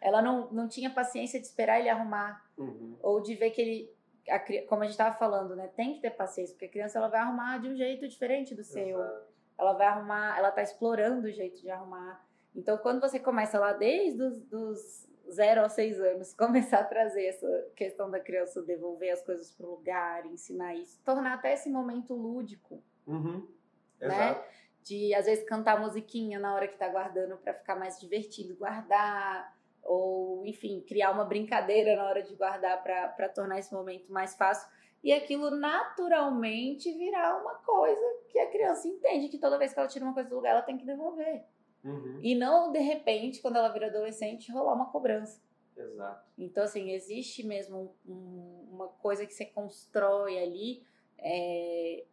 Ela 0.00 0.22
não, 0.22 0.48
não 0.52 0.68
tinha 0.68 0.90
paciência 0.90 1.40
de 1.40 1.46
esperar 1.46 1.80
ele 1.80 1.88
arrumar. 1.88 2.44
Uhum. 2.56 2.96
Ou 3.02 3.20
de 3.20 3.34
ver 3.34 3.50
que 3.50 3.60
ele. 3.60 3.95
A 4.30 4.38
como 4.66 4.82
a 4.82 4.84
gente 4.84 4.92
estava 4.92 5.16
falando, 5.16 5.54
né? 5.56 5.68
Tem 5.76 5.94
que 5.94 6.00
ter 6.00 6.10
paciência, 6.10 6.54
porque 6.54 6.66
a 6.66 6.70
criança 6.70 6.98
ela 6.98 7.08
vai 7.08 7.20
arrumar 7.20 7.58
de 7.58 7.68
um 7.68 7.76
jeito 7.76 8.06
diferente 8.08 8.54
do 8.54 8.64
seu. 8.64 8.98
Exato. 9.00 9.26
Ela 9.58 9.72
vai 9.72 9.86
arrumar, 9.86 10.38
ela 10.38 10.50
tá 10.50 10.62
explorando 10.62 11.26
o 11.26 11.30
jeito 11.30 11.60
de 11.60 11.70
arrumar. 11.70 12.24
Então, 12.54 12.76
quando 12.78 13.00
você 13.00 13.18
começa 13.18 13.58
lá 13.58 13.72
desde 13.72 14.22
os 14.22 14.40
dos 14.42 15.06
zero 15.30 15.62
aos 15.62 15.72
seis 15.72 15.98
anos, 16.00 16.32
começar 16.38 16.78
a 16.80 16.84
trazer 16.84 17.24
essa 17.26 17.68
questão 17.74 18.10
da 18.10 18.20
criança 18.20 18.62
devolver 18.62 19.10
as 19.12 19.22
coisas 19.22 19.50
pro 19.50 19.70
lugar, 19.70 20.24
ensinar 20.26 20.74
isso, 20.74 21.00
tornar 21.04 21.34
até 21.34 21.52
esse 21.54 21.68
momento 21.70 22.14
lúdico, 22.14 22.82
Uhum. 23.06 23.46
Né? 24.00 24.30
Exato. 24.30 24.44
de 24.82 25.14
às 25.14 25.24
vezes 25.26 25.44
cantar 25.48 25.80
musiquinha 25.80 26.38
na 26.38 26.54
hora 26.54 26.68
que 26.68 26.76
tá 26.76 26.88
guardando 26.88 27.36
para 27.38 27.54
ficar 27.54 27.76
mais 27.76 27.98
divertido 27.98 28.54
guardar, 28.56 29.55
ou 29.86 30.44
enfim, 30.46 30.80
criar 30.86 31.10
uma 31.12 31.24
brincadeira 31.24 31.96
na 31.96 32.04
hora 32.08 32.22
de 32.22 32.34
guardar 32.34 32.82
para 32.82 33.28
tornar 33.28 33.58
esse 33.58 33.72
momento 33.72 34.12
mais 34.12 34.34
fácil. 34.36 34.68
E 35.02 35.12
aquilo 35.12 35.50
naturalmente 35.50 36.92
virar 36.92 37.40
uma 37.40 37.54
coisa 37.56 38.00
que 38.28 38.38
a 38.38 38.50
criança 38.50 38.88
entende 38.88 39.28
que 39.28 39.38
toda 39.38 39.58
vez 39.58 39.72
que 39.72 39.78
ela 39.78 39.88
tira 39.88 40.04
uma 40.04 40.14
coisa 40.14 40.28
do 40.28 40.36
lugar, 40.36 40.50
ela 40.52 40.62
tem 40.62 40.76
que 40.76 40.84
devolver. 40.86 41.44
Uhum. 41.84 42.18
E 42.20 42.34
não, 42.34 42.72
de 42.72 42.80
repente, 42.80 43.40
quando 43.40 43.56
ela 43.56 43.68
vira 43.68 43.86
adolescente, 43.86 44.50
rolar 44.50 44.74
uma 44.74 44.90
cobrança. 44.90 45.40
Exato. 45.76 46.26
Então, 46.36 46.64
assim, 46.64 46.90
existe 46.90 47.46
mesmo 47.46 47.94
um- 48.06 48.68
uma 48.72 48.88
coisa 48.88 49.26
que 49.26 49.32
você 49.34 49.44
constrói 49.44 50.38
ali 50.42 50.82
é, 51.18 52.04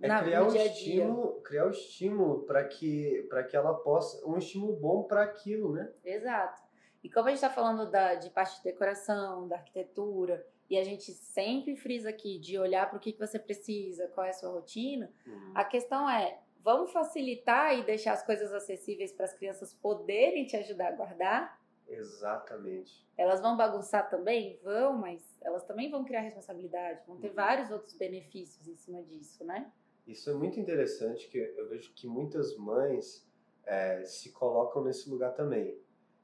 É 0.00 0.08
na, 0.08 0.22
criar 0.22 0.42
um 0.44 0.48
dia. 0.48 0.64
estímulo, 0.66 1.40
criar 1.42 1.66
um 1.66 1.70
estímulo 1.70 2.42
para 2.44 2.64
que, 2.64 3.26
para 3.28 3.44
que 3.44 3.54
ela 3.56 3.74
possa, 3.74 4.26
um 4.26 4.36
estímulo 4.38 4.74
bom 4.76 5.02
para 5.04 5.22
aquilo, 5.22 5.72
né? 5.72 5.92
Exato. 6.04 6.60
E 7.02 7.08
como 7.10 7.26
a 7.26 7.30
gente 7.30 7.38
está 7.38 7.50
falando 7.50 7.90
da, 7.90 8.14
de 8.14 8.28
parte 8.30 8.58
de 8.58 8.64
decoração, 8.64 9.48
da 9.48 9.56
arquitetura, 9.56 10.46
e 10.68 10.78
a 10.78 10.84
gente 10.84 11.12
sempre 11.12 11.74
frisa 11.76 12.10
aqui 12.10 12.38
de 12.38 12.58
olhar 12.58 12.88
para 12.88 12.96
o 12.96 13.00
que, 13.00 13.12
que 13.12 13.18
você 13.18 13.38
precisa, 13.38 14.06
qual 14.08 14.26
é 14.26 14.30
a 14.30 14.34
sua 14.34 14.50
rotina, 14.50 15.10
Uhum. 15.26 15.52
a 15.54 15.64
questão 15.64 16.08
é, 16.08 16.38
vamos 16.62 16.92
facilitar 16.92 17.76
e 17.78 17.82
deixar 17.84 18.12
as 18.12 18.22
coisas 18.24 18.52
acessíveis 18.52 19.12
para 19.12 19.24
as 19.24 19.34
crianças 19.34 19.72
poderem 19.74 20.46
te 20.46 20.56
ajudar 20.56 20.88
a 20.88 20.92
guardar? 20.96 21.60
Exatamente. 21.88 23.04
Elas 23.16 23.40
vão 23.40 23.56
bagunçar 23.56 24.08
também? 24.08 24.60
Vão, 24.62 24.92
mas 24.96 25.38
elas 25.42 25.64
também 25.64 25.90
vão 25.90 26.04
criar 26.04 26.20
responsabilidade, 26.20 27.00
vão 27.06 27.16
ter 27.18 27.28
Uhum. 27.28 27.34
vários 27.34 27.70
outros 27.70 27.94
benefícios 27.94 28.68
em 28.68 28.76
cima 28.76 29.02
disso, 29.02 29.44
né? 29.44 29.72
Isso 30.06 30.30
é 30.30 30.34
muito 30.34 30.58
interessante, 30.60 31.28
que 31.28 31.38
eu 31.38 31.68
vejo 31.68 31.92
que 31.94 32.06
muitas 32.06 32.56
mães 32.56 33.26
é, 33.64 34.04
se 34.04 34.30
colocam 34.32 34.82
nesse 34.84 35.08
lugar 35.10 35.34
também. 35.34 35.76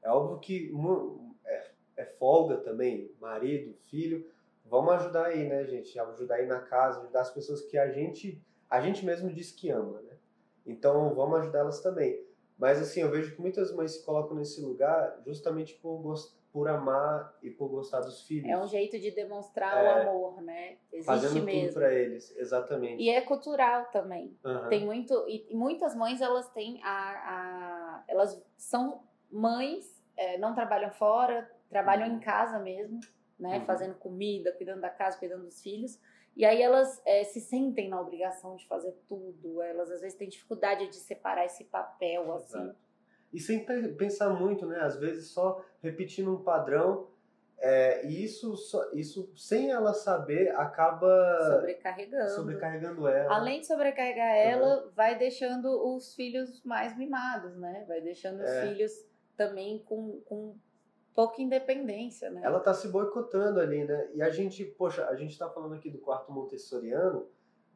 É 0.07 0.11
óbvio 0.11 0.39
que 0.39 0.71
é, 1.45 1.67
é 1.97 2.05
folga 2.05 2.57
também, 2.57 3.11
marido, 3.19 3.73
filho, 3.89 4.25
vamos 4.65 4.93
ajudar 4.93 5.25
aí, 5.27 5.47
né, 5.47 5.65
gente? 5.65 5.99
Ajudar 5.99 6.35
aí 6.35 6.45
na 6.45 6.59
casa, 6.61 7.01
ajudar 7.01 7.21
as 7.21 7.31
pessoas 7.31 7.61
que 7.61 7.77
a 7.77 7.89
gente, 7.89 8.41
a 8.69 8.79
gente 8.81 9.05
mesmo 9.05 9.29
diz 9.31 9.51
que 9.51 9.69
ama, 9.69 10.01
né? 10.01 10.13
Então 10.65 11.13
vamos 11.13 11.39
ajudar 11.39 11.59
elas 11.59 11.81
também. 11.81 12.25
Mas 12.57 12.81
assim, 12.81 13.01
eu 13.01 13.11
vejo 13.11 13.35
que 13.35 13.41
muitas 13.41 13.71
mães 13.73 13.91
se 13.91 14.03
colocam 14.05 14.35
nesse 14.35 14.59
lugar 14.61 15.19
justamente 15.25 15.75
por, 15.75 15.97
gos- 15.99 16.35
por 16.51 16.67
amar 16.67 17.37
e 17.43 17.49
por 17.51 17.67
gostar 17.69 17.99
dos 17.99 18.21
filhos. 18.23 18.49
É 18.49 18.57
um 18.57 18.67
jeito 18.67 18.97
de 18.99 19.11
demonstrar 19.11 19.77
É. 19.77 20.05
o 20.05 20.09
amor, 20.09 20.41
né? 20.41 20.77
Existe 20.91 21.05
fazendo 21.05 21.33
tudo 21.33 21.45
mesmo. 21.45 21.73
pra 21.73 21.93
eles, 21.93 22.35
exatamente. 22.35 23.01
E 23.03 23.09
é 23.09 23.21
cultural 23.21 23.85
também. 23.91 24.35
Aham. 24.43 24.69
Tem 24.69 24.85
muito. 24.85 25.13
E 25.27 25.45
e 25.51 25.55
muitas 25.55 25.93
mães, 25.95 26.19
elas 26.21 26.49
têm 26.51 26.81
a. 26.83 26.87
a- 26.89 28.03
elas 28.07 28.41
são 28.57 29.03
mães, 29.31 29.96
é, 30.17 30.37
não 30.37 30.53
trabalham 30.55 30.91
fora, 30.91 31.49
trabalham 31.69 32.07
em 32.07 32.19
casa 32.19 32.59
mesmo, 32.59 32.99
né? 33.39 33.59
Uhum. 33.59 33.65
Fazendo 33.65 33.95
comida, 33.95 34.51
cuidando 34.53 34.81
da 34.81 34.89
casa, 34.89 35.17
cuidando 35.17 35.43
dos 35.45 35.61
filhos. 35.61 35.99
E 36.35 36.45
aí 36.45 36.61
elas 36.61 37.01
é, 37.05 37.23
se 37.23 37.39
sentem 37.41 37.89
na 37.89 37.99
obrigação 37.99 38.55
de 38.55 38.67
fazer 38.67 38.93
tudo. 39.07 39.61
Elas 39.61 39.89
às 39.91 40.01
vezes 40.01 40.17
têm 40.17 40.29
dificuldade 40.29 40.87
de 40.87 40.95
separar 40.97 41.45
esse 41.45 41.63
papel, 41.65 42.31
assim. 42.33 42.59
Exato. 42.61 42.75
E 43.33 43.39
sem 43.39 43.65
pe- 43.65 43.89
pensar 43.89 44.29
muito, 44.29 44.65
né? 44.65 44.79
Às 44.81 44.97
vezes 44.97 45.29
só 45.31 45.63
repetindo 45.81 46.33
um 46.33 46.43
padrão. 46.43 47.09
é, 47.59 48.05
e 48.05 48.23
isso, 48.23 48.53
isso, 48.93 49.31
sem 49.35 49.71
ela 49.71 49.91
saber, 49.91 50.55
acaba 50.55 51.07
Sobrecarregando. 51.55 52.29
sobrecarregando 52.29 53.07
ela. 53.07 53.35
Além 53.35 53.61
de 53.61 53.65
sobrecarregar 53.67 54.35
ela, 54.35 54.91
vai 54.95 55.17
deixando 55.17 55.65
os 55.95 56.13
filhos 56.13 56.61
mais 56.63 56.95
mimados, 56.95 57.57
né? 57.57 57.83
Vai 57.87 57.99
deixando 57.99 58.41
os 58.43 58.49
É. 58.49 58.61
filhos 58.67 58.91
também 59.37 59.79
com, 59.79 60.19
com 60.25 60.57
pouca 61.15 61.41
independência, 61.41 62.29
né? 62.29 62.41
Ela 62.43 62.59
tá 62.59 62.73
se 62.73 62.87
boicotando 62.89 63.59
ali, 63.59 63.85
né? 63.85 64.09
E 64.13 64.21
a 64.21 64.29
gente, 64.29 64.65
poxa, 64.65 65.05
a 65.07 65.15
gente 65.15 65.37
tá 65.37 65.49
falando 65.49 65.75
aqui 65.75 65.89
do 65.89 65.99
quarto 65.99 66.31
montessoriano, 66.31 67.27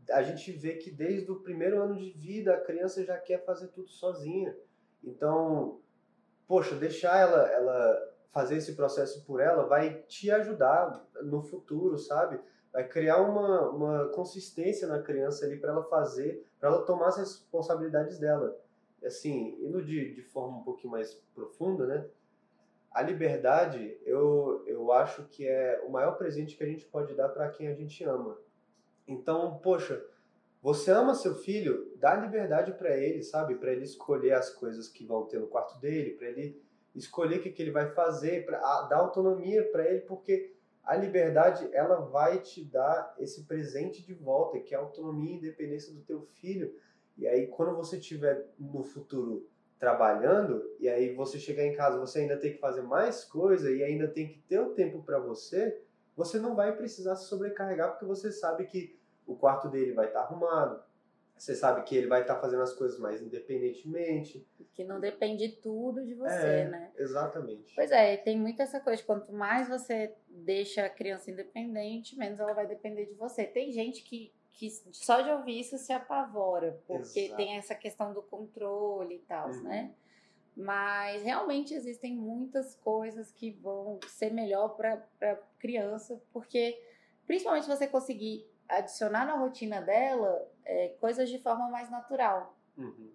a 0.10 0.22
gente 0.24 0.52
vê 0.52 0.76
que 0.76 0.92
desde 0.92 1.32
o 1.32 1.40
primeiro 1.40 1.82
ano 1.82 1.96
de 1.96 2.12
vida 2.12 2.54
a 2.54 2.62
criança 2.62 3.06
já 3.06 3.18
quer 3.18 3.46
fazer 3.46 3.68
tudo 3.68 3.90
sozinha. 3.90 4.56
Então, 5.04 5.80
poxa, 6.48 6.76
deixar 6.76 7.18
ela, 7.18 7.48
ela 7.48 8.12
fazer 8.32 8.58
esse 8.58 8.76
processo 8.76 9.26
por 9.26 9.40
ela 9.40 9.68
vai 9.68 10.02
te 10.04 10.32
ajudar 10.32 11.06
no 11.24 11.42
futuro, 11.42 11.98
sabe? 11.98 12.40
Vai 12.72 12.88
criar 12.88 13.22
uma, 13.22 13.70
uma 13.70 14.08
consistência 14.10 14.88
na 14.88 15.02
criança 15.02 15.46
ali 15.46 15.58
para 15.60 15.72
ela 15.72 15.84
fazer, 15.84 16.46
para 16.60 16.70
ela 16.70 16.86
tomar 16.86 17.10
as 17.10 17.18
responsabilidades 17.18 18.18
dela. 18.18 18.58
Assim, 19.04 19.58
indo 19.60 19.84
de, 19.84 20.14
de 20.14 20.22
forma 20.22 20.60
um 20.60 20.64
pouquinho 20.64 20.92
mais 20.92 21.14
profunda, 21.34 21.88
né? 21.88 22.08
A 22.92 23.02
liberdade, 23.02 23.98
eu, 24.06 24.64
eu 24.68 24.92
acho 24.92 25.24
que 25.26 25.48
é 25.48 25.82
o 25.88 25.92
maior 25.92 26.18
presente 26.18 26.58
que 26.58 26.64
a 26.64 26.68
gente 26.68 26.86
pode 26.86 27.14
dar 27.16 27.30
para 27.30 27.50
quem 27.50 27.68
a 27.68 27.74
gente 27.74 28.04
ama. 28.04 28.38
Então, 29.08 29.60
poxa, 29.60 30.06
você 30.62 30.92
ama 30.92 31.16
seu 31.16 31.36
filho, 31.36 31.92
dá 31.98 32.16
liberdade 32.16 32.74
para 32.74 32.96
ele, 32.96 33.24
sabe? 33.24 33.56
Para 33.56 33.72
ele 33.72 33.84
escolher 33.84 34.34
as 34.34 34.50
coisas 34.50 34.88
que 34.88 35.06
vão 35.06 35.26
ter 35.26 35.40
no 35.40 35.48
quarto 35.48 35.80
dele, 35.80 36.12
para 36.12 36.28
ele 36.28 36.62
escolher 36.94 37.40
o 37.40 37.42
que, 37.42 37.50
que 37.50 37.62
ele 37.62 37.72
vai 37.72 37.90
fazer, 37.92 38.46
para 38.46 38.60
dar 38.84 38.98
autonomia 38.98 39.64
para 39.72 39.90
ele, 39.90 40.02
porque 40.02 40.54
a 40.84 40.96
liberdade 40.96 41.70
ela 41.74 42.02
vai 42.02 42.40
te 42.40 42.64
dar 42.64 43.16
esse 43.18 43.46
presente 43.46 44.06
de 44.06 44.14
volta, 44.14 44.60
que 44.60 44.76
é 44.76 44.78
a 44.78 44.82
autonomia 44.82 45.34
e 45.34 45.38
independência 45.38 45.94
do 45.94 46.02
teu 46.02 46.22
filho. 46.40 46.76
E 47.18 47.28
aí, 47.28 47.48
quando 47.48 47.76
você 47.76 47.98
estiver 47.98 48.48
no 48.60 48.84
futuro 48.84 49.48
trabalhando 49.80 50.64
e 50.80 50.88
aí 50.88 51.14
você 51.14 51.40
chegar 51.40 51.66
em 51.66 51.76
casa, 51.76 52.00
você 52.00 52.20
ainda 52.20 52.38
tem 52.38 52.54
que 52.54 52.60
fazer 52.60 52.82
mais 52.84 53.24
coisa 53.24 53.70
e 53.72 53.84
ainda 53.84 54.08
tem 54.08 54.28
que 54.28 54.40
ter 54.40 54.60
o 54.60 54.74
tempo 54.74 55.02
para 55.04 55.20
você, 55.20 55.82
você 56.16 56.40
não 56.40 56.56
vai 56.56 56.76
precisar 56.76 57.16
se 57.16 57.26
sobrecarregar 57.28 57.92
porque 57.92 58.06
você 58.06 58.32
sabe 58.32 58.66
que 58.66 59.00
o 59.26 59.36
quarto 59.36 59.68
dele 59.70 59.94
vai 59.94 60.08
estar 60.08 60.22
arrumado, 60.22 60.84
você 61.36 61.56
sabe 61.56 61.82
que 61.84 61.96
ele 61.98 62.06
vai 62.06 62.22
estar 62.22 62.36
fazendo 62.40 62.62
as 62.62 62.74
coisas 62.74 63.00
mais 63.00 63.20
independentemente. 63.22 64.46
Que 64.74 64.84
não 64.84 65.00
depende 65.00 65.50
tudo 65.50 66.06
de 66.06 66.14
você, 66.14 66.36
É. 66.36 66.68
né? 66.68 66.92
Exatamente. 66.96 67.74
Pois 67.74 67.90
é, 67.92 68.18
tem 68.18 68.38
muito 68.38 68.62
essa 68.62 68.80
coisa. 68.80 69.02
Quanto 69.02 69.34
mais 69.34 69.68
você 69.68 70.14
deixa 70.30 70.86
a 70.86 70.90
criança 70.90 71.32
independente, 71.32 72.16
menos 72.16 72.40
ela 72.40 72.54
vai 72.54 72.68
depender 72.68 73.06
de 73.06 73.16
você. 73.16 73.46
Tem 73.46 73.72
gente 73.72 74.04
que, 74.04 74.32
que 74.54 74.70
só 74.70 75.22
de 75.22 75.30
ouvir 75.32 75.60
isso 75.60 75.78
se 75.78 75.92
apavora, 75.94 76.80
porque 76.86 77.20
Exato. 77.22 77.38
tem 77.38 77.58
essa 77.58 77.74
questão 77.76 78.14
do 78.14 78.22
controle 78.22 79.16
e 79.16 79.20
tal, 79.20 79.50
Uhum. 79.50 79.64
né? 79.64 79.94
Mas 80.56 81.24
realmente 81.24 81.74
existem 81.74 82.14
muitas 82.16 82.76
coisas 82.76 83.32
que 83.32 83.52
vão 83.52 84.00
ser 84.08 84.32
melhor 84.34 84.76
para 84.76 85.42
criança, 85.58 86.22
porque 86.34 86.80
principalmente 87.26 87.68
você 87.68 87.88
conseguir 87.88 88.46
adicionar 88.68 89.26
na 89.26 89.38
rotina 89.38 89.82
dela 89.82 90.48
é, 90.66 90.90
coisas 91.00 91.30
de 91.30 91.40
forma 91.40 91.70
mais 91.70 91.90
natural, 91.90 92.56
Uhum. 92.78 93.12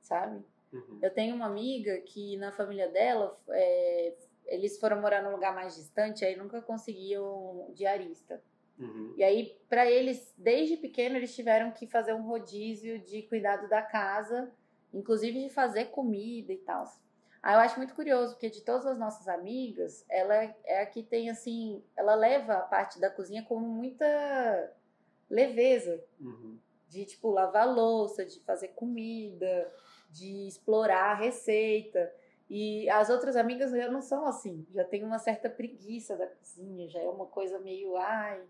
sabe? 0.00 0.44
Uhum. 0.72 0.98
Eu 1.02 1.12
tenho 1.12 1.34
uma 1.34 1.46
amiga 1.46 1.98
que 2.02 2.36
na 2.36 2.52
família 2.52 2.88
dela, 2.88 3.38
é, 3.50 4.14
eles 4.46 4.78
foram 4.78 5.00
morar 5.00 5.22
num 5.22 5.32
lugar 5.32 5.54
mais 5.54 5.74
distante, 5.76 6.24
aí 6.24 6.36
nunca 6.36 6.62
conseguiam 6.62 7.70
diarista. 7.74 8.42
Uhum. 8.78 9.14
E 9.16 9.24
aí, 9.24 9.58
para 9.68 9.90
eles, 9.90 10.32
desde 10.36 10.76
pequeno, 10.76 11.16
eles 11.16 11.34
tiveram 11.34 11.70
que 11.72 11.86
fazer 11.86 12.14
um 12.14 12.22
rodízio 12.22 12.98
de 13.00 13.22
cuidado 13.22 13.68
da 13.68 13.82
casa, 13.82 14.52
inclusive 14.92 15.42
de 15.44 15.50
fazer 15.50 15.86
comida 15.86 16.52
e 16.52 16.58
tal. 16.58 16.84
Aí 17.42 17.54
eu 17.54 17.60
acho 17.60 17.76
muito 17.76 17.94
curioso, 17.94 18.34
porque 18.34 18.50
de 18.50 18.62
todas 18.62 18.86
as 18.86 18.98
nossas 18.98 19.28
amigas, 19.28 20.04
ela 20.08 20.34
é 20.64 20.80
a 20.82 20.86
que 20.86 21.02
tem, 21.02 21.30
assim, 21.30 21.82
ela 21.96 22.14
leva 22.14 22.54
a 22.54 22.62
parte 22.62 23.00
da 23.00 23.10
cozinha 23.10 23.44
com 23.44 23.58
muita 23.58 24.06
leveza. 25.30 26.02
Uhum. 26.20 26.58
De, 26.88 27.04
tipo, 27.04 27.30
lavar 27.30 27.68
louça, 27.68 28.24
de 28.24 28.40
fazer 28.40 28.68
comida, 28.68 29.72
de 30.10 30.46
explorar 30.46 31.12
a 31.12 31.14
receita. 31.14 32.12
E 32.48 32.88
as 32.88 33.10
outras 33.10 33.36
amigas 33.36 33.70
já 33.72 33.90
não 33.90 34.00
são 34.00 34.26
assim, 34.26 34.66
já 34.70 34.82
tem 34.82 35.04
uma 35.04 35.18
certa 35.18 35.50
preguiça 35.50 36.16
da 36.16 36.26
cozinha, 36.26 36.88
já 36.88 36.98
é 36.98 37.08
uma 37.08 37.26
coisa 37.26 37.58
meio, 37.58 37.94
ai, 37.96 38.42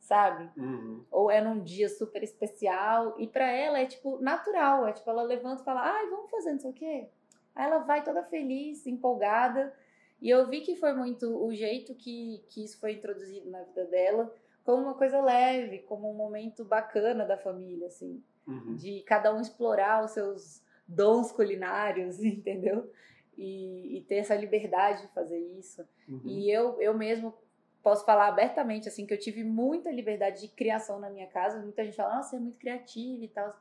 sabe? 0.00 0.50
Uhum. 0.56 1.04
Ou 1.10 1.30
é 1.30 1.40
num 1.40 1.62
dia 1.62 1.88
super 1.88 2.22
especial 2.22 3.14
e 3.18 3.26
para 3.26 3.50
ela 3.50 3.78
é 3.78 3.86
tipo 3.86 4.18
natural, 4.20 4.86
é 4.86 4.92
tipo 4.92 5.08
ela 5.10 5.22
levanta 5.22 5.62
e 5.62 5.64
fala, 5.64 5.82
ai, 5.82 6.08
vamos 6.08 6.30
fazer 6.30 6.52
não 6.52 6.60
sei 6.60 6.70
o 6.70 6.74
quê. 6.74 7.08
Aí 7.54 7.66
ela 7.66 7.78
vai 7.78 8.02
toda 8.02 8.22
feliz, 8.22 8.86
empolgada. 8.86 9.74
E 10.20 10.30
eu 10.30 10.48
vi 10.48 10.60
que 10.60 10.76
foi 10.76 10.92
muito 10.92 11.26
o 11.44 11.52
jeito 11.52 11.94
que, 11.94 12.44
que 12.48 12.64
isso 12.64 12.78
foi 12.80 12.92
introduzido 12.92 13.50
na 13.50 13.62
vida 13.62 13.84
dela, 13.84 14.32
como 14.64 14.82
uma 14.82 14.94
coisa 14.94 15.20
leve, 15.20 15.78
como 15.80 16.10
um 16.10 16.14
momento 16.14 16.64
bacana 16.64 17.24
da 17.24 17.36
família, 17.36 17.86
assim. 17.86 18.22
Uhum. 18.46 18.76
De 18.76 19.02
cada 19.02 19.34
um 19.34 19.40
explorar 19.40 20.04
os 20.04 20.12
seus 20.12 20.62
dons 20.86 21.30
culinários, 21.32 22.20
entendeu? 22.24 22.90
E, 23.36 23.98
e 23.98 24.00
ter 24.02 24.16
essa 24.16 24.34
liberdade 24.34 25.02
de 25.02 25.12
fazer 25.12 25.38
isso. 25.38 25.86
Uhum. 26.08 26.22
E 26.24 26.50
eu, 26.50 26.80
eu 26.80 26.94
mesmo 26.94 27.34
posso 27.82 28.04
falar 28.04 28.28
abertamente, 28.28 28.88
assim, 28.88 29.06
que 29.06 29.14
eu 29.14 29.18
tive 29.18 29.44
muita 29.44 29.90
liberdade 29.90 30.40
de 30.40 30.48
criação 30.48 30.98
na 30.98 31.10
minha 31.10 31.26
casa. 31.26 31.60
Muita 31.60 31.84
gente 31.84 31.96
fala, 31.96 32.16
nossa, 32.16 32.30
você 32.30 32.36
é 32.36 32.40
muito 32.40 32.58
criativa 32.58 33.24
e 33.24 33.28
tal. 33.28 33.56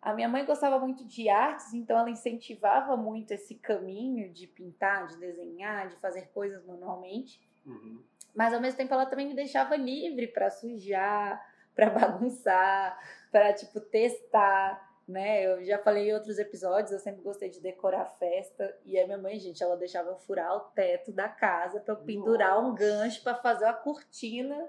A 0.00 0.14
minha 0.14 0.28
mãe 0.28 0.44
gostava 0.44 0.78
muito 0.78 1.04
de 1.04 1.28
artes, 1.28 1.74
então 1.74 1.98
ela 1.98 2.10
incentivava 2.10 2.96
muito 2.96 3.32
esse 3.32 3.56
caminho 3.56 4.32
de 4.32 4.46
pintar, 4.46 5.08
de 5.08 5.16
desenhar, 5.16 5.88
de 5.88 5.96
fazer 5.96 6.28
coisas 6.28 6.64
manualmente. 6.64 7.40
Uhum. 7.64 8.00
Mas 8.34 8.54
ao 8.54 8.60
mesmo 8.60 8.76
tempo 8.76 8.94
ela 8.94 9.06
também 9.06 9.26
me 9.26 9.34
deixava 9.34 9.74
livre 9.76 10.28
para 10.28 10.50
sujar, 10.50 11.44
para 11.74 11.90
bagunçar, 11.90 12.98
para 13.32 13.52
tipo 13.52 13.80
testar 13.80 14.85
né? 15.06 15.46
Eu 15.46 15.64
já 15.64 15.78
falei 15.78 16.10
em 16.10 16.14
outros 16.14 16.38
episódios, 16.38 16.90
eu 16.92 16.98
sempre 16.98 17.22
gostei 17.22 17.48
de 17.48 17.60
decorar 17.60 18.02
a 18.02 18.06
festa. 18.06 18.76
E 18.84 18.98
a 18.98 19.06
minha 19.06 19.18
mãe, 19.18 19.38
gente, 19.38 19.62
ela 19.62 19.76
deixava 19.76 20.10
eu 20.10 20.16
furar 20.16 20.56
o 20.56 20.60
teto 20.60 21.12
da 21.12 21.28
casa 21.28 21.80
para 21.80 21.94
pendurar 21.94 22.54
Nossa. 22.54 22.68
um 22.68 22.74
gancho 22.74 23.22
para 23.22 23.36
fazer 23.36 23.64
uma 23.64 23.74
cortina. 23.74 24.68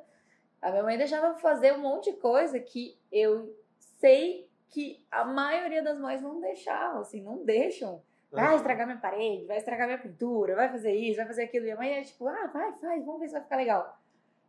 A 0.62 0.70
minha 0.72 0.84
mãe 0.84 0.98
deixava 0.98 1.28
eu 1.28 1.36
fazer 1.36 1.74
um 1.74 1.80
monte 1.80 2.12
de 2.12 2.18
coisa 2.18 2.60
que 2.60 3.00
eu 3.12 3.56
sei 4.00 4.48
que 4.70 5.04
a 5.10 5.24
maioria 5.24 5.82
das 5.82 5.98
mães 5.98 6.22
não 6.22 6.40
deixavam, 6.40 7.02
assim, 7.02 7.22
não 7.22 7.44
deixam. 7.44 8.02
Vai 8.30 8.56
estragar 8.56 8.86
minha 8.86 9.00
parede, 9.00 9.46
vai 9.46 9.58
estragar 9.58 9.88
minha 9.88 9.98
pintura, 9.98 10.54
vai 10.54 10.70
fazer 10.70 10.94
isso, 10.94 11.16
vai 11.16 11.26
fazer 11.26 11.44
aquilo. 11.44 11.66
E 11.66 11.72
a 11.72 11.78
mãe 11.78 11.94
é 11.94 12.04
tipo, 12.04 12.28
ah, 12.28 12.48
vai, 12.54 12.74
faz, 12.74 13.06
vamos 13.06 13.22
ver 13.22 13.28
se 13.28 13.34
vai 13.34 13.42
ficar 13.42 13.56
legal. 13.56 13.98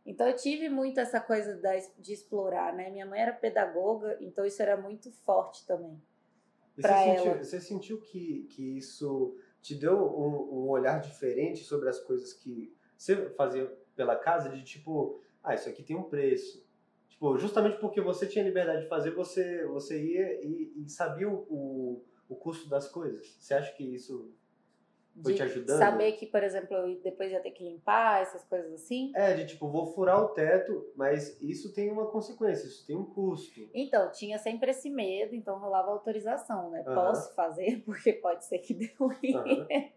Então 0.05 0.27
eu 0.27 0.35
tive 0.35 0.69
muito 0.69 0.99
essa 0.99 1.19
coisa 1.19 1.55
da, 1.55 1.71
de 1.97 2.13
explorar, 2.13 2.73
né? 2.73 2.89
Minha 2.89 3.05
mãe 3.05 3.21
era 3.21 3.33
pedagoga, 3.33 4.17
então 4.21 4.45
isso 4.45 4.61
era 4.61 4.75
muito 4.75 5.11
forte 5.11 5.65
também. 5.65 6.01
Para 6.81 7.03
ela. 7.03 7.17
Sentiu, 7.17 7.43
você 7.43 7.61
sentiu 7.61 8.01
que, 8.01 8.47
que 8.49 8.77
isso 8.77 9.37
te 9.61 9.75
deu 9.75 9.97
um, 9.97 10.63
um, 10.63 10.69
olhar 10.69 10.99
diferente 10.99 11.63
sobre 11.63 11.89
as 11.89 11.99
coisas 11.99 12.33
que 12.33 12.73
você 12.97 13.29
fazia 13.31 13.65
pela 13.95 14.15
casa, 14.15 14.49
de 14.49 14.63
tipo, 14.63 15.21
ah, 15.43 15.53
isso 15.53 15.67
aqui 15.67 15.83
tem 15.83 15.95
um 15.95 16.03
preço. 16.03 16.65
Tipo, 17.09 17.37
justamente 17.37 17.77
porque 17.79 17.99
você 17.99 18.25
tinha 18.25 18.43
liberdade 18.43 18.83
de 18.83 18.87
fazer, 18.87 19.11
você, 19.11 19.65
você 19.65 20.01
ia 20.01 20.45
e, 20.45 20.71
e 20.77 20.89
sabia 20.89 21.29
o, 21.29 21.45
o, 21.49 22.03
o 22.29 22.35
custo 22.35 22.69
das 22.69 22.87
coisas. 22.87 23.35
Você 23.39 23.53
acha 23.53 23.73
que 23.73 23.83
isso 23.83 24.33
foi 25.21 25.33
te 25.33 25.43
ajudando? 25.43 25.77
Saber 25.77 26.11
que, 26.13 26.25
por 26.25 26.43
exemplo, 26.43 26.75
eu 26.75 26.99
depois 27.01 27.31
ia 27.31 27.39
ter 27.39 27.51
que 27.51 27.63
limpar, 27.63 28.21
essas 28.21 28.43
coisas 28.45 28.73
assim? 28.73 29.11
É, 29.15 29.33
de 29.33 29.45
tipo, 29.45 29.67
vou 29.67 29.87
furar 29.87 30.21
o 30.23 30.29
teto, 30.29 30.91
mas 30.95 31.39
isso 31.41 31.73
tem 31.73 31.91
uma 31.91 32.07
consequência, 32.07 32.67
isso 32.67 32.85
tem 32.85 32.95
um 32.95 33.05
custo. 33.05 33.69
Então, 33.73 34.11
tinha 34.11 34.37
sempre 34.37 34.71
esse 34.71 34.89
medo, 34.89 35.35
então 35.35 35.59
rolava 35.59 35.91
autorização, 35.91 36.69
né? 36.69 36.83
Uhum. 36.87 36.95
Posso 36.95 37.33
fazer, 37.35 37.81
porque 37.85 38.13
pode 38.13 38.45
ser 38.45 38.59
que 38.59 38.73
dê 38.73 38.93
ruim. 38.99 39.35
Uhum. 39.35 39.89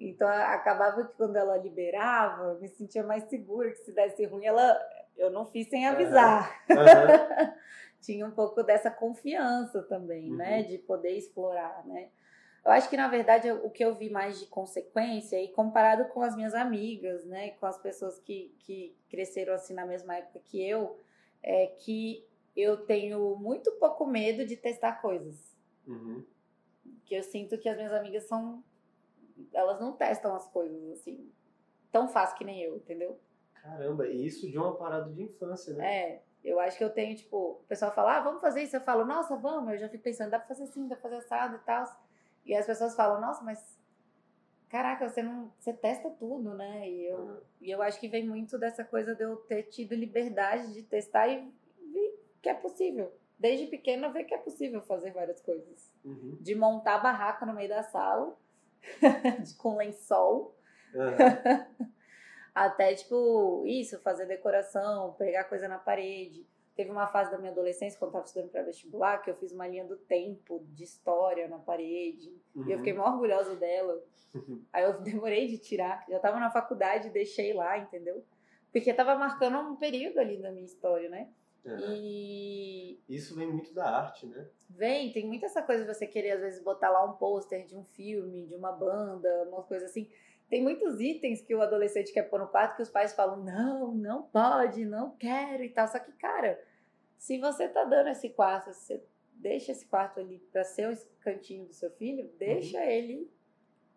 Então, 0.00 0.28
acabava 0.28 1.04
que 1.04 1.14
quando 1.14 1.36
ela 1.36 1.56
liberava, 1.56 2.52
eu 2.52 2.60
me 2.60 2.68
sentia 2.68 3.02
mais 3.02 3.24
segura 3.24 3.70
que 3.70 3.78
se 3.78 3.92
desse 3.92 4.24
ruim, 4.24 4.46
ela 4.46 4.78
eu 5.18 5.30
não 5.30 5.44
fiz 5.44 5.68
sem 5.68 5.86
avisar. 5.86 6.64
Uhum. 6.70 6.76
tinha 8.00 8.26
um 8.26 8.30
pouco 8.30 8.62
dessa 8.62 8.90
confiança 8.90 9.82
também, 9.82 10.30
né? 10.30 10.60
Uhum. 10.60 10.66
De 10.68 10.78
poder 10.78 11.16
explorar, 11.16 11.84
né? 11.86 12.08
Eu 12.64 12.72
acho 12.72 12.88
que, 12.90 12.96
na 12.96 13.08
verdade, 13.08 13.50
o 13.50 13.70
que 13.70 13.84
eu 13.84 13.94
vi 13.94 14.10
mais 14.10 14.38
de 14.38 14.46
consequência, 14.46 15.40
e 15.42 15.48
comparado 15.48 16.06
com 16.06 16.22
as 16.22 16.36
minhas 16.36 16.54
amigas, 16.54 17.24
né, 17.24 17.50
com 17.52 17.66
as 17.66 17.78
pessoas 17.78 18.18
que, 18.18 18.54
que 18.58 18.96
cresceram 19.08 19.54
assim 19.54 19.74
na 19.74 19.86
mesma 19.86 20.16
época 20.16 20.40
que 20.40 20.62
eu, 20.62 20.98
é 21.42 21.66
que 21.66 22.26
eu 22.56 22.84
tenho 22.84 23.36
muito 23.36 23.70
pouco 23.72 24.04
medo 24.04 24.44
de 24.44 24.56
testar 24.56 25.00
coisas. 25.00 25.56
Uhum. 25.86 26.24
Que 27.04 27.14
eu 27.14 27.22
sinto 27.22 27.56
que 27.56 27.68
as 27.68 27.76
minhas 27.76 27.92
amigas 27.92 28.24
são. 28.24 28.62
Elas 29.54 29.80
não 29.80 29.92
testam 29.92 30.34
as 30.34 30.48
coisas 30.48 30.90
assim, 30.90 31.30
tão 31.92 32.08
fácil 32.08 32.36
que 32.36 32.44
nem 32.44 32.60
eu, 32.60 32.76
entendeu? 32.76 33.18
Caramba, 33.54 34.08
e 34.08 34.26
isso 34.26 34.50
de 34.50 34.58
uma 34.58 34.76
parada 34.76 35.10
de 35.12 35.22
infância, 35.22 35.72
né? 35.74 36.02
É. 36.02 36.22
Eu 36.44 36.58
acho 36.60 36.78
que 36.78 36.84
eu 36.84 36.90
tenho, 36.90 37.16
tipo, 37.16 37.36
o 37.36 37.64
pessoal 37.68 37.92
fala, 37.94 38.16
ah, 38.16 38.20
vamos 38.20 38.40
fazer 38.40 38.62
isso. 38.62 38.76
Eu 38.76 38.80
falo, 38.80 39.04
nossa, 39.04 39.36
vamos. 39.36 39.72
Eu 39.72 39.78
já 39.78 39.88
fico 39.88 40.04
pensando, 40.04 40.30
dá 40.30 40.38
pra 40.38 40.48
fazer 40.48 40.64
assim, 40.64 40.86
dá 40.86 40.96
pra 40.96 41.02
fazer 41.02 41.16
assado 41.16 41.56
e 41.56 41.58
tal. 41.60 41.84
E 42.48 42.54
as 42.54 42.64
pessoas 42.64 42.96
falam, 42.96 43.20
nossa, 43.20 43.44
mas 43.44 43.78
caraca, 44.70 45.06
você 45.06 45.22
não. 45.22 45.52
Você 45.58 45.70
testa 45.70 46.08
tudo, 46.08 46.54
né? 46.54 46.88
E 46.88 47.06
eu, 47.06 47.18
uhum. 47.18 47.40
e 47.60 47.70
eu 47.70 47.82
acho 47.82 48.00
que 48.00 48.08
vem 48.08 48.26
muito 48.26 48.58
dessa 48.58 48.82
coisa 48.82 49.14
de 49.14 49.22
eu 49.22 49.36
ter 49.36 49.64
tido 49.64 49.94
liberdade 49.94 50.72
de 50.72 50.82
testar 50.82 51.28
e 51.28 51.52
ver 51.92 52.24
que 52.40 52.48
é 52.48 52.54
possível. 52.54 53.12
Desde 53.38 53.66
pequena 53.66 54.08
ver 54.08 54.24
que 54.24 54.34
é 54.34 54.38
possível 54.38 54.80
fazer 54.80 55.12
várias 55.12 55.42
coisas. 55.42 55.92
Uhum. 56.02 56.38
De 56.40 56.54
montar 56.54 56.98
barraca 56.98 57.44
no 57.44 57.52
meio 57.54 57.68
da 57.68 57.82
sala, 57.82 58.34
de, 59.44 59.54
com 59.56 59.76
lençol. 59.76 60.56
Uhum. 60.94 61.86
Até, 62.54 62.94
tipo, 62.94 63.62
isso, 63.66 64.00
fazer 64.00 64.24
decoração, 64.26 65.12
pegar 65.12 65.44
coisa 65.44 65.68
na 65.68 65.78
parede. 65.78 66.46
Teve 66.78 66.92
uma 66.92 67.08
fase 67.08 67.32
da 67.32 67.38
minha 67.38 67.50
adolescência, 67.50 67.98
quando 67.98 68.10
eu 68.14 68.20
estava 68.20 68.26
estudando 68.26 68.50
para 68.52 68.62
vestibular, 68.62 69.18
que 69.18 69.28
eu 69.28 69.34
fiz 69.34 69.50
uma 69.50 69.66
linha 69.66 69.84
do 69.84 69.96
tempo 69.96 70.64
de 70.68 70.84
história 70.84 71.48
na 71.48 71.58
parede. 71.58 72.32
Uhum. 72.54 72.68
E 72.68 72.70
eu 72.70 72.78
fiquei 72.78 72.92
uhum. 72.92 73.00
mó 73.00 73.10
orgulhosa 73.14 73.56
dela. 73.56 74.00
Aí 74.72 74.84
eu 74.84 75.00
demorei 75.02 75.48
de 75.48 75.58
tirar, 75.58 76.06
já 76.08 76.18
estava 76.18 76.38
na 76.38 76.52
faculdade, 76.52 77.10
deixei 77.10 77.52
lá, 77.52 77.76
entendeu? 77.76 78.24
Porque 78.70 78.90
estava 78.90 79.16
marcando 79.16 79.58
um 79.58 79.74
período 79.74 80.20
ali 80.20 80.40
da 80.40 80.52
minha 80.52 80.66
história, 80.66 81.08
né? 81.08 81.28
Uhum. 81.64 81.96
E. 81.96 83.00
Isso 83.08 83.34
vem 83.34 83.48
muito 83.48 83.74
da 83.74 83.84
arte, 83.84 84.24
né? 84.26 84.48
Vem, 84.70 85.12
tem 85.12 85.26
muita 85.26 85.46
essa 85.46 85.62
coisa 85.62 85.84
de 85.84 85.92
você 85.92 86.06
querer, 86.06 86.30
às 86.30 86.40
vezes, 86.42 86.62
botar 86.62 86.90
lá 86.90 87.04
um 87.04 87.16
pôster 87.16 87.66
de 87.66 87.76
um 87.76 87.82
filme, 87.82 88.46
de 88.46 88.54
uma 88.54 88.70
banda, 88.70 89.48
uma 89.48 89.64
coisa 89.64 89.86
assim. 89.86 90.08
Tem 90.48 90.62
muitos 90.62 91.00
itens 91.00 91.42
que 91.42 91.56
o 91.56 91.60
adolescente 91.60 92.12
quer 92.12 92.22
pôr 92.22 92.38
no 92.38 92.46
quarto 92.46 92.76
que 92.76 92.82
os 92.82 92.88
pais 92.88 93.12
falam: 93.14 93.42
não, 93.42 93.92
não 93.92 94.22
pode, 94.22 94.84
não 94.84 95.10
quero 95.16 95.64
e 95.64 95.70
tal. 95.70 95.88
Só 95.88 95.98
que, 95.98 96.12
cara, 96.12 96.67
se 97.18 97.38
você 97.38 97.68
tá 97.68 97.84
dando 97.84 98.08
esse 98.08 98.30
quarto, 98.30 98.72
você 98.72 99.02
deixa 99.34 99.72
esse 99.72 99.86
quarto 99.86 100.20
ali 100.20 100.38
para 100.52 100.64
ser 100.64 100.92
o 100.92 100.96
cantinho 101.20 101.66
do 101.66 101.72
seu 101.72 101.90
filho, 101.90 102.30
deixa 102.38 102.78
uhum. 102.78 102.84
ele 102.84 103.30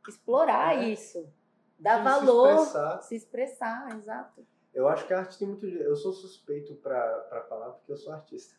explorar 0.08 0.78
é. 0.78 0.90
isso. 0.90 1.28
Dá 1.80 1.98
Sim, 1.98 2.04
valor, 2.04 2.48
se 2.48 2.64
expressar. 2.64 3.02
se 3.02 3.16
expressar, 3.16 3.98
exato. 3.98 4.46
Eu 4.74 4.88
acho 4.88 5.06
que 5.06 5.14
a 5.14 5.20
arte 5.20 5.38
tem 5.38 5.48
muito. 5.48 5.66
Eu 5.66 5.96
sou 5.96 6.14
suspeito 6.14 6.76
para 6.76 7.46
falar 7.50 7.72
porque 7.72 7.92
eu 7.92 7.98
sou 7.98 8.14
artista. 8.14 8.56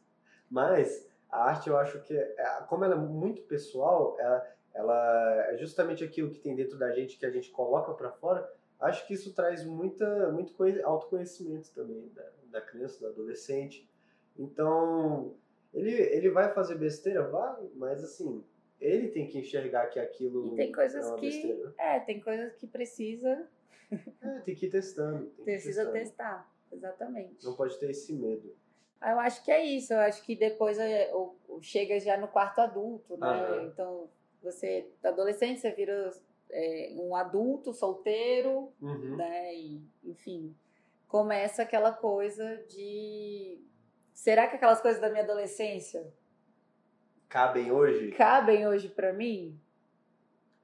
Mas 0.51 1.09
a 1.31 1.45
arte 1.45 1.69
eu 1.71 1.77
acho 1.79 2.01
que, 2.03 2.15
é, 2.15 2.65
como 2.69 2.85
ela 2.85 2.95
é 2.95 2.99
muito 2.99 3.43
pessoal, 3.43 4.17
ela, 4.19 4.55
ela 4.75 5.47
é 5.51 5.57
justamente 5.57 6.05
aquilo 6.05 6.31
que 6.31 6.41
tem 6.41 6.55
dentro 6.55 6.77
da 6.77 6.93
gente 6.93 7.17
que 7.17 7.25
a 7.25 7.31
gente 7.31 7.51
coloca 7.51 7.95
para 7.95 8.11
fora. 8.11 8.53
Acho 8.79 9.07
que 9.07 9.15
isso 9.15 9.33
traz 9.33 9.65
muita, 9.65 10.31
muito 10.33 10.55
autoconhecimento 10.85 11.71
também 11.73 12.11
da, 12.13 12.29
da 12.51 12.61
criança, 12.61 12.99
do 12.99 13.07
adolescente. 13.07 13.89
Então, 14.39 15.35
ele, 15.73 15.91
ele 15.93 16.31
vai 16.31 16.53
fazer 16.53 16.77
besteira? 16.77 17.29
Vai, 17.29 17.69
mas 17.75 18.03
assim, 18.03 18.43
ele 18.81 19.09
tem 19.09 19.27
que 19.27 19.39
enxergar 19.39 19.87
que 19.89 19.99
aquilo 19.99 20.55
e 20.55 20.57
tem 20.57 20.73
coisas 20.73 21.07
é 21.11 21.15
que 21.17 21.21
besteira. 21.21 21.75
É, 21.79 22.01
tem 22.01 22.21
coisas 22.21 22.55
que 22.57 22.67
precisa. 22.67 23.49
É, 24.23 24.41
tem 24.41 24.55
que 24.55 24.65
ir 24.65 24.71
testando. 24.71 25.27
precisa 25.45 25.85
testar, 25.93 26.51
exatamente. 26.73 27.45
Não 27.45 27.55
pode 27.55 27.79
ter 27.79 27.91
esse 27.91 28.11
medo. 28.15 28.57
Ah, 28.99 29.11
eu 29.11 29.19
acho 29.21 29.45
que 29.45 29.51
é 29.51 29.63
isso. 29.63 29.93
Eu 29.93 29.99
acho 29.99 30.25
que 30.25 30.35
depois 30.35 30.79
é, 30.79 31.13
chega 31.61 32.01
já 32.01 32.17
no 32.17 32.27
quarto 32.27 32.61
adulto, 32.61 33.19
né? 33.19 33.67
Então, 33.67 34.09
Você, 34.43 34.89
adolescente, 35.05 35.61
você 35.61 35.71
vira 35.73 36.11
é, 36.51 36.95
um 36.97 37.15
adulto 37.15 37.75
solteiro, 37.75 38.73
Uhum. 38.81 39.17
né? 39.17 39.55
E, 39.55 39.83
enfim, 40.05 40.57
começa 41.07 41.63
aquela 41.63 41.93
coisa 41.93 42.57
de. 42.69 43.61
Será 44.15 44.47
que 44.47 44.57
aquelas 44.57 44.81
coisas 44.81 45.01
da 45.01 45.09
minha 45.11 45.23
adolescência 45.25 46.07
Cabem 47.29 47.73
hoje? 47.73 48.11
cabem 48.13 48.67
hoje 48.67 48.89
pra 48.89 49.13
mim? 49.13 49.59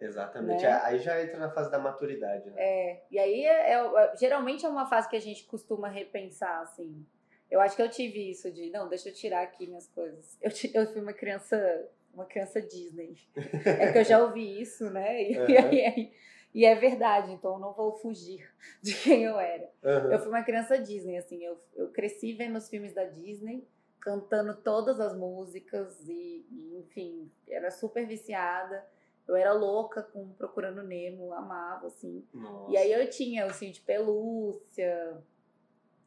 Exatamente. 0.01 0.63
Né? 0.63 0.81
Aí 0.85 0.99
já 1.01 1.21
entra 1.23 1.39
na 1.39 1.51
fase 1.51 1.71
da 1.71 1.79
maturidade, 1.79 2.49
né? 2.51 2.55
É, 2.59 3.03
e 3.11 3.19
aí 3.19 3.45
é, 3.45 3.73
é- 3.73 4.17
geralmente 4.17 4.65
é 4.65 4.69
uma 4.69 4.87
fase 4.87 5.09
que 5.09 5.17
a 5.17 5.21
gente 5.21 5.45
costuma 5.45 5.89
repensar, 5.89 6.61
assim. 6.63 7.05
Eu 7.51 7.61
acho 7.61 7.75
que 7.75 7.83
eu 7.83 7.89
tive 7.91 8.31
isso 8.31 8.51
de, 8.53 8.71
não, 8.71 8.89
deixa 8.89 9.09
eu 9.09 9.15
tirar 9.15 9.43
aqui 9.43 9.67
minhas 9.67 9.89
coisas. 9.89 10.39
Eu, 10.41 10.51
eu 10.83 10.93
fui 10.93 11.01
uma 11.01 11.15
criança, 11.15 11.89
uma 12.13 12.27
criança 12.27 12.61
Disney. 12.61 13.17
É 13.65 13.91
que 13.91 13.99
eu 13.99 14.05
já 14.05 14.23
ouvi 14.23 14.61
isso, 14.61 14.89
né? 14.91 15.23
E, 15.23 15.39
Uhum. 15.39 15.49
e 15.51 15.57
aí- 15.57 16.13
e 16.55 16.65
é 16.65 16.75
verdade, 16.75 17.33
então 17.33 17.55
eu 17.55 17.59
não 17.59 17.73
vou 17.73 17.93
fugir 17.93 18.49
de 18.83 18.95
quem 18.95 19.25
eu 19.25 19.39
era. 19.39 19.71
Aham. 19.85 20.13
Eu 20.13 20.19
fui 20.19 20.29
uma 20.29 20.43
criança 20.43 20.79
Disney, 20.79 21.17
assim, 21.17 21.45
eu, 21.45 21.59
eu 21.77 21.89
cresci 21.91 22.33
vendo 22.33 22.57
os 22.57 22.69
filmes 22.69 22.95
da 22.95 23.05
Disney, 23.05 23.67
cantando 24.01 24.55
todas 24.55 25.01
as 25.01 25.15
músicas 25.17 26.09
e, 26.09 26.47
e, 26.51 26.79
enfim, 26.79 27.31
era 27.49 27.71
super 27.71 28.07
viciada. 28.07 28.87
Eu 29.27 29.37
era 29.37 29.53
louca 29.53 30.03
com 30.03 30.33
Procurando 30.33 30.83
Nemo, 30.83 31.35
amava, 31.35 31.89
assim. 31.89 32.27
Nossa. 32.33 32.73
E 32.73 32.77
aí 32.79 32.91
eu 32.91 33.11
tinha 33.11 33.45
ursinho 33.45 33.73
de 33.73 33.81
pelúcia, 33.83 35.19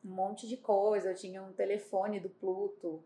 um 0.03 0.09
monte 0.09 0.47
de 0.47 0.57
coisa. 0.57 1.11
Eu 1.11 1.15
tinha 1.15 1.43
um 1.43 1.53
telefone 1.53 2.19
do 2.19 2.29
Pluto. 2.29 3.03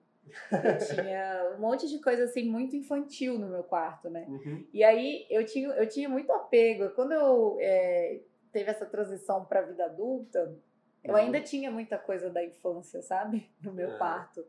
Eu 0.52 0.95
tinha 0.95 1.53
um 1.57 1.61
monte 1.61 1.88
de 1.88 1.99
coisa 1.99 2.23
assim 2.26 2.49
muito 2.49 2.76
infantil 2.76 3.38
no 3.39 3.47
meu 3.47 3.64
quarto, 3.64 4.10
né? 4.10 4.26
Uhum. 4.27 4.65
E 4.73 4.84
aí 4.84 5.26
eu 5.30 5.45
tinha, 5.45 5.69
eu 5.69 5.88
tinha 5.88 6.10
muito 6.10 6.31
apego. 6.31 6.89
Quando 6.91 7.14
eu 7.14 7.57
é, 7.60 8.19
teve 8.52 8.69
essa 8.72 8.85
transição 8.85 9.45
para 9.45 9.60
a 9.60 9.64
vida 9.64 9.85
adulta, 9.85 10.56
eu 11.03 11.11
Uhum. 11.11 11.18
ainda 11.18 11.39
tinha 11.41 11.69
muita 11.69 11.97
coisa 11.97 12.30
da 12.30 12.43
infância, 12.43 13.02
sabe? 13.02 13.49
No 13.61 13.72
meu 13.73 13.91
Ah. 13.95 13.97
quarto. 13.97 14.45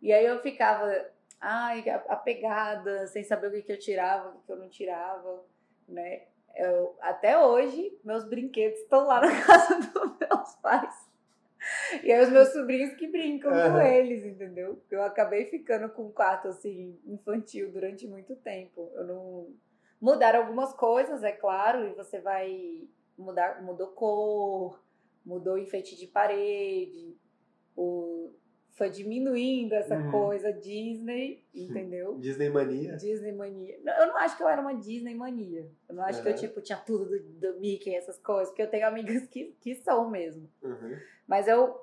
E 0.00 0.12
aí 0.12 0.26
eu 0.26 0.40
ficava, 0.40 0.92
ai, 1.40 1.84
apegada, 2.08 3.06
sem 3.06 3.22
saber 3.22 3.48
o 3.48 3.50
que, 3.52 3.62
que 3.62 3.72
eu 3.72 3.78
tirava, 3.78 4.30
o 4.30 4.32
que, 4.32 4.46
que 4.46 4.52
eu 4.52 4.56
não 4.56 4.68
tirava, 4.68 5.44
né? 5.88 6.22
Eu, 6.56 6.96
até 7.00 7.38
hoje, 7.38 7.96
meus 8.04 8.24
brinquedos 8.24 8.78
estão 8.80 9.06
lá 9.06 9.20
na 9.20 9.28
casa 9.46 9.76
dos 9.78 10.18
meus 10.18 10.54
pais. 10.56 11.11
E 12.02 12.10
aí 12.10 12.20
os 12.22 12.30
meus 12.30 12.48
sobrinhos 12.48 12.94
que 12.94 13.06
brincam 13.06 13.50
com 13.50 13.56
Aham. 13.56 13.84
eles, 13.84 14.24
entendeu? 14.24 14.82
Eu 14.90 15.02
acabei 15.02 15.46
ficando 15.46 15.88
com 15.90 16.06
um 16.06 16.12
quarto 16.12 16.48
assim 16.48 16.98
infantil 17.06 17.70
durante 17.70 18.06
muito 18.06 18.34
tempo. 18.36 18.90
Eu 18.94 19.04
não 19.04 19.54
mudaram 20.00 20.40
algumas 20.40 20.74
coisas, 20.74 21.22
é 21.22 21.32
claro, 21.32 21.86
e 21.86 21.94
você 21.94 22.20
vai 22.20 22.88
mudar, 23.16 23.62
mudou 23.62 23.88
cor, 23.88 24.82
mudou 25.24 25.56
enfeite 25.56 25.96
de 25.96 26.08
parede, 26.08 27.16
o 27.76 28.11
foi 28.72 28.88
diminuindo 28.90 29.74
essa 29.74 29.96
Uhum. 29.96 30.10
coisa 30.10 30.52
Disney, 30.52 31.44
entendeu? 31.54 32.18
Disney 32.18 32.48
mania. 32.48 32.96
Disney 32.96 33.32
mania. 33.32 33.78
Eu 33.98 34.06
não 34.06 34.16
acho 34.16 34.36
que 34.36 34.42
eu 34.42 34.48
era 34.48 34.60
uma 34.60 34.74
Disney 34.74 35.14
mania. 35.14 35.70
Eu 35.88 35.94
não 35.94 36.02
acho 36.04 36.22
que 36.22 36.28
eu, 36.28 36.32
Aham. 36.32 36.40
tipo, 36.40 36.60
tinha 36.60 36.78
tudo 36.78 37.04
do, 37.04 37.18
do 37.52 37.60
Mickey, 37.60 37.94
essas 37.94 38.18
coisas, 38.18 38.48
porque 38.48 38.62
eu 38.62 38.70
tenho 38.70 38.86
amigas 38.86 39.26
que, 39.28 39.54
que 39.60 39.74
são 39.76 40.08
mesmo. 40.10 40.48
Uhum. 40.62 40.96
Mas 41.26 41.46
eu 41.48 41.78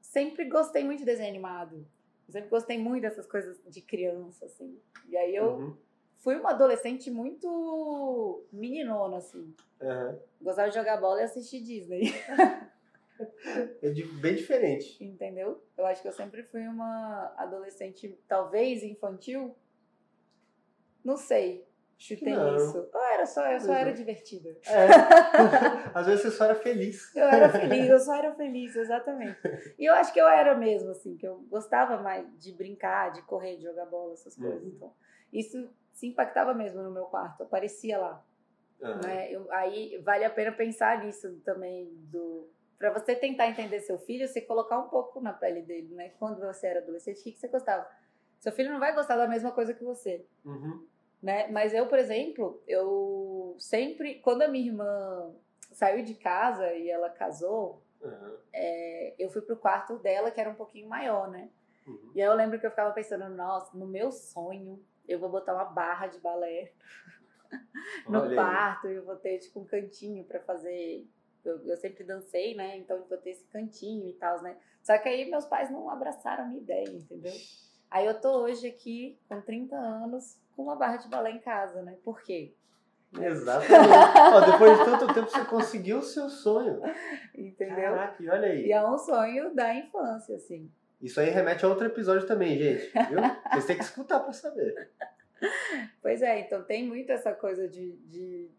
sempre 0.00 0.44
gostei 0.46 0.84
muito 0.84 1.00
de 1.00 1.04
desenho 1.04 1.28
animado. 1.28 1.86
Eu 2.28 2.32
sempre 2.32 2.48
gostei 2.50 2.78
muito 2.78 3.02
dessas 3.02 3.26
coisas 3.26 3.60
de 3.66 3.80
criança, 3.80 4.44
assim. 4.46 4.78
E 5.08 5.16
aí 5.16 5.34
eu 5.34 5.56
Uhum. 5.56 5.76
fui 6.18 6.36
uma 6.36 6.50
adolescente 6.50 7.10
muito 7.10 8.44
meninona, 8.52 9.16
assim. 9.18 9.54
Gostava 10.40 10.68
de 10.68 10.74
jogar 10.76 11.00
bola 11.00 11.20
e 11.20 11.24
assistir 11.24 11.60
Disney, 11.62 12.02
É 13.82 13.90
bem 13.90 14.34
diferente. 14.34 15.02
entendeu? 15.02 15.62
Eu 15.76 15.86
acho 15.86 16.02
que 16.02 16.08
eu 16.08 16.12
sempre 16.12 16.42
fui 16.44 16.66
uma 16.66 17.32
adolescente, 17.36 18.18
talvez 18.28 18.82
infantil. 18.82 19.56
Não 21.04 21.16
sei 21.16 21.68
tem 22.16 22.36
não. 22.36 22.56
isso. 22.56 22.88
Eu 22.92 23.02
era 23.12 23.26
só, 23.26 23.44
eu 23.50 23.60
só 23.60 23.72
era 23.72 23.92
divertida. 23.92 24.50
É. 24.66 24.86
Às 25.92 26.06
vezes 26.06 26.22
você 26.22 26.30
só 26.30 26.44
era 26.44 26.54
feliz. 26.54 27.14
Eu 27.14 27.24
era 27.26 27.48
feliz, 27.48 27.88
eu 27.88 27.98
só 27.98 28.14
era 28.14 28.32
feliz, 28.34 28.76
exatamente. 28.76 29.36
E 29.76 29.84
eu 29.84 29.94
acho 29.94 30.12
que 30.12 30.20
eu 30.20 30.28
era 30.28 30.54
mesmo, 30.54 30.90
assim, 30.90 31.16
que 31.16 31.26
eu 31.26 31.40
gostava 31.50 32.00
mais 32.00 32.24
de 32.38 32.52
brincar, 32.52 33.10
de 33.12 33.22
correr, 33.22 33.56
de 33.56 33.64
jogar 33.64 33.86
bola, 33.86 34.12
essas 34.12 34.36
coisas. 34.36 34.62
Uhum. 34.62 34.68
Então, 34.68 34.92
isso 35.32 35.68
se 35.92 36.06
impactava 36.06 36.54
mesmo 36.54 36.82
no 36.82 36.90
meu 36.92 37.06
quarto, 37.06 37.42
aparecia 37.42 37.98
lá. 37.98 38.24
Aham. 38.80 39.02
né? 39.02 39.32
Eu- 39.32 39.50
aí 39.50 39.98
vale 40.04 40.24
a 40.24 40.30
pena 40.30 40.52
pensar 40.52 41.04
nisso 41.04 41.40
também, 41.44 41.90
do 42.12 42.48
para 42.78 42.92
você 42.92 43.14
tentar 43.16 43.48
entender 43.48 43.80
seu 43.80 43.98
filho, 43.98 44.26
você 44.28 44.40
colocar 44.40 44.78
um 44.78 44.88
pouco 44.88 45.20
na 45.20 45.32
pele 45.32 45.62
dele, 45.62 45.94
né? 45.94 46.10
Quando 46.18 46.40
você 46.40 46.68
era 46.68 46.80
adolescente, 46.80 47.20
o 47.20 47.24
que, 47.24 47.32
que 47.32 47.38
você 47.38 47.48
gostava? 47.48 47.88
Seu 48.38 48.52
filho 48.52 48.70
não 48.72 48.78
vai 48.78 48.94
gostar 48.94 49.16
da 49.16 49.26
mesma 49.26 49.50
coisa 49.50 49.74
que 49.74 49.82
você 49.84 50.24
Uhum. 50.44 50.86
né? 51.20 51.48
Mas 51.48 51.74
eu, 51.74 51.86
por 51.88 51.98
exemplo, 51.98 52.62
eu 52.68 53.56
sempre, 53.58 54.20
quando 54.20 54.42
a 54.42 54.48
minha 54.48 54.66
irmã 54.68 55.34
saiu 55.72 56.04
de 56.04 56.14
casa 56.14 56.72
e 56.74 56.88
ela 56.88 57.10
casou, 57.10 57.82
Aham. 58.02 58.36
é, 58.52 59.14
eu 59.18 59.28
fui 59.28 59.42
pro 59.42 59.56
quarto 59.56 59.98
dela, 59.98 60.30
que 60.30 60.40
era 60.40 60.50
um 60.50 60.54
pouquinho 60.54 60.88
maior, 60.88 61.28
né? 61.28 61.50
Uhum. 61.86 62.12
E 62.14 62.22
aí 62.22 62.28
eu 62.28 62.34
lembro 62.34 62.60
que 62.60 62.66
eu 62.66 62.70
ficava 62.70 62.92
pensando, 62.94 63.28
nossa, 63.28 63.76
no 63.76 63.86
meu 63.86 64.12
sonho, 64.12 64.80
eu 65.08 65.18
vou 65.18 65.28
botar 65.30 65.54
uma 65.54 65.64
barra 65.64 66.06
de 66.06 66.20
balé 66.20 66.70
no 68.08 68.20
Olha 68.20 68.28
aí. 68.28 68.34
quarto, 68.36 68.86
eu 68.88 69.04
vou 69.04 69.16
ter, 69.16 69.38
tipo, 69.38 69.58
um 69.60 69.64
cantinho 69.64 70.24
pra 70.24 70.38
fazer... 70.40 71.04
Eu, 71.50 71.60
eu 71.66 71.76
sempre 71.76 72.04
dancei, 72.04 72.54
né? 72.54 72.76
Então 72.78 72.96
eu 72.96 73.04
vou 73.06 73.18
ter 73.18 73.30
esse 73.30 73.44
cantinho 73.46 74.08
e 74.08 74.12
tal, 74.14 74.40
né? 74.42 74.56
Só 74.82 74.96
que 74.98 75.08
aí 75.08 75.30
meus 75.30 75.44
pais 75.44 75.70
não 75.70 75.90
abraçaram 75.90 76.44
a 76.44 76.46
minha 76.46 76.60
ideia, 76.60 76.88
entendeu? 76.88 77.32
Aí 77.90 78.06
eu 78.06 78.20
tô 78.20 78.42
hoje 78.42 78.66
aqui, 78.68 79.18
com 79.28 79.40
30 79.40 79.74
anos, 79.76 80.36
com 80.54 80.62
uma 80.62 80.76
barra 80.76 80.96
de 80.98 81.08
balé 81.08 81.30
em 81.30 81.38
casa, 81.40 81.82
né? 81.82 81.96
Por 82.04 82.22
quê? 82.22 82.52
Exatamente. 83.18 83.72
Ó, 84.34 84.40
depois 84.52 84.78
de 84.78 84.84
tanto 84.84 85.14
tempo 85.14 85.30
você 85.30 85.44
conseguiu 85.46 85.98
o 85.98 86.02
seu 86.02 86.28
sonho. 86.28 86.80
Entendeu? 87.34 87.76
Caraca, 87.76 88.22
e 88.22 88.28
olha 88.28 88.48
aí. 88.48 88.66
E 88.66 88.72
é 88.72 88.86
um 88.86 88.98
sonho 88.98 89.54
da 89.54 89.74
infância, 89.74 90.36
assim. 90.36 90.70
Isso 91.00 91.20
aí 91.20 91.30
remete 91.30 91.64
a 91.64 91.68
outro 91.68 91.86
episódio 91.86 92.26
também, 92.26 92.58
gente. 92.58 92.90
Viu? 93.08 93.20
Vocês 93.52 93.64
têm 93.66 93.76
que 93.78 93.84
escutar 93.84 94.20
pra 94.20 94.32
saber. 94.32 94.90
Pois 96.02 96.20
é, 96.20 96.40
então 96.40 96.64
tem 96.64 96.84
muito 96.84 97.12
essa 97.12 97.32
coisa 97.32 97.68
de. 97.68 97.92
de- 98.08 98.50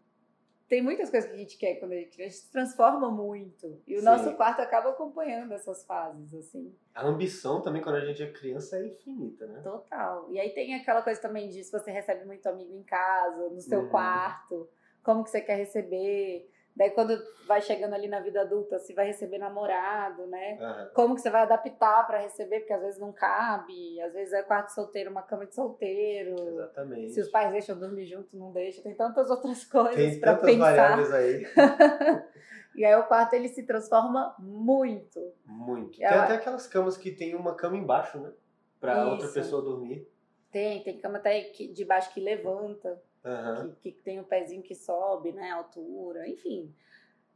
Tem 0.70 0.80
muitas 0.80 1.10
coisas 1.10 1.28
que 1.28 1.34
a 1.34 1.38
gente 1.38 1.58
quer 1.58 1.74
quando 1.80 1.90
a 1.92 1.96
gente, 1.96 2.20
a 2.22 2.24
gente 2.26 2.36
se 2.36 2.50
transforma 2.52 3.10
muito. 3.10 3.82
E 3.88 3.96
o 3.96 3.98
Sim. 3.98 4.04
nosso 4.04 4.32
quarto 4.36 4.60
acaba 4.60 4.90
acompanhando 4.90 5.52
essas 5.52 5.84
fases, 5.84 6.32
assim. 6.32 6.72
A 6.94 7.04
ambição 7.04 7.60
também, 7.60 7.82
quando 7.82 7.96
a 7.96 8.04
gente 8.04 8.22
é 8.22 8.30
criança, 8.30 8.76
é 8.78 8.86
infinita, 8.86 9.48
né? 9.48 9.60
Total. 9.62 10.28
E 10.30 10.38
aí 10.38 10.50
tem 10.50 10.76
aquela 10.76 11.02
coisa 11.02 11.20
também 11.20 11.48
de 11.48 11.64
se 11.64 11.72
você 11.72 11.90
recebe 11.90 12.24
muito 12.24 12.46
amigo 12.48 12.72
em 12.72 12.84
casa, 12.84 13.48
no 13.50 13.60
seu 13.60 13.80
Uhum. 13.80 13.88
quarto, 13.88 14.68
como 15.02 15.24
que 15.24 15.30
você 15.30 15.40
quer 15.40 15.56
receber. 15.56 16.48
Daí 16.76 16.90
quando 16.90 17.18
vai 17.46 17.60
chegando 17.60 17.94
ali 17.94 18.06
na 18.08 18.20
vida 18.20 18.40
adulta, 18.42 18.78
se 18.78 18.94
vai 18.94 19.06
receber 19.06 19.38
namorado, 19.38 20.26
né? 20.28 20.56
Aham. 20.60 20.90
como 20.94 21.14
que 21.14 21.20
você 21.20 21.28
vai 21.28 21.42
adaptar 21.42 22.06
para 22.06 22.18
receber, 22.18 22.60
porque 22.60 22.72
às 22.72 22.80
vezes 22.80 23.00
não 23.00 23.12
cabe, 23.12 24.00
às 24.00 24.12
vezes 24.12 24.32
é 24.32 24.42
quarto 24.42 24.68
solteiro, 24.70 25.10
uma 25.10 25.22
cama 25.22 25.44
de 25.46 25.54
solteiro. 25.54 26.34
Exatamente. 26.38 27.10
Se 27.10 27.20
os 27.20 27.28
pais 27.28 27.50
deixam 27.50 27.78
dormir 27.78 28.06
junto, 28.06 28.36
não 28.36 28.52
deixam. 28.52 28.82
Tem 28.82 28.94
tantas 28.94 29.28
outras 29.30 29.64
coisas 29.68 29.94
Tem 29.96 30.20
para 30.20 30.34
tantas 30.36 30.50
pensar. 30.54 30.74
variáveis 30.74 31.12
aí. 31.12 31.46
E 32.72 32.84
aí 32.84 32.94
o 32.94 33.02
quarto 33.02 33.34
ele 33.34 33.48
se 33.48 33.64
transforma 33.66 34.32
muito. 34.38 35.20
Muito. 35.44 36.00
Eu- 36.00 36.08
Tem 36.08 36.18
até 36.18 36.34
aquelas 36.34 36.68
camas 36.68 36.96
que 36.96 37.10
tem 37.10 37.34
uma 37.34 37.54
cama 37.56 37.76
embaixo, 37.76 38.18
né? 38.20 38.30
Pra 38.78 39.06
outra 39.10 39.26
pessoa 39.28 39.60
dormir. 39.60 40.08
Tem, 40.52 40.80
tem 40.84 40.96
cama 41.00 41.18
até 41.18 41.40
que, 41.42 41.66
de 41.72 41.84
baixo 41.84 42.14
que 42.14 42.20
levanta, 42.20 43.02
Aham. 43.24 43.76
que, 43.82 43.92
que 43.92 44.02
tem 44.02 44.18
o 44.20 44.24
pezinho 44.24 44.62
que 44.62 44.74
sobe, 44.74 45.32
né, 45.32 45.50
altura, 45.50 46.28
enfim. 46.28 46.74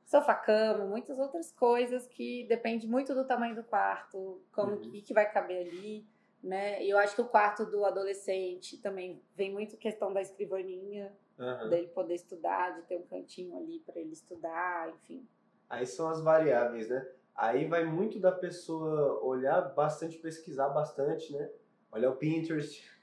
Sofá-cama, 0.05 0.85
muitas 0.85 1.19
outras 1.19 1.51
coisas 1.52 2.06
que 2.06 2.44
depende 2.47 2.86
muito 2.86 3.15
do 3.15 3.27
tamanho 3.27 3.55
do 3.55 3.65
quarto, 3.65 4.43
como 4.52 4.73
Uhum. 4.73 4.81
que, 4.81 5.02
que 5.02 5.15
vai 5.15 5.31
caber 5.31 5.66
ali, 5.66 6.06
né? 6.43 6.82
E 6.85 6.90
eu 6.90 6.98
acho 6.98 7.15
que 7.15 7.23
o 7.23 7.28
quarto 7.28 7.65
do 7.65 7.85
adolescente 7.86 8.81
também 8.82 9.23
vem 9.35 9.51
muito 9.52 9.78
questão 9.78 10.12
da 10.12 10.20
escrivaninha, 10.20 11.16
Aham. 11.39 11.69
dele 11.70 11.89
poder 11.89 12.15
estudar, 12.15 12.77
de 12.77 12.82
ter 12.82 12.97
um 12.98 13.06
cantinho 13.06 13.56
ali 13.56 13.81
para 13.81 13.98
ele 13.98 14.12
estudar, 14.12 14.90
enfim. 14.90 15.27
Aí 15.70 15.86
são 15.86 16.09
as 16.09 16.20
variáveis, 16.23 16.89
né? 16.89 17.06
Aí 17.35 17.66
vai 17.66 17.85
muito 17.85 18.20
da 18.20 18.31
pessoa 18.31 19.20
olhar 19.24 19.61
bastante, 19.74 20.19
pesquisar 20.19 20.69
bastante, 20.69 21.32
né? 21.32 21.51
Olhar 21.90 22.11
o 22.11 22.16
Pinterest, 22.16 22.93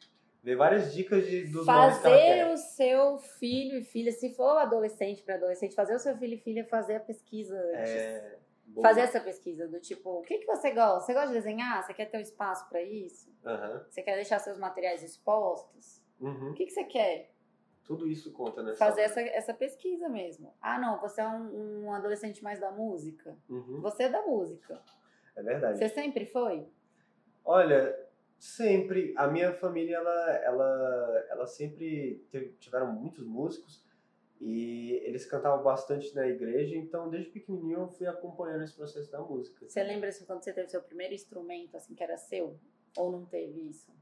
ver 0.43 0.55
várias 0.55 0.93
dicas 0.93 1.25
de, 1.25 1.45
dos 1.45 1.65
fazer 1.65 2.47
o 2.47 2.57
seu 2.57 3.17
filho 3.17 3.77
e 3.77 3.83
filha, 3.83 4.11
se 4.11 4.33
for 4.33 4.57
adolescente 4.57 5.23
para 5.23 5.35
adolescente, 5.35 5.75
fazer 5.75 5.95
o 5.95 5.99
seu 5.99 6.17
filho 6.17 6.33
e 6.33 6.37
filha 6.37 6.65
fazer 6.65 6.95
a 6.95 6.99
pesquisa 6.99 7.55
antes. 7.55 7.91
É, 7.91 8.39
boa. 8.65 8.87
Fazer 8.87 9.01
essa 9.01 9.19
pesquisa 9.19 9.67
do 9.67 9.79
tipo, 9.79 10.09
o 10.19 10.21
que, 10.21 10.39
que 10.39 10.45
você 10.45 10.71
gosta? 10.71 11.05
Você 11.05 11.13
gosta 11.13 11.27
de 11.29 11.33
desenhar? 11.33 11.83
Você 11.83 11.93
quer 11.93 12.05
ter 12.05 12.17
um 12.17 12.21
espaço 12.21 12.67
para 12.69 12.81
isso? 12.81 13.31
Aham. 13.45 13.85
Você 13.89 14.01
quer 14.01 14.15
deixar 14.15 14.39
seus 14.39 14.57
materiais 14.57 15.03
expostos? 15.03 16.01
Uhum. 16.19 16.51
O 16.51 16.53
que, 16.53 16.65
que 16.65 16.71
você 16.71 16.83
quer? 16.85 17.31
Tudo 17.83 18.07
isso 18.07 18.31
conta, 18.31 18.63
né? 18.63 18.73
Fazer 18.75 19.01
essa, 19.01 19.21
essa 19.21 19.53
pesquisa 19.53 20.07
mesmo. 20.07 20.53
Ah, 20.61 20.79
não, 20.79 20.99
você 20.99 21.19
é 21.21 21.27
um, 21.27 21.85
um 21.85 21.93
adolescente 21.93 22.43
mais 22.43 22.59
da 22.59 22.71
música. 22.71 23.37
Uhum. 23.49 23.81
Você 23.81 24.03
é 24.03 24.09
da 24.09 24.21
música. 24.21 24.81
É 25.35 25.43
verdade. 25.43 25.77
Você 25.77 25.89
sempre 25.89 26.25
foi? 26.25 26.67
Olha, 27.43 27.97
sempre. 28.41 29.13
A 29.15 29.27
minha 29.27 29.53
família, 29.53 29.97
ela, 29.97 30.31
ela, 30.37 31.25
ela 31.29 31.47
sempre 31.47 32.25
teve, 32.31 32.53
tiveram 32.59 32.91
muitos 32.91 33.23
músicos 33.23 33.85
e 34.39 34.93
eles 35.03 35.25
cantavam 35.25 35.63
bastante 35.63 36.15
na 36.15 36.27
igreja, 36.27 36.75
então 36.75 37.07
desde 37.07 37.29
pequenininho 37.29 37.81
eu 37.81 37.87
fui 37.87 38.07
acompanhando 38.07 38.63
esse 38.63 38.75
processo 38.75 39.11
da 39.11 39.21
música. 39.21 39.69
Você 39.69 39.83
lembra 39.83 40.09
assim, 40.09 40.25
quando 40.25 40.43
você 40.43 40.51
teve 40.51 40.67
seu 40.69 40.81
primeiro 40.81 41.13
instrumento, 41.13 41.77
assim, 41.77 41.93
que 41.93 42.03
era 42.03 42.17
seu? 42.17 42.59
Ou 42.97 43.11
não 43.11 43.25
teve 43.25 43.69
isso? 43.69 43.93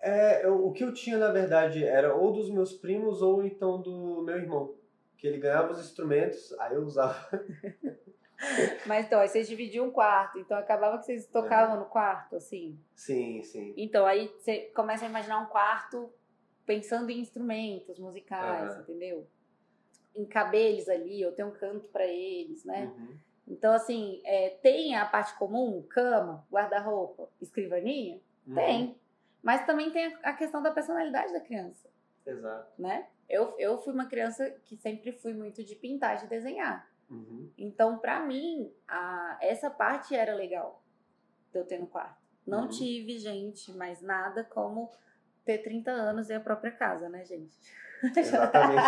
É, 0.00 0.44
eu, 0.44 0.66
o 0.66 0.72
que 0.72 0.82
eu 0.82 0.92
tinha, 0.92 1.16
na 1.16 1.30
verdade, 1.30 1.84
era 1.84 2.14
ou 2.14 2.32
dos 2.32 2.50
meus 2.50 2.72
primos 2.72 3.22
ou 3.22 3.44
então 3.44 3.80
do 3.80 4.22
meu 4.22 4.36
irmão. 4.36 4.74
Que 5.16 5.28
ele 5.28 5.38
ganhava 5.38 5.72
os 5.72 5.78
instrumentos, 5.78 6.52
aí 6.58 6.74
eu 6.74 6.82
usava. 6.82 7.30
Mas 8.86 9.06
então, 9.06 9.20
aí 9.20 9.28
vocês 9.28 9.48
dividiam 9.48 9.86
um 9.86 9.90
quarto, 9.90 10.38
então 10.38 10.56
acabava 10.56 10.98
que 10.98 11.04
vocês 11.04 11.26
tocavam 11.26 11.76
é. 11.76 11.78
no 11.78 11.86
quarto, 11.86 12.36
assim? 12.36 12.78
Sim, 12.94 13.42
sim. 13.42 13.74
Então, 13.76 14.06
aí 14.06 14.28
você 14.38 14.70
começa 14.74 15.04
a 15.04 15.08
imaginar 15.08 15.38
um 15.40 15.46
quarto 15.46 16.12
pensando 16.66 17.10
em 17.10 17.20
instrumentos 17.20 17.98
musicais, 17.98 18.74
uhum. 18.74 18.80
entendeu? 18.80 19.26
Em 20.16 20.24
cabelos 20.24 20.88
ali, 20.88 21.20
eu 21.20 21.32
tenho 21.32 21.48
um 21.48 21.52
canto 21.52 21.88
para 21.88 22.06
eles, 22.06 22.64
né? 22.64 22.92
Uhum. 22.96 23.16
Então, 23.46 23.72
assim, 23.72 24.20
é, 24.24 24.50
tem 24.62 24.96
a 24.96 25.04
parte 25.04 25.36
comum, 25.38 25.82
cama, 25.82 26.46
guarda-roupa, 26.50 27.28
escrivaninha? 27.40 28.20
Uhum. 28.46 28.54
Tem. 28.54 28.98
Mas 29.42 29.66
também 29.66 29.90
tem 29.90 30.16
a 30.22 30.32
questão 30.32 30.62
da 30.62 30.70
personalidade 30.70 31.32
da 31.32 31.40
criança. 31.40 31.88
Exato. 32.26 32.80
Né? 32.80 33.06
Eu, 33.28 33.54
eu 33.58 33.78
fui 33.78 33.92
uma 33.92 34.06
criança 34.06 34.50
que 34.64 34.76
sempre 34.76 35.12
fui 35.12 35.34
muito 35.34 35.62
de 35.62 35.74
pintar, 35.74 36.16
de 36.16 36.26
desenhar. 36.26 36.88
Uhum. 37.10 37.50
Então, 37.56 37.98
para 37.98 38.20
mim, 38.20 38.72
a, 38.88 39.38
essa 39.40 39.70
parte 39.70 40.14
era 40.14 40.34
legal 40.34 40.82
de 41.52 41.58
eu 41.58 41.64
ter 41.64 41.78
no 41.78 41.86
quarto. 41.86 42.22
Não 42.46 42.62
uhum. 42.62 42.68
tive, 42.68 43.18
gente, 43.18 43.72
mais 43.72 44.02
nada 44.02 44.44
como 44.44 44.90
ter 45.44 45.58
30 45.58 45.90
anos 45.90 46.28
e 46.28 46.34
a 46.34 46.40
própria 46.40 46.72
casa, 46.72 47.08
né, 47.08 47.24
gente? 47.24 47.56
Exatamente. 48.16 48.82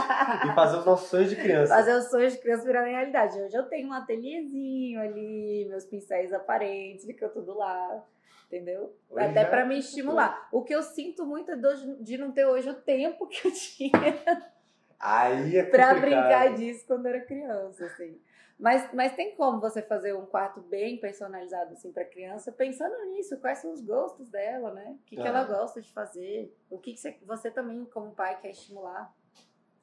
e 0.46 0.54
fazer 0.54 0.78
os 0.78 0.84
nossos 0.84 1.08
sonhos 1.08 1.30
de 1.30 1.36
criança. 1.36 1.74
Fazer 1.74 1.94
os 1.94 2.10
sonhos 2.10 2.32
de 2.34 2.38
criança 2.38 2.64
virarem 2.64 2.94
realidade. 2.94 3.40
Hoje 3.40 3.56
eu 3.56 3.64
tenho 3.64 3.88
um 3.88 3.92
ateliêzinho 3.92 5.00
ali, 5.00 5.66
meus 5.68 5.84
pincéis 5.84 6.32
aparentes, 6.32 7.06
fica 7.06 7.28
tudo 7.28 7.54
lá. 7.54 8.04
Entendeu? 8.46 8.94
Hoje 9.10 9.24
Até 9.24 9.44
para 9.44 9.64
me 9.64 9.78
estimular. 9.78 10.48
O 10.52 10.62
que 10.62 10.74
eu 10.74 10.82
sinto 10.82 11.26
muito 11.26 11.50
é 11.50 11.56
de 12.00 12.16
não 12.16 12.30
ter 12.30 12.46
hoje 12.46 12.68
o 12.70 12.74
tempo 12.74 13.26
que 13.26 13.48
eu 13.48 13.50
tinha. 13.54 14.52
Aí 14.98 15.56
é 15.56 15.64
pra 15.64 15.94
brincar 15.94 16.54
disso 16.54 16.86
quando 16.86 17.06
era 17.06 17.20
criança, 17.20 17.86
assim. 17.86 18.18
Mas, 18.58 18.90
mas 18.94 19.14
tem 19.14 19.34
como 19.36 19.60
você 19.60 19.82
fazer 19.82 20.14
um 20.14 20.24
quarto 20.24 20.60
bem 20.62 20.98
personalizado 20.98 21.74
assim 21.74 21.92
para 21.92 22.06
criança, 22.06 22.50
pensando 22.50 22.94
nisso, 23.10 23.36
quais 23.38 23.58
são 23.58 23.70
os 23.70 23.82
gostos 23.82 24.30
dela, 24.30 24.72
né? 24.72 24.96
O 24.98 25.04
que, 25.04 25.18
ah. 25.18 25.22
que 25.22 25.28
ela 25.28 25.44
gosta 25.44 25.82
de 25.82 25.92
fazer, 25.92 26.56
o 26.70 26.78
que, 26.78 26.94
que 26.94 27.00
você, 27.00 27.18
você 27.22 27.50
também 27.50 27.84
como 27.84 28.14
pai 28.14 28.40
quer 28.40 28.50
estimular. 28.50 29.14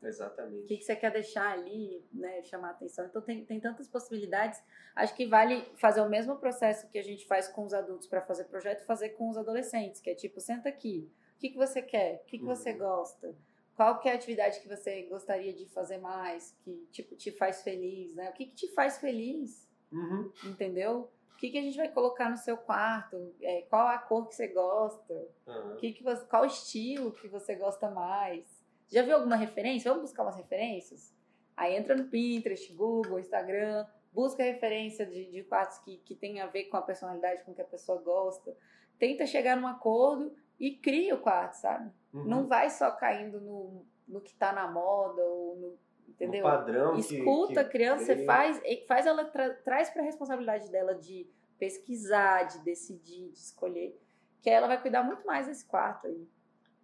Exatamente. 0.02 0.64
O 0.64 0.68
que, 0.68 0.78
que 0.78 0.84
você 0.84 0.96
quer 0.96 1.12
deixar 1.12 1.52
ali, 1.52 2.04
né? 2.12 2.42
Chamar 2.42 2.72
atenção. 2.72 3.06
Então 3.06 3.22
tem, 3.22 3.46
tem 3.46 3.60
tantas 3.60 3.88
possibilidades. 3.88 4.62
Acho 4.96 5.16
que 5.16 5.28
vale 5.28 5.62
fazer 5.76 6.02
o 6.02 6.10
mesmo 6.10 6.36
processo 6.36 6.90
que 6.90 6.98
a 6.98 7.04
gente 7.04 7.26
faz 7.26 7.48
com 7.48 7.64
os 7.64 7.74
adultos 7.74 8.08
para 8.08 8.22
fazer 8.22 8.46
projeto, 8.46 8.86
fazer 8.86 9.10
com 9.10 9.30
os 9.30 9.38
adolescentes, 9.38 10.02
que 10.02 10.10
é 10.10 10.16
tipo, 10.16 10.42
senta 10.42 10.68
aqui. 10.68 11.10
O 11.36 11.40
que, 11.40 11.52
que 11.52 11.58
você 11.58 11.82
quer? 11.82 12.22
O 12.24 12.26
que, 12.26 12.38
que 12.38 12.44
uhum. 12.44 12.56
você 12.56 12.74
gosta? 12.74 13.34
Qual 13.76 14.00
que 14.00 14.08
é 14.08 14.12
a 14.12 14.16
atividade 14.16 14.60
que 14.60 14.68
você 14.68 15.04
gostaria 15.04 15.54
de 15.54 15.66
fazer 15.68 15.98
mais, 15.98 16.56
que 16.64 16.88
tipo 16.92 17.16
te 17.16 17.32
faz 17.32 17.64
feliz, 17.64 18.14
né? 18.14 18.30
O 18.30 18.34
que, 18.34 18.46
que 18.46 18.56
te 18.56 18.68
faz 18.74 19.00
feliz? 19.00 19.68
Uhum. 19.92 20.32
Entendeu? 20.46 21.10
O 21.34 21.38
que, 21.38 21.50
que 21.50 21.58
a 21.58 21.62
gente 21.62 21.78
vai 21.78 21.90
colocar 21.90 22.30
no 22.30 22.38
seu 22.38 22.56
quarto? 22.56 23.34
É, 23.42 23.64
qual 23.64 23.88
a 23.88 23.98
cor 23.98 24.28
que 24.28 24.36
você 24.36 24.48
gosta? 24.48 25.14
Uhum. 25.48 25.76
Que 25.78 25.92
que 25.92 26.04
você, 26.04 26.26
qual 26.26 26.46
estilo 26.46 27.12
que 27.12 27.28
você 27.28 27.56
gosta 27.56 27.90
mais? 27.90 28.64
Já 28.90 29.02
viu 29.02 29.16
alguma 29.16 29.36
referência? 29.36 29.92
Vamos 29.92 30.10
buscar 30.10 30.24
umas 30.24 30.38
referências? 30.38 31.14
Aí 31.58 31.76
entra 31.76 31.96
no 31.96 32.06
Pinterest, 32.06 32.72
Google, 32.74 33.20
Instagram, 33.20 33.86
busca 34.12 34.44
referência 34.44 35.06
de, 35.06 35.32
de 35.32 35.44
quartos 35.44 35.80
que, 35.80 35.98
que 35.98 36.16
tem 36.16 36.40
a 36.40 36.48
ver 36.48 36.66
com 36.66 36.78
a 36.78 36.82
personalidade, 36.82 37.44
com 37.44 37.52
o 37.52 37.56
que 37.56 37.62
a 37.62 37.66
pessoa 37.66 38.00
gosta. 38.02 38.56
Tenta 39.00 39.26
chegar 39.26 39.58
num 39.58 39.68
acordo 39.68 40.36
e 40.60 40.76
cria 40.76 41.16
o 41.16 41.20
quarto, 41.20 41.56
sabe? 41.56 41.92
Uhum. 42.14 42.26
Não 42.26 42.48
vai 42.48 42.70
só 42.70 42.92
caindo 42.92 43.42
no, 43.42 43.86
no 44.08 44.22
que 44.22 44.34
tá 44.36 44.54
na 44.54 44.68
moda 44.70 45.24
ou 45.24 45.56
no. 45.58 45.84
Entendeu? 46.08 46.44
No 46.44 46.50
padrão. 46.50 46.96
Escuta 46.98 47.54
que, 47.54 47.60
a 47.60 47.70
criança, 47.70 48.06
você 48.06 48.26
faz, 48.26 48.62
faz 48.88 49.06
ela 49.06 49.26
tra, 49.26 49.54
traz 49.56 49.90
para 49.90 50.02
a 50.02 50.06
responsabilidade 50.06 50.70
dela 50.70 50.94
de 50.94 51.28
pesquisar, 51.58 52.44
de 52.44 52.60
decidir, 52.60 53.32
de 53.32 53.40
escolher, 53.40 54.00
que 54.42 54.50
ela 54.50 54.68
vai 54.68 54.82
cuidar 54.82 55.02
muito 55.04 55.26
mais 55.26 55.48
desse 55.48 55.66
quarto 55.66 56.08
aí. 56.08 56.28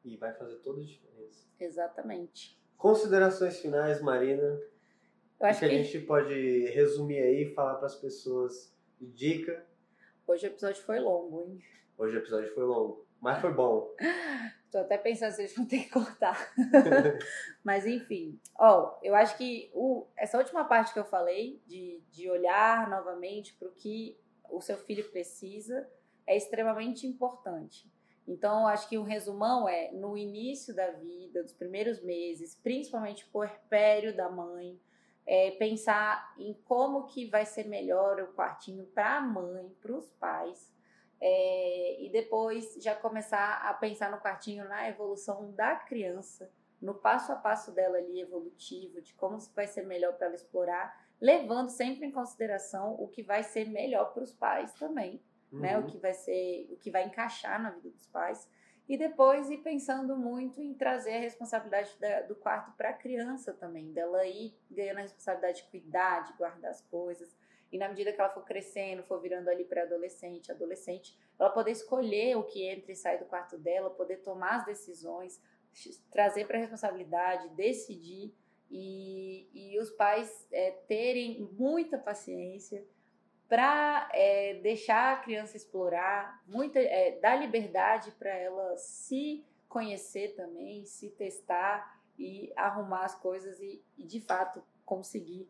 E 0.04 0.18
vai 0.18 0.34
fazer 0.34 0.56
toda 0.58 0.82
a 0.82 0.84
diferença. 0.84 1.48
Exatamente. 1.60 2.58
Considerações 2.78 3.60
finais, 3.60 4.02
Marina. 4.02 4.60
Eu 5.40 5.48
acho 5.48 5.60
que, 5.60 5.68
que 5.68 5.76
a 5.76 5.84
gente 5.84 6.00
pode 6.06 6.66
resumir 6.68 7.20
aí 7.20 7.44
e 7.44 7.54
falar 7.54 7.76
para 7.76 7.88
as 7.88 7.96
pessoas 7.96 8.74
dica. 9.00 9.66
Hoje 10.26 10.48
o 10.48 10.50
episódio 10.50 10.82
foi 10.84 11.00
longo, 11.00 11.42
hein? 11.42 11.62
Hoje 11.98 12.16
o 12.16 12.20
episódio 12.20 12.54
foi 12.54 12.64
longo. 12.64 13.06
Mas 13.22 13.42
foi 13.42 13.54
bom. 13.54 13.94
Tô 14.72 14.78
até 14.78 14.98
pensando 14.98 15.32
se 15.32 15.48
gente 15.48 15.58
não 15.58 15.66
tem 15.66 15.84
que 15.84 15.90
cortar. 15.90 16.54
Mas 17.64 17.86
enfim, 17.86 18.40
ó, 18.58 18.98
eu 19.02 19.16
acho 19.16 19.36
que 19.38 19.72
o, 19.74 20.08
essa 20.16 20.38
última 20.38 20.64
parte 20.66 20.94
que 20.94 21.00
eu 21.00 21.06
falei, 21.06 21.62
de, 21.66 22.02
de 22.12 22.30
olhar 22.30 22.90
novamente 22.90 23.54
para 23.56 23.68
o 23.68 23.72
que 23.72 24.18
o 24.50 24.62
seu 24.62 24.78
filho 24.78 25.10
precisa, 25.10 25.90
é 26.28 26.38
extremamente 26.38 27.08
importante. 27.08 27.92
Então, 28.28 28.62
eu 28.62 28.68
acho 28.68 28.88
que 28.88 28.98
o 28.98 29.04
resumão 29.04 29.68
é, 29.68 29.92
no 29.92 30.16
início 30.16 30.76
da 30.76 30.92
vida, 30.92 31.42
dos 31.42 31.52
primeiros 31.52 32.00
meses, 32.04 32.54
principalmente 32.54 33.26
o 33.26 33.30
puerpério 33.32 34.16
da 34.16 34.30
mãe, 34.30 34.80
é 35.26 35.52
pensar 35.52 36.36
em 36.38 36.54
como 36.66 37.08
que 37.08 37.26
vai 37.26 37.44
ser 37.44 37.68
melhor 37.68 38.20
o 38.20 38.34
quartinho 38.34 38.86
para 38.86 39.18
a 39.18 39.22
mãe, 39.22 39.76
para 39.82 39.96
os 39.96 40.12
pais, 40.12 40.72
é, 41.22 42.02
e 42.02 42.10
depois 42.10 42.76
já 42.82 42.96
começar 42.96 43.62
a 43.64 43.74
pensar 43.74 44.10
no 44.10 44.20
quartinho 44.20 44.68
na 44.68 44.88
evolução 44.88 45.52
da 45.52 45.76
criança, 45.76 46.52
no 46.82 46.96
passo 46.96 47.32
a 47.32 47.36
passo 47.36 47.72
dela 47.74 47.98
ali 47.98 48.22
evolutivo, 48.22 49.02
de 49.02 49.14
como 49.14 49.38
vai 49.54 49.68
ser 49.68 49.86
melhor 49.86 50.14
para 50.14 50.28
ela 50.28 50.36
explorar, 50.36 51.08
levando 51.20 51.70
sempre 51.70 52.06
em 52.06 52.12
consideração 52.12 52.94
o 52.94 53.08
que 53.08 53.22
vai 53.22 53.44
ser 53.44 53.66
melhor 53.66 54.14
para 54.14 54.24
os 54.24 54.34
pais 54.34 54.74
também, 54.74 55.22
uhum. 55.52 55.60
né? 55.60 55.78
O 55.78 55.86
que 55.86 55.98
vai 55.98 56.14
ser, 56.14 56.70
o 56.72 56.78
que 56.78 56.90
vai 56.90 57.06
encaixar 57.06 57.62
na 57.62 57.72
vida 57.72 57.90
dos 57.90 58.08
pais. 58.08 58.50
E 58.88 58.98
depois 58.98 59.52
ir 59.52 59.58
pensando 59.58 60.16
muito 60.18 60.62
em 60.62 60.74
trazer 60.74 61.16
a 61.16 61.20
responsabilidade 61.20 61.96
da, 62.00 62.22
do 62.22 62.36
quarto 62.36 62.72
para 62.76 62.90
a 62.90 62.94
criança 62.94 63.54
também, 63.54 63.92
dela 63.92 64.26
ir 64.26 64.58
ganhando 64.72 65.00
a 65.00 65.02
responsabilidade 65.02 65.62
de 65.62 65.70
cuidar, 65.70 66.24
de 66.24 66.34
guardar 66.34 66.72
as 66.72 66.82
coisas, 66.82 67.38
e 67.72 67.78
na 67.78 67.88
medida 67.88 68.12
que 68.12 68.20
ela 68.20 68.30
for 68.30 68.44
crescendo, 68.44 69.04
for 69.04 69.22
virando 69.22 69.50
ali 69.50 69.64
para 69.64 69.84
adolescente, 69.84 70.52
adolescente, 70.52 71.18
ela 71.38 71.50
poder 71.50 71.72
escolher 71.72 72.36
o 72.36 72.44
que 72.44 72.68
entra 72.68 72.92
e 72.92 72.96
sai 72.96 73.18
do 73.18 73.26
quarto 73.26 73.58
dela, 73.58 73.90
poder 73.90 74.18
tomar 74.18 74.58
as 74.58 74.66
decisões, 74.66 75.42
trazer 76.12 76.48
para 76.48 76.58
a 76.58 76.62
responsabilidade, 76.62 77.50
decidir 77.50 78.34
e, 78.72 79.48
e 79.54 79.80
os 79.80 79.90
pais 79.92 80.48
é, 80.52 80.72
terem 80.88 81.48
muita 81.54 81.98
paciência 81.98 82.84
para 83.48 84.10
é, 84.14 84.56
deixar 84.56 85.14
a 85.14 85.20
criança 85.20 85.58
explorar, 85.58 86.42
muita, 86.48 86.80
é, 86.80 87.20
dar 87.20 87.36
liberdade 87.36 88.12
para 88.12 88.30
ela 88.30 88.78
se 88.78 89.44
conhecer 89.68 90.36
também, 90.36 90.86
se 90.86 91.10
testar 91.12 92.00
e 92.18 92.52
arrumar 92.56 93.06
as 93.06 93.16
coisas 93.16 93.60
e, 93.60 93.82
e 93.98 94.04
de 94.04 94.20
fato 94.20 94.64
conseguir 94.86 95.48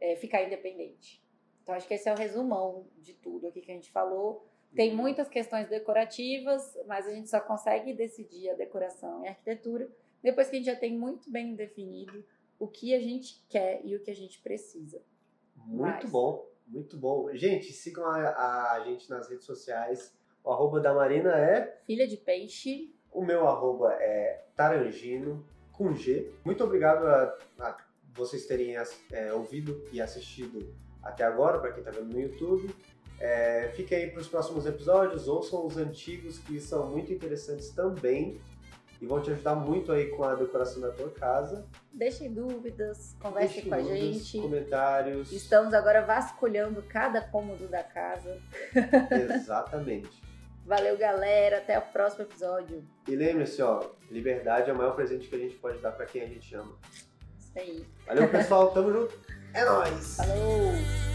é, 0.00 0.16
ficar 0.16 0.42
independente. 0.42 1.21
Então, 1.62 1.74
acho 1.74 1.86
que 1.86 1.94
esse 1.94 2.08
é 2.08 2.12
o 2.12 2.16
resumão 2.16 2.86
de 2.98 3.14
tudo 3.14 3.46
aqui 3.46 3.60
que 3.60 3.70
a 3.70 3.74
gente 3.74 3.90
falou. 3.90 4.46
Tem 4.74 4.94
muitas 4.94 5.28
questões 5.28 5.68
decorativas, 5.68 6.76
mas 6.86 7.06
a 7.06 7.10
gente 7.12 7.28
só 7.28 7.40
consegue 7.40 7.92
decidir 7.92 8.50
a 8.50 8.54
decoração 8.54 9.22
e 9.22 9.28
a 9.28 9.30
arquitetura 9.30 9.88
depois 10.22 10.48
que 10.48 10.56
a 10.56 10.58
gente 10.58 10.66
já 10.66 10.76
tem 10.76 10.96
muito 10.96 11.30
bem 11.30 11.54
definido 11.54 12.24
o 12.58 12.68
que 12.68 12.94
a 12.94 13.00
gente 13.00 13.44
quer 13.48 13.80
e 13.84 13.96
o 13.96 14.00
que 14.02 14.10
a 14.10 14.14
gente 14.14 14.40
precisa. 14.40 15.02
Muito 15.56 16.04
mas... 16.04 16.10
bom, 16.10 16.48
muito 16.66 16.96
bom. 16.96 17.34
Gente, 17.34 17.72
sigam 17.72 18.04
a, 18.06 18.74
a, 18.74 18.84
gente 18.84 19.10
nas 19.10 19.28
redes 19.28 19.44
sociais. 19.44 20.16
O 20.44 20.50
arroba 20.50 20.80
da 20.80 20.94
Marina 20.94 21.36
é... 21.36 21.80
Filha 21.84 22.06
de 22.06 22.16
Peixe. 22.16 22.94
O 23.12 23.24
meu 23.24 23.48
arroba 23.48 23.92
é 23.94 24.44
Tarangino, 24.54 25.44
com 25.72 25.92
G. 25.92 26.32
Muito 26.44 26.62
obrigado 26.62 27.04
a, 27.04 27.36
a 27.58 27.76
vocês 28.14 28.46
terem 28.46 28.76
é, 29.10 29.32
ouvido 29.32 29.84
e 29.92 30.00
assistido 30.00 30.72
até 31.02 31.24
agora, 31.24 31.58
para 31.58 31.72
quem 31.72 31.80
está 31.80 31.90
vendo 31.90 32.12
no 32.12 32.20
YouTube. 32.20 32.74
É, 33.20 33.70
fique 33.74 33.94
aí 33.94 34.10
para 34.10 34.20
os 34.20 34.28
próximos 34.28 34.66
episódios, 34.66 35.28
ouçam 35.28 35.64
os 35.64 35.76
antigos 35.76 36.38
que 36.38 36.58
são 36.60 36.90
muito 36.90 37.12
interessantes 37.12 37.70
também. 37.70 38.40
e 39.00 39.06
vão 39.06 39.20
te 39.20 39.32
ajudar 39.32 39.56
muito 39.56 39.90
aí 39.90 40.06
com 40.10 40.22
a 40.22 40.34
decoração 40.34 40.80
da 40.80 40.90
tua 40.90 41.10
casa. 41.10 41.66
Deixem 41.92 42.32
dúvidas, 42.32 43.16
conversem 43.20 43.64
com 43.64 43.74
a 43.74 43.82
gente. 43.82 44.40
Comentários. 44.40 45.32
Estamos 45.32 45.74
agora 45.74 46.02
vasculhando 46.02 46.82
cada 46.82 47.20
cômodo 47.20 47.66
da 47.66 47.82
casa. 47.82 48.40
Exatamente. 49.10 50.22
Valeu, 50.64 50.96
galera. 50.96 51.58
Até 51.58 51.78
o 51.78 51.82
próximo 51.82 52.22
episódio. 52.22 52.84
E 53.08 53.16
lembre-se, 53.16 53.60
ó, 53.62 53.90
liberdade 54.10 54.70
é 54.70 54.72
o 54.72 54.76
maior 54.76 54.94
presente 54.94 55.28
que 55.28 55.34
a 55.34 55.38
gente 55.38 55.56
pode 55.56 55.78
dar 55.78 55.92
pra 55.92 56.06
quem 56.06 56.22
a 56.22 56.26
gente 56.26 56.54
ama. 56.54 56.72
Isso 57.38 57.58
aí. 57.58 57.84
Valeu, 58.06 58.28
pessoal. 58.28 58.70
Tamo 58.74 58.92
junto. 58.92 59.18
É 59.54 59.64
nóis. 59.64 60.16
Falou! 60.16 61.11